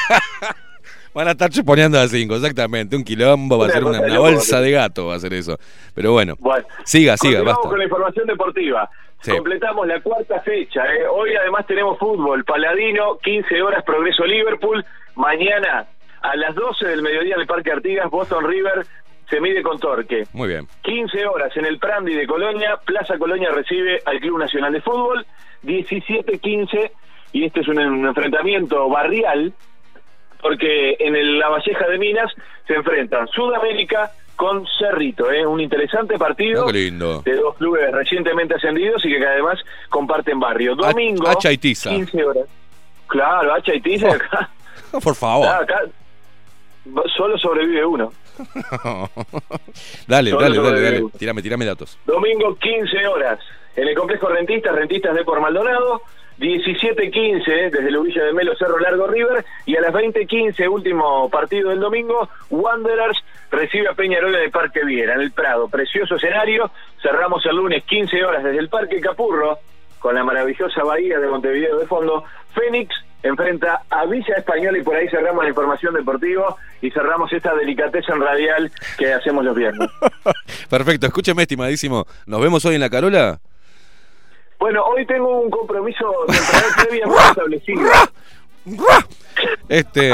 Van 1.12 1.28
a 1.28 1.32
estar 1.32 1.50
chuponeando 1.50 2.00
a 2.00 2.08
cinco, 2.08 2.36
exactamente. 2.36 2.96
Un 2.96 3.04
quilombo, 3.04 3.58
va 3.58 3.66
a 3.66 3.70
ser 3.72 3.84
una, 3.84 4.00
bolsa 4.20 4.58
a 4.58 4.62
de 4.62 4.72
gato, 4.72 5.08
va 5.08 5.16
a 5.16 5.20
ser 5.20 5.34
eso. 5.34 5.58
Pero 5.96 6.12
bueno, 6.12 6.36
Bueno, 6.40 6.64
siga, 6.86 7.18
siga, 7.18 7.42
basta. 7.42 7.68
con 7.68 7.80
la 7.80 7.84
información 7.86 8.28
deportiva. 8.28 8.88
Sí. 9.22 9.32
Completamos 9.32 9.86
la 9.86 10.00
cuarta 10.02 10.40
fecha. 10.42 10.86
¿eh? 10.94 11.06
Hoy 11.08 11.36
además 11.36 11.66
tenemos 11.68 11.98
fútbol. 12.00 12.46
Paladino, 12.46 13.18
15 13.18 13.62
horas, 13.62 13.84
Progreso 13.84 14.24
Liverpool. 14.26 14.86
Mañana 15.16 15.88
a 16.22 16.36
las 16.36 16.56
12 16.56 16.86
del 16.86 17.02
mediodía 17.02 17.36
en 17.36 17.42
el 17.42 17.48
Parque 17.48 17.72
Artigas, 17.72 18.10
Boston 18.10 18.48
River 18.48 18.86
se 19.30 19.40
mide 19.40 19.62
con 19.62 19.80
Torque. 19.80 20.24
Muy 20.34 20.48
bien. 20.48 20.68
15 20.82 21.28
horas 21.28 21.56
en 21.56 21.66
el 21.66 21.78
Prandi 21.80 22.16
de 22.16 22.26
Colonia, 22.26 22.80
Plaza 22.84 23.18
Colonia 23.18 23.50
recibe 23.52 24.00
al 24.06 24.20
Club 24.20 24.40
Nacional 24.40 24.74
de 24.74 24.82
Fútbol, 24.82 25.26
17-15, 25.64 26.92
y 27.34 27.46
este 27.46 27.60
es 27.60 27.68
un, 27.68 27.80
un 27.80 28.08
enfrentamiento 28.08 28.90
barrial, 28.90 29.54
porque 30.42 30.96
en 31.00 31.16
el 31.16 31.38
La 31.38 31.50
Valleja 31.50 31.88
de 31.88 31.98
Minas 32.00 32.34
se 32.66 32.74
enfrentan 32.74 33.28
Sudamérica 33.28 34.12
con 34.40 34.66
Cerrito, 34.80 35.30
¿eh? 35.30 35.46
un 35.46 35.60
interesante 35.60 36.18
partido 36.18 36.66
Ah, 36.66 36.72
lindo. 36.72 37.22
de 37.24 37.36
dos 37.36 37.58
clubes 37.58 37.92
recientemente 37.92 38.56
ascendidos 38.56 39.04
y 39.04 39.10
que 39.10 39.28
además 39.28 39.60
comparten 39.90 40.40
barrio. 40.40 40.76
Domingo, 40.78 41.28
Hacha 41.28 41.52
y 41.52 41.58
Tiza. 41.58 41.90
15 41.90 42.24
horas. 42.24 42.46
Claro, 43.08 43.54
Hacha 43.54 43.76
y 43.76 43.82
Tiza, 43.82 44.08
Oh. 44.08 44.14
acá, 44.14 44.50
Por 45.04 45.14
favor. 45.16 45.46
acá 45.46 45.82
solo 47.18 47.38
sobrevive 47.38 47.86
uno. 47.86 48.14
dale, 50.08 50.30
Solo 50.32 50.42
dale, 50.42 50.58
dale, 50.62 50.82
dale. 50.82 51.42
Tirame 51.42 51.66
datos. 51.66 52.00
Domingo 52.06 52.56
15 52.56 53.08
horas 53.08 53.40
en 53.76 53.90
el 53.90 53.96
complejo 53.96 54.30
Rentistas, 54.30 54.74
Rentistas 54.74 55.16
de 55.16 55.26
por 55.26 55.42
Maldonado. 55.42 56.02
17-15 56.40 57.70
desde 57.70 57.92
la 57.92 58.00
Villa 58.00 58.24
de 58.24 58.34
Melo, 58.34 58.56
Cerro 58.56 58.80
Largo 58.80 59.08
River. 59.08 59.46
Y 59.66 59.76
a 59.76 59.82
las 59.82 59.94
20-15, 59.94 60.70
último 60.70 61.30
partido 61.30 61.70
del 61.70 61.80
domingo, 61.80 62.30
Wanderers 62.50 63.20
recibe 63.52 63.90
a 63.90 63.94
Peñarol 63.94 64.34
en 64.36 64.44
el 64.44 64.52
Parque 64.52 64.84
Viera, 64.86 65.16
en 65.16 65.22
el 65.22 65.32
Prado. 65.32 65.68
Precioso 65.68 66.16
escenario. 66.16 66.72
Cerramos 67.02 67.46
el 67.46 67.56
lunes 67.56 67.84
15 67.84 68.24
horas 68.24 68.44
desde 68.44 68.60
el 68.60 68.70
Parque 68.70 69.02
Capurro, 69.02 69.60
con 70.00 70.16
la 70.16 70.24
maravillosa 70.24 70.84
bahía 70.84 71.20
de 71.20 71.28
Montevideo 71.28 71.78
de 71.78 71.86
fondo. 71.86 72.24
Fénix 72.54 72.96
enfrenta 73.22 73.82
a 73.90 74.06
Villa 74.06 74.36
Española 74.38 74.78
y 74.78 74.84
por 74.84 74.96
ahí 74.96 75.10
cerramos 75.10 75.44
la 75.44 75.50
información 75.50 75.94
deportiva 75.94 76.56
y 76.82 76.90
cerramos 76.92 77.32
esta 77.34 77.54
delicateza 77.54 78.14
en 78.14 78.22
radial 78.22 78.72
que 78.98 79.14
hacemos 79.14 79.44
los 79.44 79.56
viernes. 79.56 79.90
Perfecto, 80.70 81.08
escúcheme, 81.08 81.42
estimadísimo. 81.42 82.06
¿Nos 82.26 82.42
vemos 82.42 82.64
hoy 82.66 82.76
en 82.76 82.82
la 82.82 82.90
Carola? 82.90 83.40
Bueno, 84.60 84.84
hoy 84.84 85.06
tengo 85.06 85.40
un 85.42 85.50
compromiso 85.50 86.06
previamente 86.78 87.24
establecido. 87.30 87.82
Este, 89.70 90.12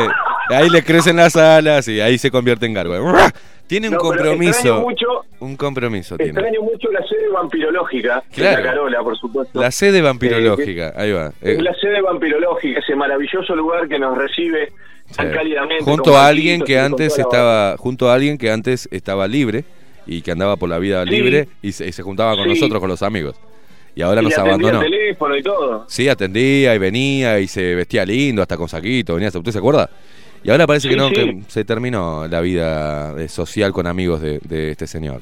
ahí 0.49 0.69
le 0.69 0.83
crecen 0.83 1.15
las 1.15 1.35
alas 1.35 1.87
y 1.87 1.99
ahí 1.99 2.17
se 2.19 2.29
convierte 2.29 2.65
en 2.67 2.73
gárgola. 2.75 3.33
Tiene 3.67 3.87
un 3.87 3.95
No, 3.95 3.99
compromiso. 3.99 4.51
extraño 4.51 4.81
mucho, 4.81 5.07
Un 5.39 5.55
compromiso 5.57 6.15
tiene. 6.17 6.31
extraño 6.31 6.61
mucho 6.61 6.91
la 6.91 6.99
sede 7.07 7.27
vampirológica 7.33 8.23
Claro. 8.31 8.57
la 8.57 8.63
Carola, 8.69 9.01
por 9.03 9.17
supuesto. 9.17 9.59
La 9.59 9.71
sede 9.71 10.01
vampirológica, 10.01 10.93
ahí 10.95 11.11
va. 11.11 11.31
Eh, 11.41 11.57
la 11.59 11.73
sede 11.73 12.01
vampirológica, 12.01 12.79
ese 12.79 12.95
maravilloso 12.95 13.55
lugar 13.55 13.87
que 13.87 13.97
nos 13.97 14.15
recibe 14.15 14.71
tan 15.15 15.29
sí. 15.29 15.33
cálidamente. 15.35 15.83
Junto 15.83 16.15
a 16.15 16.27
alguien 16.27 16.61
que 16.61 16.79
antes 16.79 17.17
estaba, 17.17 17.75
junto 17.77 18.09
a 18.11 18.13
alguien 18.13 18.37
que 18.37 18.51
antes 18.51 18.87
estaba 18.91 19.27
libre 19.27 19.65
y 20.05 20.21
que 20.21 20.31
andaba 20.31 20.55
por 20.57 20.69
la 20.69 20.77
vida 20.77 21.03
Sí. 21.03 21.09
libre 21.09 21.47
y 21.63 21.71
se, 21.71 21.87
y 21.87 21.91
se 21.91 22.03
juntaba 22.03 22.35
con 22.35 22.43
Sí. 22.43 22.49
nosotros, 22.51 22.79
con 22.79 22.89
los 22.89 23.01
amigos. 23.01 23.35
Y 23.95 24.01
ahora 24.01 24.21
y 24.21 24.25
nos 24.25 24.37
abandonó. 24.37 24.81
el 24.81 24.91
teléfono 24.91 25.37
y 25.37 25.41
todo. 25.43 25.85
Sí, 25.87 26.09
atendía 26.09 26.75
y 26.75 26.77
venía 26.77 27.39
y 27.39 27.47
se 27.47 27.75
vestía 27.75 28.05
lindo, 28.05 28.41
hasta 28.41 28.57
con 28.57 28.67
saquito, 28.67 29.13
venía, 29.15 29.29
¿usted 29.29 29.51
se 29.51 29.57
acuerda? 29.57 29.89
Y 30.43 30.51
ahora 30.51 30.67
parece 30.67 30.89
que 30.89 30.95
no, 30.95 31.07
sí. 31.09 31.15
que 31.15 31.41
se 31.47 31.63
terminó 31.65 32.27
la 32.27 32.41
vida 32.41 33.15
eh, 33.17 33.27
social 33.27 33.71
con 33.71 33.87
amigos 33.87 34.21
de, 34.21 34.39
de 34.47 34.71
este 34.71 34.85
señor. 34.85 35.21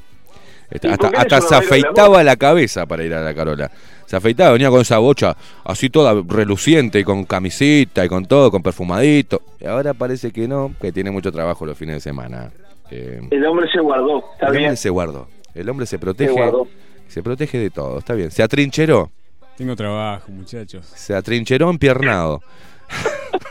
Este, 0.70 0.88
¿Y 0.88 0.90
hasta 0.90 1.08
hasta 1.08 1.40
se 1.40 1.54
afeitaba 1.54 2.22
la 2.24 2.36
cabeza 2.36 2.84
para 2.86 3.04
ir 3.04 3.14
a 3.14 3.22
la 3.22 3.32
Carola. 3.34 3.70
Se 4.06 4.16
afeitaba, 4.16 4.52
venía 4.52 4.68
con 4.70 4.80
esa 4.80 4.98
bocha 4.98 5.34
así 5.64 5.88
toda 5.88 6.20
reluciente 6.28 6.98
y 7.00 7.04
con 7.04 7.24
camisita 7.24 8.04
y 8.04 8.08
con 8.08 8.26
todo, 8.26 8.50
con 8.50 8.62
perfumadito. 8.62 9.40
Y 9.60 9.66
ahora 9.66 9.94
parece 9.94 10.30
que 10.30 10.46
no, 10.48 10.74
que 10.80 10.92
tiene 10.92 11.10
mucho 11.10 11.30
trabajo 11.32 11.64
los 11.64 11.78
fines 11.78 11.96
de 11.96 12.00
semana. 12.00 12.50
Eh, 12.90 13.20
El 13.30 13.46
hombre 13.46 13.66
se 13.72 13.80
guardó, 13.80 14.24
está 14.34 14.46
el 14.48 14.52
bien. 14.52 14.64
hombre 14.64 14.76
se 14.76 14.90
guardó. 14.90 15.28
El 15.54 15.68
hombre 15.70 15.86
se 15.86 15.90
Se 15.90 15.98
protege. 15.98 16.32
guardó. 16.32 16.66
Se 17.08 17.22
protege 17.22 17.58
de 17.58 17.70
todo, 17.70 17.98
está 17.98 18.14
bien. 18.14 18.30
Se 18.30 18.42
atrincheró. 18.42 19.10
Tengo 19.56 19.76
trabajo, 19.76 20.30
muchachos. 20.32 20.84
Se 20.94 21.14
atrincheró 21.14 21.70
empiernado. 21.70 22.42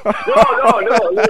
No, 0.06 0.12
no, 0.82 0.82
no, 0.82 1.12
no. 1.12 1.22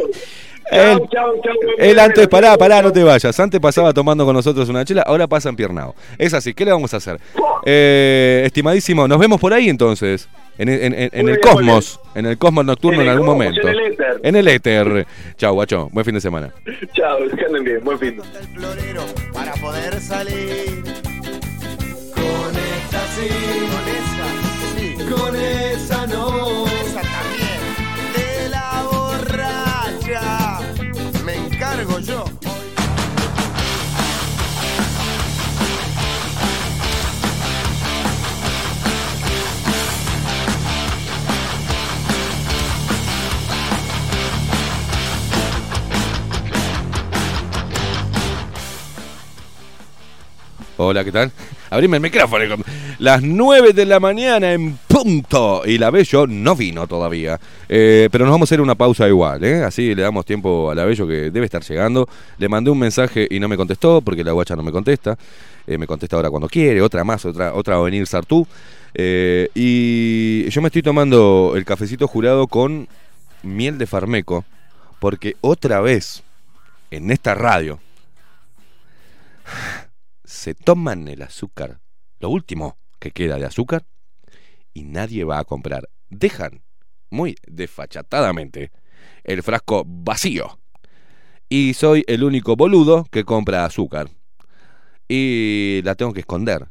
Él, 0.72 0.98
Chau, 0.98 1.08
chau, 1.12 1.42
chau, 1.44 1.54
él 1.78 2.00
antes, 2.00 2.28
pará, 2.28 2.50
chau, 2.50 2.58
pará, 2.58 2.76
chau. 2.78 2.84
no 2.86 2.92
te 2.94 3.04
vayas. 3.04 3.40
Antes 3.40 3.60
pasaba 3.60 3.94
tomando 3.94 4.26
con 4.26 4.34
nosotros 4.36 4.70
una 4.70 4.86
chela, 4.86 5.02
ahora 5.04 5.28
pasa 5.28 5.50
empiernado. 5.50 5.94
Es 6.18 6.34
así, 6.34 6.54
¿qué 6.54 6.66
le 6.66 6.72
vamos 6.72 6.94
a 6.94 6.98
hacer? 6.98 7.20
Eh, 7.66 8.44
estimadísimo, 8.46 9.08
nos 9.08 9.20
vemos 9.20 9.40
por 9.42 9.54
ahí 9.54 9.70
entonces. 9.70 10.28
En, 10.58 10.70
en- 10.70 10.94
en- 10.94 11.10
en 11.14 11.24
Muy 11.24 11.34
el 11.34 11.40
bien, 11.40 11.40
cosmos, 11.42 12.00
en 12.16 12.26
el 12.28 12.38
cosmos 12.38 12.66
nocturno 12.66 13.02
en, 13.02 13.10
algún 13.10 13.26
cosmos, 13.28 13.46
momento. 13.46 13.68
en 13.68 13.76
el 13.76 13.80
éter. 13.92 14.20
En 14.24 14.36
el 14.36 14.48
éter. 14.48 15.08
Chau, 15.38 15.54
guacho. 15.56 15.90
Buen 15.92 16.06
fin 16.06 16.14
de 16.16 16.22
semana. 16.22 16.54
Chao, 16.94 17.18
que 17.36 17.46
anden 17.46 17.64
bien, 17.64 17.84
buen 17.84 18.00
fin. 18.00 18.20
el 18.40 18.48
florero 18.48 19.04
para 19.34 19.54
poder 19.56 20.00
salir. 20.00 20.84
Sí, 23.16 23.30
con 23.72 23.86
esa, 24.00 24.28
sí, 24.76 24.86
con 25.14 25.36
esa 25.36 26.08
no. 26.08 26.66
Esa 26.66 27.02
también. 27.02 27.62
De 28.16 28.50
la 28.50 28.84
borracha, 28.92 30.60
me 31.24 31.36
encargo 31.36 32.00
yo. 32.00 32.26
Hola, 50.78 51.04
¿qué 51.04 51.12
tal? 51.12 51.32
Abrime 51.74 51.98
el 51.98 52.04
micrófono. 52.04 52.64
Las 53.00 53.24
9 53.24 53.74
de 53.74 53.86
la 53.88 54.00
mañana 54.00 54.54
en 54.54 54.78
punto. 54.88 55.64
Y 55.66 55.80
la 55.80 55.90
Bello 55.90 56.28
no 56.28 56.56
vino 56.56 56.86
todavía. 56.86 57.40
Eh, 57.68 58.10
pero 58.12 58.26
nos 58.26 58.32
vamos 58.32 58.46
a 58.46 58.50
hacer 58.50 58.62
una 58.62 58.76
pausa 58.76 59.08
igual, 59.08 59.44
¿eh? 59.44 59.64
Así 59.64 59.96
le 59.96 60.04
damos 60.04 60.24
tiempo 60.24 60.70
a 60.70 60.76
la 60.76 60.86
Bello 60.86 61.08
que 61.08 61.32
debe 61.32 61.46
estar 61.46 61.64
llegando. 61.64 62.08
Le 62.38 62.48
mandé 62.48 62.70
un 62.70 62.78
mensaje 62.78 63.28
y 63.28 63.40
no 63.40 63.48
me 63.48 63.58
contestó 63.58 64.02
porque 64.02 64.24
la 64.24 64.34
guacha 64.34 64.56
no 64.56 64.62
me 64.62 64.72
contesta. 64.72 65.18
Eh, 65.66 65.80
me 65.80 65.88
contesta 65.88 66.16
ahora 66.16 66.30
cuando 66.30 66.48
quiere. 66.48 66.80
Otra 66.80 67.04
más, 67.04 67.26
otra, 67.26 67.56
otra 67.56 67.78
va 67.78 67.82
a 67.82 67.86
venir 67.86 68.06
Sartú. 68.06 68.46
Y 68.96 70.48
yo 70.48 70.62
me 70.62 70.68
estoy 70.68 70.84
tomando 70.84 71.54
el 71.56 71.66
cafecito 71.66 72.08
jurado 72.08 72.46
con 72.46 72.88
miel 73.42 73.80
de 73.80 73.88
farmeco. 73.88 74.46
Porque 75.00 75.38
otra 75.42 75.82
vez, 75.82 76.22
en 76.92 77.10
esta 77.10 77.34
radio, 77.34 77.80
se 80.44 80.56
toman 80.56 81.08
el 81.08 81.22
azúcar, 81.22 81.80
lo 82.20 82.30
último 82.30 82.78
que 83.00 83.12
queda 83.12 83.38
de 83.38 83.46
azúcar, 83.46 83.86
y 84.74 84.84
nadie 84.84 85.24
va 85.24 85.40
a 85.40 85.46
comprar. 85.46 85.88
Dejan, 86.10 86.64
muy 87.10 87.38
desfachatadamente, 87.48 88.70
el 89.24 89.42
frasco 89.42 89.86
vacío. 89.88 90.60
Y 91.48 91.74
soy 91.76 92.04
el 92.08 92.26
único 92.26 92.58
boludo 92.58 93.06
que 93.10 93.24
compra 93.24 93.64
azúcar. 93.64 94.10
Y 95.08 95.80
la 95.86 95.96
tengo 95.96 96.12
que 96.12 96.20
esconder. 96.20 96.68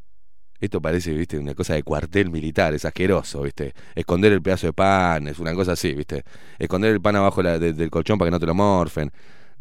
Esto 0.60 0.82
parece, 0.82 1.14
viste, 1.14 1.38
una 1.38 1.54
cosa 1.54 1.72
de 1.72 1.82
cuartel 1.82 2.30
militar, 2.30 2.74
es 2.74 2.84
asqueroso, 2.84 3.40
viste. 3.40 3.72
Esconder 3.94 4.34
el 4.34 4.42
pedazo 4.42 4.66
de 4.66 4.74
pan, 4.74 5.28
es 5.28 5.38
una 5.38 5.54
cosa 5.54 5.72
así, 5.72 5.94
viste. 5.94 6.24
Esconder 6.58 6.92
el 6.92 7.00
pan 7.00 7.16
abajo 7.16 7.42
del 7.42 7.90
colchón 7.90 8.18
para 8.18 8.26
que 8.28 8.32
no 8.32 8.40
te 8.40 8.46
lo 8.46 8.54
morfen. 8.54 9.10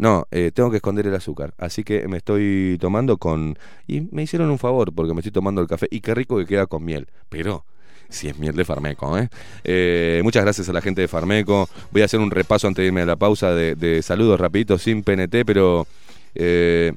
No, 0.01 0.25
eh, 0.31 0.49
tengo 0.51 0.71
que 0.71 0.77
esconder 0.77 1.05
el 1.05 1.13
azúcar. 1.13 1.53
Así 1.59 1.83
que 1.83 2.07
me 2.07 2.17
estoy 2.17 2.77
tomando 2.81 3.17
con... 3.17 3.55
Y 3.87 4.01
me 4.11 4.23
hicieron 4.23 4.49
un 4.49 4.57
favor 4.57 4.91
porque 4.95 5.13
me 5.13 5.19
estoy 5.19 5.31
tomando 5.31 5.61
el 5.61 5.67
café. 5.67 5.87
Y 5.91 6.01
qué 6.01 6.15
rico 6.15 6.37
que 6.39 6.47
queda 6.47 6.65
con 6.65 6.83
miel. 6.83 7.07
Pero 7.29 7.65
si 8.09 8.27
es 8.27 8.35
miel 8.39 8.55
de 8.55 8.65
Farmeco, 8.65 9.15
¿eh? 9.19 9.29
Eh, 9.63 10.21
Muchas 10.23 10.43
gracias 10.43 10.67
a 10.69 10.73
la 10.73 10.81
gente 10.81 11.01
de 11.01 11.07
Farmeco. 11.07 11.69
Voy 11.91 12.01
a 12.01 12.05
hacer 12.05 12.19
un 12.19 12.31
repaso 12.31 12.67
antes 12.67 12.81
de 12.81 12.87
irme 12.87 13.01
a 13.01 13.05
la 13.05 13.15
pausa 13.15 13.53
de, 13.53 13.75
de 13.75 14.01
saludos 14.01 14.39
rapidito, 14.39 14.79
sin 14.79 15.03
PNT, 15.03 15.45
pero... 15.45 15.85
eh, 16.33 16.93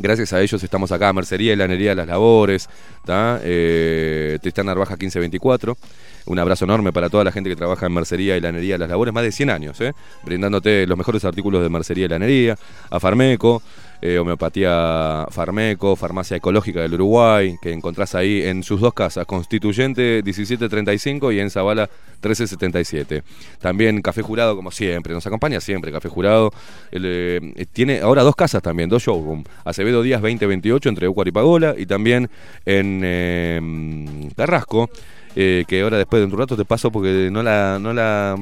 Gracias 0.00 0.32
a 0.32 0.40
ellos 0.40 0.62
estamos 0.62 0.92
acá, 0.92 1.12
Mercería 1.12 1.52
y 1.52 1.56
Lanería 1.56 1.90
de 1.90 1.96
las 1.96 2.06
Labores, 2.06 2.68
¿tá? 3.04 3.40
Eh, 3.42 4.38
Tristán 4.40 4.66
Narvaja 4.66 4.94
1524. 4.94 5.76
Un 6.28 6.38
abrazo 6.38 6.66
enorme 6.66 6.92
para 6.92 7.08
toda 7.08 7.24
la 7.24 7.32
gente 7.32 7.48
que 7.48 7.56
trabaja 7.56 7.86
en 7.86 7.94
Mercería 7.94 8.36
y 8.36 8.40
Lanería 8.40 8.74
de 8.74 8.80
las 8.80 8.90
Labores, 8.90 9.14
más 9.14 9.22
de 9.22 9.32
100 9.32 9.48
años, 9.48 9.80
¿eh? 9.80 9.94
brindándote 10.24 10.86
los 10.86 10.98
mejores 10.98 11.24
artículos 11.24 11.62
de 11.62 11.70
Mercería 11.70 12.04
y 12.04 12.08
Lanería, 12.08 12.58
a 12.90 13.00
Farmeco, 13.00 13.62
eh, 14.02 14.18
Homeopatía 14.18 15.26
Farmeco, 15.30 15.96
Farmacia 15.96 16.36
Ecológica 16.36 16.80
del 16.82 16.92
Uruguay, 16.94 17.56
que 17.62 17.72
encontrás 17.72 18.14
ahí 18.14 18.42
en 18.42 18.62
sus 18.62 18.78
dos 18.78 18.92
casas, 18.92 19.24
Constituyente 19.24 20.20
1735 20.22 21.32
y 21.32 21.40
en 21.40 21.48
Zabala 21.48 21.88
1377. 22.22 23.22
También 23.58 24.02
Café 24.02 24.20
Jurado, 24.20 24.54
como 24.54 24.70
siempre, 24.70 25.14
nos 25.14 25.26
acompaña 25.26 25.60
siempre 25.60 25.90
Café 25.90 26.10
Jurado. 26.10 26.52
Eh, 26.92 27.66
tiene 27.72 28.00
ahora 28.00 28.22
dos 28.22 28.36
casas 28.36 28.62
también, 28.62 28.90
dos 28.90 29.02
showrooms. 29.02 29.46
Acevedo 29.64 30.02
Díaz 30.02 30.20
2028 30.20 30.90
entre 30.90 31.06
Eucuar 31.06 31.26
y 31.26 31.32
Pagola 31.32 31.74
y 31.76 31.86
también 31.86 32.28
en 32.66 33.00
eh, 33.02 34.30
Carrasco. 34.36 34.90
Eh, 35.40 35.64
que 35.68 35.82
ahora 35.82 35.98
después 35.98 36.20
de 36.20 36.26
un 36.26 36.36
rato 36.36 36.56
te 36.56 36.64
paso 36.64 36.90
porque 36.90 37.28
no 37.30 37.44
la, 37.44 37.78
no 37.80 37.92
la 37.92 38.32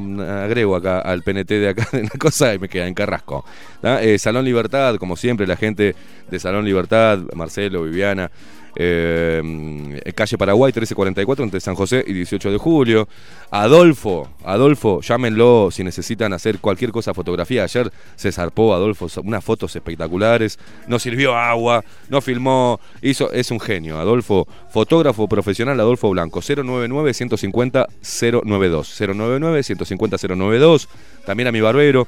agrego 0.44 0.76
acá 0.76 1.00
al 1.00 1.22
PNT 1.22 1.46
de 1.46 1.68
acá 1.68 1.86
de 1.92 2.04
la 2.04 2.08
cosa 2.18 2.54
y 2.54 2.58
me 2.58 2.70
queda 2.70 2.86
en 2.86 2.94
Carrasco. 2.94 3.44
Eh, 3.82 4.18
Salón 4.18 4.46
Libertad, 4.46 4.96
como 4.96 5.14
siempre, 5.14 5.46
la 5.46 5.56
gente 5.56 5.94
de 6.30 6.38
Salón 6.38 6.64
Libertad, 6.64 7.18
Marcelo, 7.34 7.82
Viviana, 7.82 8.30
eh, 8.76 10.12
calle 10.14 10.38
Paraguay 10.38 10.70
1344 10.70 11.44
entre 11.44 11.60
San 11.60 11.74
José 11.74 12.04
y 12.06 12.12
18 12.12 12.50
de 12.50 12.58
julio. 12.58 13.08
Adolfo, 13.50 14.28
Adolfo, 14.44 15.00
llámenlo 15.00 15.70
si 15.70 15.84
necesitan 15.84 16.32
hacer 16.32 16.58
cualquier 16.58 16.90
cosa 16.90 17.14
fotografía. 17.14 17.64
Ayer 17.64 17.90
se 18.16 18.32
zarpó 18.32 18.74
Adolfo, 18.74 19.08
unas 19.22 19.44
fotos 19.44 19.74
espectaculares, 19.76 20.58
no 20.86 20.98
sirvió 20.98 21.36
agua, 21.36 21.84
no 22.08 22.20
filmó, 22.20 22.80
hizo, 23.02 23.32
es 23.32 23.50
un 23.50 23.60
genio. 23.60 23.98
Adolfo, 23.98 24.46
fotógrafo 24.70 25.28
profesional 25.28 25.78
Adolfo 25.80 26.10
Blanco, 26.10 26.40
099 26.40 27.14
150 27.14 27.86
092. 28.20 29.00
099 29.00 29.62
150 29.62 30.16
092. 30.28 30.88
También 31.24 31.48
a 31.48 31.52
mi 31.52 31.60
barbero 31.60 32.06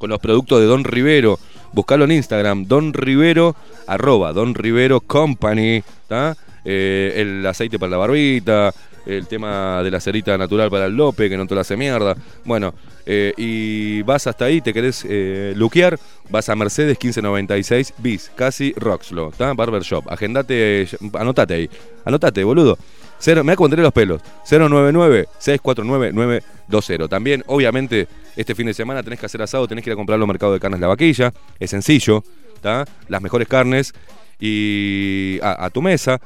con 0.00 0.10
los 0.10 0.18
productos 0.18 0.58
de 0.58 0.66
Don 0.66 0.82
Rivero. 0.82 1.38
Buscalo 1.72 2.06
en 2.06 2.12
Instagram, 2.12 2.66
Don 2.66 2.92
Rivero, 2.92 3.54
arroba 3.86 4.32
Don 4.32 4.54
Rivero 4.54 5.00
Company. 5.00 5.84
Eh, 6.64 7.12
el 7.16 7.46
aceite 7.46 7.78
para 7.78 7.90
la 7.90 7.96
barbita, 7.98 8.74
el 9.06 9.26
tema 9.26 9.82
de 9.82 9.90
la 9.90 10.00
cerita 10.00 10.36
natural 10.36 10.70
para 10.70 10.86
el 10.86 10.96
lope, 10.96 11.28
que 11.28 11.36
no 11.36 11.46
te 11.46 11.54
lo 11.54 11.60
hace 11.60 11.76
mierda. 11.76 12.16
Bueno, 12.44 12.74
eh, 13.06 13.32
y 13.36 14.02
vas 14.02 14.26
hasta 14.26 14.46
ahí, 14.46 14.60
te 14.60 14.72
querés 14.72 15.04
eh, 15.08 15.52
luquear, 15.54 15.98
vas 16.30 16.48
a 16.48 16.56
Mercedes 16.56 16.98
1596 16.98 17.94
bis, 17.98 18.32
casi 18.34 18.72
Roxlo, 18.76 19.30
¿tá? 19.36 19.52
Barber 19.52 19.82
Shop. 19.82 20.10
Agendate, 20.10 20.88
anotate 21.14 21.54
ahí, 21.54 21.70
anotate, 22.04 22.42
boludo. 22.42 22.78
Cero, 23.20 23.44
me 23.44 23.54
voy 23.54 23.54
a 23.54 23.58
pondré 23.58 23.82
los 23.82 23.92
pelos. 23.92 24.22
099-649-920. 24.48 27.08
También, 27.10 27.44
obviamente, 27.46 28.08
este 28.36 28.54
fin 28.54 28.66
de 28.66 28.74
semana 28.74 29.02
tenés 29.02 29.18
que 29.18 29.26
hacer 29.26 29.42
asado, 29.42 29.66
tenés 29.66 29.84
que 29.84 29.90
ir 29.90 29.94
a 29.94 29.96
comprarlo 29.96 30.24
al 30.24 30.28
mercado 30.28 30.52
de 30.52 30.60
carnes 30.60 30.80
La 30.80 30.86
Vaquilla. 30.86 31.32
Es 31.58 31.70
sencillo. 31.70 32.22
Las 33.08 33.22
mejores 33.22 33.48
carnes 33.48 33.92
y 34.38 35.40
a, 35.42 35.68
tu 35.70 35.82
mesa. 35.82 36.20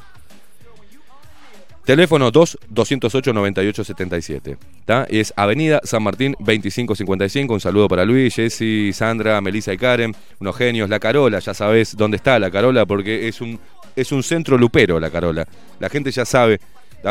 Teléfono 1.84 2.32
2-208-9877. 2.32 4.56
¿tá? 4.86 5.06
Es 5.10 5.34
Avenida 5.36 5.80
San 5.84 6.02
Martín 6.02 6.34
2555. 6.38 7.52
Un 7.52 7.60
saludo 7.60 7.88
para 7.88 8.04
Luis, 8.04 8.34
Jessy, 8.34 8.92
Sandra, 8.92 9.40
Melissa 9.40 9.72
y 9.72 9.76
Karen. 9.76 10.14
Unos 10.40 10.56
genios. 10.56 10.88
La 10.88 10.98
Carola, 10.98 11.38
ya 11.40 11.52
sabes 11.52 11.96
dónde 11.96 12.16
está 12.16 12.38
la 12.38 12.50
Carola 12.50 12.86
porque 12.86 13.28
es 13.28 13.40
un, 13.40 13.60
es 13.94 14.12
un 14.12 14.22
centro 14.22 14.56
lupero 14.56 14.98
la 14.98 15.10
Carola. 15.10 15.46
La 15.78 15.90
gente 15.90 16.10
ya 16.10 16.24
sabe. 16.24 16.58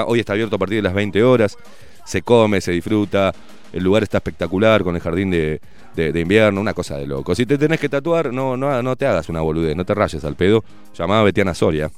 Hoy 0.07 0.21
está 0.21 0.33
abierto 0.33 0.55
a 0.55 0.59
partir 0.59 0.77
de 0.77 0.81
las 0.81 0.95
20 0.95 1.23
horas. 1.23 1.55
Se 2.05 2.21
come, 2.21 2.61
se 2.61 2.71
disfruta. 2.71 3.33
El 3.71 3.83
lugar 3.83 4.03
está 4.03 4.17
espectacular 4.17 4.83
con 4.83 4.95
el 4.95 5.01
jardín 5.01 5.31
de, 5.31 5.59
de- 5.95 6.19
invierno, 6.19 6.61
una 6.61 6.73
cosa 6.73 6.97
de 6.97 7.07
loco. 7.07 7.33
Si 7.33 7.45
te 7.45 7.57
tenés 7.57 7.79
que 7.79 7.89
tatuar, 7.89 8.31
no, 8.31 8.55
no, 8.55 8.81
no 8.83 8.95
te 8.95 9.05
hagas 9.07 9.29
una 9.29 9.41
boludez, 9.41 9.75
no 9.75 9.85
te 9.85 9.93
rayes 9.95 10.23
al 10.23 10.35
pedo. 10.35 10.63
Llamada 10.97 11.23
Betiana 11.23 11.53
Soria. 11.53 11.89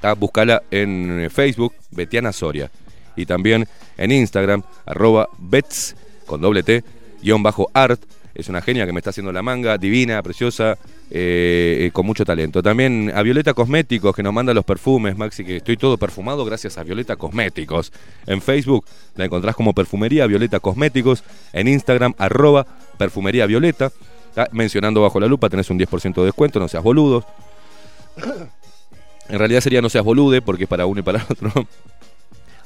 ¿tá? 0.00 0.14
Búscala 0.14 0.62
en 0.70 1.28
Facebook, 1.32 1.72
Betiana 1.90 2.32
Soria. 2.32 2.70
Y 3.16 3.26
también 3.26 3.68
en 3.96 4.10
Instagram, 4.10 4.62
arroba 4.86 5.28
bets, 5.38 5.94
con 6.26 6.40
doble 6.40 6.62
T, 6.64 6.82
guion 7.22 7.42
bajo 7.44 7.70
art. 7.74 8.02
Es 8.34 8.48
una 8.48 8.60
genia 8.60 8.84
que 8.86 8.92
me 8.92 8.98
está 8.98 9.10
haciendo 9.10 9.30
la 9.30 9.42
manga, 9.42 9.78
divina, 9.78 10.20
preciosa, 10.20 10.76
eh, 11.16 11.90
con 11.92 12.04
mucho 12.04 12.24
talento. 12.24 12.60
También 12.60 13.12
a 13.14 13.22
Violeta 13.22 13.54
Cosméticos, 13.54 14.16
que 14.16 14.22
nos 14.24 14.34
manda 14.34 14.52
los 14.52 14.64
perfumes, 14.64 15.16
Maxi, 15.16 15.44
que 15.44 15.58
estoy 15.58 15.76
todo 15.76 15.96
perfumado 15.96 16.44
gracias 16.44 16.76
a 16.76 16.82
Violeta 16.82 17.14
Cosméticos. 17.14 17.92
En 18.26 18.42
Facebook 18.42 18.84
la 19.14 19.26
encontrás 19.26 19.54
como 19.54 19.72
Perfumería 19.74 20.26
Violeta 20.26 20.58
Cosméticos. 20.58 21.22
En 21.52 21.68
Instagram, 21.68 22.14
arroba 22.18 22.66
Perfumería 22.98 23.46
Violeta. 23.46 23.92
Mencionando 24.50 25.02
bajo 25.02 25.20
la 25.20 25.28
lupa 25.28 25.48
tenés 25.48 25.70
un 25.70 25.78
10% 25.78 26.14
de 26.14 26.24
descuento, 26.24 26.58
no 26.58 26.66
seas 26.66 26.82
boludos. 26.82 27.24
En 29.28 29.38
realidad 29.38 29.60
sería 29.60 29.80
no 29.80 29.90
seas 29.90 30.04
bolude, 30.04 30.42
porque 30.42 30.64
es 30.64 30.68
para 30.68 30.86
uno 30.86 30.98
y 30.98 31.04
para 31.04 31.24
otro. 31.30 31.68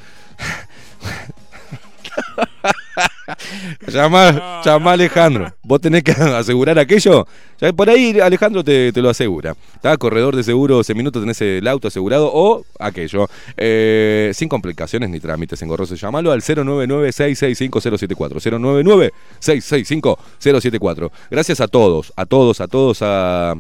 llama 3.89 4.61
a 4.65 4.93
Alejandro. 4.93 5.53
Vos 5.62 5.81
tenés 5.81 6.03
que 6.03 6.11
asegurar 6.12 6.78
aquello. 6.78 7.27
Ya 7.61 7.73
Por 7.73 7.91
ahí 7.91 8.20
Alejandro 8.20 8.62
te, 8.65 8.93
te 8.93 9.03
lo 9.03 9.11
asegura. 9.11 9.55
¿Está? 9.74 9.97
Corredor 9.97 10.37
de 10.37 10.43
seguros, 10.43 10.91
en 10.91 10.97
minutos 10.97 11.23
tenés 11.23 11.41
el 11.43 11.69
auto 11.69 11.87
asegurado 11.89 12.31
o 12.32 12.65
aquello. 12.78 13.28
Eh, 13.57 14.31
sin 14.35 14.49
complicaciones 14.49 15.11
ni 15.11 15.20
trámites 15.20 15.61
engorrosos. 15.62 16.01
Llámalo 16.01 16.32
al 16.32 16.43
099-665-074. 16.43 19.11
099-665-074. 19.41 21.11
Gracias 21.31 21.61
a 21.61 21.69
todos, 21.69 22.12
a 22.16 22.27
todos, 22.27 22.61
a 22.61 22.69
todos, 22.69 23.03
a 23.03 23.55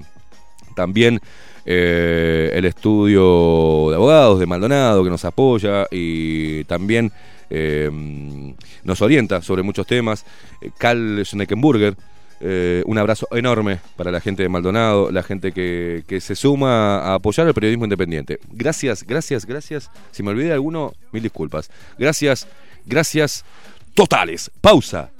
también 0.74 1.20
eh, 1.66 2.50
el 2.54 2.64
estudio 2.64 3.88
de 3.90 3.96
abogados 3.96 4.40
de 4.40 4.46
Maldonado 4.46 5.04
que 5.04 5.10
nos 5.10 5.24
apoya 5.24 5.86
y 5.90 6.64
también 6.64 7.12
eh, 7.50 7.90
nos 8.82 9.02
orienta 9.02 9.42
sobre 9.42 9.62
muchos 9.62 9.86
temas. 9.86 10.24
Eh, 10.60 10.70
Carl 10.78 11.24
Schneckenburger, 11.24 11.96
un 12.86 12.96
abrazo 12.96 13.28
enorme 13.32 13.80
para 13.96 14.10
la 14.10 14.18
gente 14.20 14.42
de 14.42 14.48
Maldonado, 14.48 15.10
la 15.10 15.22
gente 15.22 15.52
que, 15.52 16.04
que 16.06 16.22
se 16.22 16.34
suma 16.34 17.00
a 17.00 17.14
apoyar 17.14 17.46
el 17.46 17.52
periodismo 17.52 17.84
independiente. 17.84 18.38
Gracias, 18.50 19.04
gracias, 19.06 19.44
gracias. 19.44 19.90
Si 20.10 20.22
me 20.22 20.30
olvidé 20.30 20.48
de 20.48 20.54
alguno, 20.54 20.94
mil 21.12 21.22
disculpas. 21.22 21.70
Gracias, 21.98 22.48
gracias 22.86 23.44
totales. 23.94 24.50
Pausa. 24.60 25.10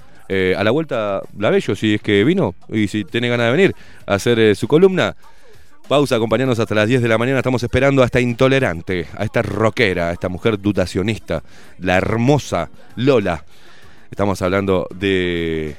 A 0.57 0.63
la 0.63 0.71
vuelta, 0.71 1.21
la 1.37 1.49
Bello, 1.49 1.75
si 1.75 1.95
es 1.95 2.01
que 2.01 2.23
vino 2.23 2.55
y 2.69 2.87
si 2.87 3.03
tiene 3.03 3.27
ganas 3.27 3.47
de 3.47 3.51
venir 3.51 3.75
a 4.07 4.13
hacer 4.13 4.55
su 4.55 4.65
columna. 4.65 5.13
Pausa, 5.87 6.15
acompañarnos 6.15 6.59
hasta 6.59 6.73
las 6.73 6.87
10 6.87 7.01
de 7.01 7.07
la 7.07 7.17
mañana. 7.17 7.39
Estamos 7.39 7.63
esperando 7.63 8.01
a 8.01 8.05
esta 8.05 8.19
intolerante, 8.19 9.07
a 9.17 9.25
esta 9.25 9.41
rockera, 9.41 10.09
a 10.09 10.13
esta 10.13 10.29
mujer 10.29 10.59
dutacionista, 10.59 11.43
la 11.79 11.97
hermosa 11.97 12.69
Lola. 12.95 13.43
Estamos 14.09 14.41
hablando 14.41 14.87
de 14.93 15.75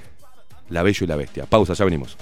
La 0.69 0.83
Bello 0.83 1.05
y 1.05 1.07
la 1.07 1.17
Bestia. 1.17 1.47
Pausa, 1.47 1.75
ya 1.75 1.85
venimos. 1.85 2.17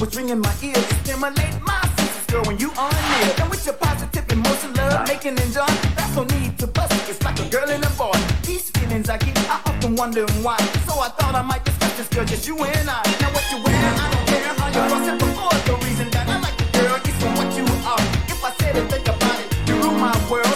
Was 0.00 0.14
ringing 0.16 0.40
my 0.40 0.54
ears. 0.62 0.84
Stimulate 1.02 1.60
my 1.62 1.80
senses, 1.96 2.26
girl, 2.26 2.44
when 2.44 2.58
you 2.58 2.70
are 2.76 2.90
near. 2.90 3.34
And 3.40 3.50
with 3.50 3.64
your 3.64 3.74
positive 3.74 4.30
emotion, 4.30 4.74
love 4.74 5.06
making 5.08 5.38
and 5.40 5.52
joy, 5.52 5.66
that's 5.96 6.14
no 6.16 6.24
need 6.24 6.58
to 6.58 6.66
bust 6.66 6.92
it. 6.92 7.10
It's 7.10 7.22
like 7.22 7.38
a 7.40 7.48
girl 7.48 7.68
and 7.68 7.84
a 7.84 7.90
boy. 7.90 8.12
These 8.42 8.70
feelings 8.70 9.08
I 9.08 9.18
get, 9.18 9.38
I 9.48 9.60
often 9.66 9.96
wonder 9.96 10.26
why. 10.42 10.58
So 10.86 11.00
I 11.00 11.08
thought 11.08 11.34
I 11.34 11.42
might 11.42 11.64
discuss 11.64 11.96
this, 11.96 12.08
girl, 12.08 12.24
just 12.24 12.46
you 12.46 12.56
and 12.58 12.90
I. 12.90 13.02
Now 13.20 13.30
what 13.32 13.46
you 13.50 13.58
wear, 13.64 13.74
I 13.74 14.10
don't 14.12 14.26
care 14.28 14.54
how 14.60 14.68
you 14.68 14.82
dress 14.88 15.08
it 15.12 15.18
before. 15.18 15.56
The 15.68 15.74
reason 15.86 16.10
that 16.10 16.28
I 16.28 16.40
like 16.40 16.58
you, 16.60 16.68
girl, 16.76 16.96
is 16.96 17.16
for 17.20 17.30
what 17.38 17.50
you 17.56 17.64
are. 17.86 18.04
If 18.28 18.44
I 18.44 18.50
said 18.60 18.76
it, 18.76 18.90
think 18.90 19.08
about 19.08 19.40
it. 19.40 19.68
You 19.68 19.74
rule 19.80 19.98
my 19.98 20.14
world, 20.30 20.55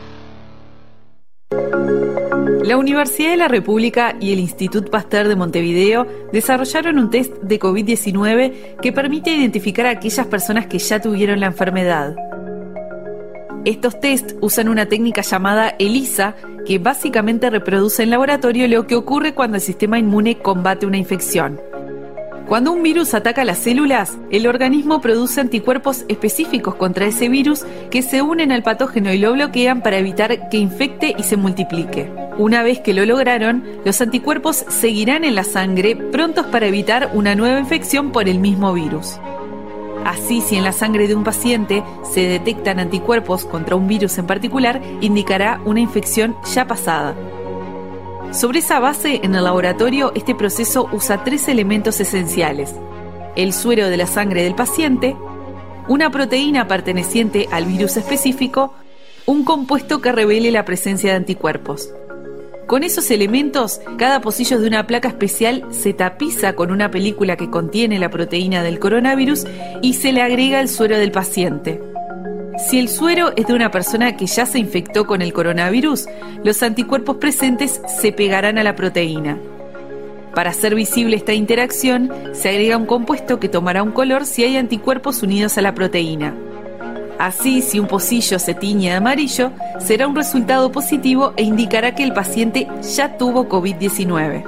La 2.71 2.77
Universidad 2.77 3.31
de 3.31 3.35
la 3.35 3.49
República 3.49 4.15
y 4.21 4.31
el 4.31 4.39
Institut 4.39 4.89
Pasteur 4.89 5.27
de 5.27 5.35
Montevideo 5.35 6.07
desarrollaron 6.31 6.99
un 6.99 7.09
test 7.09 7.33
de 7.41 7.59
COVID-19 7.59 8.77
que 8.81 8.93
permite 8.93 9.29
identificar 9.29 9.87
a 9.87 9.89
aquellas 9.89 10.25
personas 10.27 10.67
que 10.67 10.79
ya 10.79 11.01
tuvieron 11.01 11.41
la 11.41 11.47
enfermedad. 11.47 12.15
Estos 13.65 13.99
test 13.99 14.37
usan 14.39 14.69
una 14.69 14.85
técnica 14.85 15.21
llamada 15.21 15.75
ELISA, 15.79 16.35
que 16.65 16.79
básicamente 16.79 17.49
reproduce 17.49 18.03
en 18.03 18.09
laboratorio 18.09 18.69
lo 18.69 18.87
que 18.87 18.95
ocurre 18.95 19.33
cuando 19.33 19.57
el 19.57 19.61
sistema 19.61 19.99
inmune 19.99 20.37
combate 20.37 20.85
una 20.85 20.97
infección. 20.97 21.59
Cuando 22.51 22.73
un 22.73 22.83
virus 22.83 23.13
ataca 23.13 23.45
las 23.45 23.59
células, 23.59 24.17
el 24.29 24.45
organismo 24.45 24.99
produce 24.99 25.39
anticuerpos 25.39 26.03
específicos 26.09 26.75
contra 26.75 27.05
ese 27.05 27.29
virus 27.29 27.63
que 27.89 28.01
se 28.01 28.21
unen 28.21 28.51
al 28.51 28.61
patógeno 28.61 29.13
y 29.13 29.19
lo 29.19 29.31
bloquean 29.31 29.81
para 29.81 29.99
evitar 29.99 30.49
que 30.49 30.57
infecte 30.57 31.15
y 31.17 31.23
se 31.23 31.37
multiplique. 31.37 32.11
Una 32.37 32.61
vez 32.61 32.81
que 32.81 32.93
lo 32.93 33.05
lograron, 33.05 33.63
los 33.85 34.01
anticuerpos 34.01 34.65
seguirán 34.67 35.23
en 35.23 35.35
la 35.35 35.45
sangre 35.45 35.95
prontos 35.95 36.45
para 36.47 36.67
evitar 36.67 37.11
una 37.13 37.35
nueva 37.35 37.57
infección 37.57 38.11
por 38.11 38.27
el 38.27 38.39
mismo 38.39 38.73
virus. 38.73 39.17
Así, 40.03 40.41
si 40.41 40.57
en 40.57 40.65
la 40.65 40.73
sangre 40.73 41.07
de 41.07 41.15
un 41.15 41.23
paciente 41.23 41.85
se 42.03 42.27
detectan 42.27 42.79
anticuerpos 42.81 43.45
contra 43.45 43.77
un 43.77 43.87
virus 43.87 44.17
en 44.17 44.27
particular, 44.27 44.81
indicará 44.99 45.61
una 45.63 45.79
infección 45.79 46.35
ya 46.53 46.67
pasada. 46.67 47.15
Sobre 48.31 48.59
esa 48.59 48.79
base, 48.79 49.19
en 49.23 49.35
el 49.35 49.43
laboratorio, 49.43 50.13
este 50.15 50.33
proceso 50.33 50.87
usa 50.93 51.23
tres 51.25 51.49
elementos 51.49 51.99
esenciales. 51.99 52.73
El 53.35 53.51
suero 53.51 53.89
de 53.89 53.97
la 53.97 54.07
sangre 54.07 54.43
del 54.43 54.55
paciente, 54.55 55.17
una 55.89 56.09
proteína 56.11 56.65
perteneciente 56.67 57.49
al 57.51 57.65
virus 57.65 57.97
específico 57.97 58.73
un 59.25 59.43
compuesto 59.43 60.01
que 60.01 60.11
revele 60.11 60.49
la 60.51 60.65
presencia 60.65 61.11
de 61.11 61.17
anticuerpos. 61.17 61.93
Con 62.67 62.83
esos 62.83 63.11
elementos, 63.11 63.81
cada 63.97 64.21
pocillo 64.21 64.59
de 64.59 64.67
una 64.67 64.87
placa 64.87 65.09
especial 65.09 65.65
se 65.71 65.93
tapiza 65.93 66.53
con 66.53 66.71
una 66.71 66.89
película 66.89 67.35
que 67.35 67.49
contiene 67.49 67.99
la 67.99 68.09
proteína 68.09 68.63
del 68.63 68.79
coronavirus 68.79 69.45
y 69.81 69.95
se 69.95 70.13
le 70.13 70.21
agrega 70.21 70.61
el 70.61 70.69
suero 70.69 70.97
del 70.97 71.11
paciente. 71.11 71.81
Si 72.67 72.79
el 72.79 72.89
suero 72.89 73.33
es 73.35 73.47
de 73.47 73.53
una 73.53 73.71
persona 73.71 74.15
que 74.15 74.27
ya 74.27 74.45
se 74.45 74.59
infectó 74.59 75.05
con 75.05 75.21
el 75.21 75.33
coronavirus, 75.33 76.07
los 76.43 76.61
anticuerpos 76.63 77.17
presentes 77.17 77.81
se 77.99 78.11
pegarán 78.11 78.57
a 78.57 78.63
la 78.63 78.75
proteína. 78.75 79.37
Para 80.35 80.51
hacer 80.51 80.75
visible 80.75 81.17
esta 81.17 81.33
interacción, 81.33 82.11
se 82.33 82.49
agrega 82.49 82.77
un 82.77 82.85
compuesto 82.85 83.39
que 83.39 83.49
tomará 83.49 83.83
un 83.83 83.91
color 83.91 84.25
si 84.25 84.43
hay 84.43 84.57
anticuerpos 84.57 85.23
unidos 85.23 85.57
a 85.57 85.61
la 85.61 85.73
proteína. 85.73 86.33
Así, 87.19 87.61
si 87.61 87.79
un 87.79 87.87
pocillo 87.87 88.39
se 88.39 88.53
tiñe 88.53 88.89
de 88.89 88.95
amarillo, 88.95 89.51
será 89.79 90.07
un 90.07 90.15
resultado 90.15 90.71
positivo 90.71 91.33
e 91.35 91.43
indicará 91.43 91.93
que 91.93 92.03
el 92.03 92.13
paciente 92.13 92.67
ya 92.95 93.17
tuvo 93.17 93.49
COVID-19. 93.49 94.43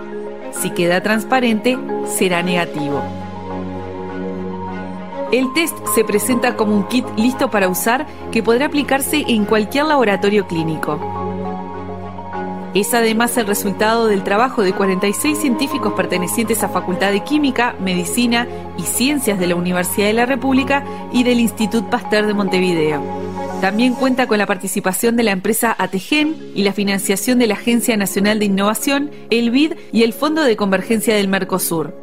Si 0.53 0.69
queda 0.69 1.01
transparente, 1.01 1.77
será 2.17 2.41
negativo. 2.41 3.22
El 5.33 5.51
test 5.51 5.75
se 5.95 6.03
presenta 6.03 6.55
como 6.55 6.75
un 6.75 6.87
kit 6.87 7.07
listo 7.17 7.49
para 7.49 7.67
usar 7.67 8.05
que 8.31 8.43
podrá 8.43 8.67
aplicarse 8.67 9.25
en 9.27 9.45
cualquier 9.45 9.85
laboratorio 9.85 10.45
clínico. 10.45 10.99
Es 12.75 12.93
además 12.93 13.35
el 13.37 13.47
resultado 13.47 14.05
del 14.05 14.23
trabajo 14.23 14.61
de 14.61 14.73
46 14.73 15.35
científicos 15.35 15.93
pertenecientes 15.93 16.61
a 16.61 16.69
Facultad 16.69 17.11
de 17.11 17.23
Química, 17.23 17.75
Medicina 17.79 18.47
y 18.77 18.83
Ciencias 18.83 19.39
de 19.39 19.47
la 19.47 19.55
Universidad 19.55 20.05
de 20.05 20.13
la 20.13 20.27
República 20.27 20.85
y 21.11 21.23
del 21.23 21.39
Institut 21.39 21.85
Pasteur 21.85 22.27
de 22.27 22.35
Montevideo. 22.35 23.01
También 23.59 23.95
cuenta 23.95 24.27
con 24.27 24.37
la 24.37 24.45
participación 24.45 25.15
de 25.15 25.23
la 25.23 25.31
empresa 25.31 25.75
Ategen 25.79 26.51
y 26.53 26.61
la 26.61 26.73
financiación 26.73 27.39
de 27.39 27.47
la 27.47 27.55
Agencia 27.55 27.97
Nacional 27.97 28.37
de 28.37 28.45
Innovación, 28.45 29.09
el 29.31 29.49
BID 29.49 29.73
y 29.91 30.03
el 30.03 30.13
Fondo 30.13 30.43
de 30.43 30.55
Convergencia 30.55 31.15
del 31.15 31.27
Mercosur. 31.27 32.02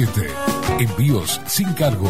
Envíos 0.79 1.39
sin 1.45 1.71
cargo. 1.73 2.09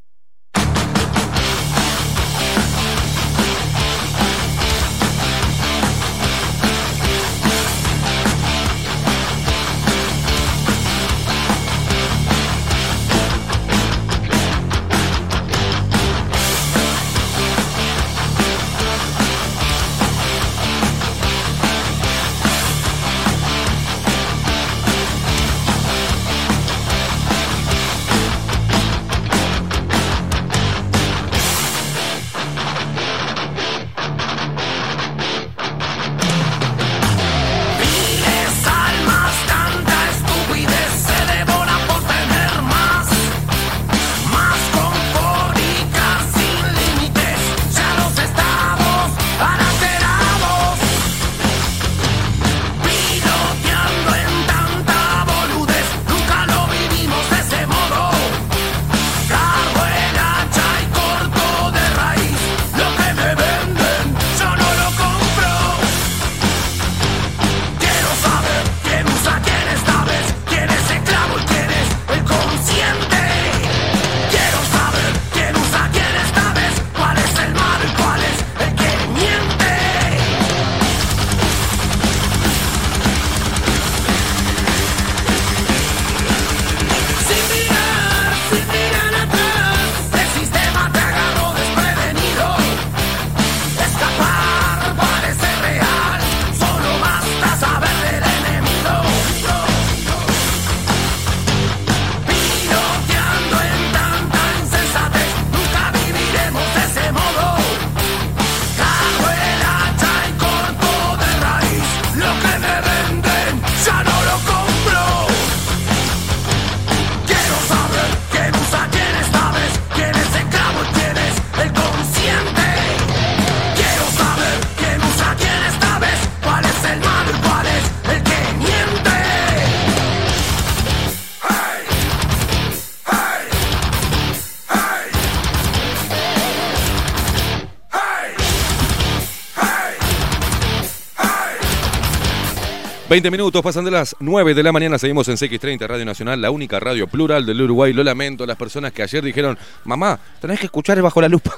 20 143.11 143.29
minutos, 143.29 143.61
pasan 143.61 143.83
de 143.83 143.91
las 143.91 144.15
9 144.21 144.53
de 144.53 144.63
la 144.63 144.71
mañana, 144.71 144.97
seguimos 144.97 145.27
en 145.27 145.35
CX30 145.35 145.85
Radio 145.85 146.05
Nacional, 146.05 146.41
la 146.41 146.49
única 146.49 146.79
radio 146.79 147.07
plural 147.07 147.45
del 147.45 147.61
Uruguay. 147.61 147.91
Lo 147.91 148.05
lamento, 148.05 148.45
las 148.45 148.55
personas 148.55 148.93
que 148.93 149.03
ayer 149.03 149.21
dijeron, 149.21 149.57
mamá, 149.83 150.17
tenés 150.39 150.61
que 150.61 150.67
escuchar 150.67 151.01
bajo 151.01 151.19
la 151.19 151.27
lupa. 151.27 151.51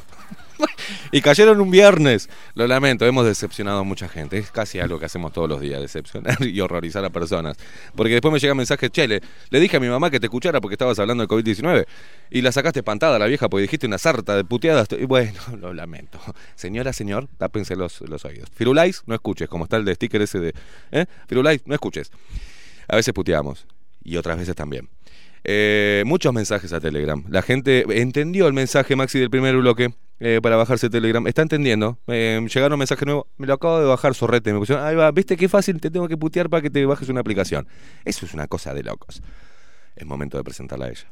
Y 1.12 1.22
cayeron 1.22 1.60
un 1.62 1.72
viernes. 1.72 2.30
Lo 2.56 2.68
lamento, 2.68 3.06
hemos 3.06 3.26
decepcionado 3.26 3.80
a 3.80 3.84
mucha 3.84 4.08
gente. 4.08 4.38
Es 4.38 4.52
casi 4.52 4.80
algo 4.80 5.00
que 5.00 5.06
hacemos 5.06 5.34
todos 5.34 5.50
los 5.50 5.62
días, 5.62 5.82
decepcionar 5.82 6.42
y 6.46 6.60
horrorizar 6.60 7.04
a 7.06 7.10
personas. 7.10 7.58
Porque 7.96 8.14
después 8.14 8.34
me 8.34 8.40
llega 8.40 8.54
mensaje, 8.54 8.90
che, 8.90 9.08
le, 9.08 9.22
le 9.50 9.60
dije 9.60 9.78
a 9.78 9.80
mi 9.80 9.88
mamá 9.88 10.10
que 10.10 10.20
te 10.20 10.28
escuchara 10.28 10.62
porque 10.62 10.74
estabas 10.76 11.00
hablando 11.00 11.26
de 11.26 11.28
COVID-19 11.28 11.86
y 12.32 12.42
la 12.42 12.52
sacaste 12.52 12.80
espantada 12.80 13.20
la 13.20 13.28
vieja 13.28 13.50
porque 13.50 13.64
dijiste 13.64 13.88
una 13.88 13.98
sarta 13.98 14.36
de 14.36 14.44
puteadas. 14.44 14.88
Y 15.00 15.06
bueno, 15.06 15.40
lo 15.60 15.74
lamento. 15.74 16.20
Señora, 16.56 16.94
señor, 16.94 17.28
tápense 17.38 17.76
los, 17.76 18.02
los 18.02 18.26
oídos. 18.26 18.50
Firulais, 18.54 19.04
no 19.06 19.16
escuches, 19.16 19.50
como 19.50 19.66
está 19.66 19.78
el 19.78 19.86
de 19.86 19.96
sticker 19.96 20.22
ese 20.22 20.40
de... 20.40 20.54
¿eh? 20.92 21.06
Firulais, 21.28 21.62
no 21.66 21.74
escuches. 21.74 22.12
A 22.88 22.96
veces 22.96 23.14
puteamos 23.14 23.66
y 24.04 24.18
otras 24.18 24.38
veces 24.38 24.56
también. 24.56 24.90
Eh, 25.44 26.04
muchos 26.06 26.34
mensajes 26.34 26.72
a 26.74 26.80
Telegram. 26.80 27.24
La 27.30 27.42
gente 27.42 27.86
entendió 28.02 28.48
el 28.48 28.54
mensaje, 28.54 28.96
Maxi, 28.96 29.20
del 29.20 29.30
primer 29.30 29.56
bloque 29.58 29.94
eh, 30.20 30.40
para 30.42 30.56
bajarse 30.56 30.90
Telegram. 30.90 31.26
Está 31.28 31.42
entendiendo. 31.42 32.00
Eh, 32.08 32.46
llegaron 32.54 32.80
mensajes 32.80 33.06
nuevos. 33.06 33.26
Me 33.38 33.48
lo 33.48 33.54
acabo 33.56 33.80
de 33.80 33.86
bajar, 33.86 34.16
sorrete. 34.16 34.54
Me 34.54 34.60
pusieron, 34.60 34.86
ahí 34.86 34.96
va, 34.96 35.12
¿viste 35.12 35.36
qué 35.36 35.50
fácil 35.50 35.82
te 35.82 35.92
tengo 35.92 36.08
que 36.08 36.18
putear 36.18 36.50
para 36.50 36.62
que 36.62 36.70
te 36.70 36.86
bajes 36.86 37.10
una 37.10 37.20
aplicación? 37.20 37.68
Eso 38.06 38.26
es 38.26 38.34
una 38.34 38.48
cosa 38.48 38.74
de 38.74 38.84
locos. 38.84 39.22
Es 39.96 40.06
momento 40.06 40.38
de 40.38 40.44
presentarla 40.44 40.86
a 40.86 40.90
ella. 40.90 41.12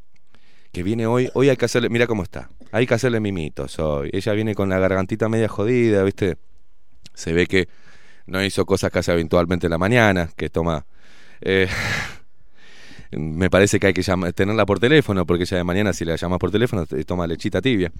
Que 0.72 0.84
viene 0.84 1.06
hoy, 1.06 1.30
hoy 1.34 1.49
hay 1.49 1.58
que 1.58 1.66
hacerle, 1.66 1.90
mira 1.90 2.08
cómo 2.08 2.24
está. 2.24 2.49
Hay 2.72 2.88
que 2.88 2.94
hacerle 2.94 3.20
mimitos 3.20 3.78
hoy. 3.80 4.10
Ella 4.14 4.32
viene 4.32 4.56
con 4.56 4.70
la 4.70 4.80
gargantita 4.80 5.28
media 5.28 5.49
jodida, 5.49 6.03
¿viste? 6.03 6.38
Se 7.14 7.34
ve 7.34 7.45
que 7.48 7.68
no 8.26 8.41
hizo 8.41 8.66
cosas 8.66 8.90
que 8.91 8.99
hace 8.99 9.12
habitualmente 9.12 9.68
en 9.68 9.72
la 9.72 9.78
mañana, 9.78 10.30
que 10.38 10.49
toma... 10.49 10.86
eh, 11.41 11.68
me 13.11 13.49
parece 13.49 13.79
que 13.79 13.88
hay 13.88 13.93
que 13.93 14.01
llam- 14.01 14.33
tenerla 14.33 14.65
por 14.65 14.79
teléfono, 14.79 15.25
porque 15.25 15.45
ya 15.45 15.57
de 15.57 15.63
mañana 15.63 15.93
si 15.93 16.05
la 16.05 16.15
llamas 16.15 16.39
por 16.39 16.51
teléfono 16.51 16.85
te 16.85 17.03
toma 17.03 17.27
lechita 17.27 17.61
tibia. 17.61 17.91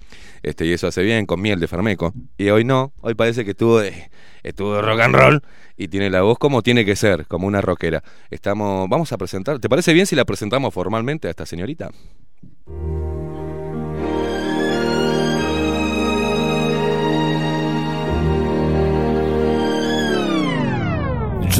Este, 0.42 0.66
y 0.66 0.72
eso 0.72 0.86
hace 0.86 1.02
bien 1.02 1.26
con 1.26 1.40
miel 1.40 1.60
de 1.60 1.68
farmeco. 1.68 2.12
Y 2.38 2.48
hoy 2.50 2.64
no, 2.64 2.92
hoy 3.00 3.14
parece 3.14 3.44
que 3.44 3.52
estuvo 3.52 3.78
de, 3.80 4.10
estuvo 4.42 4.80
rock 4.80 5.00
and 5.00 5.14
roll 5.14 5.42
y 5.76 5.88
tiene 5.88 6.10
la 6.10 6.22
voz 6.22 6.38
como 6.38 6.62
tiene 6.62 6.84
que 6.84 6.96
ser, 6.96 7.26
como 7.26 7.46
una 7.46 7.60
rockera. 7.60 8.02
Estamos, 8.30 8.88
vamos 8.88 9.12
a 9.12 9.18
presentar, 9.18 9.58
¿te 9.58 9.68
parece 9.68 9.92
bien 9.92 10.06
si 10.06 10.16
la 10.16 10.24
presentamos 10.24 10.72
formalmente 10.72 11.28
a 11.28 11.30
esta 11.30 11.46
señorita? 11.46 11.90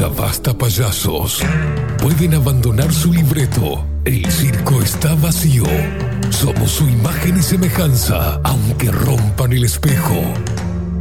Ya 0.03 0.09
basta 0.09 0.53
payasos. 0.53 1.39
Pueden 2.01 2.33
abandonar 2.33 2.91
su 2.91 3.13
libreto. 3.13 3.85
El 4.03 4.29
circo 4.29 4.81
está 4.81 5.15
vacío. 5.15 5.63
Somos 6.29 6.71
su 6.71 6.89
imagen 6.89 7.37
y 7.37 7.41
semejanza, 7.41 8.41
aunque 8.43 8.91
rompan 8.91 9.53
el 9.53 9.63
espejo. 9.63 10.21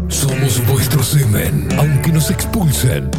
Somos 0.06 0.64
vuestro 0.68 1.02
semen, 1.02 1.66
aunque 1.78 2.12
nos 2.12 2.30
expulsen. 2.30 3.10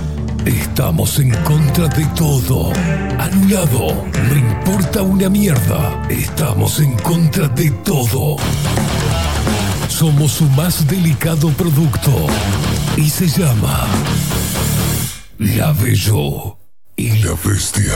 Estamos 0.46 1.20
en 1.20 1.32
contra 1.44 1.90
de 1.90 2.06
todo. 2.16 2.72
Anulado. 3.20 4.06
No 4.30 4.38
importa 4.38 5.02
una 5.02 5.28
mierda. 5.28 6.02
Estamos 6.10 6.80
en 6.80 6.94
contra 7.00 7.50
de 7.50 7.70
todo. 7.84 8.38
Somos 9.90 10.32
su 10.32 10.46
más 10.52 10.88
delicado 10.88 11.50
producto. 11.50 12.28
Y 12.96 13.10
se 13.10 13.28
llama... 13.28 13.86
La 15.40 15.74
Bello 15.74 16.58
y 16.96 17.10
la 17.24 17.34
Bestia. 17.44 17.94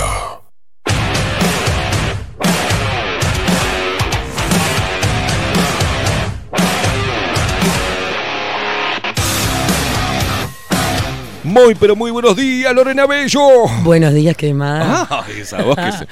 Muy, 11.43 11.76
pero 11.76 11.95
muy 11.95 12.11
buenos 12.11 12.35
días, 12.35 12.73
Lorena 12.73 13.05
Bello. 13.05 13.68
Buenos 13.84 14.14
días, 14.14 14.35
¿qué 14.35 14.53
más? 14.53 15.07
Ay, 15.09 15.41
esa 15.41 15.61
voz 15.61 15.76
que 15.76 15.91
se, 15.91 16.07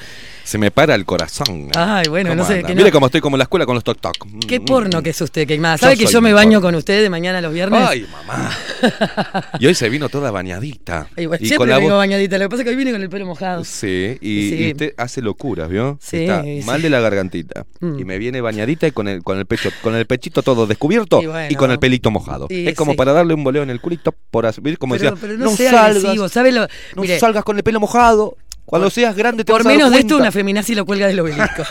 se 0.46 0.58
me 0.58 0.70
para 0.70 0.94
el 0.94 1.04
corazón. 1.04 1.68
Ay, 1.74 2.04
bueno, 2.08 2.30
¿Cómo 2.30 2.42
no 2.42 2.48
sé, 2.48 2.62
que 2.62 2.68
no- 2.74 2.76
Mire 2.76 2.92
cómo 2.92 3.06
estoy 3.06 3.20
como 3.20 3.36
en 3.36 3.38
la 3.38 3.44
escuela 3.44 3.66
con 3.66 3.74
los 3.74 3.82
toc 3.82 3.98
toc. 4.00 4.14
Qué 4.46 4.60
porno 4.60 5.02
que 5.02 5.10
es 5.10 5.20
usted, 5.20 5.46
que 5.46 5.58
más. 5.58 5.80
¿Sabe 5.80 5.96
que 5.96 6.06
yo 6.06 6.20
me 6.22 6.32
baño 6.32 6.58
porno. 6.60 6.68
con 6.68 6.74
usted 6.76 7.02
de 7.02 7.10
mañana 7.10 7.40
los 7.40 7.52
viernes? 7.52 7.82
Ay, 7.86 8.06
mamá. 8.10 8.50
Y 9.58 9.66
hoy 9.66 9.74
se 9.74 9.88
vino 9.88 10.08
toda 10.08 10.30
bañadita. 10.30 11.08
Y 11.16 11.26
bueno, 11.26 11.42
Y 11.42 11.46
siempre 11.48 11.56
con 11.58 11.68
la 11.70 11.78
vengo 11.78 11.90
voz- 11.90 11.98
bañadita. 11.98 12.38
Lo 12.38 12.44
que 12.44 12.48
pasa 12.50 12.62
es 12.62 12.64
que 12.64 12.70
hoy 12.70 12.76
vine 12.76 12.92
con 12.92 13.02
el 13.02 13.08
pelo 13.08 13.26
mojado. 13.26 13.64
Sí, 13.64 14.16
y, 14.20 14.50
Sí. 14.50 14.56
y 14.56 14.70
usted 14.72 14.94
hace 14.96 15.20
locuras, 15.22 15.68
¿vio? 15.68 15.98
Sí, 16.00 16.18
Está 16.24 16.42
sí. 16.42 16.60
mal 16.64 16.80
de 16.80 16.90
la 16.90 17.00
gargantita. 17.00 17.66
Mm. 17.80 17.98
Y 17.98 18.04
me 18.04 18.18
viene 18.18 18.40
bañadita 18.40 18.86
y 18.86 18.92
con 18.92 19.08
el, 19.08 19.22
con 19.22 19.38
el 19.38 19.46
pecho, 19.46 19.70
con 19.82 19.94
el 19.94 20.06
pechito 20.06 20.42
todo 20.42 20.66
descubierto 20.66 21.20
Y 21.50 21.54
con 21.56 21.70
el 21.70 21.78
pelito 21.78 22.10
mojado. 22.10 22.46
Es 22.50 22.74
como 22.76 22.94
para 22.94 23.12
darle 23.12 23.34
un 23.34 23.42
boleo 23.44 23.62
en 23.62 23.70
el 23.70 23.80
culito 23.80 24.14
por 24.30 24.46
así, 24.46 24.60
como 24.76 24.94
Pero, 24.96 25.10
decía, 25.12 25.20
pero 25.20 25.38
no, 25.38 25.50
sea 25.56 25.86
agresivo, 25.86 26.28
¿sabe 26.28 26.52
lo? 26.52 26.62
no 26.94 27.02
Mire, 27.02 27.18
salgas 27.18 27.42
con 27.44 27.56
el 27.56 27.62
pelo 27.62 27.80
mojado. 27.80 28.36
Cuando 28.66 28.90
seas 28.90 29.14
grande 29.16 29.44
te 29.44 29.52
por 29.52 29.62
vas 29.62 29.66
a 29.66 29.68
dar 29.70 29.76
menos 29.78 29.92
de 29.92 30.00
esto, 30.00 30.16
una 30.16 30.32
feminazi 30.32 30.74
lo 30.74 30.84
cuelga 30.84 31.06
del 31.06 31.20
obelisco. 31.20 31.62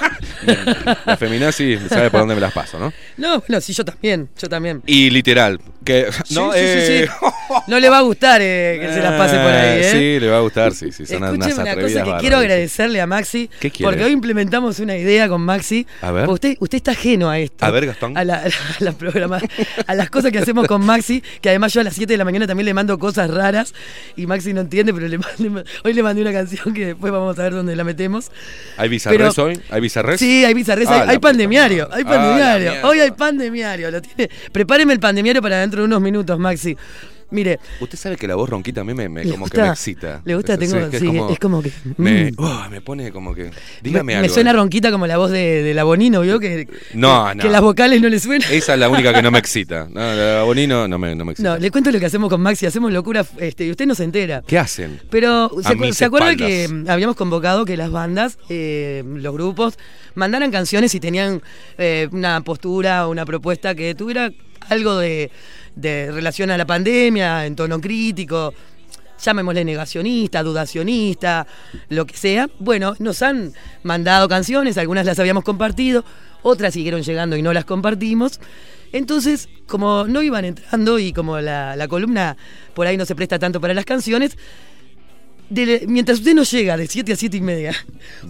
La 1.06 1.18
feminazi 1.18 1.78
sabe 1.90 2.10
por 2.10 2.22
dónde 2.22 2.36
me 2.36 2.42
las 2.42 2.54
paso, 2.54 2.80
¿no? 2.80 2.94
no, 3.18 3.40
bueno, 3.48 3.60
sí, 3.62 3.74
yo 3.74 3.84
también, 3.84 4.30
yo 4.40 4.48
también. 4.48 4.82
Y 4.86 5.10
literal, 5.10 5.60
que 5.84 6.08
no, 6.32 6.54
sí, 6.54 6.60
sí, 6.60 6.66
sí, 6.66 6.94
eh, 6.94 7.08
sí. 7.10 7.34
No 7.68 7.80
le 7.80 7.90
va 7.90 7.98
a 8.00 8.02
gustar 8.02 8.42
eh, 8.42 8.78
que 8.82 8.94
se 8.94 9.02
las 9.02 9.14
pase 9.20 9.36
por 9.38 9.52
ahí, 9.52 9.80
¿eh? 9.82 9.92
Sí, 9.92 10.20
le 10.20 10.30
va 10.30 10.38
a 10.38 10.42
gustar, 10.42 10.74
sí, 10.74 10.92
sí, 10.92 11.06
son 11.06 11.24
Escúcheme 11.24 11.54
unas 11.54 11.58
una 11.58 11.76
cosa 11.76 12.04
que 12.04 12.18
quiero 12.22 12.38
sí. 12.38 12.44
agradecerle 12.44 13.02
a 13.02 13.08
Maxi. 13.08 13.50
¿Qué? 13.60 13.72
Porque 13.82 14.04
hoy 14.04 14.12
implementamos 14.12 14.80
una 14.80 14.96
idea 14.96 15.28
con 15.28 15.42
Maxi. 15.42 15.86
A 16.02 16.12
ver. 16.12 16.30
Usted, 16.30 16.56
usted 16.60 16.78
está 16.78 16.92
ajeno 16.92 17.30
a 17.30 17.40
esto. 17.40 17.66
A 17.66 17.72
ver, 17.72 17.88
Gastón. 17.88 18.18
A, 18.18 18.24
la- 18.24 18.44
a 18.80 18.84
la 18.84 18.92
programa- 18.94 19.42
a 19.88 19.96
las 19.96 20.10
cosas 20.10 20.32
que 20.32 20.40
hacemos 20.40 20.68
con 20.68 20.86
Maxi. 20.86 21.22
Que 21.42 21.50
además 21.50 21.74
yo 21.74 21.82
a 21.82 21.84
las 21.84 21.94
7 21.96 22.14
de 22.14 22.18
la 22.18 22.26
mañana 22.26 22.48
también 22.48 22.66
le 22.66 22.74
mando 22.74 22.98
cosas 23.00 23.30
raras. 23.30 23.74
Y 24.16 24.28
Maxi 24.28 24.54
no 24.54 24.62
entiende, 24.62 24.94
pero 24.94 25.08
le 25.08 25.20
hoy 25.84 25.94
le 25.94 26.04
mandé 26.04 26.22
una 26.22 26.32
canción 26.34 26.74
que 26.74 26.85
después 26.88 27.12
vamos 27.12 27.38
a 27.38 27.44
ver 27.44 27.54
dónde 27.54 27.76
la 27.76 27.84
metemos. 27.84 28.32
¿Hay 28.78 28.90
bizarres 28.90 29.34
Pero- 29.36 29.44
hoy? 29.48 29.60
¿Hay 29.70 29.82
bizarres? 29.82 30.20
Sí, 30.20 30.44
hay 30.46 30.54
bizarres, 30.54 30.88
Ah, 30.88 30.94
hay, 30.94 31.00
hay 31.02 31.08
puta 31.18 31.30
pandemiario, 31.30 31.88
hay 31.92 32.04
Ah, 32.06 32.10
pandemiario. 32.10 32.88
Hoy 32.88 33.00
hay 33.00 33.12
pandemiario, 33.12 33.92
lo 33.92 34.02
tiene. 34.02 34.30
Prepáreme 34.52 34.94
el 34.94 35.00
pandemiario 35.00 35.42
para 35.42 35.60
dentro 35.60 35.82
de 35.82 35.86
unos 35.86 36.02
minutos, 36.02 36.38
Maxi. 36.40 36.76
Mire, 37.36 37.60
Usted 37.82 37.98
sabe 37.98 38.16
que 38.16 38.28
la 38.28 38.36
voz 38.36 38.50
ronquita 38.50 38.82
a 38.82 38.84
mí 38.84 38.94
me, 38.94 39.10
me- 39.10 39.26
¿Le 39.26 39.32
como 39.32 39.48
que 39.48 39.62
me 39.62 39.68
excita. 39.68 40.22
¿Le 40.26 40.36
gusta? 40.36 40.54
Es- 40.54 40.60
que 40.60 41.00
sí, 41.00 41.08
es 41.30 41.40
como 41.40 41.62
que- 41.62 41.72
Me, 41.98 42.32
mm. 42.32 42.36
oh, 42.38 42.64
me 42.72 42.82
pone 42.82 43.12
como 43.12 43.36
que. 43.36 43.44
me, 43.46 43.52
Dígame 43.84 44.14
me 44.14 44.20
algo. 44.20 44.34
suena 44.34 44.54
ronquita 44.54 44.92
como 44.92 45.06
la 45.06 45.18
voz 45.18 45.32
de, 45.32 45.62
de 45.64 45.74
la 45.74 45.84
Bonino, 45.84 46.22
¿vio? 46.22 46.40
Que, 46.40 46.68
No, 46.94 47.28
que, 47.30 47.36
no. 47.36 47.44
que 47.44 47.50
las 47.50 47.62
vocales 47.62 48.02
no 48.02 48.10
le 48.10 48.20
suenan. 48.20 48.52
Esa 48.52 48.74
es 48.74 48.80
la 48.80 48.90
única 48.90 49.14
que 49.14 49.22
no 49.22 49.32
me 49.32 49.40
excita. 49.40 49.88
No, 49.96 50.14
la 50.14 50.44
Bonino 50.44 50.88
no 50.88 50.98
me, 50.98 51.14
no 51.16 51.26
me 51.26 51.32
excita. 51.34 51.50
No, 51.50 51.58
le 51.58 51.70
cuento 51.72 51.92
lo 51.92 52.00
que 52.00 52.06
hacemos 52.06 52.30
con 52.30 52.42
Maxi, 52.42 52.66
hacemos 52.66 52.92
locura 52.92 53.26
este, 53.38 53.66
y 53.66 53.72
usted 53.72 53.86
no 53.86 53.96
se 53.96 54.04
entera. 54.06 54.42
¿Qué 54.48 54.58
hacen? 54.58 55.02
Pero, 55.10 55.50
¿se, 55.62 55.70
acu- 55.70 55.92
se 55.94 56.06
acuerda 56.06 56.36
que 56.36 56.70
habíamos 56.88 57.16
convocado 57.16 57.66
que 57.66 57.76
las 57.78 57.92
bandas, 57.92 58.38
eh, 58.50 59.04
los 59.06 59.34
grupos, 59.34 59.78
mandaran 60.16 60.52
canciones 60.52 60.96
y 60.96 61.00
tenían 61.00 61.42
eh, 61.78 62.08
una 62.12 62.42
postura 62.42 63.08
o 63.08 63.12
una 63.12 63.26
propuesta 63.26 63.76
que 63.76 63.94
tuviera 63.96 64.32
algo 64.70 64.98
de, 64.98 65.30
de 65.76 66.12
relación 66.12 66.52
a 66.52 66.58
la 66.58 66.66
pandemia, 66.66 67.46
en 67.46 67.56
tono 67.56 67.80
crítico, 67.82 68.54
llamémosle 69.22 69.64
negacionista, 69.66 70.44
dudacionista, 70.44 71.48
lo 71.90 72.06
que 72.06 72.16
sea? 72.18 72.50
Bueno, 72.60 72.96
nos 73.00 73.22
han 73.22 73.54
mandado 73.84 74.28
canciones, 74.28 74.78
algunas 74.78 75.06
las 75.06 75.20
habíamos 75.20 75.44
compartido, 75.44 76.04
otras 76.44 76.74
siguieron 76.74 77.02
llegando 77.02 77.36
y 77.38 77.42
no 77.42 77.54
las 77.54 77.66
compartimos. 77.66 78.40
Entonces, 78.92 79.50
como 79.68 80.06
no 80.08 80.22
iban 80.22 80.46
entrando 80.46 81.00
y 81.00 81.12
como 81.12 81.40
la, 81.42 81.76
la 81.76 81.88
columna 81.88 82.38
por 82.74 82.88
ahí 82.88 82.96
no 82.98 83.06
se 83.06 83.16
presta 83.16 83.40
tanto 83.40 83.60
para 83.60 83.74
las 83.74 83.84
canciones, 83.86 84.38
de- 85.50 85.86
mientras 85.88 86.20
usted 86.20 86.34
no 86.34 86.44
llega 86.44 86.78
de 86.78 86.88
7 86.88 87.14
a 87.14 87.16
7 87.16 87.38
y 87.38 87.42
media, 87.42 87.74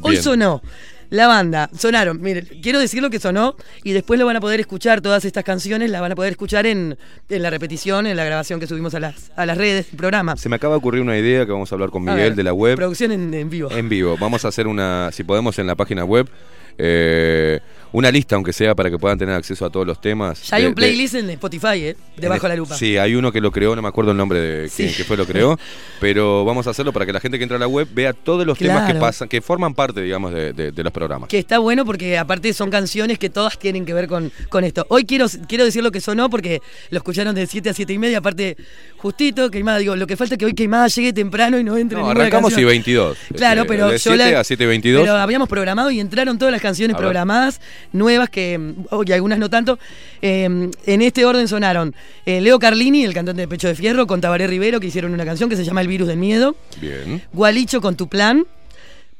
hoy 0.01 0.15
sonó 0.23 0.61
la 1.09 1.27
banda, 1.27 1.69
sonaron, 1.77 2.21
mire, 2.21 2.43
quiero 2.61 2.79
decir 2.79 3.01
lo 3.01 3.09
que 3.09 3.19
sonó 3.19 3.55
y 3.83 3.93
después 3.93 4.19
lo 4.19 4.25
van 4.25 4.35
a 4.35 4.41
poder 4.41 4.59
escuchar, 4.59 5.01
todas 5.01 5.25
estas 5.25 5.43
canciones 5.43 5.89
las 5.89 6.01
van 6.01 6.11
a 6.11 6.15
poder 6.15 6.31
escuchar 6.31 6.65
en, 6.65 6.97
en 7.29 7.41
la 7.41 7.49
repetición, 7.49 8.07
en 8.07 8.17
la 8.17 8.25
grabación 8.25 8.59
que 8.59 8.67
subimos 8.67 8.95
a 8.95 8.99
las, 8.99 9.31
a 9.35 9.45
las 9.45 9.57
redes 9.57 9.87
del 9.87 9.97
programa. 9.97 10.35
Se 10.37 10.49
me 10.49 10.55
acaba 10.55 10.73
de 10.73 10.77
ocurrir 10.77 11.01
una 11.01 11.17
idea 11.17 11.45
que 11.45 11.51
vamos 11.51 11.71
a 11.71 11.75
hablar 11.75 11.89
con 11.89 12.03
Miguel 12.03 12.17
ver, 12.17 12.35
de 12.35 12.43
la 12.43 12.53
web. 12.53 12.75
Producción 12.75 13.11
en, 13.11 13.33
en 13.33 13.49
vivo. 13.49 13.71
En 13.71 13.89
vivo. 13.89 14.17
Vamos 14.17 14.45
a 14.45 14.49
hacer 14.49 14.67
una, 14.67 15.11
si 15.11 15.23
podemos, 15.23 15.57
en 15.59 15.67
la 15.67 15.75
página 15.75 16.03
web, 16.05 16.29
eh, 16.77 17.59
una 17.95 18.11
lista, 18.11 18.35
aunque 18.35 18.51
sea, 18.51 18.75
para 18.75 18.89
que 18.89 18.97
puedan 18.99 19.17
tener 19.17 19.33
acceso 19.35 19.65
a 19.65 19.69
todos 19.69 19.87
los 19.87 20.01
temas. 20.01 20.43
Ya 20.49 20.57
hay 20.57 20.63
de- 20.63 20.67
un 20.69 20.75
de- 20.75 20.81
playlist 20.81 21.15
en 21.15 21.29
Spotify, 21.29 21.67
¿eh? 21.77 21.95
Debajo 22.17 22.45
en- 22.45 22.49
la 22.49 22.55
lupa. 22.57 22.75
Sí, 22.75 22.97
hay 22.97 23.15
uno 23.15 23.31
que 23.31 23.39
lo 23.39 23.51
creó, 23.51 23.73
no 23.75 23.81
me 23.81 23.87
acuerdo 23.87 24.11
el 24.11 24.17
nombre 24.17 24.39
de 24.39 24.69
quién 24.69 24.93
que 24.93 25.03
fue 25.05 25.15
lo 25.15 25.25
creó, 25.25 25.57
pero 26.01 26.43
vamos 26.43 26.67
a 26.67 26.71
hacerlo 26.71 26.91
para 26.91 27.05
que 27.05 27.13
la 27.13 27.19
gente 27.21 27.37
que 27.37 27.43
entra 27.43 27.55
a 27.57 27.59
la 27.59 27.67
web 27.67 27.87
vea 27.93 28.11
todos 28.13 28.45
los 28.45 28.57
temas 28.57 28.91
que 28.91 28.99
pasan, 28.99 29.27
que 29.29 29.41
forman 29.41 29.73
parte, 29.73 30.01
digamos, 30.01 30.33
de, 30.33 30.51
de- 30.53 30.71
de 30.71 30.83
los 30.83 30.91
programas. 30.91 31.29
Que 31.29 31.39
está 31.39 31.59
bueno 31.59 31.85
porque 31.85 32.17
aparte 32.17 32.51
son 32.53 32.69
canciones 32.69 33.17
que 33.17 33.29
todas 33.29 33.57
tienen 33.57 33.85
que 33.85 33.93
ver 33.93 34.07
con, 34.07 34.31
con 34.49 34.63
esto. 34.65 34.85
Hoy 34.89 35.05
quiero, 35.05 35.27
quiero 35.47 35.63
decir 35.63 35.81
lo 35.83 35.91
que 35.91 36.01
sonó 36.01 36.29
porque 36.29 36.61
lo 36.89 36.97
escucharon 36.97 37.33
de 37.33 37.47
7 37.47 37.69
a 37.69 37.73
7 37.73 37.93
y 37.93 37.97
media, 37.97 38.17
aparte 38.17 38.57
justito, 38.97 39.49
Queimada, 39.51 39.77
digo, 39.77 39.95
lo 39.95 40.07
que 40.07 40.17
falta 40.17 40.35
es 40.35 40.39
que 40.39 40.45
hoy 40.45 40.53
Queimada 40.53 40.87
llegue 40.87 41.13
temprano 41.13 41.59
y 41.59 41.63
no 41.63 41.77
entre 41.77 41.97
No, 41.99 42.09
arrancamos 42.09 42.51
y 42.51 42.55
canción. 42.55 42.69
22. 42.69 43.17
Claro, 43.35 43.61
Este, 43.61 43.73
pero 43.73 43.87
de 43.87 43.97
yo 43.97 44.11
7 44.15 44.31
la- 44.31 44.39
a 44.39 44.43
7.22. 44.43 45.01
Pero 45.01 45.13
habíamos 45.15 45.47
programado 45.47 45.91
y 45.91 45.99
entraron 45.99 46.37
todas 46.37 46.51
las 46.51 46.61
canciones 46.61 46.97
programadas, 46.97 47.61
nuevas 47.93 48.29
que, 48.29 48.57
mm, 48.57 48.73
oh, 48.91 49.03
y 49.05 49.11
algunas 49.11 49.39
no 49.39 49.49
tanto. 49.49 49.77
Eh, 50.21 50.43
en 50.85 51.01
este 51.01 51.25
orden 51.25 51.47
sonaron 51.47 51.95
eh, 52.25 52.41
Leo 52.41 52.59
Carlini, 52.59 53.03
el 53.03 53.13
cantante 53.13 53.41
de 53.41 53.47
Pecho 53.47 53.67
de 53.67 53.75
Fierro, 53.75 54.07
con 54.07 54.21
Tabaré 54.21 54.47
Rivero, 54.47 54.79
que 54.79 54.87
hicieron 54.87 55.13
una 55.13 55.25
canción 55.25 55.49
que 55.49 55.55
se 55.55 55.63
llama 55.63 55.81
El 55.81 55.87
virus 55.87 56.07
del 56.07 56.17
miedo. 56.17 56.55
Bien. 56.81 57.21
Gualicho 57.33 57.81
con 57.81 57.95
tu 57.95 58.07
plan. 58.07 58.45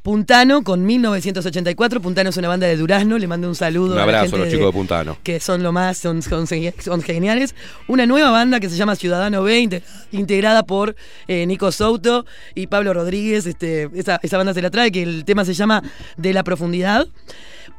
Puntano 0.01 0.61
con 0.63 0.85
1984. 0.85 1.99
Puntano 1.99 2.29
es 2.29 2.37
una 2.37 2.47
banda 2.47 2.67
de 2.67 2.77
Durazno. 2.77 3.17
Le 3.17 3.25
mando 3.25 3.47
un 3.47 3.55
saludo 3.55 3.87
Un 3.87 3.91
a 3.93 3.95
la 3.95 4.03
abrazo 4.03 4.23
gente 4.25 4.35
a 4.35 4.39
los 4.41 4.49
chicos 4.49 4.65
de 4.67 4.71
Puntano. 4.71 5.17
Que 5.23 5.39
son 5.39 5.63
lo 5.63 5.71
más, 5.71 5.97
son, 5.97 6.21
son, 6.21 6.45
son 6.45 7.01
geniales. 7.01 7.55
Una 7.87 8.05
nueva 8.05 8.29
banda 8.29 8.59
que 8.59 8.69
se 8.69 8.75
llama 8.75 8.95
Ciudadano 8.95 9.41
B, 9.41 9.59
inte- 9.61 9.81
integrada 10.11 10.61
por 10.61 10.95
eh, 11.27 11.47
Nico 11.47 11.71
Souto 11.71 12.27
y 12.53 12.67
Pablo 12.67 12.93
Rodríguez. 12.93 13.47
Este, 13.47 13.89
esa, 13.95 14.19
esa 14.21 14.37
banda 14.37 14.53
se 14.53 14.61
la 14.61 14.69
trae, 14.69 14.91
que 14.91 15.01
el 15.01 15.25
tema 15.25 15.43
se 15.43 15.55
llama 15.55 15.81
De 16.17 16.33
la 16.33 16.43
Profundidad. 16.43 17.07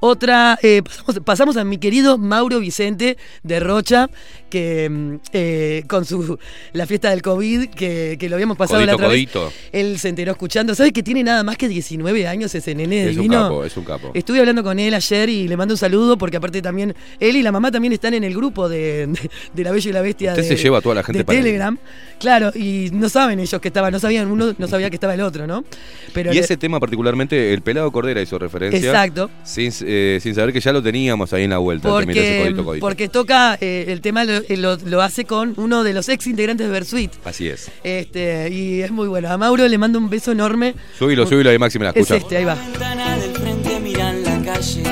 Otra, 0.01 0.59
eh, 0.63 0.83
pasamos, 0.83 1.21
pasamos 1.25 1.57
a 1.57 1.65
mi 1.65 1.79
querido 1.79 2.19
Mauro 2.19 2.61
Vicente 2.61 3.17
de 3.43 3.61
Rocha, 3.61 4.09
que 4.51 4.89
mm, 4.89 5.15
eh, 5.33 5.83
con 5.89 6.05
su 6.05 6.39
la 6.73 6.87
fiesta 6.87 7.11
del 7.11 7.23
COVID, 7.23 7.71
que, 7.71 8.17
que 8.19 8.29
lo 8.29 8.37
habíamos 8.37 8.57
pasado 8.57 8.81
la 8.85 8.93
Codito, 8.93 8.97
otra 8.97 9.09
vez. 9.09 9.31
codito. 9.33 9.53
Él 9.73 9.99
se 9.99 10.09
enteró 10.11 10.33
escuchando. 10.33 10.75
¿Sabes 10.75 10.93
que 10.93 11.03
tiene 11.03 11.23
nada 11.25 11.43
más 11.43 11.57
que 11.57 11.69
19 11.69 12.27
años 12.27 12.55
ese 12.55 12.75
nene 12.75 13.05
Es 13.05 13.17
un 13.17 13.23
divino? 13.23 13.43
capo, 13.45 13.65
es 13.65 13.77
un 13.77 13.85
capo. 13.85 14.11
Estuve 14.15 14.41
hablando 14.41 14.63
con 14.63 14.79
él 14.79 14.93
ayer 14.95 15.29
y 15.29 15.49
le 15.49 15.57
mando 15.57 15.75
un 15.75 15.79
saludo 15.79 16.19
porque 16.19 16.37
aparte 16.37 16.61
también 16.63 16.95
él 17.19 17.37
y 17.37 17.43
la 17.43 17.51
mamá 17.53 17.71
también 17.71 17.93
están 17.93 18.15
en 18.15 18.25
el 18.25 18.35
grupo 18.35 18.69
de, 18.69 19.07
de- 19.07 19.31
de 19.55 19.65
La 19.65 19.73
Bella 19.73 19.91
y 19.91 19.93
la 19.93 20.03
Bestia 20.03 20.31
Usted 20.33 20.43
de, 20.43 20.49
se 20.57 20.63
lleva 20.63 20.79
a 20.79 20.81
toda 20.83 20.95
la 20.95 21.03
gente 21.03 21.19
de 21.19 21.25
para 21.25 21.39
el- 21.39 21.45
Telegram. 21.45 21.79
Claro, 22.21 22.53
y 22.55 22.91
no 22.93 23.09
saben 23.09 23.41
ellos 23.41 23.61
que 23.61 23.69
estaban, 23.69 23.93
no 23.93 23.99
sabían 23.99 24.31
uno, 24.31 24.55
no 24.57 24.69
sabía 24.69 24.91
que 24.91 24.97
estaba 24.97 25.15
el 25.15 25.21
otro, 25.23 25.47
¿no? 25.47 25.65
Pero 26.13 26.31
y 26.33 26.35
le- 26.35 26.41
ese 26.41 26.57
tema 26.57 26.79
particularmente, 26.81 27.53
el 27.53 27.63
pelado 27.63 27.91
Cordera 27.91 28.21
hizo 28.23 28.39
referencia. 28.39 28.79
Exacto. 28.79 29.31
Sin, 29.43 29.73
eh, 29.87 30.19
sin 30.21 30.35
saber 30.35 30.53
que 30.53 30.61
ya 30.61 30.73
lo 30.73 30.83
teníamos 30.83 31.33
ahí 31.33 31.45
en 31.45 31.51
la 31.51 31.59
vuelta. 31.59 31.89
porque, 31.89 32.41
codito, 32.43 32.65
codito. 32.65 32.87
porque 32.87 33.09
toca 33.09 33.57
eh, 33.61 33.87
el 33.89 34.01
tema 34.01 34.25
lo, 34.25 34.33
eh, 34.35 34.57
lo- 34.57 34.77
lo 34.77 35.01
hace 35.03 35.25
con 35.25 35.55
uno 35.57 35.85
de 35.85 35.93
los 35.95 36.09
ex 36.09 36.27
integrantes 36.27 36.67
de 36.67 36.73
Versuit. 36.73 37.13
Así 37.25 37.49
es. 37.49 37.71
Este, 37.85 38.49
y 38.51 38.83
es 38.83 38.91
muy 38.91 39.09
bueno. 39.09 39.31
A 39.31 39.39
Mauro 39.39 39.67
le 39.69 39.79
mando 39.79 39.99
un 39.99 40.11
beso 40.11 40.33
enorme. 40.33 40.75
Súbilo, 40.99 41.27
súbilo 41.27 41.51
ahí, 41.51 41.59
Máxima, 41.59 41.85
la 41.87 41.91
Es 41.93 41.97
escucha. 41.99 42.17
este, 42.17 42.37
ahí 42.39 42.45
va. 42.45 42.55
ventana 42.57 43.17
del 43.19 43.31
frente 43.33 43.81
miran 43.81 44.23
la 44.25 44.43
calle, 44.53 44.83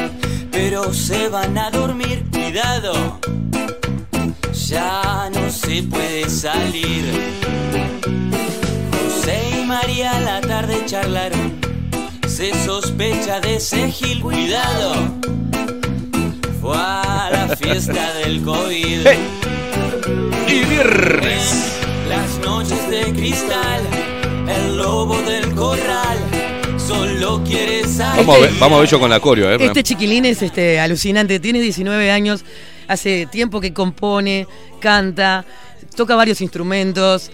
pero 0.53 0.93
se 0.95 1.29
van 1.29 1.59
a 1.59 1.71
dormir, 1.71 2.23
cuidado. 2.33 3.21
Ya 4.69 5.29
no 5.35 5.51
se 5.51 5.83
puede 5.83 6.29
salir. 6.31 7.05
José 8.93 9.61
y 9.63 9.67
María 9.67 10.21
la 10.21 10.41
tarde 10.41 10.77
charlaron. 10.87 11.64
Se 12.35 12.53
sospecha 12.65 13.39
de 13.39 13.55
ese 13.55 13.93
gil, 13.93 14.21
cuidado. 14.21 14.95
Fue 16.61 16.77
a 16.77 17.29
la 17.31 17.57
fiesta 17.57 18.13
del 18.15 18.43
COVID. 18.43 19.07
Y 20.49 20.65
viernes. 20.65 21.79
Las 22.09 22.39
noches 22.45 22.91
de 22.91 23.13
cristal, 23.13 23.83
el 24.49 24.77
lobo 24.77 25.17
del 25.23 25.55
corral, 25.55 26.19
solo 26.77 27.41
quiere 27.45 27.87
salir. 27.87 28.27
Vamos 28.27 28.37
a, 28.37 28.41
ver, 28.41 28.51
vamos 28.59 28.77
a 28.79 28.81
ver 28.81 28.91
yo 28.91 28.99
con 28.99 29.11
la 29.11 29.21
coreo, 29.21 29.53
¿eh? 29.53 29.57
Este 29.61 29.85
chiquilín 29.85 30.25
es 30.25 30.43
este, 30.43 30.81
alucinante, 30.81 31.39
tiene 31.39 31.61
19 31.61 32.11
años, 32.11 32.45
hace 32.89 33.27
tiempo 33.31 33.61
que 33.61 33.73
compone, 33.73 34.49
canta, 34.81 35.45
toca 35.97 36.17
varios 36.17 36.41
instrumentos, 36.41 37.31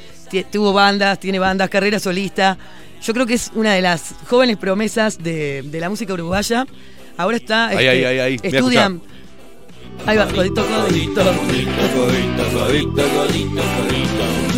tuvo 0.52 0.74
bandas, 0.74 1.18
tiene 1.18 1.38
bandas, 1.38 1.70
carrera 1.70 1.98
solista. 1.98 2.58
Yo 3.02 3.14
creo 3.14 3.26
que 3.26 3.34
es 3.34 3.50
una 3.54 3.72
de 3.74 3.82
las 3.82 4.14
jóvenes 4.28 4.56
promesas 4.56 5.22
de, 5.22 5.62
de 5.64 5.80
la 5.80 5.88
música 5.88 6.12
uruguaya. 6.12 6.66
Ahora 7.16 7.36
está. 7.36 7.68
Ahí, 7.68 7.86
ahí, 7.86 8.04
ahí, 8.04 8.18
ahí. 8.18 8.36
Voy 8.36 8.46
a 8.46 8.58
Estudia. 8.58 8.92
Ahí 10.06 10.16
va, 10.16 10.26
codito, 10.28 10.64
codito. 10.66 11.22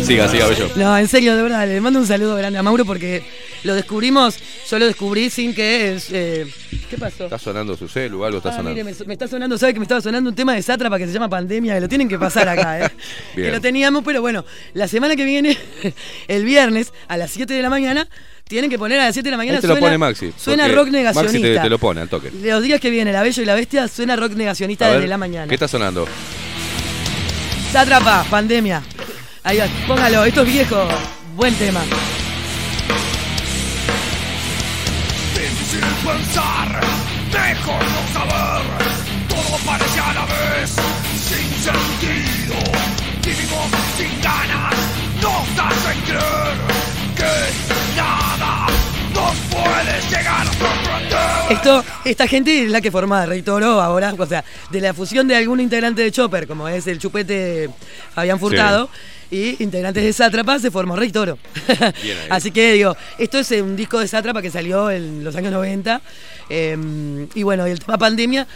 Siga, 0.03 0.27
siga, 0.27 0.47
Bello. 0.47 0.69
No, 0.75 0.97
en 0.97 1.07
serio, 1.07 1.35
de 1.35 1.41
verdad, 1.43 1.67
le 1.67 1.79
mando 1.81 1.99
un 1.99 2.07
saludo 2.07 2.35
grande 2.35 2.59
a 2.59 2.63
Mauro 2.63 2.85
porque 2.85 3.23
lo 3.63 3.73
descubrimos, 3.73 4.37
yo 4.69 4.79
lo 4.79 4.85
descubrí 4.85 5.29
sin 5.29 5.53
que... 5.55 5.95
es, 5.95 6.09
eh, 6.11 6.45
¿Qué 6.89 6.97
pasó? 6.97 7.23
¿Está 7.25 7.39
sonando 7.39 7.75
su 7.77 7.87
celu 7.87 8.21
o 8.21 8.25
algo 8.25 8.37
está 8.37 8.49
Ah, 8.49 8.57
sonando? 8.57 8.71
mire, 8.71 8.83
me, 8.83 9.05
me 9.05 9.13
está 9.13 9.27
sonando, 9.27 9.57
¿sabe 9.57 9.73
que 9.73 9.79
me 9.79 9.85
estaba 9.85 10.01
sonando 10.01 10.29
un 10.29 10.35
tema 10.35 10.53
de 10.53 10.61
Sátrapa 10.61 10.97
que 10.97 11.07
se 11.07 11.13
llama 11.13 11.29
Pandemia? 11.29 11.75
Que 11.75 11.81
lo 11.81 11.89
tienen 11.89 12.09
que 12.09 12.19
pasar 12.19 12.47
acá, 12.49 12.85
¿eh? 12.85 12.89
Que 13.35 13.51
lo 13.51 13.61
teníamos, 13.61 14.03
pero 14.03 14.21
bueno, 14.21 14.43
la 14.73 14.87
semana 14.87 15.15
que 15.15 15.23
viene, 15.25 15.57
el 16.27 16.43
viernes, 16.43 16.93
a 17.07 17.15
las 17.17 17.31
7 17.31 17.53
de 17.53 17.61
la 17.61 17.69
mañana, 17.69 18.07
tienen 18.47 18.69
que 18.69 18.77
poner 18.77 18.99
a 18.99 19.05
las 19.05 19.13
7 19.15 19.25
de 19.25 19.31
la 19.31 19.37
mañana. 19.37 19.57
Ahí 19.57 19.61
te 19.61 19.67
lo 19.67 19.73
suena, 19.73 19.87
pone 19.87 19.97
Maxi. 19.97 20.33
Suena 20.37 20.67
rock 20.67 20.89
negacionista. 20.89 21.39
Maxi 21.39 21.53
te, 21.55 21.59
te 21.59 21.69
lo 21.69 21.79
pone 21.79 22.01
al 22.01 22.09
toque. 22.09 22.31
Los 22.31 22.61
días 22.63 22.79
que 22.79 22.89
viene, 22.89 23.11
La 23.11 23.23
Bella 23.23 23.41
y 23.41 23.45
la 23.45 23.55
Bestia, 23.55 23.87
suena 23.87 24.15
rock 24.15 24.33
negacionista 24.33 24.85
A 24.85 24.89
ver, 24.89 24.97
desde 24.97 25.09
la 25.09 25.17
mañana. 25.17 25.47
¿Qué 25.47 25.55
está 25.55 25.67
sonando? 25.67 26.07
Sátrapa, 27.71 28.25
Pandemia. 28.29 28.83
Ahí 29.43 29.57
va, 29.57 29.65
póngalo, 29.87 30.23
esto 30.25 30.41
es 30.43 30.53
viejo. 30.53 30.87
Buen 31.35 31.53
tema. 31.55 31.81
Difícil 35.33 35.81
pensar, 36.05 36.81
mejor 37.31 37.83
no 37.83 38.13
saber. 38.13 38.61
Todo 39.27 39.57
parece 39.65 39.99
a 39.99 40.13
la 40.13 40.25
vez 40.25 40.75
sin 41.19 41.49
sentido. 41.63 42.55
Vivimos 43.25 43.67
sin 43.97 44.21
ganas, 44.21 44.75
nos 45.21 45.65
hacen 45.65 45.99
creer 46.05 46.57
que 47.15 47.62
nos 49.53 49.63
puede 49.63 50.01
llegar 50.09 50.47
a. 50.47 51.49
Esto, 51.49 51.83
esta 52.05 52.27
gente 52.27 52.63
es 52.63 52.71
la 52.71 52.81
que 52.81 52.91
forma 52.91 53.25
Rey 53.25 53.41
Toro 53.41 53.81
ahora, 53.81 54.13
o 54.17 54.25
sea, 54.25 54.43
de 54.71 54.81
la 54.81 54.93
fusión 54.93 55.27
de 55.27 55.35
algún 55.35 55.59
integrante 55.59 56.01
de 56.01 56.11
Chopper, 56.11 56.47
como 56.47 56.67
es 56.67 56.87
el 56.87 56.99
chupete 56.99 57.69
Fabián 58.13 58.39
Furtado, 58.39 58.89
y 59.29 59.61
integrantes 59.63 60.03
de 60.03 60.13
Sátrapa, 60.13 60.59
se 60.59 60.71
formó 60.71 60.95
Rey 60.95 61.11
Toro. 61.11 61.37
Así 62.29 62.51
que 62.51 62.73
digo, 62.73 62.95
esto 63.17 63.39
es 63.39 63.51
eh, 63.51 63.61
un 63.61 63.75
disco 63.75 63.99
de 63.99 64.07
Sátrapa 64.07 64.41
que 64.41 64.51
salió 64.51 64.89
en 64.89 65.23
los 65.23 65.35
años 65.35 65.51
90, 65.51 66.01
eh, 66.49 67.27
y 67.35 67.43
bueno, 67.43 67.67
y 67.67 67.71
el 67.71 67.79
tema 67.79 67.97
pandemia 67.97 68.47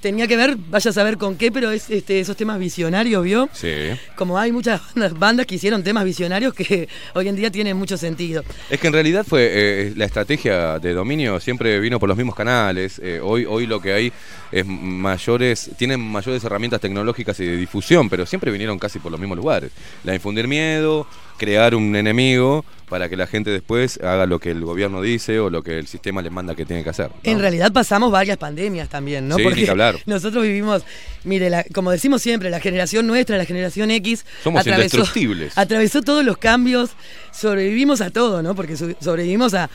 tenía 0.00 0.26
que 0.26 0.36
ver, 0.36 0.56
vaya 0.56 0.90
a 0.90 0.92
saber 0.92 1.18
con 1.18 1.36
qué, 1.36 1.52
pero 1.52 1.70
es 1.70 1.90
este, 1.90 2.20
esos 2.20 2.36
temas 2.36 2.58
visionarios, 2.58 3.22
¿vio? 3.22 3.48
Sí. 3.52 3.72
Como 4.16 4.38
hay 4.38 4.52
muchas 4.52 4.80
bandas, 4.94 5.18
bandas 5.18 5.46
que 5.46 5.56
hicieron 5.56 5.82
temas 5.82 6.04
visionarios 6.04 6.54
que 6.54 6.88
hoy 7.14 7.28
en 7.28 7.36
día 7.36 7.50
tienen 7.50 7.76
mucho 7.76 7.96
sentido. 7.96 8.42
Es 8.68 8.80
que 8.80 8.86
en 8.86 8.92
realidad 8.92 9.24
fue 9.26 9.48
eh, 9.52 9.92
la 9.96 10.04
estrategia 10.04 10.78
de 10.78 10.94
dominio 10.94 11.38
siempre 11.40 11.78
vino 11.80 11.98
por 12.00 12.08
los 12.08 12.16
mismos 12.16 12.34
canales. 12.34 13.00
Eh, 13.02 13.20
hoy, 13.22 13.44
hoy 13.44 13.66
lo 13.66 13.80
que 13.80 13.92
hay 13.92 14.12
es 14.50 14.66
mayores, 14.66 15.70
tienen 15.76 16.00
mayores 16.00 16.42
herramientas 16.44 16.80
tecnológicas 16.80 17.38
y 17.40 17.46
de 17.46 17.56
difusión, 17.56 18.08
pero 18.08 18.26
siempre 18.26 18.50
vinieron 18.50 18.78
casi 18.78 18.98
por 18.98 19.12
los 19.12 19.20
mismos 19.20 19.38
lugares. 19.38 19.70
La 20.04 20.14
infundir 20.14 20.48
miedo, 20.48 21.06
crear 21.40 21.74
un 21.74 21.96
enemigo 21.96 22.66
para 22.90 23.08
que 23.08 23.16
la 23.16 23.26
gente 23.26 23.48
después 23.50 23.98
haga 24.02 24.26
lo 24.26 24.38
que 24.40 24.50
el 24.50 24.60
gobierno 24.60 25.00
dice 25.00 25.40
o 25.40 25.48
lo 25.48 25.62
que 25.62 25.78
el 25.78 25.86
sistema 25.86 26.20
les 26.20 26.30
manda 26.30 26.54
que 26.54 26.66
tiene 26.66 26.84
que 26.84 26.90
hacer. 26.90 27.08
¿no? 27.08 27.14
En 27.24 27.38
realidad 27.38 27.72
pasamos 27.72 28.10
varias 28.12 28.36
pandemias 28.36 28.90
también, 28.90 29.26
¿no? 29.26 29.36
Sí, 29.36 29.44
ni 29.46 29.64
que 29.64 29.70
hablar. 29.70 29.96
nosotros 30.04 30.42
vivimos, 30.42 30.82
mire, 31.24 31.48
la- 31.48 31.64
como 31.72 31.90
decimos 31.92 32.20
siempre, 32.20 32.50
la 32.50 32.60
generación 32.60 33.06
nuestra, 33.06 33.38
la 33.38 33.46
generación 33.46 33.90
X, 33.90 34.26
Somos 34.44 34.66
indestructibles. 34.66 35.56
atravesó 35.56 36.02
todos 36.02 36.24
los 36.24 36.36
cambios, 36.36 36.90
sobrevivimos 37.32 38.00
a 38.02 38.10
todo, 38.10 38.42
¿no? 38.42 38.54
Porque 38.54 38.76
so- 38.76 38.90
sobrevivimos 39.00 39.54
a... 39.54 39.70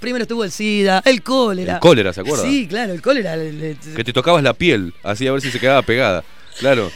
Primero 0.00 0.22
estuvo 0.24 0.42
el 0.44 0.50
SIDA, 0.50 1.00
el 1.06 1.22
cólera. 1.22 1.74
El 1.74 1.80
cólera, 1.80 2.12
¿se 2.12 2.22
acuerda? 2.22 2.42
Sí, 2.44 2.66
claro, 2.66 2.92
el 2.92 3.00
cólera. 3.00 3.34
el- 3.34 3.62
el- 3.62 3.94
Que 3.94 4.04
te 4.04 4.12
tocabas 4.12 4.42
la 4.42 4.52
piel, 4.52 4.92
así 5.02 5.26
a 5.28 5.32
ver 5.32 5.40
si 5.40 5.50
se 5.50 5.60
quedaba 5.60 5.82
pegada. 5.82 6.24
Claro. 6.58 6.90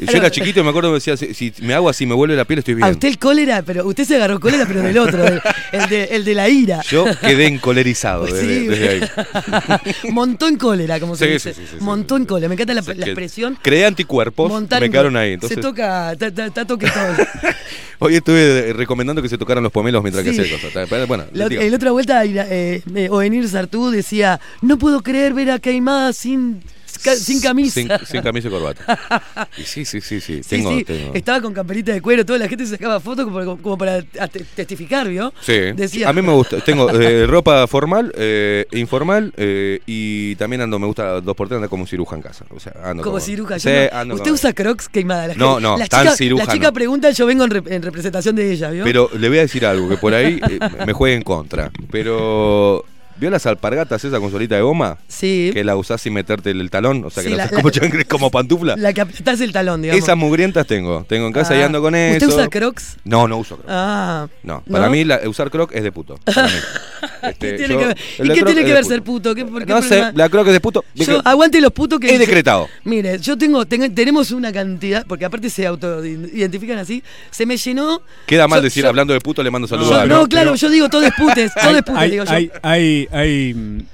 Yo 0.00 0.18
era 0.18 0.30
chiquito 0.30 0.60
y 0.60 0.62
me 0.62 0.70
acuerdo 0.70 0.90
que 0.90 0.94
decía, 0.94 1.16
si, 1.16 1.32
si 1.34 1.52
me 1.62 1.74
hago 1.74 1.88
así, 1.88 2.06
me 2.06 2.14
vuelve 2.14 2.36
la 2.36 2.44
piel, 2.44 2.58
estoy 2.60 2.74
A 2.74 2.76
bien. 2.76 2.90
usted 2.90 3.08
el 3.08 3.18
cólera, 3.18 3.62
pero 3.62 3.86
usted 3.86 4.04
se 4.04 4.16
agarró 4.16 4.40
cólera, 4.40 4.64
pero 4.66 4.82
del 4.82 4.98
otro, 4.98 5.22
del- 5.22 5.40
el, 5.72 5.88
de, 5.88 6.04
el 6.04 6.24
de 6.24 6.34
la 6.34 6.48
ira. 6.48 6.80
Yo 6.90 7.04
quedé 7.20 7.46
encolerizado 7.46 8.26
desde, 8.26 8.40
Sí. 8.60 8.66
desde 8.66 8.88
ahí. 8.88 9.00
Montón 10.10 10.56
cólera, 10.56 11.00
como 11.00 11.16
se 11.16 11.26
Sí, 11.26 11.32
dice. 11.32 11.54
sí. 11.54 11.62
Montón 11.80 12.24
cólera. 12.26 12.48
Me 12.48 12.54
encanta 12.54 12.74
la, 12.74 12.82
la 12.82 13.06
expresión. 13.06 13.58
Creé 13.62 13.86
anticuerpos, 13.86 14.50
Montar 14.50 14.80
me 14.80 14.90
quedaron 14.90 15.16
ahí. 15.16 15.32
Entonces, 15.34 15.56
Se 15.56 15.62
toca, 15.62 16.12
está 16.12 16.30
ta, 16.32 16.50
ta 16.50 16.64
toque 16.66 16.86
todo. 16.86 17.26
hoy 18.00 18.16
estuve 18.16 18.72
recomendando 18.72 19.22
que 19.22 19.28
se 19.28 19.38
tocaran 19.38 19.62
los 19.62 19.72
pomelos 19.72 20.02
mientras 20.02 20.24
que 20.24 20.30
hacía 20.30 20.44
cosas. 20.60 20.88
Bueno, 21.08 21.24
La, 21.32 21.46
en 21.46 21.74
otra 21.74 21.90
vuelta, 21.92 22.24
eh, 22.24 22.82
eh, 22.94 23.08
Ovenir 23.10 23.48
Sartú 23.48 23.90
decía: 23.90 24.40
No 24.62 24.78
puedo 24.78 25.02
creer 25.02 25.34
ver 25.34 25.50
a 25.50 25.58
Caimada 25.58 26.12
sin 26.12 26.60
sin 26.98 27.40
camisa. 27.40 27.74
Sin, 27.80 27.88
sin 28.06 28.22
camisa 28.22 28.48
y 28.48 28.50
corbata. 28.50 29.46
Y 29.58 29.62
sí, 29.62 29.84
sí, 29.84 30.00
sí, 30.00 30.20
sí. 30.20 30.40
Tengo, 30.48 30.70
sí, 30.76 30.84
tengo. 30.84 31.14
estaba 31.14 31.40
con 31.40 31.52
camperita 31.54 31.92
de 31.92 32.00
cuero, 32.00 32.24
toda 32.26 32.38
la 32.38 32.48
gente 32.48 32.64
se 32.66 32.72
sacaba 32.72 32.98
fotos 33.00 33.24
como, 33.26 33.56
como 33.60 33.78
para 33.78 34.02
testificar, 34.02 35.08
¿vio? 35.08 35.32
Sí, 35.40 35.72
Decía- 35.74 36.08
a 36.08 36.12
mí 36.12 36.22
me 36.22 36.32
gusta. 36.32 36.60
Tengo 36.60 36.90
eh, 36.90 37.26
ropa 37.26 37.66
formal, 37.66 38.12
eh, 38.16 38.66
informal 38.72 39.32
eh, 39.36 39.80
y 39.86 40.34
también 40.36 40.62
ando, 40.62 40.78
me 40.78 40.86
gusta 40.86 41.20
dos 41.20 41.36
por 41.36 41.48
tres 41.48 41.56
andar 41.56 41.70
como 41.70 41.86
ciruja 41.86 42.16
en 42.16 42.22
casa. 42.22 42.44
O 42.50 42.58
sea, 42.60 42.72
ando 42.84 43.02
Como 43.02 43.20
ciruja. 43.20 43.58
Sí, 43.58 43.68
no- 43.68 43.98
ando 43.98 44.14
Usted 44.14 44.24
como- 44.24 44.34
usa 44.34 44.52
crocs 44.52 44.88
queimada. 44.88 45.28
La 45.28 45.34
No, 45.34 45.60
no, 45.60 45.76
la 45.78 45.86
tan 45.86 46.02
chica, 46.04 46.16
ciruja 46.16 46.44
La 46.46 46.52
chica 46.52 46.72
pregunta, 46.72 47.10
yo 47.10 47.26
vengo 47.26 47.44
en, 47.44 47.50
rep- 47.50 47.70
en 47.70 47.82
representación 47.82 48.34
de 48.36 48.52
ella, 48.52 48.70
¿vio? 48.70 48.84
Pero 48.84 49.10
le 49.18 49.28
voy 49.28 49.38
a 49.38 49.42
decir 49.42 49.64
algo, 49.66 49.88
que 49.88 49.96
por 49.96 50.14
ahí 50.14 50.40
eh, 50.50 50.58
me 50.86 50.92
juegue 50.92 51.16
en 51.16 51.22
contra. 51.22 51.70
Pero, 51.90 52.84
¿vio 53.16 53.30
las 53.30 53.46
alpargatas 53.46 54.04
esa 54.04 54.18
con 54.20 54.30
solita 54.30 54.54
de 54.56 54.62
goma? 54.62 54.98
Sí. 55.08 55.50
Que 55.52 55.64
la 55.64 55.76
usás 55.76 56.00
sin 56.00 56.12
meterte 56.14 56.50
el, 56.50 56.60
el 56.60 56.70
talón, 56.70 57.04
o 57.04 57.10
sea, 57.10 57.22
que 57.22 57.30
Sí, 57.30 57.34
la 57.34 57.44
la- 57.46 57.58
usás 57.58 57.80
como, 57.80 57.94
la- 57.98 58.04
como 58.04 58.30
pantufla. 58.30 58.76
La 58.76 58.92
que 58.92 59.00
apretás 59.00 59.40
el 59.40 59.52
talón, 59.52 59.82
digamos. 59.82 60.02
Esas 60.02 60.16
mugrientas 60.16 60.66
tengo. 60.66 61.04
Tengo 61.08 61.26
en 61.26 61.32
casa 61.32 61.56
y 61.56 61.62
Ah. 61.62 61.66
ando 61.66 61.80
con 61.80 61.94
¿Usted 61.94 62.16
eso. 62.16 62.28
usa 62.28 62.48
crocs? 62.48 62.96
No, 63.04 63.26
no 63.28 63.38
uso 63.38 63.56
crocs. 63.56 63.70
Ah. 63.72 64.26
No, 64.42 64.62
para 64.70 64.86
¿No? 64.86 64.90
mí 64.92 65.04
la- 65.04 65.20
usar 65.28 65.50
croc 65.50 65.70
es 65.74 65.82
de 65.82 65.92
puto. 65.92 66.18
para 66.24 66.44
mí. 66.48 66.52
Este, 67.22 67.52
¿Qué 67.52 67.56
tiene 67.56 67.74
yo- 67.74 67.80
que 67.80 67.86
ver? 67.86 67.96
¿Y 68.18 68.28
qué 68.34 68.42
tiene 68.44 68.64
que 68.64 68.84
ser 68.84 69.02
puto? 69.02 69.34
¿Qué, 69.34 69.44
por 69.46 69.64
qué 69.64 69.72
No 69.72 69.80
sé, 69.82 70.10
la 70.14 70.28
croc 70.28 70.46
es 70.46 70.52
de 70.52 70.60
puto. 70.60 70.84
Yo, 70.94 71.20
aguante 71.24 71.60
los 71.60 71.72
putos 71.72 71.98
que. 71.98 72.12
Es 72.12 72.18
decretado. 72.18 72.68
Mire, 72.84 73.18
yo 73.18 73.36
tengo, 73.38 73.64
tengo- 73.66 73.90
tenemos 73.90 74.30
una 74.30 74.52
cantidad, 74.52 75.04
porque 75.06 75.24
aparte 75.24 75.48
se 75.50 75.66
autoidentifican 75.66 76.78
así, 76.78 77.02
se 77.30 77.46
me 77.46 77.56
llenó. 77.56 78.02
Queda 78.26 78.46
mal 78.48 78.60
yo- 78.60 78.64
decir, 78.64 78.82
yo- 78.82 78.88
hablando 78.90 79.12
de 79.14 79.20
puto, 79.20 79.42
le 79.42 79.50
mando 79.50 79.66
saludos 79.68 79.90
yo- 79.90 80.00
a 80.00 80.06
no, 80.06 80.26
claro, 80.28 80.54
yo 80.54 80.68
digo 80.70 80.88
todo 80.88 81.02
es 81.02 81.12
putes, 81.14 81.52
todo 81.62 81.76
es 81.76 81.82
putes, 81.82 82.10
digo 82.10 82.24
yo. 82.24 82.30
hay, 82.62 83.03
hay, 83.12 83.52
hay, 83.54 83.86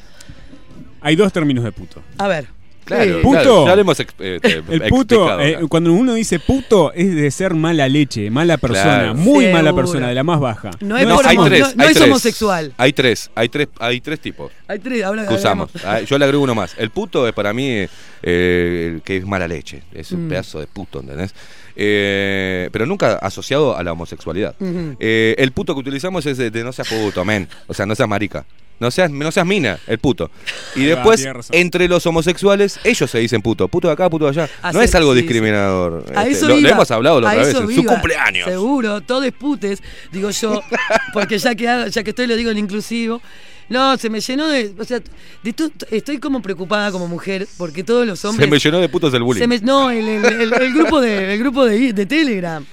hay 1.00 1.16
dos 1.16 1.32
términos 1.32 1.64
de 1.64 1.72
puto. 1.72 2.02
A 2.18 2.28
ver. 2.28 2.46
Claro, 2.84 3.20
puto. 3.22 3.30
claro, 3.42 3.66
ya 3.66 3.74
lo 3.76 3.80
hemos 3.82 4.00
eh, 4.00 4.06
El 4.18 4.82
puto, 4.88 5.14
explicado 5.30 5.40
eh, 5.42 5.68
cuando 5.68 5.92
uno 5.92 6.14
dice 6.14 6.40
puto, 6.40 6.92
es 6.92 7.14
de 7.14 7.30
ser 7.30 7.54
mala 7.54 7.88
leche, 7.88 8.30
mala 8.30 8.56
persona, 8.56 8.82
Claro. 8.98 9.14
muy 9.14 9.46
mala 9.46 9.72
persona, 9.72 10.08
de 10.08 10.14
la 10.14 10.24
más 10.24 10.40
baja. 10.40 10.70
No 10.80 10.96
es 10.98 11.06
por 11.06 11.24
hay 11.24 11.36
homo- 11.36 11.46
tres, 11.46 11.60
no- 11.60 11.74
no 11.76 11.82
hay 11.84 11.88
es 11.90 11.94
tres. 11.96 12.08
homosexual. 12.08 12.72
Hay 12.76 12.92
tres, 12.92 13.30
hay 13.36 13.48
tres, 13.48 13.68
hay 13.78 14.00
tres 14.00 14.18
tipos 14.18 14.50
Hay 14.66 14.80
tres, 14.80 15.04
habla 15.04 15.24
que 15.28 15.34
usamos. 15.34 15.70
Ah, 15.84 16.00
Yo 16.00 16.18
le 16.18 16.24
agrego 16.24 16.42
uno 16.42 16.56
más. 16.56 16.74
El 16.78 16.90
puto 16.90 17.28
es 17.28 17.32
para 17.32 17.52
mí 17.52 17.86
eh, 18.22 18.92
el 18.94 19.02
que 19.02 19.18
es 19.18 19.24
mala 19.26 19.46
leche. 19.46 19.82
Es 19.94 20.10
un 20.10 20.26
Mm. 20.26 20.28
pedazo 20.30 20.58
de 20.58 20.66
puto, 20.66 20.98
¿entendés? 20.98 21.32
Eh, 21.76 22.68
pero 22.72 22.86
nunca 22.86 23.14
asociado 23.22 23.76
a 23.76 23.84
la 23.84 23.92
homosexualidad. 23.92 24.56
Eh, 24.98 25.36
el 25.38 25.52
puto 25.52 25.74
que 25.74 25.80
utilizamos 25.80 26.26
es 26.26 26.38
de, 26.38 26.50
de 26.50 26.64
no 26.64 26.72
seas 26.72 26.88
puto, 26.88 27.24
men. 27.24 27.46
O 27.68 27.74
sea, 27.74 27.86
no 27.86 27.94
seas 27.94 28.08
marica. 28.08 28.44
No 28.80 28.90
seas, 28.90 29.10
no 29.10 29.30
seas 29.30 29.46
mina, 29.46 29.78
el 29.86 29.98
puto. 29.98 30.30
Y 30.74 30.84
después, 30.84 31.26
entre 31.52 31.86
los 31.86 32.04
homosexuales, 32.06 32.80
ellos 32.82 33.10
se 33.10 33.18
dicen 33.18 33.42
puto. 33.42 33.68
Puto 33.68 33.88
de 33.88 33.92
acá, 33.94 34.08
puto 34.10 34.24
de 34.24 34.30
allá. 34.30 34.50
no 34.72 34.80
es 34.80 34.94
algo 34.94 35.12
sí, 35.12 35.20
sí. 35.20 35.22
discriminador. 35.26 36.04
A 36.14 36.22
Este, 36.26 36.32
eso 36.32 36.48
lo, 36.48 36.56
hemos 36.68 36.90
hablado 36.90 37.20
la 37.20 37.28
otra 37.28 37.40
vez, 37.44 37.54
en 37.54 37.70
su 37.74 37.84
cumpleaños. 37.84 38.48
Seguro, 38.48 39.00
todo 39.02 39.22
es 39.24 39.32
putes, 39.32 39.82
digo 40.10 40.30
yo, 40.30 40.62
porque 41.12 41.38
ya 41.38 41.54
que, 41.54 41.64
ya 41.90 42.02
que 42.02 42.10
estoy 42.10 42.26
lo 42.26 42.36
digo 42.36 42.50
en 42.50 42.58
inclusivo. 42.58 43.20
No, 43.68 43.96
se 43.98 44.10
me 44.10 44.20
llenó 44.20 44.48
de. 44.48 44.72
O 44.78 44.84
sea, 44.84 45.00
de 45.44 45.52
to- 45.52 45.70
estoy 45.92 46.18
como 46.18 46.42
preocupada 46.42 46.90
como 46.90 47.06
mujer, 47.06 47.46
porque 47.56 47.84
todos 47.84 48.04
los 48.04 48.24
hombres. 48.24 48.44
Se 48.46 48.50
me 48.50 48.58
llenó 48.58 48.80
de 48.80 48.88
putos 48.88 49.14
el 49.14 49.22
bullying. 49.22 49.42
se 49.42 49.46
me- 49.46 49.60
no, 49.60 49.90
el, 49.90 50.08
el- 50.08 50.24
el- 50.24 50.52
el 50.54 50.74
grupo 50.74 51.00
de, 51.00 51.34
el 51.34 51.38
grupo 51.38 51.64
de, 51.66 51.92
de 51.92 52.06
Telegram. 52.06 52.64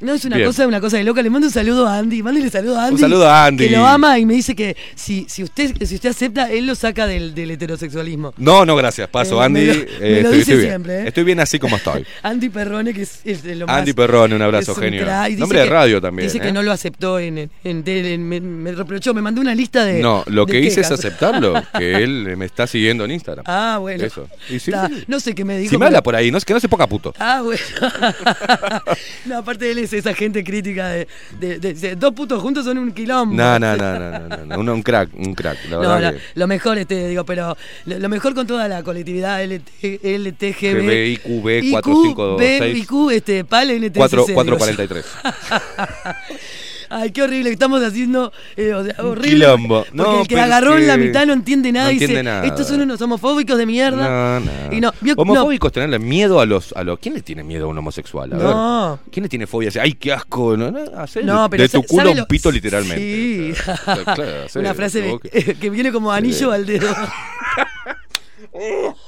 No, 0.00 0.14
es 0.14 0.24
una 0.24 0.36
Bien. 0.36 0.48
cosa, 0.48 0.66
una 0.66 0.80
cosa 0.80 0.96
de 0.96 1.04
loca. 1.04 1.22
Le 1.22 1.30
mando 1.30 1.48
un 1.48 1.52
saludo 1.52 1.86
a 1.86 1.98
Andy. 1.98 2.22
Mándele 2.22 2.50
saludo 2.50 2.78
a 2.78 2.86
Andy. 2.86 3.00
saludo 3.00 3.28
a 3.28 3.46
Andy. 3.46 3.64
Que 3.68 3.76
lo 3.76 3.84
ama 3.86 4.16
y 4.18 4.24
me 4.26 4.34
dice 4.34 4.54
que 4.54 4.76
si, 4.94 5.26
si 5.28 5.42
usted 5.42 5.74
si 5.84 5.96
usted 5.96 6.10
acepta, 6.10 6.50
él 6.52 6.66
lo 6.66 6.74
saca 6.76 7.06
del, 7.08 7.34
del 7.34 7.50
heterosexualismo. 7.50 8.32
No, 8.36 8.64
no, 8.64 8.76
gracias. 8.76 9.08
Paso, 9.08 9.42
Eh, 9.42 9.44
Andy. 9.46 9.60
me 9.60 9.66
lo- 9.66 9.72
eh, 9.74 9.86
me 10.00 10.10
lo 10.10 10.16
estoy, 10.16 10.30
dice 10.38 10.38
estoy 10.40 10.56
bien. 10.56 10.68
siempre, 10.70 10.94
¿eh? 11.00 11.04
Estoy 11.08 11.24
bien 11.24 11.40
así 11.40 11.58
como 11.58 11.76
estoy. 11.76 12.06
Andy 12.22 12.48
Perrone, 12.48 12.94
que 12.94 13.02
es, 13.02 13.20
es 13.24 13.44
lo 13.44 13.66
más. 13.66 13.76
Andy 13.78 13.92
Perrone, 13.92 14.34
un 14.36 14.42
abrazo, 14.42 14.72
un 14.74 14.78
genio. 14.80 15.04
Nombre 15.36 15.58
de 15.60 15.66
radio 15.66 16.00
también. 16.00 16.28
Dice 16.28 16.38
¿eh? 16.38 16.42
que 16.42 16.52
no 16.52 16.62
lo 16.62 16.70
aceptó 16.70 17.18
en, 17.18 17.38
en, 17.38 17.50
en 17.64 17.82
tele, 17.82 18.14
en- 18.14 18.28
me, 18.28 18.40
me 18.40 18.70
reprochó, 18.72 19.12
me 19.14 19.20
mandó 19.22 19.40
una 19.40 19.54
lista 19.54 19.84
de. 19.84 20.00
No, 20.00 20.22
lo 20.28 20.46
de 20.46 20.52
que 20.52 20.60
hice 20.60 20.80
es 20.82 20.90
aceptarlo, 20.92 21.54
que 21.78 21.96
él 21.96 22.36
me 22.36 22.44
está 22.44 22.66
siguiendo 22.68 23.04
en 23.04 23.10
Instagram. 23.10 23.44
Ah, 23.48 23.78
bueno. 23.80 24.04
Eso. 24.04 24.28
Y 24.48 24.60
sí. 24.60 24.70
No 25.08 25.18
sé 25.18 25.34
qué 25.34 25.44
me 25.44 25.58
dijo. 25.58 25.70
Si 25.70 25.76
me 25.76 25.80
pero- 25.80 25.86
habla 25.88 26.02
por 26.04 26.14
ahí, 26.14 26.30
no, 26.30 26.38
que 26.38 26.54
no 26.54 26.60
se 26.60 26.68
ponga 26.68 26.86
puto. 26.86 27.12
Ah, 27.18 27.40
bueno. 27.42 27.60
no, 29.26 29.38
aparte 29.38 29.64
de 29.64 29.72
él 29.72 29.78
es 29.78 29.87
esa 29.92 30.14
gente 30.14 30.42
crítica 30.44 30.88
de, 30.88 31.08
de- 31.40 31.58
de- 31.58 31.74
de- 31.74 31.96
dos 31.96 32.12
putos 32.14 32.40
juntos 32.42 32.64
son 32.64 32.78
un 32.78 32.92
quilombo. 32.92 33.34
No, 33.34 33.58
no, 33.58 33.76
no, 33.76 33.98
no, 33.98 34.10
no, 34.28 34.36
no, 34.46 34.62
no, 34.62 34.74
un, 34.74 34.82
crack, 34.82 35.10
un 35.14 35.34
crack. 35.34 35.58
La 35.70 35.76
No, 35.76 36.00
no, 36.00 36.12
que 36.12 36.18
lo 36.34 36.46
mejor, 36.46 36.78
este, 36.78 37.08
digo, 37.08 37.24
pero 37.24 37.56
lo, 37.86 37.98
lo 37.98 38.08
mejor 38.08 38.34
con 38.34 38.46
toda 38.46 38.68
la 38.68 38.82
colectividad 38.82 39.42
LT, 39.42 40.00
LTGB. 40.02 40.80
GB, 40.80 41.06
IQB, 41.12 41.48
IQ, 41.64 41.70
4526. 41.72 42.60
B, 42.60 42.78
IQ, 42.78 43.10
este, 43.12 43.44
PAL, 43.44 43.70
NTSC. 43.70 43.96
4, 43.96 44.24
digo 44.26 44.44
yo. 44.44 44.56
443. 44.58 45.04
Ay, 46.90 47.10
qué 47.12 47.22
horrible, 47.22 47.50
estamos 47.50 47.82
haciendo 47.82 48.32
eh, 48.56 48.72
o 48.72 48.84
sea, 48.84 48.94
horrible. 49.04 49.30
quilombo. 49.46 49.84
Porque 49.84 49.96
No, 49.96 50.20
el 50.22 50.28
que 50.28 50.40
agarró 50.40 50.76
en 50.78 50.86
la 50.86 50.96
que 50.96 51.04
mitad 51.04 51.26
no 51.26 51.32
entiende 51.34 51.70
nada 51.72 51.86
no 51.86 51.92
y 51.92 51.98
dice, 51.98 52.22
nada. 52.22 52.44
estos 52.46 52.66
son 52.68 52.80
unos 52.80 53.00
homofóbicos 53.02 53.58
de 53.58 53.66
mierda. 53.66 54.40
No, 54.40 54.40
no. 54.40 54.92
Y. 55.04 55.10
Homofóbicos 55.16 55.72
tenerle 55.72 55.98
miedo 55.98 56.40
a 56.40 56.46
los, 56.46 56.72
a 56.72 56.82
los. 56.84 56.98
¿Quién 56.98 57.14
le 57.14 57.22
tiene 57.22 57.44
miedo 57.44 57.66
a 57.66 57.68
un 57.68 57.78
homosexual? 57.78 58.32
A 58.32 58.36
No. 58.36 58.90
ver. 59.02 59.10
¿Quién 59.12 59.22
le 59.24 59.28
tiene 59.28 59.46
fobia? 59.46 59.70
Ay, 59.80 59.92
qué 59.94 60.12
asco. 60.12 60.56
No, 60.56 60.70
no, 60.70 60.78
de- 60.80 61.48
pero 61.50 61.62
de 61.62 61.68
tu 61.68 61.82
culo 61.82 62.02
¿sabe 62.02 62.10
un 62.12 62.16
lo- 62.18 62.26
pito 62.26 62.50
literalmente. 62.50 63.54
Sí. 63.54 63.54
Claro, 64.04 64.46
Una 64.56 64.74
frase 64.74 65.00
de- 65.02 65.54
que 65.60 65.70
viene 65.70 65.92
como 65.92 66.10
anillo 66.10 66.48
Sí. 66.48 66.54
al 66.54 66.66
dedo. 66.66 66.88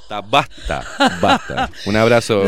Basta, 0.09 0.21
basta, 0.21 0.85
basta. 1.21 1.69
Un 1.85 1.95
abrazo 1.97 2.43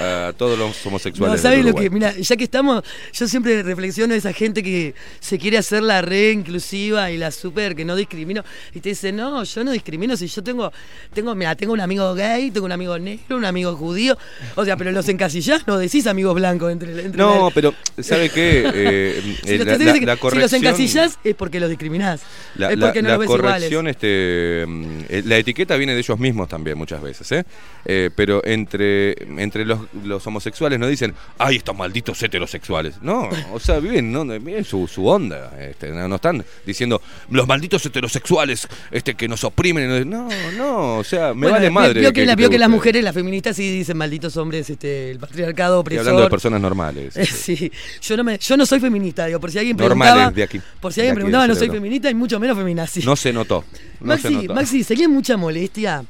a 0.00 0.32
todos 0.36 0.58
los 0.58 0.68
No, 0.84 0.88
homosexuales. 0.90 1.40
¿sabes 1.40 1.58
del 1.64 1.66
lo 1.74 1.74
que? 1.74 1.90
Mira, 1.90 2.12
ya 2.16 2.36
que 2.36 2.44
estamos, 2.44 2.82
yo 3.12 3.26
siempre 3.28 3.62
reflexiono 3.62 4.14
esa 4.14 4.32
gente 4.32 4.62
que 4.62 4.94
se 5.20 5.38
quiere 5.38 5.58
hacer 5.58 5.82
la 5.82 6.02
re 6.02 6.30
inclusiva 6.32 7.10
y 7.10 7.16
la 7.18 7.30
super, 7.30 7.74
que 7.74 7.84
no 7.84 7.96
discrimino, 7.96 8.44
y 8.74 8.80
te 8.80 8.90
dice, 8.90 9.12
no, 9.12 9.42
yo 9.44 9.64
no 9.64 9.70
discrimino, 9.72 10.16
si 10.16 10.26
yo 10.26 10.42
tengo, 10.42 10.72
tengo, 11.14 11.34
mira, 11.34 11.54
tengo 11.54 11.72
un 11.72 11.80
amigo 11.80 12.14
gay, 12.14 12.50
tengo 12.50 12.66
un 12.66 12.72
amigo 12.72 12.98
negro, 12.98 13.36
un 13.36 13.44
amigo 13.44 13.74
judío, 13.76 14.16
o 14.54 14.64
sea, 14.64 14.76
pero 14.76 14.92
los 14.92 15.08
encasillás, 15.08 15.66
no 15.66 15.78
decís 15.78 16.06
amigos 16.06 16.34
blancos 16.34 16.72
entre, 16.72 16.90
entre 17.04 17.16
No, 17.18 17.50
pero 17.54 17.74
¿sabe 18.00 18.30
qué? 18.30 18.64
Eh, 18.76 19.36
Si 19.44 19.54
eh, 19.54 19.58
la, 19.58 19.64
la- 19.76 20.16
si 20.30 20.38
los 20.38 20.52
encasillás 20.52 21.18
es 21.24 21.34
porque 21.34 21.58
los 21.60 21.68
discriminás. 21.70 22.20
la, 22.56 22.70
es 22.72 22.78
porque 22.78 23.02
no 23.02 23.08
los 23.10 23.18
ves 23.20 23.26
corrección, 23.28 23.86
iguales. 23.86 23.96
este, 23.96 24.64
mm, 24.66 24.98
eh, 25.08 25.22
la 25.24 25.36
etiqueta 25.38 25.76
viene 25.76 25.94
de 25.94 26.00
ellos 26.00 26.18
mismos 26.18 26.48
también 26.48 26.76
muchas 26.78 27.00
veces, 27.02 27.30
¿eh? 27.32 27.44
Eh, 27.84 28.10
pero 28.14 28.44
entre, 28.44 29.12
entre 29.40 29.64
los, 29.64 29.80
los 30.04 30.26
homosexuales 30.26 30.78
no 30.78 30.86
dicen, 30.86 31.14
ay, 31.38 31.56
estos 31.56 31.76
malditos 31.76 32.22
heterosexuales. 32.22 33.02
No, 33.02 33.28
o 33.52 33.60
sea, 33.60 33.78
viven, 33.78 34.10
¿no? 34.12 34.24
viven 34.24 34.64
su, 34.64 34.86
su 34.86 35.06
onda. 35.06 35.52
Este, 35.60 35.90
no, 35.90 36.08
no 36.08 36.16
están 36.16 36.44
diciendo, 36.64 37.00
los 37.30 37.46
malditos 37.46 37.84
heterosexuales 37.86 38.68
este, 38.90 39.14
que 39.14 39.28
nos 39.28 39.44
oprimen. 39.44 40.08
No, 40.08 40.28
no, 40.56 40.98
o 40.98 41.04
sea, 41.04 41.28
me 41.34 41.42
Bueno, 41.42 41.52
vale 41.52 41.70
madre. 41.70 42.00
Vio 42.00 42.12
que, 42.12 42.20
que 42.22 42.26
la- 42.26 42.36
que 42.36 42.58
las 42.58 42.68
mujeres, 42.70 43.02
las 43.02 43.14
feministas 43.14 43.56
sí 43.56 43.70
dicen 43.70 43.96
malditos 43.96 44.36
hombres, 44.36 44.68
este, 44.70 45.10
el 45.10 45.18
patriarcado 45.18 45.80
Estoy 45.80 45.80
opresor. 45.80 46.00
hablando 46.00 46.22
de 46.22 46.30
personas 46.30 46.60
normales. 46.60 47.14
Sí, 47.46 47.70
yo 48.02 48.16
no 48.16 48.24
me, 48.24 48.38
yo 48.38 48.56
no 48.56 48.66
soy 48.66 48.80
feminista, 48.80 49.26
digo, 49.26 49.38
por 49.40 49.50
si 49.52 49.58
alguien 49.58 49.76
Normales 49.76 50.12
preguntaba, 50.14 50.34
de 50.34 50.42
aquí, 50.42 50.60
por 50.80 50.92
si 50.92 51.00
alguien 51.00 51.14
preguntaba, 51.14 51.46
no 51.46 51.54
soy 51.54 51.68
feminista 51.70 52.10
y 52.10 52.14
mucho 52.14 52.40
menos 52.40 52.56
feminazi. 52.56 53.02
No 53.02 53.14
se 53.16 53.32
notó. 53.32 53.64
No 54.00 54.16
se 54.16 54.30
Maxi, 54.30 54.34
notó. 54.46 54.54
Maxi, 54.54 54.84
sería 54.84 55.08
mucha 55.08 55.36
molestia 55.36 56.04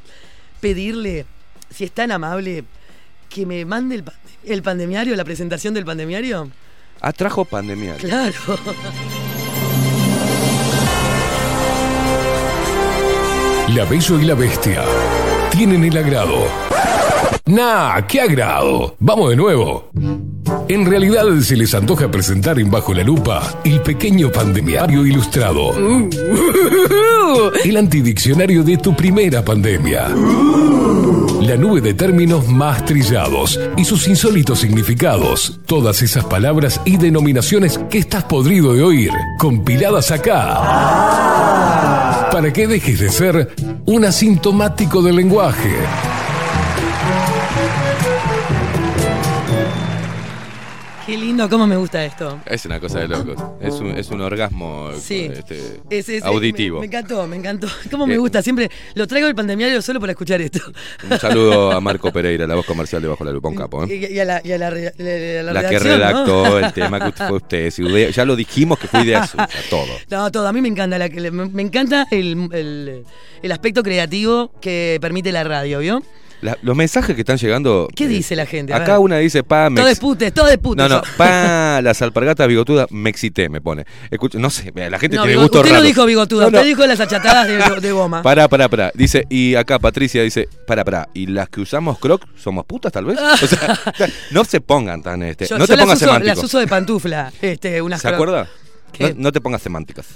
pedirle, 0.60 1.26
si 1.70 1.84
es 1.84 1.92
tan 1.92 2.10
amable, 2.12 2.64
que 3.36 3.44
me 3.44 3.66
mande 3.66 3.96
el, 3.96 4.04
el 4.44 4.62
pandemiario, 4.62 5.14
la 5.14 5.24
presentación 5.24 5.74
del 5.74 5.84
pandemiario. 5.84 6.50
Ah, 7.02 7.12
trajo 7.12 7.44
pandemia. 7.44 7.96
Claro. 7.96 8.34
La 13.74 13.84
Bello 13.84 14.18
y 14.18 14.24
la 14.24 14.34
Bestia 14.34 14.82
tienen 15.50 15.84
el 15.84 15.98
agrado. 15.98 16.46
Nah, 17.44 18.00
qué 18.06 18.22
agrado. 18.22 18.96
Vamos 19.00 19.28
de 19.28 19.36
nuevo. 19.36 19.90
En 20.68 20.86
realidad 20.86 21.26
se 21.42 21.56
les 21.56 21.74
antoja 21.74 22.10
presentar 22.10 22.58
en 22.58 22.70
Bajo 22.70 22.94
la 22.94 23.04
Lupa 23.04 23.60
el 23.64 23.82
pequeño 23.82 24.32
pandemiario 24.32 25.04
ilustrado. 25.04 25.74
El 27.64 27.76
antidiccionario 27.76 28.62
de 28.62 28.76
tu 28.78 28.94
primera 28.94 29.44
pandemia. 29.44 30.08
La 31.46 31.56
nube 31.56 31.80
de 31.80 31.94
términos 31.94 32.48
más 32.48 32.84
trillados 32.84 33.60
y 33.76 33.84
sus 33.84 34.08
insólitos 34.08 34.58
significados. 34.58 35.60
Todas 35.64 36.02
esas 36.02 36.24
palabras 36.24 36.80
y 36.84 36.96
denominaciones 36.96 37.78
que 37.88 37.98
estás 37.98 38.24
podrido 38.24 38.74
de 38.74 38.82
oír, 38.82 39.12
compiladas 39.38 40.10
acá. 40.10 40.60
Para 42.32 42.52
que 42.52 42.66
dejes 42.66 42.98
de 42.98 43.10
ser 43.10 43.54
un 43.84 44.04
asintomático 44.04 45.00
del 45.02 45.14
lenguaje. 45.14 45.70
Qué 51.06 51.16
lindo, 51.16 51.48
cómo 51.48 51.68
me 51.68 51.76
gusta 51.76 52.04
esto. 52.04 52.40
Es 52.46 52.64
una 52.66 52.80
cosa 52.80 52.98
de 52.98 53.06
locos. 53.06 53.40
Es 53.60 53.74
un, 53.74 53.90
es 53.96 54.10
un 54.10 54.20
orgasmo 54.22 54.90
Sí. 54.98 55.30
este, 55.32 55.80
Es- 55.88 56.08
es- 56.08 56.24
auditivo. 56.24 56.76
Me, 56.80 56.80
me 56.80 56.86
encantó, 56.86 57.26
me 57.28 57.36
encantó. 57.36 57.68
Cómo 57.92 58.08
me 58.08 58.18
gusta. 58.18 58.42
Siempre 58.42 58.68
lo 58.94 59.06
traigo 59.06 59.28
el 59.28 59.34
pandemiario 59.36 59.80
solo 59.82 60.00
para 60.00 60.12
escuchar 60.12 60.40
esto. 60.40 60.58
Un 61.08 61.16
saludo 61.20 61.70
a 61.76 61.80
Marco 61.80 62.12
Pereira, 62.12 62.44
la 62.48 62.56
voz 62.56 62.66
comercial 62.66 63.00
de 63.02 63.06
Bajo 63.08 63.22
la 63.24 63.30
Lupa, 63.30 63.48
un 63.48 63.54
capo. 63.54 63.84
¿eh? 63.84 64.08
Y, 64.10 64.14
y 64.14 64.18
a 64.18 64.24
la, 64.24 64.40
y 64.42 64.50
a 64.50 64.58
la, 64.58 64.68
re- 64.70 64.92
la- 64.98 65.52
la 65.52 65.62
La 65.62 65.68
que 65.70 65.78
redactó 65.78 66.58
el 66.58 66.72
tema 66.74 66.98
que 66.98 67.12
fue 67.12 67.36
usted. 67.36 67.70
Si 67.70 67.84
ya 68.12 68.24
lo 68.24 68.34
dijimos 68.34 68.76
que 68.80 68.88
fue 68.88 69.02
idea 69.04 69.24
suya, 69.28 69.48
todo. 69.70 69.86
No, 70.10 70.32
todo. 70.32 70.48
A 70.48 70.52
mí 70.52 70.60
me 70.60 70.68
encanta. 70.68 70.98
la 70.98 71.08
me, 71.08 71.30
me 71.30 71.62
encanta 71.62 72.08
el, 72.10 72.48
el- 72.52 73.04
el 73.42 73.52
aspecto 73.52 73.84
creativo 73.84 74.50
que 74.60 74.98
permite 75.00 75.30
la 75.30 75.44
radio, 75.44 75.78
¿vio? 75.78 76.02
La- 76.42 76.58
los 76.62 76.76
mensajes 76.76 77.14
que 77.14 77.22
están 77.22 77.38
llegando. 77.38 77.88
¿Qué 77.94 78.06
dice 78.08 78.36
la 78.36 78.46
gente? 78.46 78.74
Acá 78.74 78.98
una 78.98 79.16
dice, 79.18 79.42
pa, 79.42 79.70
me 79.70 79.80
Todo 79.80 79.88
ex- 79.90 80.00
putes, 80.00 80.32
todo 80.34 80.46
de 80.46 80.58
putes. 80.58 80.88
No, 80.88 80.96
no, 80.96 81.02
pa, 81.16 81.80
las 81.82 82.02
alpargatas 82.02 82.46
bigotudas, 82.46 82.86
me 82.90 83.08
excité, 83.10 83.48
me 83.48 83.60
pone. 83.60 83.84
Escucha, 84.10 84.38
no 84.38 84.50
sé, 84.50 84.72
la 84.74 84.98
gente 84.98 85.16
No, 85.16 85.22
tiene 85.24 85.38
gusto 85.40 85.58
usted 85.58 85.70
raro. 85.70 85.82
no 85.82 85.86
dijo 85.86 86.04
bigotuda, 86.06 86.44
No, 86.44 86.50
no. 86.50 86.58
usted 86.58 86.68
dijo 86.68 86.86
las 86.86 87.00
achatadas 87.00 87.46
de, 87.48 87.80
de 87.80 87.92
goma. 87.92 88.22
Pará, 88.22 88.48
pará, 88.48 88.68
pará. 88.68 88.92
Dice, 88.94 89.24
y 89.30 89.54
acá 89.54 89.78
Patricia 89.78 90.22
dice, 90.22 90.48
pará, 90.66 90.84
pará. 90.84 91.08
¿Y 91.14 91.26
las 91.26 91.48
que 91.48 91.60
usamos 91.60 91.98
croc 91.98 92.22
somos 92.36 92.66
putas 92.66 92.92
tal 92.92 93.06
vez? 93.06 93.18
O 93.18 93.46
sea, 93.46 93.78
no 94.30 94.44
se 94.44 94.60
pongan 94.60 95.02
tan 95.02 95.22
este. 95.22 95.46
Yo, 95.46 95.56
no 95.58 95.64
yo 95.64 95.68
te 95.68 95.76
las, 95.76 95.84
pongas 95.84 95.96
uso, 96.02 96.06
las 96.06 96.18
semántico. 96.22 96.46
uso 96.46 96.58
de 96.58 96.66
pantufla. 96.66 97.32
Este, 97.40 97.80
unas 97.82 98.00
¿Se 98.02 98.08
acuerda? 98.08 98.48
No, 98.98 99.08
no 99.16 99.32
te 99.32 99.40
pongas 99.40 99.62
semánticas. 99.62 100.06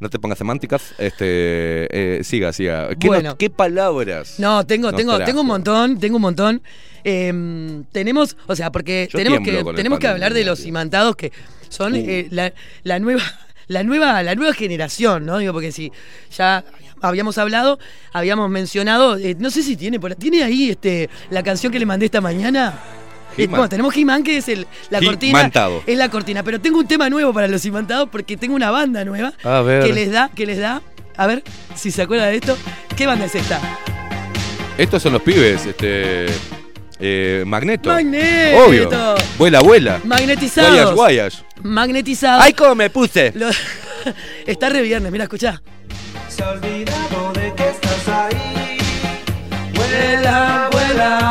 No 0.00 0.08
te 0.08 0.18
pongas 0.18 0.38
semánticas. 0.38 0.94
Este, 0.98 2.18
eh, 2.18 2.24
siga, 2.24 2.52
siga. 2.52 2.88
¿Qué, 2.90 3.06
no- 3.06 3.12
Bueno. 3.12 3.36
¿Qué 3.38 3.50
palabras? 3.50 4.38
No, 4.38 4.64
tengo, 4.66 4.92
tengo, 4.92 5.16
trajo? 5.16 5.26
tengo 5.28 5.40
un 5.42 5.46
montón, 5.48 5.98
tengo 5.98 6.16
un 6.16 6.22
montón. 6.22 6.62
Eh, 7.02 7.82
tenemos, 7.92 8.36
o 8.46 8.56
sea, 8.56 8.70
porque 8.72 9.08
Yo 9.10 9.18
tenemos 9.18 9.40
que, 9.40 9.64
tenemos 9.74 9.98
que 9.98 10.08
hablar 10.08 10.32
de 10.32 10.44
los 10.44 10.64
imantados 10.64 11.16
que 11.16 11.32
son 11.68 11.94
eh, 11.96 12.28
la, 12.30 12.52
la 12.82 12.98
nueva, 12.98 13.22
la 13.66 13.82
nueva, 13.82 14.22
la 14.22 14.34
nueva 14.34 14.54
generación, 14.54 15.26
¿no? 15.26 15.38
Digo, 15.38 15.52
porque 15.52 15.72
si 15.72 15.92
ya 16.36 16.64
habíamos 17.02 17.36
hablado, 17.36 17.78
habíamos 18.12 18.48
mencionado, 18.48 19.16
eh, 19.18 19.36
no 19.38 19.50
sé 19.50 19.62
si 19.62 19.76
tiene, 19.76 19.98
tiene 20.18 20.42
ahí 20.44 20.70
este 20.70 21.10
la 21.30 21.42
canción 21.42 21.72
que 21.72 21.78
le 21.78 21.86
mandé 21.86 22.06
esta 22.06 22.20
mañana. 22.20 22.78
Bueno, 23.36 23.68
tenemos 23.68 23.96
He-Man, 23.96 24.22
que 24.22 24.36
es 24.38 24.48
el, 24.48 24.66
la 24.90 25.00
cortina. 25.00 25.38
He-Mantado. 25.40 25.82
Es 25.86 25.96
la 25.98 26.08
cortina. 26.08 26.42
Pero 26.42 26.60
tengo 26.60 26.78
un 26.78 26.86
tema 26.86 27.08
nuevo 27.10 27.32
para 27.32 27.48
los 27.48 27.64
imantados 27.64 28.08
porque 28.10 28.36
tengo 28.36 28.54
una 28.54 28.70
banda 28.70 29.04
nueva 29.04 29.32
A 29.42 29.60
ver. 29.62 29.84
que 29.84 29.92
les 29.92 30.10
da, 30.12 30.30
que 30.34 30.46
les 30.46 30.58
da. 30.58 30.82
A 31.16 31.26
ver 31.26 31.42
si 31.74 31.90
se 31.90 32.02
acuerda 32.02 32.26
de 32.26 32.36
esto. 32.36 32.56
¿Qué 32.96 33.06
banda 33.06 33.24
es 33.26 33.34
esta? 33.34 33.60
Estos 34.78 35.02
son 35.02 35.12
los 35.12 35.22
pibes, 35.22 35.66
este. 35.66 36.26
Eh, 37.00 37.42
Magneto. 37.46 37.90
Magneto. 37.90 38.64
Obvio. 38.66 38.88
Vuela, 39.38 39.60
vuela. 39.60 40.00
Magnetizados. 40.04 40.70
Guayas, 40.70 40.94
guayas. 40.94 41.44
Magnetizados. 41.62 42.42
¡Ay, 42.44 42.52
cómo 42.52 42.74
me 42.74 42.90
puse! 42.90 43.32
Lo- 43.34 43.50
Está 44.46 44.68
re 44.68 44.82
viernes, 44.82 45.10
mira, 45.12 45.24
escuchá. 45.24 45.60
Se 46.28 46.42
ha 46.42 46.54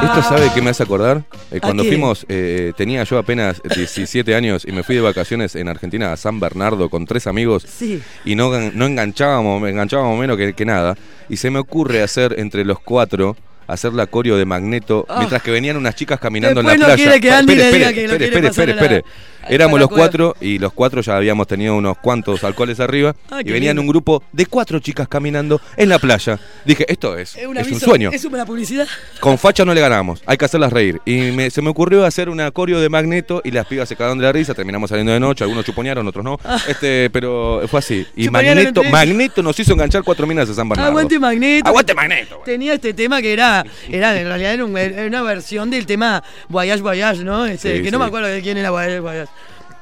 ¿Esto 0.04 0.22
sabe 0.30 0.52
qué 0.54 0.62
me 0.62 0.70
hace 0.70 0.84
acordar? 0.84 1.24
Eh, 1.52 1.60
cuando 1.60 1.84
fuimos, 1.84 2.26
eh, 2.30 2.72
tenía 2.78 3.04
yo 3.04 3.18
apenas 3.18 3.62
17 3.64 4.36
años 4.36 4.64
y 4.68 4.72
me 4.72 4.84
fui 4.84 4.96
de 4.96 5.02
vacaciones 5.02 5.56
en 5.56 5.68
Argentina 5.68 6.14
a 6.14 6.18
San 6.18 6.40
Bernardo 6.40 6.90
con 6.90 7.06
tres 7.06 7.26
amigos 7.26 7.66
Sí. 7.68 8.02
y 8.26 8.36
no, 8.36 8.52
no 8.72 8.86
enganchábamos, 8.86 9.68
enganchábamos 9.68 10.20
menos 10.20 10.38
que, 10.38 10.54
que 10.54 10.66
nada. 10.66 10.96
Y 11.30 11.38
se 11.38 11.50
me 11.50 11.60
ocurre 11.60 12.04
hacer 12.04 12.36
entre 12.38 12.64
los 12.64 12.80
cuatro, 12.80 13.36
hacer 13.66 13.94
la 13.94 14.06
coreo 14.08 14.38
de 14.38 14.46
Magneto, 14.46 15.06
Ah. 15.10 15.16
mientras 15.20 15.42
que 15.42 15.52
venían 15.52 15.78
unas 15.78 15.96
chicas 15.96 16.20
caminando 16.20 16.62
Después 16.62 16.76
en 16.76 16.82
la 16.82 16.88
no 16.88 16.94
playa. 16.94 17.04
quiere 17.10 17.22
que 17.22 17.32
Andy 17.32 17.54
espere, 17.54 17.72
le 17.72 17.78
diga 17.78 17.90
espere, 17.90 18.02
que 18.02 18.08
lo 18.08 18.14
espere, 18.14 18.32
quiere 18.32 18.48
espere, 18.48 18.74
pasar 18.74 18.88
a 18.90 18.90
la- 18.92 19.00
espere. 19.02 19.14
Éramos 19.50 19.80
los 19.80 19.90
cuatro 19.90 20.36
y 20.42 20.60
los 20.60 20.74
cuatro 20.74 21.02
ya 21.02 21.16
habíamos 21.18 21.48
tenido 21.48 21.76
unos 21.76 21.98
cuantos 21.98 22.44
alcoholes 22.44 22.80
arriba 22.80 23.16
Ah, 23.32 23.42
y 23.42 23.46
venían 23.52 23.76
lindo. 23.76 23.82
un 23.82 23.88
grupo 23.88 24.24
de 24.32 24.46
cuatro 24.46 24.80
chicas 24.80 25.08
caminando 25.08 25.60
en 25.78 25.90
la 25.90 26.00
playa. 26.00 26.40
Dije, 26.66 26.86
esto 26.92 27.18
es, 27.18 27.36
Es 27.36 27.48
un, 27.48 27.58
es 27.58 27.72
un 27.72 27.80
sueño. 27.80 28.10
Es 28.14 28.24
una 28.26 28.46
publicidad. 28.46 28.88
Con 29.20 29.38
facha 29.38 29.66
no 29.66 29.74
le 29.74 29.82
ganamos, 29.82 30.22
hay 30.26 30.38
que 30.38 30.46
hacerlas 30.46 30.72
reír. 30.72 31.02
Y 31.06 31.32
me- 31.32 31.50
se 31.50 31.62
me 31.62 31.70
ocurrió 31.70 32.06
hacer 32.06 32.30
una 32.30 32.52
coreo 32.52 32.80
de 32.80 32.90
Magneto 32.90 33.42
y 33.44 33.52
las 33.52 33.66
pibas 33.68 33.90
se 33.90 33.96
cagaron 33.96 34.18
de 34.20 34.26
la 34.26 34.32
risa, 34.32 34.54
terminamos 34.54 34.90
saliendo 34.90 35.12
de 35.14 35.20
noche, 35.20 35.44
algunos 35.44 35.66
chuponearon, 35.66 36.08
otros 36.08 36.24
no. 36.24 36.40
Este, 36.68 37.10
pero 37.10 37.62
fue 37.68 37.80
así. 37.80 38.06
Y 38.16 38.30
Magneto, 38.30 39.42
nos 39.44 39.60
hizo 39.60 39.74
enganchar 39.74 40.04
cuatro 40.04 40.26
minas 40.28 40.48
de 40.48 40.54
San 40.54 40.70
Bernardo. 40.70 40.92
Aguante 40.92 41.20
Magneto. 41.20 41.68
Aguante 41.70 41.94
Magneto. 41.94 42.42
Tenía 42.46 42.74
este 42.74 42.94
tema 42.94 43.22
que 43.22 43.34
era, 43.34 43.66
era 43.90 44.20
en 44.20 44.28
realidad 44.28 44.54
era, 44.54 44.66
un- 44.66 44.78
era 44.78 45.06
una 45.08 45.22
versión 45.22 45.70
del 45.70 45.86
tema 45.86 46.24
Voyage 46.50 46.82
Voyage, 46.82 47.24
¿no? 47.24 47.46
Este, 47.46 47.78
Sí, 47.78 47.84
que 47.84 47.92
no 47.92 48.00
me 48.00 48.06
acuerdo 48.06 48.28
de 48.28 48.42
quién 48.42 48.58
era 48.58 48.70
Voyage 48.72 49.00
Voyage. 49.00 49.32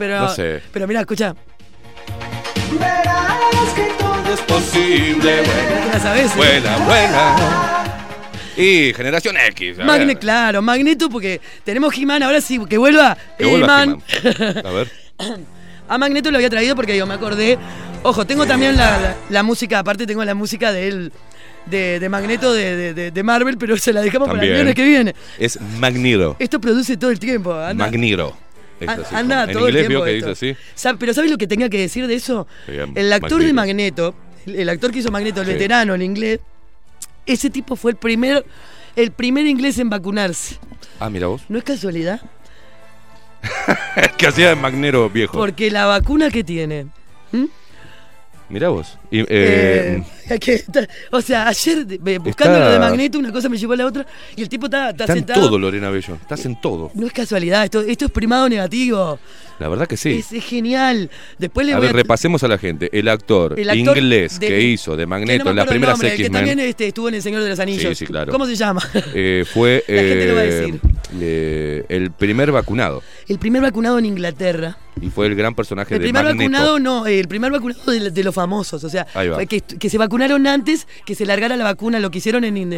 Pero, 0.02 0.19
No 0.22 0.30
sé. 0.30 0.64
pero 0.73 0.88
mira, 0.88 1.02
escucha. 1.02 1.36
Verás 2.80 3.73
que 3.76 3.84
todo 3.99 4.34
Es 4.34 4.40
posible, 4.41 5.44
¿Te 5.44 5.90
la 5.94 5.99
sabes? 5.99 6.36
Buena, 6.36 6.78
buena. 6.78 7.36
Y 8.57 8.94
Generación 8.94 9.36
X. 9.38 9.78
a 9.80 9.84
Magne, 9.84 10.06
ver. 10.07 10.19
claro, 10.19 10.61
Magneto, 10.64 11.07
porque 11.07 11.40
tenemos 11.64 11.95
He-Man, 11.95 12.23
ahora 12.23 12.41
sí, 12.41 12.60
que 12.68 12.78
vuelva 12.80 13.15
Que 13.38 13.45
vuelva 13.45 13.84
He-Man. 13.84 14.03
He-Man. 14.23 14.65
A 14.65 14.72
ver. 14.72 14.91
A 15.88 15.98
Magneto 15.98 16.32
lo 16.32 16.38
había 16.38 16.49
traído 16.49 16.76
porque 16.76 16.94
digo, 16.94 17.06
me 17.06 17.14
acordé. 17.15 17.57
Ojo, 18.03 18.26
tengo 18.26 18.45
también 18.48 18.78
la, 18.78 18.98
la- 18.98 19.15
la 19.30 19.44
música, 19.44 19.80
aparte 19.80 20.07
tengo 20.07 20.23
la 20.26 20.34
música 20.34 20.72
de 20.72 20.88
él, 20.88 21.11
de, 21.65 21.99
de 21.99 22.10
Magneto 22.10 22.53
de, 22.53 23.11
de- 23.11 23.23
Marvel, 23.23 23.57
pero 23.57 23.78
se 23.78 23.91
la 23.94 24.02
dejamos 24.02 24.30
para 24.30 24.41
el 24.41 24.52
viernes 24.53 24.73
que 24.73 24.84
viene. 24.86 25.14
Es 25.38 25.59
Magniro. 25.80 26.38
Esto 26.40 26.59
produce 26.61 26.95
todo 26.98 27.11
el 27.11 27.19
tiempo. 27.19 27.53
Anda, 27.53 27.85
Magniro. 27.85 28.35
Así, 28.88 29.16
anda 29.16 29.48
todo 29.48 29.68
el 29.68 29.76
tiempo 29.88 30.03
que 30.03 30.11
dice 30.11 30.30
así. 30.32 30.56
Pero 31.00 31.14
¿sabes 31.14 31.32
lo 31.32 31.38
que 31.38 31.48
tenía 31.48 31.69
que 31.69 31.80
decir 31.80 32.08
de 32.08 32.16
eso? 32.16 32.48
El 32.68 33.11
actor 33.14 33.43
de. 33.43 33.53
Magneto, 33.53 34.16
el, 34.45 34.69
actor 34.69 34.92
que 34.92 35.00
hizo 35.00 35.11
Magneto, 35.11 35.42
el 35.42 35.48
Sí. 35.48 35.53
veterano, 35.53 35.93
el 35.95 36.01
inglés, 36.03 36.40
ese 37.26 37.50
tipo 37.50 37.76
fue 37.76 37.92
el 37.92 37.98
primer, 37.98 38.45
el 38.95 39.11
primer 39.11 39.45
inglés 39.45 39.77
en 39.80 39.90
vacunarse. 39.90 40.58
Ah, 41.00 41.10
mira 41.10 41.27
vos. 41.27 41.43
¿No 41.50 41.58
es 41.58 41.64
casualidad? 41.64 42.22
que 44.18 44.27
hacía 44.27 44.50
de 44.50 44.56
Magnero 44.56 45.10
viejo. 45.10 45.34
Porque 45.38 45.72
la 45.72 45.85
vacuna 45.85 46.30
que 46.30 46.43
tiene. 46.43 46.88
Mira 48.50 48.68
vos. 48.69 48.98
Y, 49.10 49.22
eh, 49.22 49.27
Eh, 49.30 50.03
que 50.40 50.64
o 51.11 51.22
sea, 51.22 51.48
ayer 51.48 51.85
buscando 52.19 52.30
Está- 52.58 52.60
lo 52.60 52.72
de 52.72 52.80
Magneto, 52.80 53.19
una 53.19 53.32
cosa 53.32 53.50
me 53.50 53.58
llevó 53.58 53.74
a 53.74 53.77
la 53.77 53.85
otra, 53.85 54.06
y 54.35 54.42
el 54.42 54.50
tipo 54.50 54.66
está, 54.66 54.92
está 54.92 55.03
está 55.06 55.18
en 55.18 55.26
todo, 55.26 55.58
Lorena 55.60 55.90
Bello. 55.90 56.16
Estás 56.16 56.45
en 56.45 56.60
todo. 56.61 56.92
No 56.93 57.08
es 57.08 57.14
casualidad, 57.14 57.64
esto, 57.64 57.82
esto 57.82 58.06
es 58.06 58.11
primado 58.11 58.48
negativo. 58.50 59.19
La 59.60 59.69
verdad 59.69 59.85
que 59.88 59.95
sí. 59.95 60.14
Es, 60.14 60.32
es 60.32 60.43
genial. 60.43 61.11
Después 61.38 61.68
le 61.68 61.74
A 61.74 61.77
voy 61.77 61.85
ver, 61.85 61.95
a. 61.95 61.98
repasemos 61.98 62.43
a 62.43 62.48
la 62.48 62.58
gente. 62.58 62.90
El 62.98 63.08
actor, 63.08 63.60
El 63.60 63.69
actor 63.69 63.95
inglés 63.95 64.40
de- 64.40 64.48
que 64.48 64.60
hizo 64.61 64.95
de 64.95 65.06
Magneto 65.06 65.43
no 65.45 65.50
en 65.51 65.56
las 65.58 65.66
el 65.66 65.69
primeras 65.69 65.93
nombre, 66.01 66.16
que 66.18 66.30
también 66.32 66.60
este, 66.60 66.88
estuvo 66.88 67.10
en 67.10 67.16
El 67.16 67.22
Señor 67.22 67.43
de 67.43 67.50
los 67.50 67.60
Anillos. 67.60 67.95
Sí, 67.95 68.06
sí, 68.06 68.06
claro. 68.08 68.32
¿Cómo 68.32 68.48
se 68.48 68.56
llama? 68.56 68.82
eh, 69.14 69.45
fue 69.53 69.84
La 69.88 70.01
gente 70.01 70.27
lo 70.30 70.34
va 70.35 70.42
a 70.42 70.43
eh, 70.45 70.48
decir. 70.50 70.80
eh, 71.19 71.85
el 71.90 72.11
primer 72.11 72.51
vacunado. 72.51 73.03
El 73.27 73.38
primer 73.38 73.61
vacunado 73.61 74.00
en 74.00 74.06
Inglaterra. 74.08 74.77
Y 75.00 75.10
fue 75.10 75.27
el 75.27 75.35
gran 75.35 75.53
personaje 75.56 75.93
El 75.95 76.01
de 76.01 76.06
primer 76.08 76.24
Magneto. 76.26 76.51
vacunado, 76.51 76.80
no, 76.80 77.06
el 77.08 77.27
primer 77.27 77.51
vacunado 77.51 77.92
de, 77.92 78.10
de 78.11 78.24
los 78.24 78.34
famosos. 78.35 78.84
O 78.84 78.90
sea, 78.90 79.06
que, 79.48 79.61
que 79.61 79.90
se 79.90 79.98
vacunaron 80.22 80.45
antes 80.48 80.88
que 81.06 81.16
se 81.16 81.25
largara 81.25 81.58
la 81.58 81.64
vacuna. 81.64 82.00
Lo 82.00 82.11
que 82.11 82.19
hicieron 82.19 82.43
en, 82.43 82.56
en- 82.58 82.74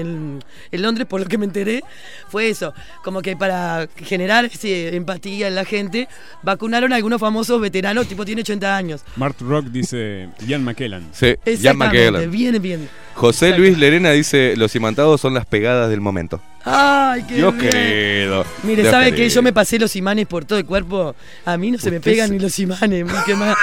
en- 0.72 0.82
Londres, 0.82 1.08
por 1.08 1.20
lo 1.22 1.28
que 1.28 1.38
me 1.38 1.46
enteré, 1.46 1.82
fue 2.30 2.48
eso. 2.50 2.74
Como 3.04 3.22
que 3.22 3.36
para 3.36 3.88
generar 3.98 4.46
ese 4.46 4.96
empatía 4.96 5.48
en 5.50 5.56
la 5.56 5.66
gente, 5.66 6.08
vacunaron 6.42 6.94
a 6.94 6.96
algunos 6.98 7.20
famosos 7.20 7.60
veteranos, 7.60 8.08
tipo 8.08 8.24
tiene 8.26 8.42
80 8.42 8.76
años. 8.78 9.04
Mark 9.18 9.36
Rock 9.42 9.66
dice 9.68 10.30
Ian 10.48 10.64
McKellen. 10.64 11.08
Sí, 11.12 11.36
Ian 11.62 11.78
McKellen. 11.78 12.32
bien, 12.32 12.62
bien. 12.62 12.90
José 13.16 13.58
Luis 13.58 13.78
Lerena 13.78 14.12
dice, 14.12 14.56
los 14.56 14.76
imantados 14.76 15.20
son 15.22 15.34
las 15.34 15.46
pegadas 15.46 15.90
del 15.90 16.00
momento. 16.02 16.42
Ay, 16.66 17.24
qué 17.28 17.36
Dios 17.36 17.58
bien. 17.58 17.72
querido. 17.72 18.46
Mire, 18.64 18.82
Dios 18.84 18.92
¿sabe 18.92 19.06
que 19.12 19.16
querido. 19.18 19.36
yo 19.36 19.42
me 19.42 19.52
pasé 19.54 19.78
los 19.80 19.96
imanes 19.96 20.28
por 20.28 20.46
todo 20.46 20.58
el 20.60 20.66
cuerpo? 20.66 21.14
A 21.46 21.58
mí 21.58 21.72
no 21.72 21.78
se 21.78 21.92
me 21.92 22.00
pegan 22.00 22.28
se- 22.30 22.34
ni 22.34 22.40
los 22.40 22.58
imanes. 22.60 23.06
que 23.26 23.36
más. 23.36 23.56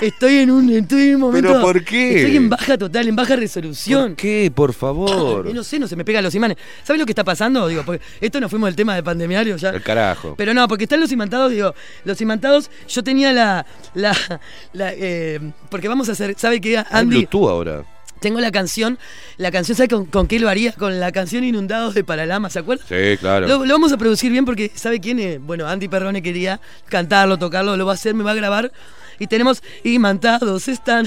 Estoy 0.00 0.38
en 0.38 0.50
un, 0.50 0.70
estoy 0.70 1.08
en 1.10 1.14
un 1.16 1.20
momento. 1.22 1.48
¿Pero 1.48 1.60
por 1.60 1.84
qué? 1.84 2.20
Estoy 2.22 2.36
en 2.36 2.48
baja 2.48 2.76
total, 2.76 3.08
en 3.08 3.16
baja 3.16 3.36
resolución. 3.36 4.08
¿Por 4.10 4.16
qué? 4.16 4.52
Por 4.54 4.72
favor. 4.72 5.44
Ay, 5.46 5.52
no 5.52 5.64
sé, 5.64 5.78
no 5.78 5.88
se 5.88 5.96
me 5.96 6.04
pegan 6.04 6.22
los 6.22 6.34
imanes. 6.34 6.56
¿Sabes 6.82 6.98
lo 7.00 7.06
que 7.06 7.12
está 7.12 7.24
pasando? 7.24 7.66
Digo, 7.68 7.82
porque 7.84 8.02
esto 8.20 8.40
no 8.40 8.48
fuimos 8.48 8.68
del 8.68 8.76
tema 8.76 8.94
de 8.94 9.02
pandemiario 9.02 9.56
ya. 9.56 9.70
El 9.70 9.82
carajo. 9.82 10.34
Pero 10.36 10.52
no, 10.54 10.66
porque 10.68 10.84
están 10.84 11.00
los 11.00 11.10
imantados, 11.12 11.50
digo, 11.52 11.74
los 12.04 12.20
imantados, 12.20 12.70
yo 12.88 13.02
tenía 13.02 13.32
la. 13.32 13.64
la, 13.94 14.16
la, 14.72 14.92
eh, 14.94 15.40
porque 15.70 15.88
vamos 15.88 16.08
a 16.08 16.12
hacer, 16.12 16.34
¿sabe 16.38 16.60
qué? 16.60 16.78
Hay 16.78 16.84
Andy, 16.90 17.16
Bluetooth 17.16 17.48
ahora. 17.48 17.84
Tengo 18.24 18.40
la 18.40 18.50
canción, 18.50 18.98
la 19.36 19.50
canción, 19.50 19.76
¿sabe 19.76 19.88
con, 19.88 20.06
con 20.06 20.26
qué 20.26 20.40
lo 20.40 20.48
haría? 20.48 20.72
Con 20.72 20.98
la 20.98 21.12
canción 21.12 21.44
Inundados 21.44 21.92
de 21.92 22.04
Paralama, 22.04 22.48
¿se 22.48 22.58
acuerda? 22.58 22.82
Sí, 22.88 23.18
claro. 23.18 23.46
Lo, 23.46 23.66
lo 23.66 23.74
vamos 23.74 23.92
a 23.92 23.98
producir 23.98 24.32
bien 24.32 24.46
porque, 24.46 24.70
¿sabe 24.74 24.98
quién 24.98 25.18
es? 25.18 25.38
Bueno, 25.42 25.66
Andy 25.66 25.88
Perrone 25.88 26.22
quería 26.22 26.58
cantarlo, 26.88 27.36
tocarlo, 27.38 27.76
lo 27.76 27.84
va 27.84 27.92
a 27.92 27.96
hacer, 27.96 28.14
me 28.14 28.24
va 28.24 28.30
a 28.30 28.34
grabar. 28.34 28.72
Y 29.18 29.26
tenemos 29.26 29.62
imantados, 29.82 30.68
están. 30.68 31.06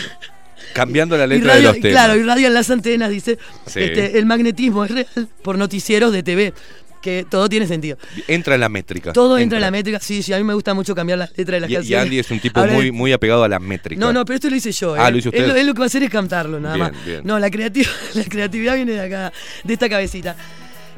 Cambiando 0.73 1.17
la 1.17 1.25
letra 1.25 1.53
radio, 1.53 1.69
de 1.69 1.73
los 1.73 1.81
temas. 1.81 1.91
Claro, 1.91 2.19
y 2.19 2.23
radio 2.23 2.47
en 2.47 2.53
las 2.53 2.69
antenas, 2.69 3.09
dice. 3.09 3.39
Sí. 3.65 3.79
Este, 3.79 4.19
el 4.19 4.27
magnetismo 4.27 4.85
es 4.85 4.91
real 4.91 5.27
por 5.41 5.57
noticieros 5.57 6.13
de 6.13 6.21
TV. 6.21 6.53
Que 7.01 7.25
todo 7.29 7.47
tiene 7.49 7.67
sentido. 7.67 7.97
Entra 8.27 8.55
en 8.55 8.61
la 8.61 8.69
métrica. 8.69 9.13
Todo 9.13 9.37
entra 9.37 9.57
en 9.57 9.61
la 9.61 9.71
métrica. 9.71 9.99
Sí, 9.99 10.21
sí, 10.23 10.33
a 10.33 10.37
mí 10.37 10.43
me 10.43 10.53
gusta 10.53 10.73
mucho 10.73 10.93
cambiar 10.95 11.19
las 11.19 11.29
letras 11.37 11.55
de 11.55 11.59
las 11.61 11.69
Y, 11.69 11.73
y 11.73 11.75
canciones. 11.77 12.03
Andy 12.05 12.19
es 12.19 12.31
un 12.31 12.39
tipo 12.39 12.59
Ahora- 12.59 12.73
muy, 12.73 12.91
muy 12.91 13.13
apegado 13.13 13.43
a 13.43 13.47
la 13.49 13.59
métrica. 13.59 13.99
No, 13.99 14.11
no, 14.13 14.25
pero 14.25 14.35
esto 14.35 14.49
lo 14.49 14.55
hice 14.55 14.71
yo. 14.71 14.95
Ah, 14.95 15.07
¿eh? 15.07 15.11
lo 15.11 15.17
Él, 15.17 15.27
usted. 15.27 15.57
él 15.57 15.67
lo 15.67 15.73
que 15.73 15.79
va 15.79 15.85
a 15.85 15.87
hacer 15.87 16.03
es 16.03 16.09
cantarlo, 16.09 16.59
nada 16.59 16.75
Bien, 16.75 16.91
más. 16.91 17.05
bien. 17.05 17.21
No, 17.23 17.39
la, 17.39 17.49
creativa, 17.49 17.89
la 18.13 18.23
creatividad 18.23 18.75
viene 18.75 18.93
de 18.93 19.01
acá, 19.01 19.33
de 19.63 19.73
esta 19.73 19.87
cabecita. 19.89 20.35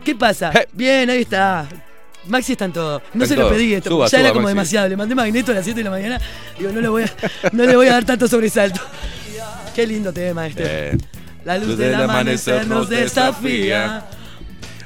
¿Qué 0.03 0.15
pasa? 0.15 0.51
Bien, 0.73 1.09
ahí 1.09 1.21
está. 1.21 1.67
Maxi 2.27 2.51
está 2.53 2.65
en 2.65 2.73
todo. 2.73 3.01
No 3.13 3.23
En 3.23 3.29
se 3.29 3.35
todo. 3.35 3.45
lo 3.49 3.55
pedí 3.55 3.73
esto, 3.73 3.89
Suba, 3.89 4.07
ya 4.07 4.19
era 4.19 4.29
como 4.29 4.41
Maxi. 4.43 4.53
demasiado. 4.55 4.89
Le 4.89 4.97
mandé 4.97 5.15
magneto 5.15 5.51
a 5.51 5.55
las 5.55 5.63
7 5.63 5.79
de 5.79 5.83
la 5.83 5.89
mañana. 5.89 6.19
Digo, 6.57 6.71
no 6.71 6.81
le 6.81 6.87
voy 6.89 7.03
a, 7.03 7.11
no 7.53 7.65
le 7.65 7.75
voy 7.75 7.87
a 7.87 7.93
dar 7.93 8.05
tanto 8.05 8.27
sobresalto. 8.27 8.81
Qué 9.75 9.87
lindo 9.87 10.11
tema 10.11 10.47
este. 10.47 10.63
Eh, 10.91 10.97
La 11.45 11.57
luz 11.57 11.77
del 11.77 11.95
amanecer 11.95 12.67
nos 12.67 12.89
desafía. 12.89 14.05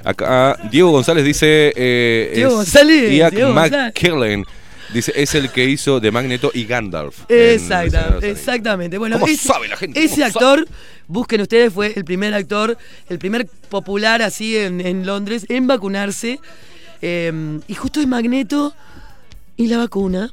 Acá 0.04 0.58
Diego 0.72 0.92
González 0.92 1.24
dice. 1.26 1.74
eh, 1.76 2.32
Diego 2.36 2.56
González, 2.58 3.12
Ian. 3.12 3.54
McKellen. 3.54 4.46
Dice, 4.94 5.12
es 5.16 5.34
el 5.34 5.50
que 5.50 5.66
hizo 5.66 6.00
de 6.00 6.12
Magneto 6.12 6.52
y 6.54 6.66
Gandalf. 6.66 7.22
en 7.28 7.40
El 7.40 7.60
Señor 7.60 7.80
de 7.82 7.86
Exacta, 7.88 7.98
los 8.14 8.24
Anillos. 8.24 8.38
exactamente. 8.40 8.98
Bueno, 9.00 9.16
¿Cómo 9.20 9.28
ese, 9.32 9.48
sabe 9.48 9.68
la 9.68 9.76
gente? 9.78 10.04
ese 10.04 10.16
¿Cómo 10.18 10.26
actor, 10.26 10.68
busquen 11.08 11.42
ustedes, 11.42 11.74
fue 11.74 11.94
el 11.96 12.06
primer 12.06 12.34
actor, 12.36 12.78
el 13.10 13.18
primer 13.18 13.48
popular 13.70 14.22
así 14.22 14.56
en, 14.56 14.82
en 14.82 15.06
Londres 15.06 15.46
en 15.50 15.66
vacunarse. 15.66 16.40
eh, 17.02 17.60
y 17.68 17.74
justo 17.74 18.02
es 18.02 18.08
Magneto 18.08 18.74
y 19.58 19.68
la 19.68 19.78
vacuna. 19.78 20.32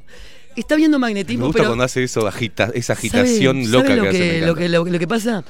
Está 0.56 0.74
viendo 0.76 0.98
Me 0.98 1.02
magnetismo, 1.06 1.46
gusta 1.46 1.58
pero 1.58 1.70
cuando 1.70 1.84
hace 1.84 2.02
eso, 2.02 2.26
agita, 2.26 2.70
esa 2.74 2.94
¿sabe- 2.94 2.98
agitación 2.98 3.64
sabe 3.64 3.68
loca 3.72 3.96
lo 3.96 4.02
que, 4.02 4.08
hace. 4.10 4.18
me 4.18 4.24
que, 4.24 4.32
lo, 4.40 4.44
encanta. 4.48 4.60
que, 4.60 4.68
lo, 4.68 4.84
lo 4.84 4.98
que 4.98 5.08
pasa? 5.08 5.44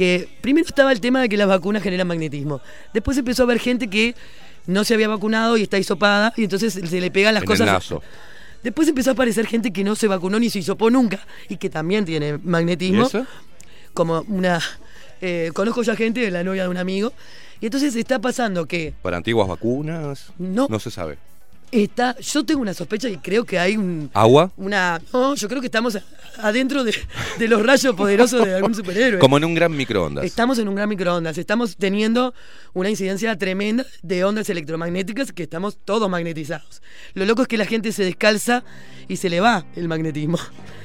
Que 0.00 0.26
primero 0.40 0.66
estaba 0.66 0.92
el 0.92 1.00
tema 1.02 1.20
de 1.20 1.28
que 1.28 1.36
las 1.36 1.46
vacunas 1.46 1.82
generan 1.82 2.06
magnetismo. 2.06 2.62
Después 2.94 3.18
empezó 3.18 3.42
a 3.42 3.44
haber 3.44 3.58
gente 3.58 3.90
que 3.90 4.14
no 4.66 4.82
se 4.82 4.94
había 4.94 5.08
vacunado 5.08 5.58
y 5.58 5.62
está 5.64 5.76
hisopada 5.76 6.32
y 6.38 6.44
entonces 6.44 6.72
se 6.72 7.00
le 7.02 7.10
pegan 7.10 7.34
las 7.34 7.42
En 7.42 7.46
cosas. 7.46 7.66
el 7.66 7.72
naso. 7.74 8.02
Después 8.62 8.88
empezó 8.88 9.10
a 9.10 9.12
aparecer 9.12 9.46
gente 9.46 9.70
que 9.74 9.84
no 9.84 9.94
se 9.94 10.06
vacunó 10.08 10.40
ni 10.40 10.48
se 10.48 10.58
hisopó 10.60 10.88
nunca 10.88 11.20
y 11.50 11.58
que 11.58 11.68
también 11.68 12.06
tiene 12.06 12.38
magnetismo. 12.38 13.02
¿Y 13.02 13.06
eso? 13.08 13.26
Como 13.92 14.24
una. 14.28 14.58
eh, 15.20 15.50
conozco 15.52 15.82
ya 15.82 15.94
gente, 15.94 16.30
la 16.30 16.42
novia 16.44 16.62
de 16.62 16.70
un 16.70 16.78
amigo. 16.78 17.12
Y 17.60 17.66
entonces 17.66 17.94
está 17.94 18.18
pasando 18.20 18.64
que 18.64 18.94
Para 19.02 19.18
antiguas 19.18 19.48
vacunas. 19.48 20.32
No. 20.38 20.66
No 20.70 20.78
se 20.80 20.90
sabe. 20.90 21.18
Está. 21.72 22.16
Yo 22.18 22.44
tengo 22.44 22.60
una 22.62 22.74
sospecha 22.74 23.08
y 23.08 23.16
creo 23.18 23.44
que 23.44 23.58
hay 23.58 23.76
un. 23.76 24.10
¿Agua? 24.14 24.50
Una. 24.56 25.00
No, 25.12 25.34
yo 25.34 25.48
creo 25.48 25.60
que 25.60 25.66
estamos 25.66 25.98
adentro 26.42 26.84
de, 26.84 26.94
de 27.38 27.48
los 27.48 27.64
rayos 27.64 27.94
poderosos 27.94 28.44
de 28.44 28.54
algún 28.54 28.74
superhéroe. 28.74 29.18
Como 29.20 29.36
en 29.36 29.44
un 29.44 29.54
gran 29.54 29.76
microondas. 29.76 30.24
Estamos 30.24 30.58
en 30.58 30.68
un 30.68 30.74
gran 30.74 30.88
microondas, 30.88 31.36
estamos 31.38 31.76
teniendo 31.76 32.34
una 32.72 32.88
incidencia 32.90 33.36
tremenda 33.36 33.84
de 34.02 34.24
ondas 34.24 34.48
electromagnéticas 34.50 35.32
que 35.32 35.42
estamos 35.42 35.78
todos 35.84 36.08
magnetizados. 36.08 36.82
Lo 37.14 37.24
loco 37.24 37.42
es 37.42 37.48
que 37.48 37.58
la 37.58 37.66
gente 37.66 37.92
se 37.92 38.04
descalza 38.04 38.62
y 39.08 39.16
se 39.16 39.28
le 39.28 39.40
va 39.40 39.64
el 39.76 39.88
magnetismo. 39.88 40.38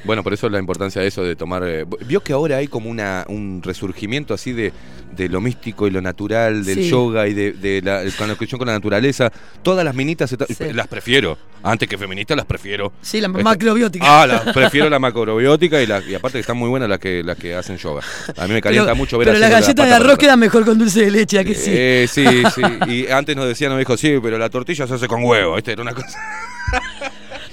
Bueno, 0.04 0.24
por 0.24 0.34
eso 0.34 0.50
la 0.50 0.60
importancia 0.60 1.02
de 1.02 1.08
eso 1.08 1.24
de 1.24 1.36
tomar. 1.36 1.64
eh, 1.66 1.86
Vio 2.06 2.22
que 2.22 2.34
ahora 2.34 2.58
hay 2.58 2.68
como 2.68 2.90
una, 2.90 3.26
un 3.28 3.62
resurgimiento 3.64 4.34
así 4.34 4.52
de, 4.52 4.72
de 5.16 5.30
lo 5.30 5.42
místico 5.42 5.88
y 5.88 5.92
lo 5.92 6.02
natural, 6.02 6.64
del 6.64 6.76
Sí. 6.84 6.90
yoga 6.90 7.28
y 7.28 7.34
de, 7.34 7.54
de 7.54 7.82
la 7.82 8.04
con 8.18 8.28
la 8.28 8.36
conexión 8.36 8.60
con 8.60 8.68
la 8.68 8.74
naturaleza. 8.74 9.32
Todas 9.64 9.84
las 9.86 9.96
minitas 9.96 10.32
está- 10.32 10.46
las 10.76 10.88
prefiero. 10.88 11.38
Antes 11.64 11.90
que 11.90 11.98
feministas 11.98 12.38
las 12.38 12.46
prefiero. 12.46 12.94
Sí, 13.02 13.20
la 13.20 13.26
Este- 13.28 13.42
macrobiótica. 13.44 14.06
Ah, 14.22 14.28
las 14.28 14.42
prefiero 14.54 14.88
la 14.88 15.00
macrobiótica 15.00 15.82
y, 15.82 15.88
la- 15.88 16.00
y 16.08 16.14
aparte 16.14 16.38
que 16.38 16.42
están 16.42 16.58
muy 16.58 16.70
buenas 16.70 16.88
las 16.88 17.00
que, 17.00 17.24
las 17.24 17.38
que 17.38 17.56
hacen 17.56 17.78
yoga. 17.78 18.04
A 18.38 18.46
mí 18.48 18.54
me 18.54 18.62
calienta 18.62 18.92
Pero, 18.92 18.96
mucho 18.96 19.18
ver 19.18 19.30
pero 19.30 19.40
las 19.40 19.50
haciendo 19.52 19.56
la 19.56 19.62
galletas 19.62 19.88
de 19.88 19.94
arroz 20.06 20.18
quedan 20.20 20.40
mejor 20.40 20.64
con 20.64 20.78
dulce 20.78 21.06
de 21.06 21.10
leche, 21.12 21.40
¿a 21.40 21.44
que 21.44 21.56
sí? 21.56 21.72
Eh, 21.74 22.08
sí, 22.08 22.24
sí. 22.54 22.62
Y 22.88 23.08
antes 23.12 23.36
nos 23.36 23.48
decían, 23.48 23.72
nos 23.72 23.80
dijo, 23.80 23.98
sí, 23.98 24.14
pero 24.22 24.38
la 24.38 24.50
tortilla 24.50 24.86
se 24.86 24.94
hace 24.94 25.08
con 25.08 25.24
huevo. 25.24 25.56
¿viste? 25.56 25.72
Era 25.72 25.82
una 25.82 25.94
cosa. 25.96 26.20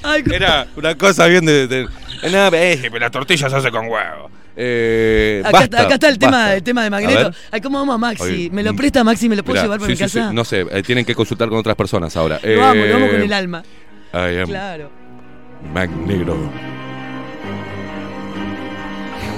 Era 0.30 0.66
una 0.76 0.94
cosa 0.96 1.26
bien 1.26 1.44
de. 1.46 1.66
de- 1.66 1.84
no, 2.30 2.48
eh, 2.52 2.78
pero 2.82 2.98
la 2.98 3.10
tortilla 3.10 3.48
se 3.48 3.56
hace 3.56 3.70
con 3.70 3.86
huevo. 3.88 4.30
Eh, 4.56 5.40
Acá, 5.44 5.50
basta, 5.52 5.64
está, 5.64 5.82
acá 5.82 5.94
está 5.94 6.08
el 6.08 6.18
tema, 6.18 6.54
el 6.54 6.62
tema 6.62 6.84
de 6.84 6.90
Magneto. 6.90 7.32
Ay, 7.50 7.60
¿cómo 7.60 7.78
vamos 7.78 7.94
a 7.94 7.98
Maxi? 7.98 8.22
Oye, 8.22 8.50
¿Me 8.52 8.62
lo 8.62 8.72
mm, 8.74 8.76
presta 8.76 9.02
Maxi? 9.04 9.28
¿Me 9.28 9.36
lo 9.36 9.42
puedo 9.44 9.54
Mirá, 9.54 9.62
llevar 9.64 9.78
para 9.80 9.86
sí, 9.86 9.92
mi 9.92 9.96
sí, 9.96 10.08
sí. 10.12 10.18
casa? 10.18 10.32
No 10.32 10.44
sé, 10.44 10.66
eh, 10.70 10.82
tienen 10.82 11.04
que 11.04 11.14
consultar 11.14 11.48
con 11.48 11.58
otras 11.58 11.74
personas 11.76 12.16
ahora. 12.16 12.38
Lo 12.42 12.64
amo, 12.64 12.84
lo 12.84 12.96
amo 12.96 13.06
con 13.08 13.20
Eh, 13.20 13.24
el 13.24 13.32
alma. 13.32 13.62
Claro. 14.46 14.90
Magnegro. 15.72 16.36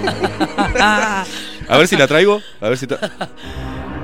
A 1.69 1.79
ver 1.79 1.89
si 1.89 1.97
la 1.97 2.07
traigo. 2.07 2.41
A 2.61 2.69
ver 2.69 2.79
si. 2.79 2.87
ta- 2.87 2.99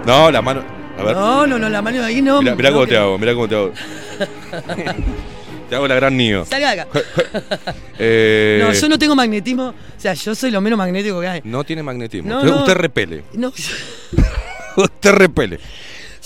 No, 0.06 0.30
la 0.30 0.40
mano. 0.42 0.62
A 0.98 1.02
ver. 1.02 1.16
No, 1.16 1.46
no, 1.46 1.58
no, 1.58 1.68
la 1.68 1.82
mano 1.82 1.98
de 1.98 2.04
ahí 2.04 2.22
no. 2.22 2.40
Mirá, 2.40 2.54
mirá 2.54 2.70
no, 2.70 2.76
cómo 2.76 2.86
te 2.86 2.96
hago, 2.96 3.18
mirá 3.18 3.34
cómo 3.34 3.48
te 3.48 3.54
hago. 3.56 3.72
te 5.70 5.76
hago 5.76 5.88
la 5.88 5.94
gran 5.94 6.14
niño. 6.16 6.44
Salga 6.44 6.74
de 6.74 6.80
acá. 6.82 6.88
Eh, 8.02 8.60
No, 8.62 8.72
yo 8.72 8.88
no 8.88 8.98
tengo 8.98 9.14
magnetismo. 9.14 9.68
O 9.68 10.00
sea, 10.00 10.14
yo 10.14 10.34
soy 10.34 10.50
lo 10.50 10.60
menos 10.60 10.76
magnético 10.78 11.20
que 11.20 11.28
hay. 11.28 11.40
no 11.44 11.64
tiene 11.64 11.82
magnetismo. 11.82 12.28
No, 12.30 12.40
Pero 12.40 12.52
no. 12.54 12.58
usted 12.60 12.74
repele. 12.74 13.24
No, 13.34 13.52
Usted 14.76 15.12
repele. 15.12 15.58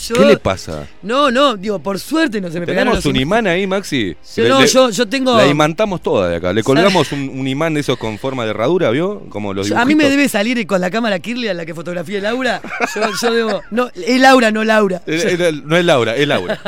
yo- 0.07 0.15
¿Qué 0.17 0.25
le 0.25 0.37
pasa? 0.37 0.87
No, 1.03 1.31
no, 1.31 1.57
digo, 1.57 1.79
por 1.81 1.99
suerte 1.99 2.41
no 2.41 2.51
se 2.51 2.61
me 2.61 2.67
pegaron 2.67 2.93
Tenemos 2.93 3.07
un 3.07 3.17
imán 3.17 3.47
ahí, 3.47 3.67
Maxi. 3.67 4.15
Sí, 4.23 4.43
no, 4.43 4.65
yo- 4.65 4.91
yo 4.91 5.09
tengo- 5.09 5.37
La 5.37 5.47
imantamos 5.47 6.01
toda 6.03 6.29
de 6.29 6.37
acá. 6.37 6.53
Le 6.53 6.63
colgamos 6.63 7.11
un, 7.13 7.29
un 7.29 7.49
imán 7.49 7.75
de 7.75 7.81
esos 7.81 7.97
con 7.99 8.19
forma 8.19 8.45
de 8.45 8.51
herradura, 8.51 8.91
¿vio? 8.91 9.21
Como 9.31 9.53
los 9.55 9.69
Yo- 9.69 9.79
A 9.79 9.85
mí 9.85 9.95
me 9.95 10.09
debe 10.09 10.29
salir 10.29 10.65
con 10.67 10.81
la 10.81 10.91
cámara 10.91 11.19
Kirli 11.19 11.49
a 11.49 11.55
la 11.55 11.65
que 11.67 11.75
fotografié 11.75 12.21
Laura. 12.21 12.61
Yo, 12.95 13.03
yo 13.21 13.35
debo. 13.35 13.63
No, 13.71 13.91
es 13.95 14.21
Laura, 14.21 14.51
no 14.53 14.63
Laura. 14.63 15.03
No 15.65 15.77
es 15.77 15.85
Laura, 15.85 16.15
es 16.17 16.29
Laura. 16.29 16.61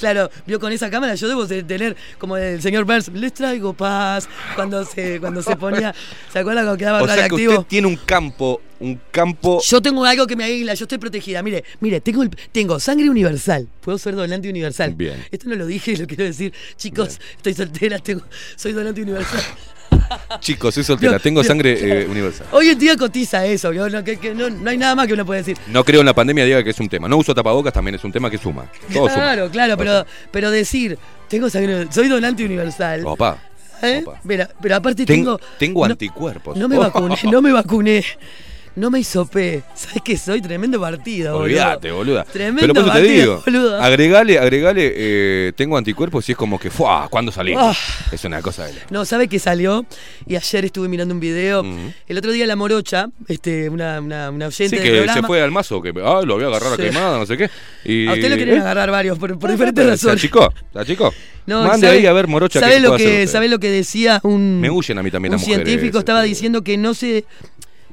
Claro, 0.00 0.30
vio 0.46 0.58
con 0.58 0.72
esa 0.72 0.88
cámara, 0.90 1.14
yo 1.14 1.28
debo 1.28 1.46
de 1.46 1.62
tener 1.62 1.94
como 2.18 2.36
el 2.38 2.62
señor 2.62 2.84
Burns, 2.86 3.08
les 3.08 3.34
traigo 3.34 3.74
paz. 3.74 4.26
Cuando 4.54 4.82
se, 4.86 5.20
cuando 5.20 5.42
se 5.42 5.54
ponía, 5.56 5.94
¿se 6.32 6.38
acuerdan 6.38 6.64
cuando 6.64 6.78
quedaba 6.78 7.02
O 7.02 7.06
sea 7.06 7.28
que 7.28 7.34
usted 7.34 7.66
tiene 7.68 7.86
un 7.86 7.96
campo, 7.96 8.62
un 8.80 8.98
campo. 9.10 9.60
Yo 9.62 9.82
tengo 9.82 10.02
algo 10.06 10.26
que 10.26 10.36
me 10.36 10.44
aísla, 10.44 10.72
yo 10.72 10.84
estoy 10.84 10.96
protegida. 10.96 11.42
Mire, 11.42 11.64
mire, 11.80 12.00
tengo, 12.00 12.22
el- 12.22 12.30
tengo 12.50 12.80
sangre 12.80 13.10
universal. 13.10 13.68
Puedo 13.82 13.98
ser 13.98 14.16
donante 14.16 14.48
universal. 14.48 14.94
Bien. 14.94 15.22
Esto 15.30 15.50
no 15.50 15.54
lo 15.54 15.66
dije, 15.66 15.94
lo 15.98 16.06
quiero 16.06 16.24
decir. 16.24 16.52
Chicos, 16.76 17.20
estoy 17.36 17.52
soltera, 17.52 17.98
tengo, 17.98 18.22
soy 18.56 18.72
donante 18.72 19.02
universal. 19.02 19.40
Chicos, 20.40 20.74
soy 20.74 20.84
soltera, 20.84 21.12
Dios, 21.12 21.22
tengo 21.22 21.42
sangre 21.44 21.76
claro. 21.78 22.00
eh, 22.00 22.06
universal. 22.08 22.46
Hoy 22.52 22.68
en 22.70 22.78
día 22.78 22.96
cotiza 22.96 23.44
eso. 23.46 23.72
No, 23.72 24.04
que- 24.04 24.16
que 24.18 24.34
no, 24.34 24.50
no 24.50 24.70
hay 24.70 24.76
nada 24.78 24.94
más 24.94 25.06
que 25.06 25.14
uno 25.14 25.24
puede 25.26 25.40
decir. 25.40 25.56
No 25.68 25.84
creo 25.84 26.00
en 26.00 26.06
la 26.06 26.14
pandemia, 26.14 26.44
diga 26.44 26.62
que 26.62 26.70
es 26.70 26.80
un 26.80 26.88
tema. 26.88 27.08
No 27.08 27.16
uso 27.16 27.34
tapabocas, 27.34 27.72
también 27.72 27.94
es 27.94 28.04
un 28.04 28.12
tema 28.12 28.30
que 28.30 28.38
suma. 28.38 28.66
Todo 28.92 29.06
claro, 29.06 29.42
suma. 29.44 29.52
claro, 29.52 29.76
pero, 29.76 30.06
pero 30.30 30.50
decir, 30.50 30.98
tengo 31.28 31.48
sangre, 31.50 31.86
soy 31.90 32.08
donante 32.08 32.44
universal. 32.44 33.02
Opa. 33.04 33.38
¿eh? 33.82 34.04
Mira, 34.24 34.48
pero 34.60 34.76
aparte 34.76 35.06
Tengo, 35.06 35.38
tengo. 35.38 35.48
tengo 35.58 35.86
no- 35.86 35.92
anticuerpos. 35.92 36.56
No 36.56 36.68
me 36.68 36.76
vacuné, 36.76 37.16
no 37.30 37.40
me 37.42 37.52
vacuné. 37.52 38.04
No 38.76 38.88
me 38.90 39.00
hisopé. 39.00 39.62
¿Sabes 39.74 40.00
qué 40.04 40.16
soy? 40.16 40.40
Tremendo 40.40 40.80
partido, 40.80 41.32
boludo. 41.32 41.44
Olvídate, 41.44 41.90
boluda. 41.90 42.24
Tremendo 42.24 42.60
Pero 42.60 42.74
por 42.74 42.82
eso 42.84 42.92
te 42.92 42.98
partido, 43.00 43.20
digo, 43.20 43.42
boludo. 43.44 43.80
agregale, 43.82 44.38
agregale, 44.38 44.92
eh, 44.94 45.52
tengo 45.56 45.76
anticuerpos 45.76 46.28
y 46.28 46.32
es 46.32 46.38
como 46.38 46.58
que, 46.58 46.70
¡fua! 46.70 47.08
¿Cuándo 47.10 47.32
salimos? 47.32 47.76
Ah. 47.76 48.04
Es 48.12 48.24
una 48.24 48.40
cosa 48.40 48.66
de 48.66 48.74
la- 48.74 48.80
No, 48.90 49.04
¿sabe 49.04 49.26
que 49.28 49.38
salió? 49.40 49.84
Y 50.26 50.36
ayer 50.36 50.64
estuve 50.64 50.88
mirando 50.88 51.12
un 51.12 51.20
video. 51.20 51.64
El 52.08 52.16
otro 52.18 52.30
día 52.30 52.46
la 52.46 52.54
morocha, 52.56 53.08
este, 53.28 53.68
una, 53.68 54.00
una, 54.00 54.30
una 54.30 54.46
oyente 54.46 54.76
Sí, 54.76 54.82
que 54.82 55.08
se 55.12 55.22
fue 55.24 55.42
al 55.42 55.50
mazo, 55.50 55.82
que 55.82 55.92
ah, 56.04 56.22
lo 56.24 56.34
voy 56.36 56.44
a 56.44 56.46
agarrar 56.46 56.76
Sí. 56.76 56.82
a 56.82 56.84
quemada, 56.86 57.18
no 57.18 57.26
sé 57.26 57.36
qué. 57.36 57.50
Y, 57.84 58.06
A 58.06 58.12
usted 58.12 58.30
lo 58.30 58.36
querían 58.36 58.58
¿eh? 58.58 58.60
agarrar 58.60 58.90
varios 58.92 59.18
por, 59.18 59.36
por 59.38 59.50
Ah, 59.50 59.52
diferentes 59.52 59.84
razones. 59.84 60.00
¿Se 60.20 60.26
achicó? 60.26 60.52
¿Se 60.72 60.78
achicó? 60.78 61.12
No, 61.46 61.64
Mande 61.64 61.88
¿sabe- 61.88 61.98
ahí 61.98 62.06
a 62.06 62.12
ver, 62.12 62.28
Morocha, 62.28 62.60
¿sabe 62.60 62.74
qué 62.74 62.80
lo 62.80 62.96
que. 62.96 63.26
¿Sabe 63.26 63.48
lo 63.48 63.58
que 63.58 63.70
decía 63.70 64.20
un, 64.22 64.60
Me 64.60 64.70
huyen 64.70 64.96
a 64.98 65.02
mí 65.02 65.10
también 65.10 65.32
un 65.34 65.38
las 65.40 65.46
mujeres, 65.48 65.66
científico? 65.66 65.98
ese 65.98 66.02
Estaba 66.02 66.22
diciendo 66.22 66.62
que 66.62 66.76
no 66.76 66.94
se, 66.94 67.24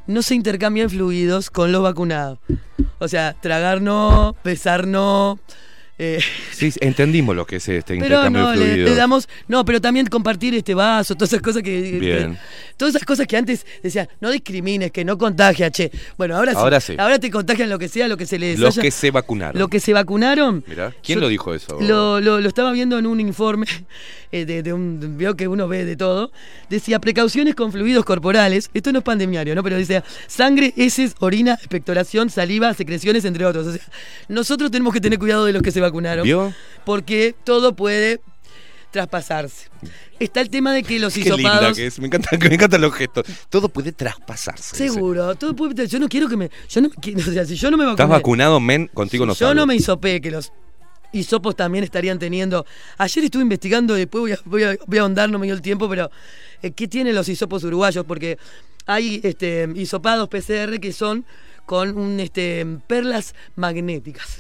no 0.08 0.22
se 0.22 0.36
intercambian 0.36 0.90
fluidos 0.90 1.50
con 1.50 1.72
los 1.72 1.84
vacunados. 1.84 2.40
O 3.00 3.08
sea, 3.08 3.36
tragar 3.40 3.82
no, 3.82 4.36
besar 4.44 4.88
no. 4.88 5.40
Eh, 6.00 6.20
Sí, 6.52 6.72
entendimos 6.82 7.36
lo 7.36 7.46
que 7.46 7.56
es 7.58 7.68
este 7.70 7.96
pero 7.96 8.06
intercambio 8.06 8.42
no, 8.44 8.52
de 8.52 8.58
le, 8.58 8.66
fluidos. 8.66 8.90
le 8.90 8.96
damos. 8.96 9.30
No, 9.48 9.66
pero 9.66 9.82
también 9.82 10.06
compartir 10.08 10.54
este 10.56 10.74
vaso, 10.74 11.16
todas 11.16 11.34
esas 11.34 11.42
cosas 11.42 11.64
que. 11.64 12.36
todas 12.78 12.96
esas 12.96 13.06
cosas 13.06 13.26
que 13.28 13.38
antes 13.38 13.66
decían, 13.82 14.08
no 14.20 14.30
discrimines, 14.32 14.92
que 14.92 15.04
no 15.04 15.18
contagia, 15.18 15.72
che. 15.72 15.92
Bueno, 16.18 16.36
ahora 16.38 16.52
sí. 16.54 16.58
Ahora 16.60 16.80
sí. 16.80 16.96
Ahora 16.98 17.20
te 17.20 17.30
contagian 17.32 17.70
lo 17.70 17.80
que 17.80 17.88
sea, 17.88 18.08
lo 18.08 18.18
que 18.18 18.26
se 18.26 18.38
les 18.40 18.60
Los 18.60 18.76
haya- 18.76 18.84
que 18.84 18.92
se 18.92 19.10
vacunaron. 19.12 19.60
Lo 19.60 19.68
que 19.68 19.80
se 19.80 19.94
vacunaron. 19.94 20.64
Mirá, 20.68 20.94
¿quién 21.04 21.18
Yo 21.18 21.22
lo 21.22 21.30
dijo 21.30 21.54
eso? 21.54 21.80
Lo, 21.82 22.20
lo- 22.22 22.40
lo 22.42 22.48
estaba 22.48 22.72
viendo 22.72 22.98
en 23.00 23.06
un 23.08 23.20
informe 23.20 23.66
eh, 24.32 24.46
de, 24.46 24.62
de 24.64 24.74
un. 24.74 25.18
Veo 25.18 25.36
que 25.36 25.48
uno 25.48 25.68
ve 25.68 25.84
de 25.86 25.96
todo. 25.96 26.32
Decía 26.70 27.00
precauciones 27.00 27.56
con 27.56 27.72
fluidos 27.72 28.06
corporales. 28.06 28.70
Esto 28.74 28.92
no 28.92 29.00
es 29.00 29.04
pandemiario, 29.06 29.56
¿no? 29.56 29.64
Pero 29.64 29.78
decía 29.78 30.04
sangre, 30.28 30.74
heces, 30.78 31.16
orina, 31.20 31.54
expectoración, 31.54 32.30
saliva, 32.30 32.74
secreciones, 32.76 33.26
entre 33.26 33.46
otros. 33.46 33.66
O 33.68 33.72
sea, 33.74 33.82
nosotros 34.28 34.70
tenemos 34.70 34.94
que 34.94 35.02
tener 35.02 35.18
cuidado 35.18 35.46
de 35.46 35.54
los 35.54 35.62
que 35.64 35.72
se 35.72 35.80
vacunaron. 35.80 35.87
¿Vio? 36.24 36.54
Porque 36.86 37.36
todo 37.44 37.76
puede 37.76 38.22
traspasarse. 38.92 39.70
Está 40.20 40.42
el 40.42 40.50
tema 40.50 40.74
de 40.74 40.84
que 40.84 41.00
los 41.00 41.14
Qué 41.14 41.30
linda 41.32 41.74
que 41.74 41.86
es, 41.86 42.00
me, 42.00 42.08
encanta, 42.08 42.30
me 42.40 42.54
encantan 42.54 42.82
los 42.82 42.94
gestos. 42.94 43.26
Todo 43.50 43.70
puede 43.70 43.92
traspasarse. 43.92 44.84
dice. 44.84 44.94
Seguro, 44.94 45.36
todo 45.36 45.56
puede, 45.56 45.88
yo 45.88 46.00
no 46.00 46.08
quiero 46.08 46.28
que 46.28 46.38
me. 46.38 46.50
Yo 46.70 46.82
no, 46.82 46.90
o 47.18 47.32
sea, 47.32 47.46
si 47.46 47.56
yo 47.56 47.72
no 47.72 47.78
me 47.78 47.86
vacuné. 47.86 48.04
¿Estás 48.04 48.10
vacunado, 48.10 48.60
men? 48.60 48.88
Contigo 48.94 49.26
no 49.26 49.34
yo 49.34 49.54
no 49.54 49.66
me 49.66 49.76
hisopé, 49.76 50.22
que 50.22 50.32
los 50.32 50.52
hisopos 51.12 51.56
también 51.56 51.84
estarían 51.84 52.20
teniendo. 52.20 52.66
Ayer 52.98 53.24
estuve 53.26 53.44
investigando, 53.44 53.94
después 53.94 54.22
voy 54.22 54.32
a, 54.32 54.40
voy 54.46 54.64
a, 54.64 54.78
voy 54.86 54.98
a 54.98 55.02
ahondar, 55.02 55.30
no 55.30 55.40
me 55.40 55.46
dio 55.46 55.56
el 55.56 55.62
tiempo, 55.62 55.88
pero 55.90 56.10
eh, 56.62 56.72
¿qué 56.72 56.88
tienen 56.88 57.16
los 57.16 57.30
hisopos 57.30 57.64
uruguayos? 57.64 58.06
Porque 58.06 58.38
hay 58.86 59.22
este, 59.24 59.68
hisopados 59.76 60.30
PCR 60.30 60.80
que 60.80 60.94
son 60.94 61.26
con 61.66 61.98
un, 61.98 62.20
este, 62.20 62.66
perlas 62.88 63.36
magnéticas. 63.56 64.38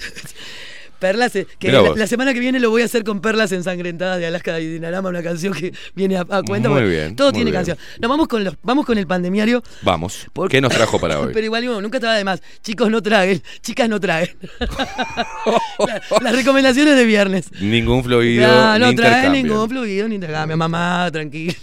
Perlas, 1.00 1.36
eh, 1.36 1.48
que 1.60 1.72
la, 1.72 2.08
semana 2.08 2.34
que 2.34 2.40
viene 2.40 2.60
lo 2.60 2.70
voy 2.70 2.82
a 2.82 2.86
hacer 2.86 3.04
con 3.04 3.22
Perlas 3.22 3.52
ensangrentadas 3.52 4.20
de 4.20 4.28
Alaska 4.28 4.60
y 4.60 4.68
Dinarama, 4.68 5.10
una 5.10 5.22
canción 5.24 5.54
que 5.54 5.72
viene 5.96 6.18
a, 6.18 6.22
a 6.30 6.42
cuenta. 6.44 6.70
Muy 6.70 6.80
porque 6.80 6.90
bien, 6.90 7.16
Todo 7.16 7.28
muy 7.30 7.34
tiene 7.36 7.52
bien. 7.52 7.60
canción. 7.66 7.78
Nos 8.00 8.10
vamos 8.10 8.28
con 8.28 8.44
los, 8.44 8.56
vamos 8.64 8.86
con 8.86 8.98
el 8.98 9.08
pandemiario. 9.08 9.62
Vamos. 9.84 10.28
¿Qué 10.50 10.62
nos 10.62 10.74
trajo 10.74 11.00
para 11.00 11.20
hoy? 11.22 11.32
Pero 11.34 11.46
igual 11.46 11.66
nunca 11.82 11.98
estaba 11.98 12.16
de 12.16 12.24
más. 12.24 12.42
Chicos 12.62 12.90
no 12.90 13.02
traguen, 13.02 13.42
chicas 13.62 13.88
no 13.90 14.00
traguen. 14.00 14.36
La- 15.80 16.02
las 16.22 16.36
recomendaciones 16.36 16.96
de 16.96 17.06
viernes. 17.06 17.52
Ningún 17.62 18.04
fluido. 18.04 18.48
No, 18.48 18.80
no 18.80 18.90
ni 18.90 18.96
trae 18.96 19.30
ningún 19.30 19.70
fluido 19.70 20.08
ni 20.08 20.16
intercambio. 20.16 20.58
Mamá, 20.58 21.10
tranquilo. 21.12 21.54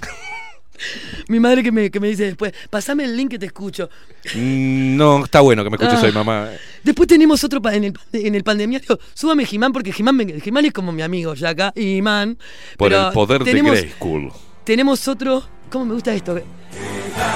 Mi 1.28 1.40
madre 1.40 1.62
que 1.62 1.70
me, 1.72 1.90
que 1.90 2.00
me 2.00 2.08
dice 2.08 2.24
después, 2.24 2.52
pasame 2.70 3.04
el 3.04 3.16
link 3.16 3.30
que 3.30 3.38
te 3.38 3.46
escucho. 3.46 3.88
Mm, 4.34 4.96
No, 4.96 5.24
está 5.24 5.40
bueno 5.40 5.62
que 5.64 5.70
me 5.70 5.76
escuches 5.76 5.98
Ah. 6.02 6.06
hoy, 6.06 6.12
mamá. 6.12 6.48
Después 6.82 7.08
tenemos 7.08 7.42
otro 7.44 7.60
en 7.70 7.84
el, 7.84 7.94
en 8.12 8.34
el 8.34 8.42
pandemiario. 8.44 8.98
Súbame 9.14 9.44
Jimán 9.46 9.72
porque 9.72 9.92
Jimán, 9.92 10.20
es 10.20 10.72
como 10.72 10.92
mi 10.92 11.02
amigo 11.02 11.34
ya 11.34 11.50
acá. 11.50 11.72
Y 11.76 11.94
Jimán. 11.96 12.38
Por 12.76 12.92
el 12.92 13.10
poder 13.12 13.42
tenemos, 13.44 13.72
de 13.74 13.80
Grey 13.82 13.92
School. 13.92 14.32
Tenemos 14.64 15.08
otro. 15.08 15.44
¿Cómo 15.70 15.86
me 15.86 15.94
gusta 15.94 16.14
esto? 16.14 16.40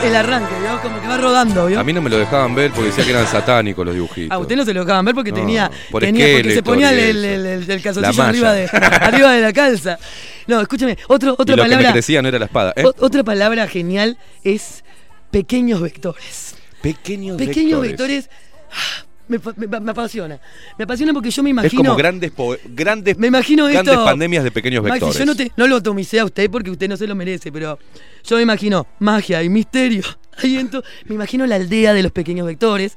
El 0.05 0.15
arranque. 0.17 0.55
Como 0.83 1.01
que 1.01 1.09
va 1.09 1.17
rodando, 1.19 1.67
¿vio? 1.67 1.79
A 1.81 1.85
mí 1.85 1.93
no 1.93 2.01
me 2.01 2.09
lo 2.11 2.19
dejaban 2.19 2.55
ver 2.55 2.71
porque 2.71 2.89
decía 2.91 3.05
que 3.05 3.11
eran 3.11 3.27
satánicos 3.27 3.85
los 3.85 3.95
dibujitos. 3.95 4.31
A 4.31 4.39
usted 4.39 4.57
no 4.57 4.65
se 4.65 4.73
lo 4.75 4.81
dejaban 4.85 5.05
ver 5.05 5.15
porque 5.15 5.31
No, 5.31 5.37
tenía, 5.39 5.71
por 5.91 6.03
tenía 6.03 6.27
porque 6.37 6.55
se 6.55 6.63
ponía 6.63 6.93
y 6.95 6.99
el, 7.11 7.25
el, 7.25 7.47
el- 7.47 7.71
el- 7.71 7.83
calzoncillo 7.83 8.23
arriba 8.23 8.53
de, 8.53 8.67
arriba 8.73 9.33
de 9.33 9.41
la 9.41 9.53
calza. 9.53 9.99
No, 10.47 10.61
escúchame, 10.61 10.97
otro, 11.09 11.31
y 11.31 11.43
otra 11.43 11.57
lo 11.57 11.63
que 11.63 11.69
me 11.69 11.75
palabra. 11.77 11.93
crecía 11.93 12.23
no 12.23 12.29
era 12.29 12.39
la 12.39 12.45
espada. 12.47 12.73
¿eh? 12.77 12.85
otra 12.99 13.23
palabra 13.25 13.67
genial 13.67 14.19
es 14.45 14.85
pequeños 15.31 15.81
vectores. 15.81 16.55
Pequeños, 16.81 17.37
Pequeños 17.37 17.81
vectores. 17.81 18.29
vectores. 18.29 19.08
Me, 19.29 19.39
me- 19.57 19.81
me 19.81 19.91
apasiona. 19.91 20.41
Me 20.79 20.85
apasiona 20.85 21.13
porque 21.13 21.31
yo 21.31 21.43
me 21.43 21.51
Es 21.51 21.53
imagino. 21.53 21.83
como 21.83 21.97
grandes, 21.97 22.31
po- 22.31 22.57
grandes, 22.67 23.19
me 23.19 23.27
imagino 23.29 23.67
grandes 23.67 23.93
esto. 23.93 24.05
pandemias 24.05 24.43
de 24.45 24.51
pequeños 24.51 24.83
Maxi, 24.83 24.93
vectores. 24.95 25.19
yo 25.19 25.25
no, 25.27 25.37
te, 25.37 25.53
no 25.57 25.67
lo 25.67 25.77
atomicé 25.77 26.21
a 26.21 26.25
usted 26.25 26.51
porque 26.51 26.71
usted 26.71 26.89
no 26.89 26.97
se 26.97 27.07
lo 27.07 27.15
merece, 27.15 27.53
pero 27.53 27.79
yo 28.25 28.37
me 28.37 28.43
imagino 28.43 28.87
magia 29.01 29.43
y 29.43 29.49
misterio. 29.49 30.03
Ahí 30.43 30.69
me 31.07 31.15
imagino 31.15 31.47
la 31.47 31.57
aldea 31.57 31.93
de 31.95 32.03
los 32.03 32.13
pequeños 32.13 32.47
vectores. 32.47 32.97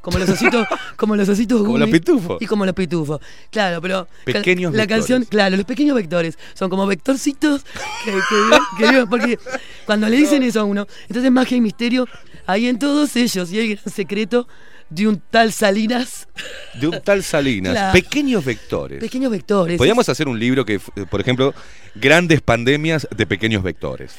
Como 0.00 0.18
los 0.20 0.28
ositos, 0.28 0.66
como 0.96 1.16
los 1.16 1.28
ositos 1.28 1.60
Como 1.62 1.76
los 1.76 1.90
pitufos. 1.90 2.40
Y 2.40 2.46
como 2.46 2.64
los 2.64 2.74
pitufos. 2.74 3.20
Claro, 3.50 3.80
pero 3.82 4.06
Pequeños 4.24 4.72
la 4.72 4.82
vectores. 4.84 4.88
canción, 5.06 5.24
claro, 5.24 5.56
los 5.56 5.66
pequeños 5.66 5.96
vectores 5.96 6.38
son 6.54 6.70
como 6.70 6.86
vectorcitos 6.86 7.64
que, 8.04 8.12
que 8.12 8.58
que 8.78 8.88
viven, 8.90 9.08
porque 9.10 9.38
cuando 9.86 10.08
le 10.08 10.16
dicen 10.16 10.42
eso 10.44 10.60
a 10.60 10.64
uno, 10.64 10.86
entonces 11.08 11.30
magia 11.32 11.56
y 11.56 11.60
misterio 11.60 12.06
hay 12.46 12.68
en 12.68 12.78
todos 12.78 13.16
ellos 13.16 13.52
y 13.52 13.58
hay 13.58 13.74
gran 13.74 13.92
secreto 13.92 14.46
de 14.90 15.06
un 15.06 15.20
tal 15.30 15.52
Salinas, 15.52 16.28
De 16.80 16.88
un 16.88 17.00
tal 17.02 17.22
Salinas. 17.22 17.72
Claro. 17.72 17.92
Pequeños 17.92 18.44
vectores. 18.44 19.00
pequeños 19.00 19.30
vectores. 19.30 19.76
Podríamos 19.76 20.08
hacer 20.08 20.28
un 20.28 20.38
libro 20.38 20.64
que, 20.64 20.74
eh, 20.74 20.80
por 21.10 21.20
ejemplo, 21.20 21.54
grandes 21.94 22.40
pandemias 22.40 23.06
de 23.14 23.26
pequeños 23.26 23.62
vectores. 23.62 24.14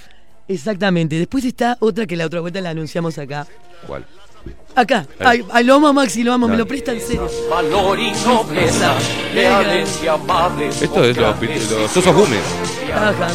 Exactamente. 0.47 1.17
Después 1.17 1.45
está 1.45 1.77
otra 1.79 2.05
que 2.05 2.15
la 2.15 2.25
otra 2.25 2.39
vuelta 2.39 2.59
la 2.61 2.71
anunciamos 2.71 3.17
acá. 3.17 3.47
¿Cuál? 3.85 4.05
Acá. 4.75 5.05
Ahí. 5.19 5.39
Ay, 5.41 5.45
ay, 5.51 5.63
lo 5.65 5.75
amo 5.75 5.87
a 5.87 5.93
Maxi, 5.93 6.23
lo 6.23 6.31
amo, 6.31 6.47
me 6.47 6.55
lo 6.55 6.65
presta 6.65 6.91
en 6.93 7.01
serio. 7.01 7.27
Valor 7.49 7.99
y 7.99 8.11
nobleza, 8.25 8.93
leales 9.33 9.99
y 10.03 10.07
amables. 10.07 10.81
Esto 10.81 11.03
es 11.03 11.17
los, 11.17 11.35
los 11.71 11.97
osos 11.97 12.15
Gómez. 12.15 12.39
Viajan 12.85 13.31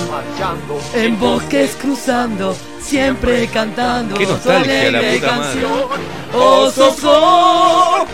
en 0.94 1.20
bosques 1.20 1.76
cruzando, 1.80 2.56
siempre 2.80 3.46
cantando. 3.48 4.14
Qué 4.16 4.24
su 4.26 4.32
nostalgia, 4.32 4.90
la 4.90 5.00
puta 5.00 5.10
madre. 5.10 5.20
canción. 5.20 5.72
Oh, 6.34 6.70
so. 6.70 8.06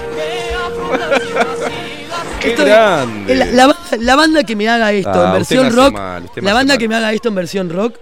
¡Qué 2.41 2.51
Esto- 2.51 2.65
grande! 2.65 3.35
La, 3.35 3.45
la 3.47 3.67
banda- 3.67 3.97
la 3.99 4.17
banda 4.17 4.45
que 4.45 4.57
me 4.57 4.69
haga 4.69 4.93
esto 4.93 5.11
Ah, 5.11 5.13
en 5.37 5.43
usted 5.43 5.57
me 5.57 5.63
versión 5.63 5.67
hace 5.67 5.77
rock, 5.77 5.93
mal, 5.93 6.25
usted 6.25 6.43
me 6.43 6.47
la 6.47 6.51
hace 6.51 6.57
banda 6.59 6.73
mal. 6.75 6.79
que 6.79 6.89
me 6.89 6.95
haga 6.97 7.13
esto 7.13 7.29
en 7.29 7.35
versión 7.35 7.71
rock, 7.71 7.95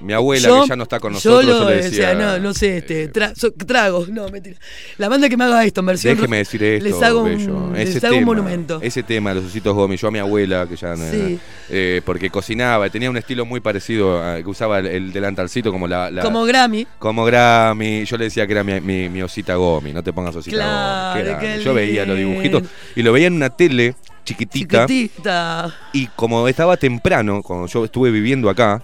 Mi 0.00 0.12
abuela, 0.12 0.48
yo- 0.48 0.62
que 0.62 0.68
ya 0.68 0.76
no 0.76 0.82
está 0.84 1.00
con 1.00 1.12
yo 1.12 1.16
nosotros, 1.16 1.44
lo- 1.44 1.52
yo 1.64 1.70
le 1.70 1.76
o 1.76 1.82
sea, 1.82 1.90
decía... 1.90 2.14
no, 2.14 2.38
no 2.38 2.54
sé, 2.54 2.78
este, 2.78 3.12
tra- 3.12 3.34
so- 3.34 3.52
tragos, 3.52 4.08
no, 4.08 4.28
mentira. 4.28 4.56
La 4.96 5.08
banda 5.08 5.28
que 5.28 5.36
me 5.36 5.44
haga 5.44 5.64
esto 5.64 5.80
en 5.80 5.86
versión 5.86 6.14
Déjeme 6.16 6.38
decir 6.38 6.62
esto, 6.62 6.84
les 6.84 7.02
hago 7.02 7.22
un, 7.22 7.74
Ese 7.76 7.94
les 7.94 8.04
hago 8.04 8.14
un 8.14 8.20
tema, 8.20 8.26
monumento. 8.26 8.78
Ese 8.82 9.02
tema, 9.02 9.34
los 9.34 9.44
ositos 9.44 9.74
Gómez, 9.74 10.00
yo 10.00 10.08
a 10.08 10.10
mi 10.10 10.18
abuela, 10.18 10.66
que 10.68 10.76
ya 10.76 10.94
no 10.94 11.10
Sí. 11.10 11.38
eh, 11.70 12.00
porque 12.04 12.30
cocinaba, 12.30 12.88
tenía 12.90 13.10
un 13.10 13.16
estilo 13.16 13.44
muy 13.44 13.60
parecido, 13.60 14.22
a- 14.22 14.42
que 14.42 14.48
usaba 14.48 14.78
el, 14.78 14.86
el 14.86 15.12
delantalcito 15.12 15.72
como 15.72 15.88
la, 15.88 16.10
la- 16.10 16.22
Como 16.22 16.44
Grammy. 16.44 16.86
como 16.98 17.24
Grammy, 17.24 18.04
yo 18.04 18.16
le 18.16 18.24
decía 18.24 18.46
que 18.46 18.52
era 18.52 18.64
mi, 18.64 18.80
mi, 18.80 19.08
mi 19.08 19.22
osita 19.22 19.54
Gomi, 19.56 19.92
no 19.92 20.02
te 20.02 20.12
pongas 20.12 20.34
osita 20.36 20.56
Claro, 20.56 21.58
Yo 21.62 21.74
veía 21.74 22.04
los 22.06 22.16
dibujitos 22.16 22.62
y 22.94 23.02
lo 23.02 23.12
veía 23.12 23.26
en 23.26 23.34
una 23.34 23.50
tele 23.50 23.94
chiquitita, 24.24 24.86
Chiquitita. 24.86 25.74
y 25.92 26.06
como 26.08 26.46
estaba 26.48 26.76
temprano, 26.76 27.42
cuando 27.42 27.66
yo 27.66 27.84
estuve 27.86 28.10
viviendo 28.10 28.50
acá, 28.50 28.82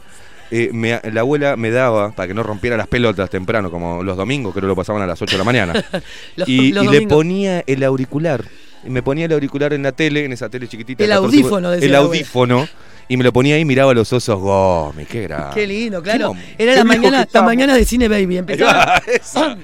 eh, 0.51 0.71
me- 0.73 1.01
la 1.13 1.21
abuela 1.21 1.57
me 1.57 1.71
daba, 1.71 2.11
para 2.13 2.29
que 2.29 2.35
no 2.35 2.43
rompiera 2.43 2.77
las 2.77 2.87
pelotas 2.89 3.29
temprano, 3.31 3.71
como 3.71 4.03
los 4.03 4.17
domingos, 4.17 4.55
que 4.55 4.61
no 4.61 4.67
lo 4.67 4.77
pasaban 4.77 5.03
a 5.03 5.07
las 5.07 5.21
8 5.21 5.33
de 5.33 5.39
la 5.39 5.45
mañana, 5.45 5.73
Los- 6.37 6.49
y, 6.49 6.73
los 6.73 6.85
y 6.85 6.89
le 6.89 7.07
ponía 7.07 7.63
el 7.67 7.83
auricular. 7.85 8.45
Y 8.87 8.91
me 8.91 9.03
ponía 9.03 9.25
el 9.25 9.33
auricular 9.33 9.73
en 9.73 9.83
la 9.83 9.93
tele, 9.93 10.25
en 10.27 10.33
esa 10.33 10.49
tele 10.51 10.69
chiquitita. 10.69 11.03
El 11.05 11.11
14 11.11 11.27
audífono, 11.39 11.71
decía 11.71 11.89
El 11.89 11.95
audífono. 11.95 12.69
Y 13.07 13.19
me 13.19 13.25
lo 13.25 13.35
ponía 13.35 13.57
ahí 13.57 13.61
y 13.61 13.65
miraba 13.67 13.93
los 13.93 14.11
osos 14.15 14.41
Gómez. 14.41 15.07
Qué 15.09 15.23
grande. 15.25 15.55
Qué 15.55 15.67
lindo, 15.67 16.03
claro. 16.03 16.33
Era 16.57 16.75
la 16.75 16.85
mañana, 16.85 17.27
que 17.27 17.31
la 17.39 17.43
mañana 17.43 17.75
de 17.77 17.85
Cine 17.85 18.09
Baby. 18.09 18.39
Empezaban, 18.39 19.03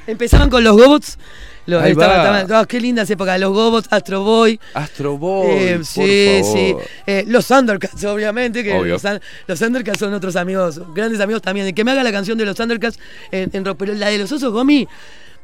empezaban 0.06 0.50
con 0.50 0.62
los 0.62 0.76
Gobots. 0.76 1.18
Lo- 1.66 1.80
Ahí 1.80 1.92
estaba- 1.92 2.40
estaba- 2.40 2.60
oh, 2.62 2.66
qué 2.66 2.80
lindas 2.80 3.08
épocas. 3.10 3.38
Los 3.38 3.52
Gobots, 3.52 3.88
Astro 3.90 4.22
Boy. 4.22 4.58
Astro 4.74 5.16
Boy, 5.18 5.50
Eh, 5.50 5.74
por 5.76 5.84
sí, 5.86 6.40
favor. 6.40 6.56
sí. 6.56 6.74
Eh, 7.06 7.24
los 7.28 7.46
Thundercats, 7.46 8.04
obviamente. 8.04 8.64
Que 8.64 8.72
Obvio. 8.72 8.94
los, 8.94 9.02
los 9.46 9.58
Thundercats 9.58 9.98
son 9.98 10.12
otros 10.14 10.36
amigos, 10.36 10.80
grandes 10.94 11.20
amigos 11.20 11.42
también. 11.42 11.72
Que 11.74 11.84
me 11.84 11.90
haga 11.92 12.02
la 12.02 12.12
canción 12.12 12.36
de 12.38 12.44
los 12.46 12.56
Thundercats 12.56 12.98
en, 13.30 13.50
en 13.52 13.64
rock. 13.64 13.76
Pero 13.78 13.94
la 13.94 14.08
de 14.08 14.18
los 14.18 14.32
Osos 14.32 14.52
Gomi 14.52 14.88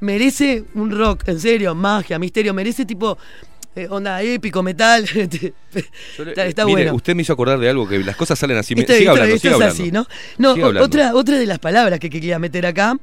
merece 0.00 0.64
un 0.74 0.90
rock, 0.90 1.28
en 1.28 1.38
serio, 1.40 1.74
magia, 1.74 2.18
misterio. 2.18 2.52
Merece 2.54 2.84
tipo. 2.84 3.16
eh, 3.78 3.86
onda 3.90 4.22
épico, 4.22 4.62
metal. 4.62 5.04
Le- 5.14 5.52
está 6.30 6.46
está 6.46 6.64
mire, 6.64 6.84
bueno. 6.84 6.94
usted 6.94 7.14
me 7.14 7.20
hizo 7.22 7.34
acordar 7.34 7.58
de 7.58 7.68
algo 7.68 7.86
que 7.86 7.98
las 7.98 8.16
cosas 8.16 8.38
salen 8.38 8.56
así. 8.56 8.72
Esto- 8.72 8.86
siga 8.94 8.98
esto- 8.98 9.10
hablando, 9.10 9.34
esto 9.36 9.48
siga 9.48 9.50
es 9.50 9.62
hablando. 9.74 9.82
así, 9.82 9.92
¿no? 10.38 10.56
No, 10.56 10.66
o- 10.66 10.82
otra, 10.82 11.14
otra 11.14 11.36
de 11.38 11.44
las 11.44 11.58
palabras 11.58 12.00
que 12.00 12.08
quería 12.08 12.38
meter 12.38 12.64
acá 12.64 12.96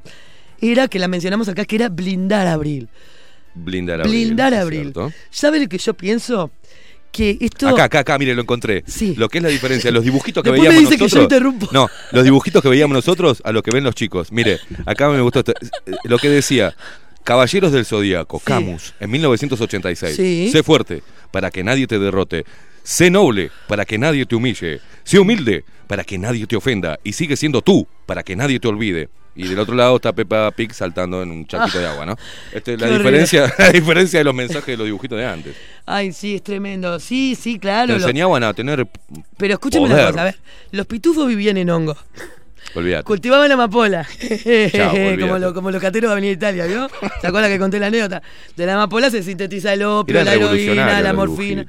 era 0.72 0.88
que 0.88 0.98
la 0.98 1.08
mencionamos 1.08 1.48
acá, 1.48 1.64
que 1.64 1.76
era 1.76 1.88
blindar 1.88 2.46
abril. 2.46 2.88
Blindar 3.54 4.00
abril. 4.00 4.12
blindar 4.26 4.54
abril. 4.54 4.92
¿Sabe 5.30 5.60
lo 5.60 5.68
que 5.68 5.78
yo 5.78 5.94
pienso? 5.94 6.50
Que 7.12 7.38
esto. 7.40 7.68
Acá, 7.68 7.84
acá, 7.84 7.98
acá, 8.00 8.18
mire, 8.18 8.34
lo 8.34 8.42
encontré. 8.42 8.82
Lo 9.16 9.28
que 9.28 9.38
es 9.38 9.44
la 9.44 9.48
diferencia, 9.50 9.92
los 9.92 10.02
dibujitos 10.02 10.42
que 10.42 10.50
Después 10.50 10.68
me 10.68 10.74
veíamos 10.74 10.90
dice 10.90 10.98
que 11.04 11.08
yo 11.08 11.20
nosotros. 11.20 11.22
interrumpo. 11.22 11.68
No, 11.70 11.88
los 12.10 12.24
dibujitos 12.24 12.60
que 12.60 12.68
veíamos 12.68 12.94
nosotros 12.96 13.40
a 13.44 13.52
lo 13.52 13.62
que 13.62 13.70
ven 13.70 13.84
los 13.84 13.94
chicos. 13.94 14.32
Mire, 14.32 14.58
acá 14.84 15.08
me 15.08 15.20
gustó 15.20 15.38
esto, 15.38 15.52
eh, 15.52 15.92
lo 16.04 16.18
que 16.18 16.28
decía. 16.28 16.74
Caballeros 17.22 17.72
del 17.72 17.86
Zodíaco, 17.86 18.38
Camus, 18.40 18.94
en 19.00 19.10
1986. 19.10 20.14
Sí. 20.16 20.48
Sé 20.52 20.62
fuerte, 20.62 21.02
para 21.30 21.50
que 21.50 21.62
nadie 21.64 21.86
te 21.86 21.98
derrote. 21.98 22.44
Sé 22.82 23.10
noble, 23.10 23.50
para 23.66 23.86
que 23.86 23.96
nadie 23.96 24.26
te 24.26 24.34
humille. 24.34 24.80
Sé 25.04 25.18
humilde, 25.18 25.64
para 25.86 26.04
que 26.04 26.18
nadie 26.18 26.46
te 26.46 26.56
ofenda. 26.56 26.98
Y 27.02 27.14
sigue 27.14 27.36
siendo 27.36 27.62
tú, 27.62 27.86
para 28.04 28.22
que 28.24 28.36
nadie 28.36 28.60
te 28.60 28.68
olvide. 28.68 29.08
Y 29.36 29.48
del 29.48 29.58
otro 29.58 29.74
lado 29.74 29.96
está 29.96 30.12
Peppa 30.12 30.50
Pig 30.52 30.72
saltando 30.72 31.20
en 31.22 31.30
un 31.30 31.46
charquito 31.46 31.78
de 31.80 31.86
agua, 31.86 32.06
¿no? 32.06 32.16
Esta 32.52 32.72
es 32.72 32.80
la 32.80 32.86
Ah. 32.86 32.90
Diferencia, 32.98 33.52
la 33.58 33.70
diferencia 33.72 34.18
de 34.20 34.24
los 34.24 34.34
mensajes 34.34 34.66
de 34.66 34.76
los 34.76 34.86
dibujitos 34.86 35.18
de 35.18 35.26
antes. 35.26 35.56
Ay, 35.86 36.12
sí, 36.12 36.36
es 36.36 36.42
tremendo. 36.44 37.00
Sí, 37.00 37.34
sí, 37.34 37.58
claro. 37.58 37.88
Te 37.94 37.98
lo- 37.98 38.06
enseñaban 38.06 38.44
a 38.44 38.54
tener 38.54 38.86
Pero 39.36 39.54
escúchame 39.54 39.86
una 39.86 39.94
poder. 39.94 40.06
cosa, 40.10 40.20
a 40.20 40.24
ver. 40.24 40.36
Los 40.70 40.86
pitufos 40.86 41.26
vivían 41.26 41.56
en 41.56 41.68
hongo. 41.70 41.96
Olvídate. 42.76 43.04
Cultivaban 43.04 43.50
amapola. 43.52 44.06
olvídate. 44.22 45.18
como, 45.20 45.38
lo- 45.38 45.52
como 45.54 45.70
los 45.70 45.80
cateros 45.82 46.08
de 46.10 46.12
Avenida 46.12 46.32
Italia, 46.32 46.66
¿vio? 46.66 46.88
¿Se 47.20 47.26
acuerdan 47.26 47.50
que 47.50 47.58
conté 47.58 47.78
la 47.80 47.86
anécdota? 47.88 48.22
De 48.56 48.66
la 48.66 48.74
amapola 48.74 49.10
se 49.10 49.22
sintetiza 49.22 49.72
el 49.72 49.82
opio, 49.82 50.22
la 50.22 50.32
heroína, 50.34 51.00
la 51.00 51.12
morfina. 51.12 51.66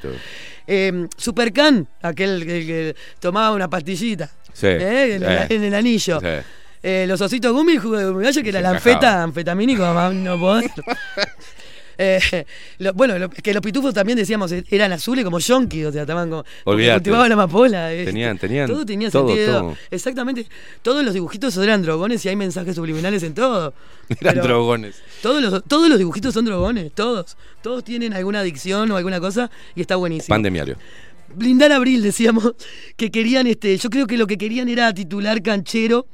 Eh, 0.68 1.08
Supercan, 1.18 1.88
aquel 2.02 2.40
que, 2.45 2.66
que 2.66 2.95
tomaba 3.19 3.52
una 3.56 3.68
pastillita. 3.69 4.30
Sí. 4.53 4.68
¿eh? 4.68 5.16
En, 5.16 5.24
el, 5.24 5.30
Eh. 5.32 5.48
en 5.50 5.64
el 5.64 5.74
anillo. 5.76 6.19
Sí. 6.19 6.27
Eh, 6.88 7.05
los 7.07 7.19
ositos 7.19 7.51
gummy, 7.51 7.73
el 7.73 7.80
jugo 7.80 7.97
de 7.97 8.43
que 8.43 8.49
era 8.49 8.61
la 8.61 8.69
anfeta, 8.69 9.23
anfetamínico, 9.23 9.81
más 9.93 10.14
no 10.14 10.39
poder. 10.39 10.69
Eh, 11.97 12.19
lo- 12.80 12.93
bueno, 12.93 13.17
lo- 13.17 13.30
que 13.30 13.53
los 13.53 13.61
pitufos 13.61 13.93
también 13.93 14.17
decíamos 14.17 14.51
eh, 14.51 14.65
eran 14.69 14.91
azules 14.91 15.23
como 15.23 15.39
yonki, 15.39 15.85
o 15.85 15.93
sea, 15.93 16.01
estaban 16.01 16.30
como. 16.30 16.43
Cultivaban 16.65 17.31
amapola. 17.31 17.93
eh. 17.93 18.03
Tenían- 18.03 18.38
tenían 18.38 18.67
Todo 18.67 18.85
tenía 18.85 19.09
todo, 19.09 19.30
sentido. 19.30 19.59
todo. 19.61 19.77
Exactamente. 19.89 20.45
Todos 20.81 21.05
los 21.05 21.14
dibujitos 21.14 21.55
eran 21.55 21.81
drogones 21.83 22.25
y 22.25 22.30
hay 22.30 22.35
mensajes 22.35 22.75
subliminales 22.75 23.23
en 23.23 23.33
todo. 23.33 23.73
Eran 24.19 24.41
drogones. 24.41 25.01
Todos 25.22 25.41
los, 25.41 25.64
todos 25.64 25.88
los 25.88 25.97
dibujitos 25.97 26.33
son 26.33 26.43
drogones, 26.43 26.91
todos. 26.93 27.38
Todos 27.64 27.85
tienen 27.85 28.14
alguna 28.14 28.41
adicción 28.41 28.91
o 28.91 28.97
alguna 28.97 29.22
cosa 29.22 29.49
y 29.73 29.80
está 29.80 29.95
buenísimo. 29.95 30.33
Pandemiario. 30.35 30.75
blindar 31.33 31.72
Abril, 31.72 32.03
decíamos, 32.03 32.55
que 32.97 33.09
querían, 33.09 33.47
este, 33.47 33.77
yo 33.77 33.89
creo 33.89 34.05
que 34.05 34.17
lo 34.17 34.27
que 34.27 34.38
querían 34.38 34.67
era 34.67 34.93
titular 34.93 35.41
canchero. 35.41 36.07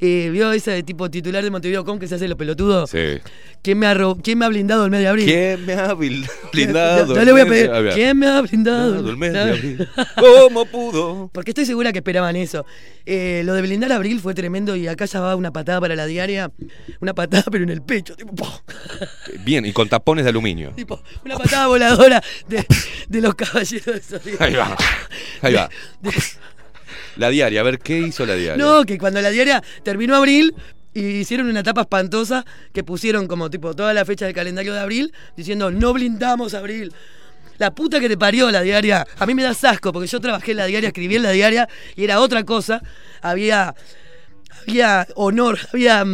Eh, 0.00 0.28
¿Vio 0.32 0.52
ese 0.52 0.82
tipo 0.84 1.10
titular 1.10 1.42
de 1.42 1.50
Montevideo 1.50 1.84
Com 1.84 1.98
que 1.98 2.06
se 2.06 2.14
hace 2.14 2.28
los 2.28 2.38
pelotudos? 2.38 2.90
Sí. 2.90 3.18
¿Quién 3.62 3.78
me 3.78 3.86
ha, 3.86 3.96
quién 4.22 4.38
me 4.38 4.44
ha 4.44 4.48
blindado 4.48 4.84
el 4.84 4.90
mes 4.90 5.00
de 5.00 5.08
abril? 5.08 5.26
¿Quién 5.26 5.66
me 5.66 5.72
ha 5.72 5.92
blindado? 6.52 7.14
Yo 7.16 7.24
le 7.24 7.32
voy 7.32 7.40
a 7.40 7.46
pedir. 7.46 7.70
¿Quién 7.94 8.18
me 8.18 8.28
ha 8.28 8.40
blindado? 8.40 9.08
el 9.10 9.16
mes 9.16 9.32
de 9.32 9.40
abril? 9.40 9.88
¿Cómo 10.16 10.66
pudo? 10.66 11.30
Porque 11.32 11.50
estoy 11.50 11.66
segura 11.66 11.92
que 11.92 11.98
esperaban 11.98 12.36
eso. 12.36 12.64
Eh, 13.06 13.42
lo 13.44 13.54
de 13.54 13.62
blindar 13.62 13.90
a 13.92 13.96
Abril 13.96 14.20
fue 14.20 14.34
tremendo 14.34 14.76
y 14.76 14.86
acá 14.86 15.06
ya 15.06 15.20
va 15.20 15.34
una 15.34 15.52
patada 15.52 15.80
para 15.80 15.96
la 15.96 16.06
diaria. 16.06 16.52
Una 17.00 17.14
patada, 17.14 17.44
pero 17.50 17.64
en 17.64 17.70
el 17.70 17.82
pecho. 17.82 18.14
Tipo, 18.14 18.34
¡pum! 18.34 18.48
Bien, 19.44 19.64
y 19.64 19.72
con 19.72 19.88
tapones 19.88 20.24
de 20.24 20.30
aluminio. 20.30 20.72
Tipo, 20.76 21.02
una 21.24 21.36
patada 21.36 21.66
voladora 21.66 22.22
de, 22.48 22.64
de 23.08 23.20
los 23.20 23.34
caballeros 23.34 24.08
de. 24.08 24.36
Ahí 24.38 24.54
va. 24.54 24.76
Ahí 25.42 25.54
va. 25.54 25.68
La 27.18 27.30
diaria, 27.30 27.60
a 27.60 27.64
ver, 27.64 27.78
¿qué 27.80 27.98
hizo 27.98 28.24
la 28.24 28.34
diaria? 28.34 28.56
No, 28.56 28.84
que 28.84 28.96
cuando 28.96 29.20
la 29.20 29.30
diaria 29.30 29.62
terminó 29.82 30.16
abril 30.16 30.54
y 30.94 31.00
hicieron 31.00 31.48
una 31.48 31.60
etapa 31.60 31.82
espantosa 31.82 32.44
que 32.72 32.84
pusieron 32.84 33.26
como 33.26 33.50
tipo 33.50 33.74
toda 33.74 33.92
la 33.92 34.04
fecha 34.04 34.24
del 34.24 34.34
calendario 34.34 34.72
de 34.72 34.80
abril 34.80 35.12
diciendo 35.36 35.70
no 35.70 35.92
blindamos 35.92 36.54
abril. 36.54 36.92
La 37.58 37.74
puta 37.74 37.98
que 37.98 38.08
te 38.08 38.16
parió 38.16 38.52
la 38.52 38.62
diaria. 38.62 39.04
A 39.18 39.26
mí 39.26 39.34
me 39.34 39.42
da 39.42 39.50
asco 39.50 39.92
porque 39.92 40.06
yo 40.06 40.20
trabajé 40.20 40.52
en 40.52 40.58
la 40.58 40.66
diaria, 40.66 40.88
escribí 40.88 41.16
en 41.16 41.24
la 41.24 41.32
diaria 41.32 41.68
y 41.96 42.04
era 42.04 42.20
otra 42.20 42.44
cosa. 42.44 42.80
Había 43.20 43.74
había 44.66 45.06
honor, 45.16 45.58
había 45.72 46.04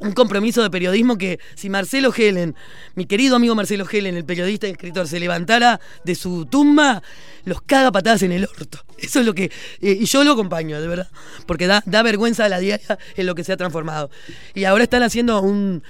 un 0.00 0.12
compromiso 0.12 0.62
de 0.62 0.70
periodismo 0.70 1.18
que 1.18 1.40
si 1.54 1.68
Marcelo 1.70 2.12
Helen, 2.16 2.54
mi 2.94 3.06
querido 3.06 3.36
amigo 3.36 3.54
Marcelo 3.54 3.84
Helen, 3.90 4.16
el 4.16 4.24
periodista 4.24 4.68
y 4.68 4.70
escritor, 4.70 5.08
se 5.08 5.18
levantara 5.18 5.80
de 6.04 6.14
su 6.14 6.46
tumba, 6.46 7.02
los 7.44 7.62
caga 7.62 7.90
patadas 7.90 8.22
en 8.22 8.32
el 8.32 8.44
orto. 8.44 8.78
Eso 8.98 9.20
es 9.20 9.26
lo 9.26 9.34
que... 9.34 9.44
eh, 9.80 9.98
y 10.00 10.04
yo 10.04 10.22
lo 10.24 10.32
acompaño, 10.32 10.80
de 10.80 10.86
verdad. 10.86 11.08
Porque 11.46 11.66
da, 11.66 11.82
da 11.86 12.02
vergüenza 12.02 12.44
a 12.44 12.48
la 12.48 12.58
diaria 12.60 12.98
en 13.16 13.26
lo 13.26 13.34
que 13.34 13.42
se 13.44 13.52
ha 13.52 13.56
transformado. 13.56 14.10
Y 14.54 14.64
ahora 14.64 14.84
están 14.84 15.02
haciendo 15.02 15.40
un, 15.42 15.82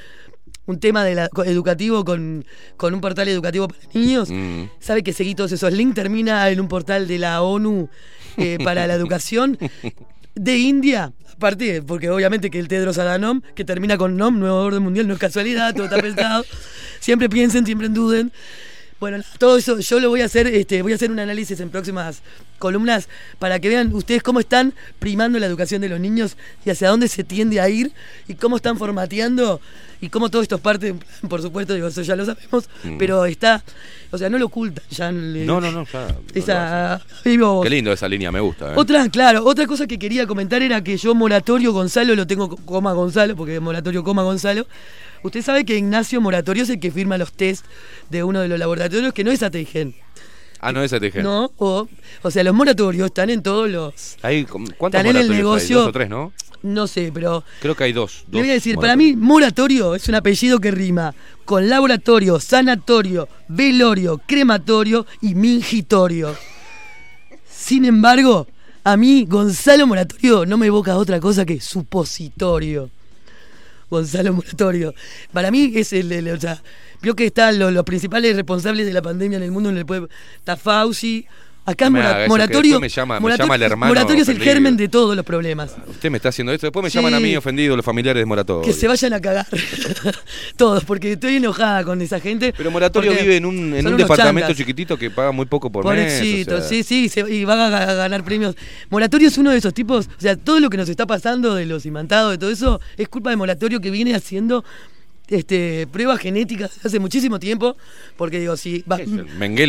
un 0.67 0.81
tema 0.81 1.05
de 1.05 1.15
la- 1.15 1.31
educativo 1.47 2.05
con, 2.05 2.45
con 2.77 2.95
un 2.95 3.01
portal 3.01 3.29
educativo 3.29 3.69
para 3.69 3.81
niños. 3.95 4.31
Mm. 4.31 4.65
¿Sabe 4.81 5.03
que 5.03 5.13
seguí 5.13 5.35
todos 5.35 5.53
esos 5.53 5.73
links? 5.73 5.95
Termina 5.95 6.49
en 6.51 6.61
un 6.61 6.69
portal 6.69 7.07
de 7.09 7.19
la 7.19 7.43
ONU 7.43 7.89
eh, 8.37 8.59
para 8.65 8.87
la 8.87 8.95
educación 8.95 9.59
de 10.35 10.57
India. 10.59 11.13
Aparte, 11.39 11.83
porque 11.83 12.11
obviamente 12.11 12.51
que 12.51 12.59
el 12.59 12.67
Tedros 12.67 12.99
Adhanom, 12.99 13.43
que 13.55 13.65
termina 13.65 13.97
con 13.97 14.17
NOM, 14.17 14.41
Nuevo 14.41 14.57
Orden 14.57 14.83
Mundial, 14.83 15.07
no 15.07 15.15
es 15.15 15.21
casualidad, 15.21 15.73
todo 15.73 15.85
está 15.85 15.97
pensado. 16.03 16.45
Siempre 16.99 17.29
piensen, 17.29 17.65
siempre 17.65 17.89
duden. 17.89 18.33
Bueno, 19.01 19.19
todo 19.39 19.57
eso 19.59 19.79
yo 19.79 20.01
lo 20.01 20.09
voy 20.09 20.23
a 20.23 20.25
hacer, 20.25 20.49
este, 20.49 20.83
voy 20.83 20.91
a 20.91 20.97
hacer 20.97 21.11
un 21.13 21.21
análisis 21.21 21.61
en 21.61 21.71
próximas 21.71 22.21
columnas 22.59 23.09
para 23.39 23.61
que 23.61 23.69
vean 23.69 23.95
ustedes 23.95 24.25
cómo 24.25 24.41
están 24.41 24.75
primando 24.99 25.39
la 25.39 25.47
educación 25.47 25.81
de 25.81 25.89
los 25.89 26.01
niños 26.01 26.37
y 26.65 26.71
hacia 26.71 26.89
dónde 26.89 27.07
se 27.07 27.23
tiende 27.23 27.61
a 27.61 27.69
ir 27.69 27.93
y 28.27 28.35
cómo 28.35 28.57
están 28.57 28.77
formateando 28.77 29.61
y 30.01 30.09
cómo 30.09 30.31
todo 30.31 30.43
esto 30.43 30.57
es 30.57 30.61
parte 30.61 30.87
de 30.87 30.93
un 30.93 30.99
plan, 30.99 31.13
por 31.29 31.41
supuesto, 31.43 31.75
digo, 31.75 31.87
eso 31.87 32.03
ya 32.03 32.17
lo 32.17 32.25
sabemos, 32.27 32.69
Mm. 32.83 32.99
pero 32.99 33.25
está, 33.25 33.63
o 34.11 34.19
sea, 34.19 34.29
no 34.31 34.39
lo 34.39 34.47
ocultan, 34.47 34.83
ya 34.91 35.13
le- 35.13 35.45
No, 35.45 35.61
no, 35.61 35.71
no, 35.71 35.85
ya. 35.87 36.17
esa. 36.35 37.01
Qué 37.23 37.71
lindo 37.71 37.93
esa 37.93 38.09
línea, 38.09 38.33
me 38.33 38.41
gusta. 38.41 38.73
¿eh? 38.73 38.77
Otra, 38.77 39.09
claro, 39.11 39.45
otra 39.45 39.67
cosa 39.69 39.87
que 39.87 39.97
quería 39.99 40.27
comentar 40.27 40.61
era 40.63 40.83
que 40.83 40.97
yo 40.97 41.15
Moratorio 41.15 41.73
Gonzalo 41.73 42.17
lo 42.17 42.27
tengo 42.27 42.49
co- 42.49 42.57
coma 42.65 42.93
Gonzalo, 42.95 43.37
porque 43.37 43.55
es 43.57 43.61
Moratorio 43.61 44.03
coma 44.03 44.25
Gonzalo. 44.25 44.67
Usted 45.23 45.43
sabe 45.43 45.65
que 45.65 45.77
Ignacio 45.77 46.21
Moratorio 46.21 46.63
es 46.63 46.71
el 46.71 46.81
que 46.81 46.91
firma 46.91 47.19
los 47.19 47.33
test 47.33 47.65
de 48.11 48.23
uno 48.23 48.41
de 48.41 48.49
los 48.49 48.59
laboratorios 48.59 49.13
que 49.13 49.25
no 49.25 49.31
es 49.31 49.43
ATGen. 49.43 49.95
Ah, 50.61 50.73
no, 50.73 50.83
ese 50.83 50.99
TG. 50.99 51.23
No, 51.23 51.53
o, 51.57 51.87
o 52.23 52.31
sea, 52.33 52.43
los 52.43 52.53
moratorios 52.55 53.07
están 53.07 53.31
en 53.31 53.43
todos 53.45 53.71
los. 53.71 54.17
Hay, 54.23 54.45
¿Cuántos 54.45 54.99
Están 55.01 55.07
en 55.07 55.17
el 55.17 55.31
hay? 55.31 55.37
negocio. 55.37 55.79
¿Dos 55.79 55.89
o 55.89 55.93
tres, 55.93 56.09
no? 56.09 56.33
No 56.65 56.89
sé, 56.89 57.13
pero 57.15 57.45
Creo 57.61 57.77
que 57.77 57.85
hay 57.85 57.93
dos. 57.93 58.25
le 58.33 58.41
voy 58.41 58.49
a 58.51 58.55
dos 58.55 58.55
decir, 58.55 58.75
para 58.75 58.97
mí 58.97 59.15
moratorio 59.15 59.95
es 59.95 60.09
un 60.09 60.17
apellido 60.17 60.59
que 60.59 60.73
rima 60.73 61.15
con 61.45 61.69
laboratorio, 61.69 62.41
sanatorio, 62.41 63.29
velorio, 63.47 64.21
crematorio 64.27 65.07
y 65.23 65.37
mingitorio. 65.37 66.35
Sin 67.49 67.85
embargo, 67.85 68.49
a 68.83 68.97
mí 68.97 69.27
Gonzalo 69.29 69.87
Moratorio 69.87 70.45
no 70.47 70.59
me 70.59 70.67
evoca 70.67 70.97
otra 70.97 71.21
cosa 71.21 71.45
que 71.45 71.61
supositorio. 71.61 72.91
Gonzalo 73.91 74.33
Moratorio. 74.33 74.95
Para 75.33 75.51
mí 75.51 75.73
es 75.75 75.93
el, 75.93 76.29
o 76.29 76.41
sea, 76.41 76.63
vio 77.01 77.15
que 77.15 77.27
están 77.27 77.59
los, 77.59 77.73
los 77.73 77.85
principales 77.85 78.37
responsables 78.37 78.87
de 78.87 78.93
la 78.93 79.03
pandemia 79.03 79.37
en 79.37 79.45
el 79.45 79.51
mundo 79.51 79.71
en 79.71 79.79
el 79.79 79.87
pueblo. 79.87 80.09
Está 80.37 80.57
Fauci. 80.57 81.27
Acá 81.71 81.85
No 81.87 81.91
me 81.91 82.03
Mora- 82.03 82.29
Moratorio, 82.29 82.81
me 82.81 82.89
llama- 82.89 83.15
me 83.17 83.21
Moratorio- 83.21 83.45
llama 83.45 83.55
el 83.57 83.63
hermano 83.63 83.91
Moratorio 83.91 84.23
es 84.23 84.29
el 84.29 84.37
ofendido. 84.37 84.53
germen 84.55 84.77
de 84.79 84.89
todos 84.89 85.15
los 85.15 85.25
problemas. 85.25 85.77
Usted 85.87 86.11
me 86.11 86.17
está 86.17 86.31
haciendo 86.31 86.53
esto. 86.53 86.67
Después 86.67 86.83
me 86.83 86.89
Sí. 86.91 86.97
llaman 86.97 87.13
a 87.15 87.21
mí 87.21 87.37
ofendido 87.37 87.77
los 87.77 87.85
familiares 87.85 88.21
de 88.23 88.25
Moratorio. 88.25 88.63
Que 88.63 88.73
se 88.73 88.89
vayan 88.89 89.13
a 89.13 89.21
cagar. 89.21 89.47
Todos, 90.57 90.85
porque 90.85 91.13
estoy 91.13 91.37
enojada 91.37 91.85
con 91.85 92.01
esa 92.01 92.21
gente. 92.21 92.55
Pero 92.57 92.71
Moratorio 92.71 93.13
vive 93.13 93.37
en 93.37 93.45
un, 93.47 93.75
en 93.75 93.87
un 93.87 93.97
departamento 93.97 94.41
chantas. 94.49 94.57
chiquitito 94.57 94.97
que 94.97 95.11
paga 95.11 95.31
muy 95.33 95.47
poco 95.47 95.71
por 95.71 95.85
mes. 95.85 95.95
Pobrecito, 96.19 96.55
o 96.57 96.59
sea, 96.61 96.69
sí, 96.69 96.83
sí, 96.83 97.09
se- 97.09 97.29
y 97.31 97.45
van 97.45 97.59
a 97.61 97.69
ga- 97.71 97.89
a 97.91 97.95
ganar 97.95 98.25
premios. 98.25 98.55
Moratorio 98.91 99.29
es 99.29 99.37
uno 99.39 99.51
de 99.51 99.59
esos 99.59 99.75
tipos, 99.75 100.07
o 100.09 100.21
sea, 100.21 100.37
todo 100.37 100.61
lo 100.61 100.71
que 100.71 100.77
nos 100.79 100.89
está 100.89 101.07
pasando 101.07 101.55
de 101.55 101.67
los 101.67 101.85
imantados, 101.87 102.31
de 102.33 102.39
todo 102.39 102.51
eso, 102.51 102.81
es 102.97 103.09
culpa 103.09 103.31
de 103.31 103.37
Moratorio 103.37 103.81
que 103.81 103.91
viene 103.91 104.15
haciendo 104.15 104.65
este, 105.29 105.87
pruebas 105.91 106.21
genéticas 106.21 106.85
hace 106.85 106.99
muchísimo 106.99 107.39
tiempo, 107.39 107.77
porque 108.17 108.41
digo, 108.41 108.57
si 108.57 108.83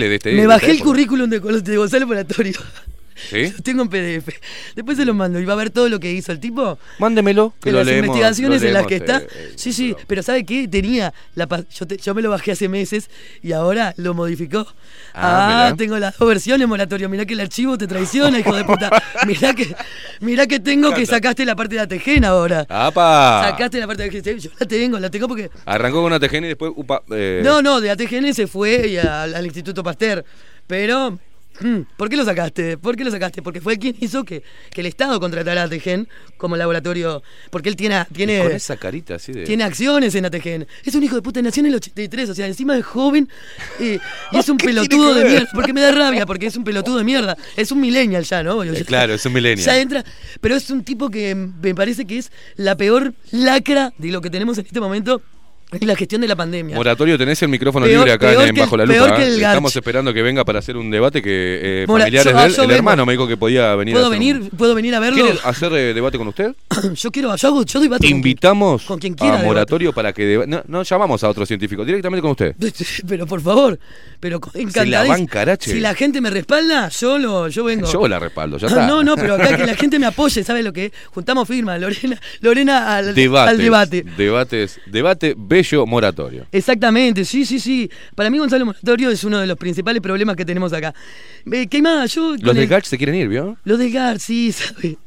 de 0.10 0.16
este. 0.16 0.34
me 0.34 0.48
bajé 0.48 0.72
el 0.72 0.80
currículum 0.80 1.30
de, 1.30 1.40
de 1.40 1.78
Gonzalo 1.78 2.08
¿Sí? 3.30 3.52
lo 3.56 3.64
tengo 3.64 3.82
en 3.84 3.90
PDF, 3.90 4.30
después 4.76 4.98
se 4.98 5.06
lo 5.06 5.14
mando 5.14 5.40
y 5.40 5.46
va 5.46 5.54
a 5.54 5.58
ver 5.58 5.70
todo 5.70 5.90
lo 5.90 6.00
que 6.00 6.12
hizo 6.12 6.32
el 6.32 6.40
tipo. 6.40 6.78
Mándemelo, 7.00 7.54
que 7.62 7.70
en 7.70 7.74
lo 7.74 7.80
las 7.80 7.88
leemos. 7.88 8.08
investigaciones 8.08 8.62
lo 8.62 8.68
en 8.68 8.74
las 8.74 8.86
que 8.88 8.96
está. 8.96 9.18
eh, 9.18 9.28
eh, 9.34 9.52
sí, 9.56 9.74
sí, 9.74 9.96
pero 10.08 10.24
¿sabe 10.24 10.46
qué? 10.46 10.68
Tenía 10.68 11.14
la 11.36 11.48
yo, 11.74 11.88
te- 11.88 11.98
yo 11.98 12.14
me 12.16 12.22
lo 12.22 12.30
bajé 12.30 12.52
hace 12.52 12.70
meses 12.70 13.10
y 13.42 13.52
ahora 13.52 13.94
lo 13.98 14.14
modificó. 14.14 14.68
Ah, 15.14 15.68
Ah, 15.72 15.76
tengo 15.78 15.98
las 15.98 16.18
dos 16.18 16.28
versiones, 16.28 16.68
moratorio. 16.68 17.10
Mirá 17.10 17.26
que 17.26 17.34
el 17.34 17.40
archivo 17.42 17.78
te 17.78 17.88
traiciona, 17.88 18.40
hijo 18.40 18.56
de 18.56 18.64
puta. 18.64 18.90
Mirá 19.28 19.54
que, 19.54 19.76
mirá 20.22 20.48
que 20.48 20.60
tengo 20.60 20.94
que 20.94 21.06
sacaste 21.06 21.46
la 21.46 21.56
parte 21.56 21.76
de 21.76 21.82
ATGen 21.82 22.24
ahora. 22.26 22.66
¡Apa! 22.70 23.48
Sacaste 23.50 23.80
la 23.80 23.88
parte 23.88 24.08
de 24.10 24.18
ATGen. 24.20 24.40
Yo 24.40 24.50
la 24.60 24.66
tengo, 24.68 25.00
la 25.00 25.10
tengo 25.10 25.28
porque. 25.28 25.50
Arrancó 25.66 25.98
con 26.04 26.06
una 26.14 26.20
TGN 26.20 26.46
y 26.46 26.48
después. 26.50 26.72
Upa, 26.76 27.04
eh, 27.12 27.42
No, 27.44 27.62
no, 27.62 27.82
de 27.82 27.90
ATGN 27.92 28.34
se 28.34 28.48
fue 28.48 28.88
y 28.88 28.98
al, 28.98 29.36
al 29.36 29.46
Instituto 29.46 29.84
Pasteur. 29.84 30.24
Pero. 30.68 31.18
Mm, 31.62 31.82
¿Por 31.98 32.10
qué 32.10 32.18
lo 32.18 32.26
sacaste? 32.26 32.78
¿Por 32.78 32.96
qué 32.96 33.04
lo 33.04 33.12
sacaste? 33.12 33.42
Porque 33.42 33.62
fue 33.62 33.78
quien 33.78 33.96
hizo 34.00 34.24
que, 34.24 34.44
que 34.72 34.82
el 34.82 34.88
Estado 34.88 35.20
contratara 35.20 35.62
a 35.62 35.66
ATGen 35.66 36.08
como 36.38 36.56
laboratorio. 36.58 37.24
Porque 37.50 37.70
él 37.70 37.76
tiene. 37.76 38.06
tiene 38.14 38.44
Con 38.44 38.52
esa 38.52 38.78
carita 38.78 39.16
así 39.16 39.32
de. 39.32 39.44
tiene 39.44 39.64
acciones 39.64 40.16
en 40.16 40.26
ATGN. 40.26 40.68
Es 40.84 40.96
un 40.96 41.04
hijo 41.04 41.16
de 41.16 41.22
puta, 41.22 41.42
nació 41.42 41.62
en 41.62 41.68
el 41.68 41.76
83, 41.76 42.30
o 42.30 42.36
sea, 42.36 42.48
encima 42.48 42.78
es 42.78 42.86
joven 42.86 43.30
eh, 43.80 44.00
y 44.32 44.38
es 44.38 44.50
un 44.50 44.58
pelotudo 44.58 45.14
de 45.14 45.26
mierda. 45.26 45.50
Porque 45.54 45.74
me 45.74 45.82
da 45.82 45.92
rabia, 45.92 46.26
porque 46.26 46.48
es 46.48 46.56
un 46.56 46.64
pelotudo 46.64 46.98
de 46.98 47.04
mierda. 47.04 47.38
Es 47.56 47.72
un 47.72 47.80
millennial 47.80 48.24
ya, 48.24 48.44
¿no? 48.44 48.64
Eh, 48.64 48.84
claro, 48.86 49.14
es 49.14 49.26
un 49.26 49.34
millennial. 49.34 49.66
Ya 49.66 49.80
entra, 49.80 50.06
pero 50.42 50.56
es 50.56 50.70
un 50.70 50.84
tipo 50.84 51.10
que 51.10 51.36
me 51.36 51.76
parece 51.76 52.06
que 52.06 52.18
es 52.18 52.32
la 52.56 52.76
peor 52.76 53.14
lacra 53.32 53.94
de 53.98 54.10
lo 54.10 54.22
que 54.22 54.30
tenemos 54.30 54.58
en 54.58 54.66
este 54.66 54.80
momento 54.80 55.00
en 55.10 55.39
la 55.72 55.96
gestión 55.96 56.22
de 56.22 56.28
la 56.28 56.36
pandemia. 56.36 56.76
Moratorio, 56.76 57.18
tenés 57.18 57.42
el 57.44 57.50
micrófono 57.50 57.86
Peor- 57.86 57.98
libre 58.00 58.12
acá 58.14 58.34
en 58.34 58.42
el- 58.42 58.54
Bajo 58.64 58.76
la 58.76 58.86
Lupa. 58.86 59.22
¿eh? 59.22 59.36
Estamos 59.36 59.76
esperando 59.76 60.14
que 60.14 60.22
venga 60.24 60.44
para 60.44 60.60
hacer 60.60 60.76
un 60.78 60.90
debate 60.90 61.22
que 61.22 61.30
eh, 61.84 61.86
Mora- 61.88 62.06
familiares 62.06 62.32
yo- 62.34 62.40
de 62.40 62.46
él, 62.46 62.54
yo 62.56 62.62
el 62.64 62.68
vengo. 62.70 62.78
hermano 62.78 63.06
me 63.06 63.14
dijo 63.14 63.28
que 63.28 63.38
podía 63.38 63.76
venir 63.76 63.94
¿Puedo 63.94 64.08
a 64.08 64.10
hacer 64.10 64.20
un- 64.22 64.26
venir, 64.40 64.52
¿Puedo 64.58 64.74
venir 64.76 64.96
a 64.96 65.00
verlo? 65.00 65.24
¿Quiere 65.24 65.40
hacer 65.44 65.72
eh, 65.74 65.94
debate 65.94 66.18
con 66.18 66.28
usted? 66.28 66.56
yo 66.96 67.12
quiero, 67.12 67.36
yo 67.36 67.48
hago, 67.48 67.64
yo 67.64 67.80
debate 67.80 68.08
con- 68.08 68.10
Invitamos 68.18 68.84
con 68.84 69.00
quien 69.00 69.14
quiera 69.14 69.34
a 69.36 69.38
debate. 69.38 69.48
Moratorio 69.48 69.94
para 69.94 70.12
que... 70.12 70.24
deba- 70.26 70.46
No, 70.48 70.64
no 70.68 70.84
llamamos 70.84 71.24
a 71.24 71.30
otro 71.30 71.46
científico, 71.46 71.86
directamente 71.86 72.22
con 72.22 72.32
usted. 72.32 72.56
Pero 73.08 73.28
por 73.28 73.42
favor, 73.42 73.78
pero 74.20 74.40
encantadísimo. 74.54 75.58
Si 75.60 75.80
la 75.80 75.94
gente 75.94 76.20
me 76.20 76.30
respalda, 76.30 76.90
yo 76.90 77.18
lo, 77.20 77.48
yo 77.48 77.64
vengo. 77.64 77.92
Yo 77.92 78.08
la 78.08 78.18
respaldo, 78.20 78.58
ya 78.58 78.68
está. 78.70 78.88
No, 78.88 79.04
no, 79.04 79.16
pero 79.16 79.36
acá 79.36 79.56
que 79.56 79.66
la 79.66 79.76
gente 79.76 80.00
me 80.00 80.08
apoye, 80.08 80.44
¿sabe 80.44 80.64
lo 80.64 80.74
que 80.74 80.86
es? 80.86 80.92
Juntamos 81.12 81.48
firmas, 81.48 81.80
Lorena, 81.80 82.20
Lorena 82.42 82.96
al, 82.96 83.14
Debates, 83.16 83.52
al 83.52 83.58
debate. 83.58 84.06
Debates, 84.18 84.80
debate 84.88 85.36
bello 85.62 85.86
moratorio. 85.86 86.46
Exactamente, 86.52 87.26
sí, 87.26 87.46
sí, 87.46 87.60
sí. 87.60 87.90
Para 88.16 88.30
mí 88.30 88.38
Gonzalo 88.38 88.66
Moratorio 88.66 89.10
es 89.10 89.24
uno 89.24 89.40
de 89.40 89.48
los 89.48 89.58
principales 89.58 90.02
problemas 90.02 90.36
que 90.36 90.46
tenemos 90.46 90.72
acá. 90.74 90.94
Eh, 91.52 91.68
¿Qué 91.68 91.82
más? 91.82 92.14
Yo 92.14 92.32
Los 92.32 92.54
del 92.56 92.64
el- 92.64 92.68
GACH 92.68 92.86
se 92.86 92.98
quieren 92.98 93.16
ir, 93.16 93.28
¿vio? 93.28 93.58
Los 93.64 93.80
del 93.80 93.92
GAR, 93.92 94.20
sí, 94.20 94.52
¿sabe? 94.54 94.98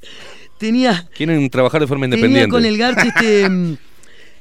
Tenía, 0.59 1.09
Quieren 1.17 1.49
trabajar 1.51 1.81
de 1.81 1.87
forma 1.87 2.05
tenía 2.05 2.17
independiente. 2.17 2.51
con 2.51 2.65
el 2.65 2.79
GAR 2.79 2.95
este... 3.07 3.49
mm, 3.51 3.77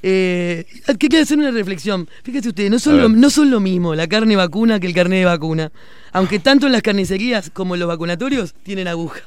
eh, 0.04 0.66
que 1.00 1.08
quiero 1.10 1.22
hacer 1.24 1.38
una 1.38 1.52
reflexión. 1.52 2.10
Fíjese 2.24 2.50
usted, 2.50 2.70
no 2.72 2.80
son, 2.80 2.98
lo, 3.00 3.08
no 3.10 3.30
son 3.30 3.52
lo 3.52 3.60
mismo 3.60 3.94
la 3.94 4.08
carne 4.08 4.36
vacuna 4.36 4.80
que 4.80 4.88
el 4.88 4.94
carne 4.96 5.18
de 5.20 5.26
vacuna. 5.26 5.72
Aunque 6.12 6.40
tanto 6.40 6.66
en 6.66 6.72
las 6.74 6.82
carnicerías 6.82 7.52
como 7.52 7.76
en 7.76 7.80
los 7.82 7.88
vacunatorios 7.88 8.54
tienen 8.64 8.88
aguja. 8.88 9.22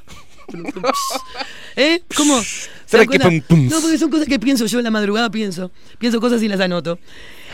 ¿Eh? 1.77 2.03
¿Cómo? 2.17 2.41
No, 3.71 3.81
porque 3.81 3.99
son 3.99 4.11
cosas 4.11 4.27
que 4.29 4.39
pienso 4.39 4.67
yo 4.67 4.79
en 4.79 4.85
la 4.85 4.91
madrugada, 4.91 5.31
pienso. 5.31 5.71
Pienso 5.99 6.21
cosas 6.21 6.43
y 6.43 6.49
las 6.49 6.61
anoto. 6.61 6.99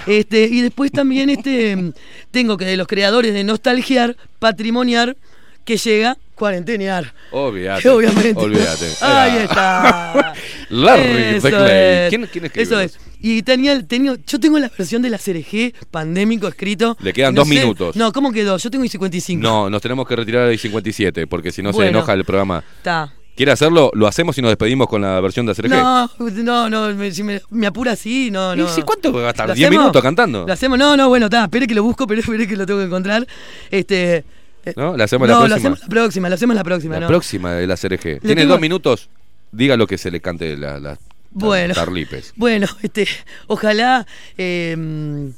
Este, 0.07 0.45
y 0.45 0.61
después 0.61 0.91
también 0.93 1.31
este, 1.31 1.93
tengo 2.31 2.57
que 2.57 2.65
de 2.65 2.77
los 2.77 2.87
creadores 2.87 3.35
de 3.35 3.45
Nostalgiar, 3.45 4.17
Patrimoniar, 4.39 5.17
que 5.65 5.77
llega 5.77 6.19
cuarentenear. 6.41 7.13
Obviate. 7.31 7.89
Obviamente. 7.97 8.35
Olvídate. 8.41 8.89
Ahí 9.03 9.37
está. 9.43 10.33
Larry 10.71 11.37
Eso 11.37 11.43
Beckley. 11.49 11.71
es. 11.71 12.09
¿Quién, 12.09 12.27
quién 12.33 12.45
escribió 12.47 12.63
Eso 12.63 12.81
es. 12.81 12.99
Y 13.21 13.43
tenía, 13.43 13.73
el- 13.73 13.87
tenía, 13.87 14.17
yo 14.27 14.41
tengo 14.41 14.59
la 14.59 14.71
versión 14.77 15.03
de 15.03 15.11
la 15.11 15.19
CRG 15.19 15.75
pandémico 15.91 16.49
escrito. 16.49 16.97
Le 17.01 17.13
quedan 17.13 17.35
No 17.35 17.43
dos 17.43 17.49
sé- 17.49 17.55
minutos. 17.55 17.95
No, 17.97 18.13
¿cómo 18.13 18.33
quedó? 18.33 18.57
Yo 18.57 18.71
tengo 18.71 18.85
55. 18.89 19.41
No, 19.43 19.69
nos 19.71 19.83
tenemos 19.83 20.09
que 20.09 20.17
retirar 20.17 20.49
del 20.49 20.59
57 20.59 21.27
porque 21.27 21.53
si 21.53 21.63
no 21.63 21.73
se 21.73 21.87
enoja 21.87 22.15
el 22.15 22.25
programa. 22.25 22.65
Está. 22.79 23.13
¿Quiere 23.37 23.53
hacerlo? 23.53 23.91
Lo 23.95 24.07
hacemos 24.07 24.37
y 24.37 24.43
nos 24.43 24.51
despedimos 24.51 24.87
con 24.89 25.01
la 25.03 25.19
versión 25.21 25.47
de 25.47 25.53
ACRG. 25.53 25.71
No, 25.71 26.11
no, 26.19 26.69
no, 26.69 26.95
me, 26.95 27.11
si 27.11 27.23
me, 27.23 27.41
me 27.51 27.67
apura 27.67 27.93
así, 27.93 28.31
no, 28.31 28.53
¿Y 28.55 28.59
no. 28.59 28.69
si 28.69 28.83
cuánto 28.83 29.13
va 29.13 29.21
a 29.21 29.25
gastar? 29.25 29.49
¿Lo 29.49 29.55
¿10 29.55 29.57
hacemos? 29.57 29.71
minutos 29.81 30.03
cantando? 30.03 30.47
Lo 30.47 30.53
hacemos, 30.53 30.79
no, 30.79 30.95
no, 30.97 31.09
bueno, 31.09 31.27
está, 31.27 31.45
espere 31.45 31.67
que 31.67 31.75
lo 31.75 31.83
busco, 31.83 32.07
pero 32.09 32.21
espere 32.21 32.47
que 32.47 32.57
lo 32.57 32.67
tengo 32.67 32.81
que 32.81 32.87
encontrar. 32.87 33.27
Este. 33.71 34.25
Eh, 34.65 34.75
¿No? 34.77 34.97
¿La 34.97 35.05
hacemos 35.05 35.29
no, 35.29 35.35
la 35.35 35.41
lo 35.41 35.47
próxima? 35.47 35.57
hacemos 35.75 35.81
la 35.81 35.89
próxima, 35.89 36.29
lo 36.29 36.35
hacemos 36.35 36.57
la 36.57 36.65
próxima, 36.65 36.95
La 36.95 37.01
¿no? 37.01 37.07
próxima 37.09 37.55
de 37.55 37.67
la 37.67 37.77
CRG. 37.77 38.21
Tiene 38.21 38.43
tengo- 38.43 38.53
dos 38.53 38.61
minutos. 38.61 39.09
Diga 39.53 39.77
lo 39.77 39.87
que 39.87 39.99
se 39.99 40.11
le 40.11 40.21
cante 40.21 40.57
la, 40.57 40.79
la- 40.79 40.99
Bueno. 41.31 41.75
Tarlipes. 41.75 42.33
Bueno, 42.37 42.67
este, 42.83 43.07
ojalá, 43.49 44.07
eh, 44.39 45.31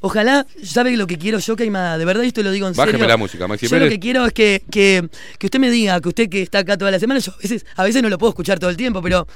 ojalá, 0.00 0.46
¿sabe 0.62 0.96
lo 0.96 1.06
que 1.06 1.18
quiero 1.18 1.38
yo, 1.38 1.56
Caimada? 1.56 1.98
De 1.98 2.04
verdad, 2.04 2.24
esto 2.24 2.42
lo 2.42 2.50
digo 2.52 2.68
en 2.68 2.74
Bájeme 2.74 2.92
serio. 2.98 3.08
la 3.08 3.16
música, 3.16 3.48
Maxi 3.48 3.66
Yo 3.66 3.70
Pérez. 3.70 3.86
lo 3.86 3.90
que 3.90 4.00
quiero 4.00 4.26
es 4.26 4.32
que, 4.32 4.62
que, 4.70 5.08
que 5.38 5.46
usted 5.46 5.58
me 5.58 5.70
diga, 5.70 6.00
que 6.00 6.08
usted 6.08 6.28
que 6.28 6.42
está 6.42 6.58
acá 6.60 6.76
toda 6.76 6.90
la 6.90 6.98
semana, 7.00 7.18
yo 7.20 7.32
a 7.32 7.38
veces, 7.38 7.66
a 7.76 7.84
veces 7.84 8.02
no 8.02 8.08
lo 8.08 8.18
puedo 8.18 8.30
escuchar 8.30 8.58
todo 8.58 8.70
el 8.70 8.76
tiempo, 8.76 9.02
pero 9.02 9.26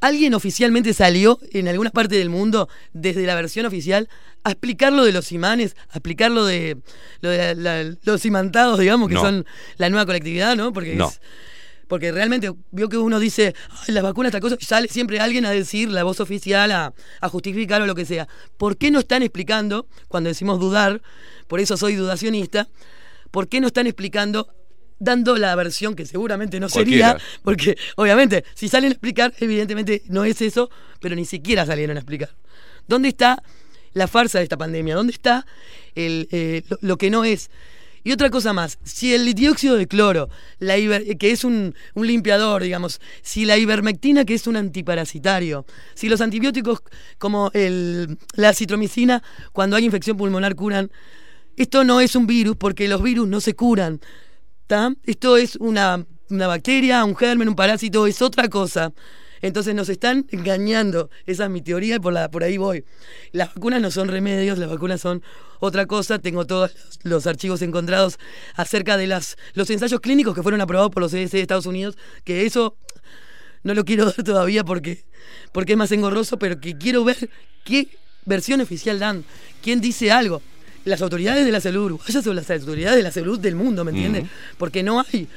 alguien 0.00 0.34
oficialmente 0.34 0.94
salió 0.94 1.38
en 1.52 1.68
alguna 1.68 1.90
parte 1.90 2.16
del 2.16 2.30
mundo, 2.30 2.68
desde 2.92 3.26
la 3.26 3.34
versión 3.34 3.66
oficial, 3.66 4.08
a 4.44 4.50
explicar 4.52 4.92
lo 4.92 5.04
de 5.04 5.12
los 5.12 5.32
imanes, 5.32 5.74
a 5.90 5.94
explicar 5.98 6.30
lo 6.30 6.44
de, 6.46 6.76
lo 7.20 7.30
de 7.30 7.54
la- 7.56 7.82
la- 7.84 7.96
los 8.04 8.24
imantados, 8.24 8.78
digamos, 8.78 9.08
que 9.08 9.14
No. 9.14 9.20
son 9.22 9.46
la 9.76 9.88
nueva 9.90 10.06
colectividad, 10.06 10.56
¿no? 10.56 10.72
Porque 10.72 10.94
No. 10.94 11.08
es- 11.08 11.20
porque 11.88 12.12
realmente 12.12 12.52
vio 12.70 12.90
que 12.90 12.98
uno 12.98 13.18
dice, 13.18 13.54
las 13.86 14.02
vacunas, 14.02 14.28
esta 14.28 14.40
cosa, 14.40 14.58
y 14.60 14.64
sale 14.66 14.88
siempre 14.88 15.20
alguien 15.20 15.46
a 15.46 15.50
decir, 15.50 15.88
la 15.90 16.04
voz 16.04 16.20
oficial, 16.20 16.70
a, 16.70 16.92
a 17.22 17.28
justificar 17.30 17.80
o 17.80 17.86
lo 17.86 17.94
que 17.94 18.04
sea. 18.04 18.28
¿Por 18.58 18.76
qué 18.76 18.90
no 18.90 18.98
están 18.98 19.22
explicando, 19.22 19.86
cuando 20.06 20.28
decimos 20.28 20.60
dudar, 20.60 21.00
por 21.46 21.60
eso 21.60 21.78
soy 21.78 21.94
dudacionista, 21.94 22.68
por 23.30 23.48
qué 23.48 23.60
no 23.60 23.66
están 23.68 23.86
explicando, 23.86 24.48
dando 24.98 25.36
la 25.36 25.54
versión 25.54 25.94
que 25.94 26.06
seguramente 26.06 26.58
no 26.60 26.68
sería, 26.68 27.12
porque 27.42 27.76
obviamente, 27.96 28.44
si 28.54 28.68
salen 28.68 28.90
a 28.90 28.92
explicar, 28.92 29.32
evidentemente 29.38 30.02
no 30.08 30.24
es 30.24 30.40
eso, 30.42 30.70
pero 31.00 31.14
ni 31.14 31.24
siquiera 31.24 31.64
salieron 31.66 31.96
a 31.96 32.00
explicar. 32.00 32.30
¿Dónde 32.86 33.08
está 33.08 33.42
la 33.92 34.08
farsa 34.08 34.38
de 34.38 34.44
esta 34.44 34.56
pandemia? 34.56 34.94
¿Dónde 34.94 35.12
está 35.12 35.46
el, 35.94 36.28
eh, 36.32 36.62
lo, 36.68 36.78
lo 36.80 36.96
que 36.98 37.10
no 37.10 37.24
es? 37.24 37.50
Y 38.04 38.12
otra 38.12 38.30
cosa 38.30 38.52
más, 38.52 38.78
si 38.84 39.12
el 39.12 39.34
dióxido 39.34 39.76
de 39.76 39.86
cloro, 39.86 40.30
la 40.60 40.78
iber- 40.78 41.18
que 41.18 41.30
es 41.30 41.44
un, 41.44 41.74
un 41.94 42.06
limpiador, 42.06 42.62
digamos, 42.62 43.00
si 43.22 43.44
la 43.44 43.58
ivermectina, 43.58 44.24
que 44.24 44.34
es 44.34 44.46
un 44.46 44.56
antiparasitario, 44.56 45.66
si 45.94 46.08
los 46.08 46.20
antibióticos 46.20 46.80
como 47.18 47.50
el, 47.54 48.16
la 48.34 48.54
citromicina, 48.54 49.22
cuando 49.52 49.76
hay 49.76 49.84
infección 49.84 50.16
pulmonar 50.16 50.54
curan, 50.54 50.90
esto 51.56 51.84
no 51.84 52.00
es 52.00 52.14
un 52.14 52.26
virus 52.26 52.56
porque 52.56 52.88
los 52.88 53.02
virus 53.02 53.28
no 53.28 53.40
se 53.40 53.54
curan. 53.54 54.00
Esto 55.04 55.38
es 55.38 55.56
una, 55.56 56.04
una 56.28 56.46
bacteria, 56.46 57.02
un 57.04 57.16
germen, 57.16 57.48
un 57.48 57.54
parásito, 57.54 58.06
es 58.06 58.20
otra 58.20 58.48
cosa. 58.48 58.92
Entonces 59.40 59.74
nos 59.74 59.88
están 59.88 60.26
engañando. 60.30 61.08
Esa 61.24 61.44
es 61.44 61.50
mi 61.50 61.62
teoría 61.62 61.96
y 61.96 61.98
por, 62.00 62.12
la, 62.12 62.30
por 62.30 62.44
ahí 62.44 62.58
voy. 62.58 62.84
Las 63.32 63.54
vacunas 63.54 63.80
no 63.80 63.90
son 63.90 64.08
remedios, 64.08 64.58
las 64.58 64.68
vacunas 64.68 65.00
son 65.00 65.22
otra 65.58 65.86
cosa. 65.86 66.18
Tengo 66.18 66.46
todos 66.46 66.72
los, 67.02 67.26
archivos 67.26 67.62
encontrados 67.62 68.18
acerca 68.56 68.98
de 68.98 69.06
los 69.06 69.70
ensayos 69.70 70.00
clínicos 70.00 70.34
que 70.34 70.42
fueron 70.42 70.60
aprobados 70.60 70.90
por 70.90 71.02
los 71.02 71.12
CDC 71.12 71.30
de 71.30 71.40
Estados 71.40 71.66
Unidos, 71.66 71.96
que 72.24 72.44
eso 72.44 72.76
no 73.62 73.72
lo 73.72 73.86
quiero 73.86 74.04
dar 74.16 74.22
todavía 74.22 74.64
porque, 74.64 75.04
porque 75.52 75.72
es 75.72 75.78
más 75.78 75.92
engorroso, 75.92 76.38
pero 76.38 76.60
que 76.60 76.76
quiero 76.76 77.04
ver 77.04 77.30
qué 77.64 77.88
versión 78.26 78.60
oficial 78.60 78.98
dan, 78.98 79.24
quién 79.62 79.80
dice 79.80 80.12
algo. 80.12 80.42
Las 80.88 81.02
autoridades 81.02 81.44
de 81.44 81.52
la 81.52 81.60
salud 81.60 81.84
uruguayas 81.84 82.26
o 82.26 82.32
las 82.32 82.50
autoridades 82.50 82.96
de 82.96 83.02
la 83.02 83.12
salud 83.12 83.38
del 83.38 83.54
mundo, 83.54 83.84
¿me 83.84 83.90
entiendes? 83.90 84.22
Ujú. 84.22 84.30
Porque 84.56 84.82
no 84.82 85.00
hay. 85.00 85.28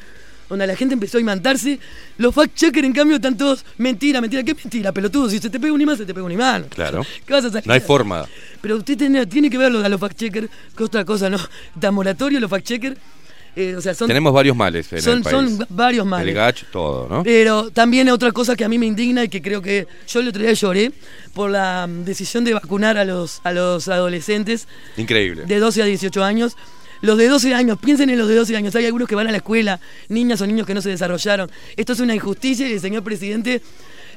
Donde 0.49 0.67
la 0.67 0.75
gente 0.75 0.93
empezó 0.93 1.17
a 1.17 1.21
imantarse, 1.21 1.79
los 2.17 2.35
fact-checkers 2.35 2.83
en 2.83 2.91
cambio 2.91 3.15
están 3.15 3.37
todos, 3.37 3.63
mentira, 3.77 4.19
mentira, 4.19 4.43
¿qué 4.43 4.53
mentira? 4.53 4.91
Pelotudo, 4.91 5.29
si 5.29 5.39
se 5.39 5.49
te 5.49 5.61
pega 5.61 5.71
un 5.73 5.79
imán, 5.79 5.97
se 5.97 6.05
te 6.05 6.13
pega 6.13 6.25
un 6.25 6.31
imán. 6.31 6.65
Claro. 6.69 7.05
¿Qué 7.25 7.33
vas 7.33 7.45
a 7.45 7.49
salir? 7.49 7.67
No 7.67 7.73
hay 7.73 7.79
forma. 7.79 8.25
Pero 8.61 8.75
usted 8.75 8.97
tiene, 8.97 9.25
tiene 9.27 9.49
que 9.49 9.57
verlo 9.57 9.83
a 9.83 9.87
los 9.87 9.99
fact-checkers, 9.99 10.49
que 10.75 10.83
otra 10.83 11.05
cosa, 11.05 11.29
¿no? 11.29 11.37
Tan 11.79 11.93
moratorio 11.93 12.39
los 12.39 12.51
fact-checkers. 12.51 12.97
Eh, 13.55 13.75
o 13.75 13.81
sea, 13.81 13.93
son, 13.93 14.07
Tenemos 14.07 14.33
varios 14.33 14.55
males 14.55 14.91
en 14.93 15.01
son, 15.01 15.17
el 15.17 15.23
país. 15.23 15.35
son 15.35 15.67
varios 15.69 16.05
males. 16.05 16.29
El 16.29 16.35
gach, 16.35 16.63
todo, 16.71 17.07
¿no? 17.09 17.23
Pero 17.23 17.69
también 17.71 18.09
otra 18.09 18.31
cosa 18.31 18.55
que 18.55 18.63
a 18.63 18.69
mí 18.69 18.77
me 18.79 18.85
indigna 18.85 19.23
y 19.25 19.29
que 19.29 19.41
creo 19.41 19.61
que 19.61 19.87
yo 20.07 20.19
el 20.21 20.29
otro 20.29 20.41
día 20.41 20.53
lloré 20.53 20.91
por 21.33 21.51
la 21.51 21.85
mm, 21.87 22.05
decisión 22.05 22.43
de 22.45 22.53
vacunar 22.53 22.97
a 22.97 23.03
los, 23.03 23.41
a 23.43 23.51
los 23.51 23.87
adolescentes 23.89 24.67
Increíble. 24.95 25.45
de 25.45 25.59
12 25.59 25.81
a 25.81 25.85
18 25.85 26.23
años. 26.23 26.55
Los 27.01 27.17
de 27.17 27.27
12 27.27 27.55
años, 27.55 27.79
piensen 27.79 28.11
en 28.11 28.19
los 28.19 28.27
de 28.27 28.35
12 28.35 28.55
años, 28.55 28.75
hay 28.75 28.85
algunos 28.85 29.07
que 29.07 29.15
van 29.15 29.27
a 29.27 29.31
la 29.31 29.37
escuela, 29.37 29.79
niñas 30.07 30.39
o 30.41 30.45
niños 30.45 30.67
que 30.67 30.75
no 30.75 30.81
se 30.83 30.89
desarrollaron. 30.89 31.49
Esto 31.75 31.93
es 31.93 31.99
una 31.99 32.13
injusticia 32.13 32.69
y 32.69 32.73
el 32.73 32.79
señor 32.79 33.03
presidente 33.03 33.61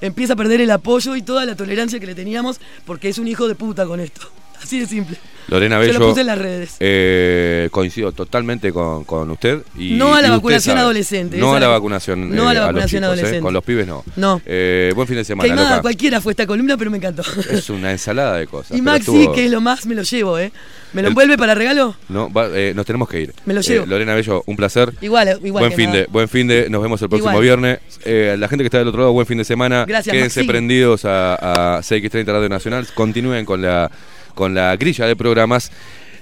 empieza 0.03 0.35
a 0.35 0.37
perder 0.37 0.61
el 0.61 0.71
apoyo 0.71 1.17
y 1.17 1.23
toda 1.23 1.47
la 1.47 1.57
tolerancia 1.57 1.99
que 1.99 2.07
le 2.07 2.15
teníamos 2.15 2.61
porque 2.85 3.09
es 3.09 3.19
un 3.19 3.27
hijo 3.27 3.49
de 3.49 3.55
puta 3.55 3.87
con 3.87 4.01
esto. 4.01 4.29
Así 4.65 4.81
de 4.81 4.87
simple. 4.87 5.17
Lorena 5.47 5.79
Bello. 5.79 5.99
lo 5.99 6.09
puse 6.09 6.23
en 6.23 6.27
las 6.27 6.39
redes. 6.39 6.77
eh, 6.81 7.69
coincido 7.71 8.13
totalmente 8.13 8.73
con, 8.73 9.05
con 9.05 9.31
usted. 9.31 9.59
Y, 9.77 9.91
No 9.93 10.15
a 10.15 10.23
la 10.23 10.31
vacunación 10.31 10.73
sabe. 10.77 10.81
adolescente, 10.81 11.37
No 11.37 11.55
a 11.55 11.61
la 11.61 11.69
vacunación. 11.69 12.35
no 12.35 12.49
a 12.49 12.55
la 12.55 12.61
eh, 12.61 12.63
los 12.63 12.67
vacunación 12.69 13.03
eh, 13.03 13.07
adolescente. 13.07 13.41
Con 13.41 13.53
los 13.53 13.63
pibes 13.63 13.87
no. 13.87 14.03
No. 14.17 14.41
Eh, 14.47 14.93
buen 14.97 15.07
fin 15.07 15.17
de 15.19 15.25
semana, 15.25 15.47
Caimada, 15.49 15.71
loca. 15.71 15.83
cualquiera 15.83 16.23
fue 16.23 16.33
esta 16.33 16.47
columna, 16.47 16.79
pero 16.79 16.91
me 16.91 16.97
encantó. 16.97 17.23
Es 17.51 17.69
una 17.69 17.91
ensalada 17.93 18.39
de 18.39 18.47
cosas. 18.47 18.77
Y 18.79 18.81
Maxi, 18.81 19.01
estuvo- 19.01 19.35
que 19.35 19.45
es 19.45 19.51
lo 19.51 19.61
más, 19.61 19.85
me 19.85 19.95
lo 19.95 20.03
llevo, 20.03 20.39
¿eh? 20.39 20.51
¿Me 20.95 21.03
lo 21.03 21.09
El- 21.09 21.13
envuelve 21.13 21.37
para 21.37 21.55
regalo? 21.55 21.95
No, 22.09 22.33
va- 22.33 22.49
eh, 22.55 22.73
nos 22.75 22.87
tenemos 22.87 23.07
que 23.09 23.21
ir. 23.21 23.35
Me 23.45 23.53
lo 23.53 23.61
Eh, 23.61 23.65
llevo. 23.65 23.85
Lorena 23.85 24.15
Bello, 24.15 24.43
un 24.47 24.57
placer. 24.57 24.95
Igual, 25.03 25.41
igual. 25.45 25.65
buen 25.65 25.73
fin 25.77 25.87
nada. 25.91 25.99
de, 26.01 26.07
buen 26.07 26.29
fin 26.29 26.47
de, 26.49 26.71
nos 26.71 26.81
vemos 26.81 27.03
el 27.03 27.09
próximo 27.11 27.33
Igual. 27.33 27.43
viernes. 27.43 27.79
Eh, 28.07 28.35
la 28.39 28.49
gente 28.49 28.63
que 28.63 28.69
está 28.69 28.79
del 28.79 28.89
otro 28.89 29.01
lado, 29.01 29.13
buen 29.13 29.27
fin 29.27 29.37
de 29.37 29.45
semana. 29.45 29.85
Gracias, 29.87 30.11
Quédense 30.15 30.41
Maxi. 30.41 30.49
prendidos 30.49 31.05
a, 31.05 31.77
a 31.77 31.83
CX30 31.83 32.25
Radio 32.33 32.49
Nacional. 32.49 32.87
Continúen 32.95 33.45
con 33.45 33.61
la, 33.61 33.91
con 34.35 34.55
la 34.55 34.77
grilla 34.77 35.07
de 35.07 35.17
programas. 35.17 35.71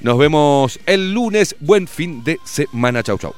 Nos 0.00 0.18
vemos 0.18 0.81
el 0.86 1.12
lunes. 1.12 1.57
Buen 1.60 1.86
fin 1.86 2.24
de 2.24 2.39
semana. 2.44 3.02
Chau, 3.02 3.18
chau. 3.18 3.34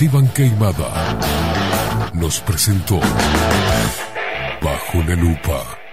Esteban 0.00 0.28
Queimada 0.28 1.18
nos 2.12 2.38
presentó 2.38 3.00
Bajo 4.62 5.02
la 5.02 5.16
Lupa. 5.16 5.87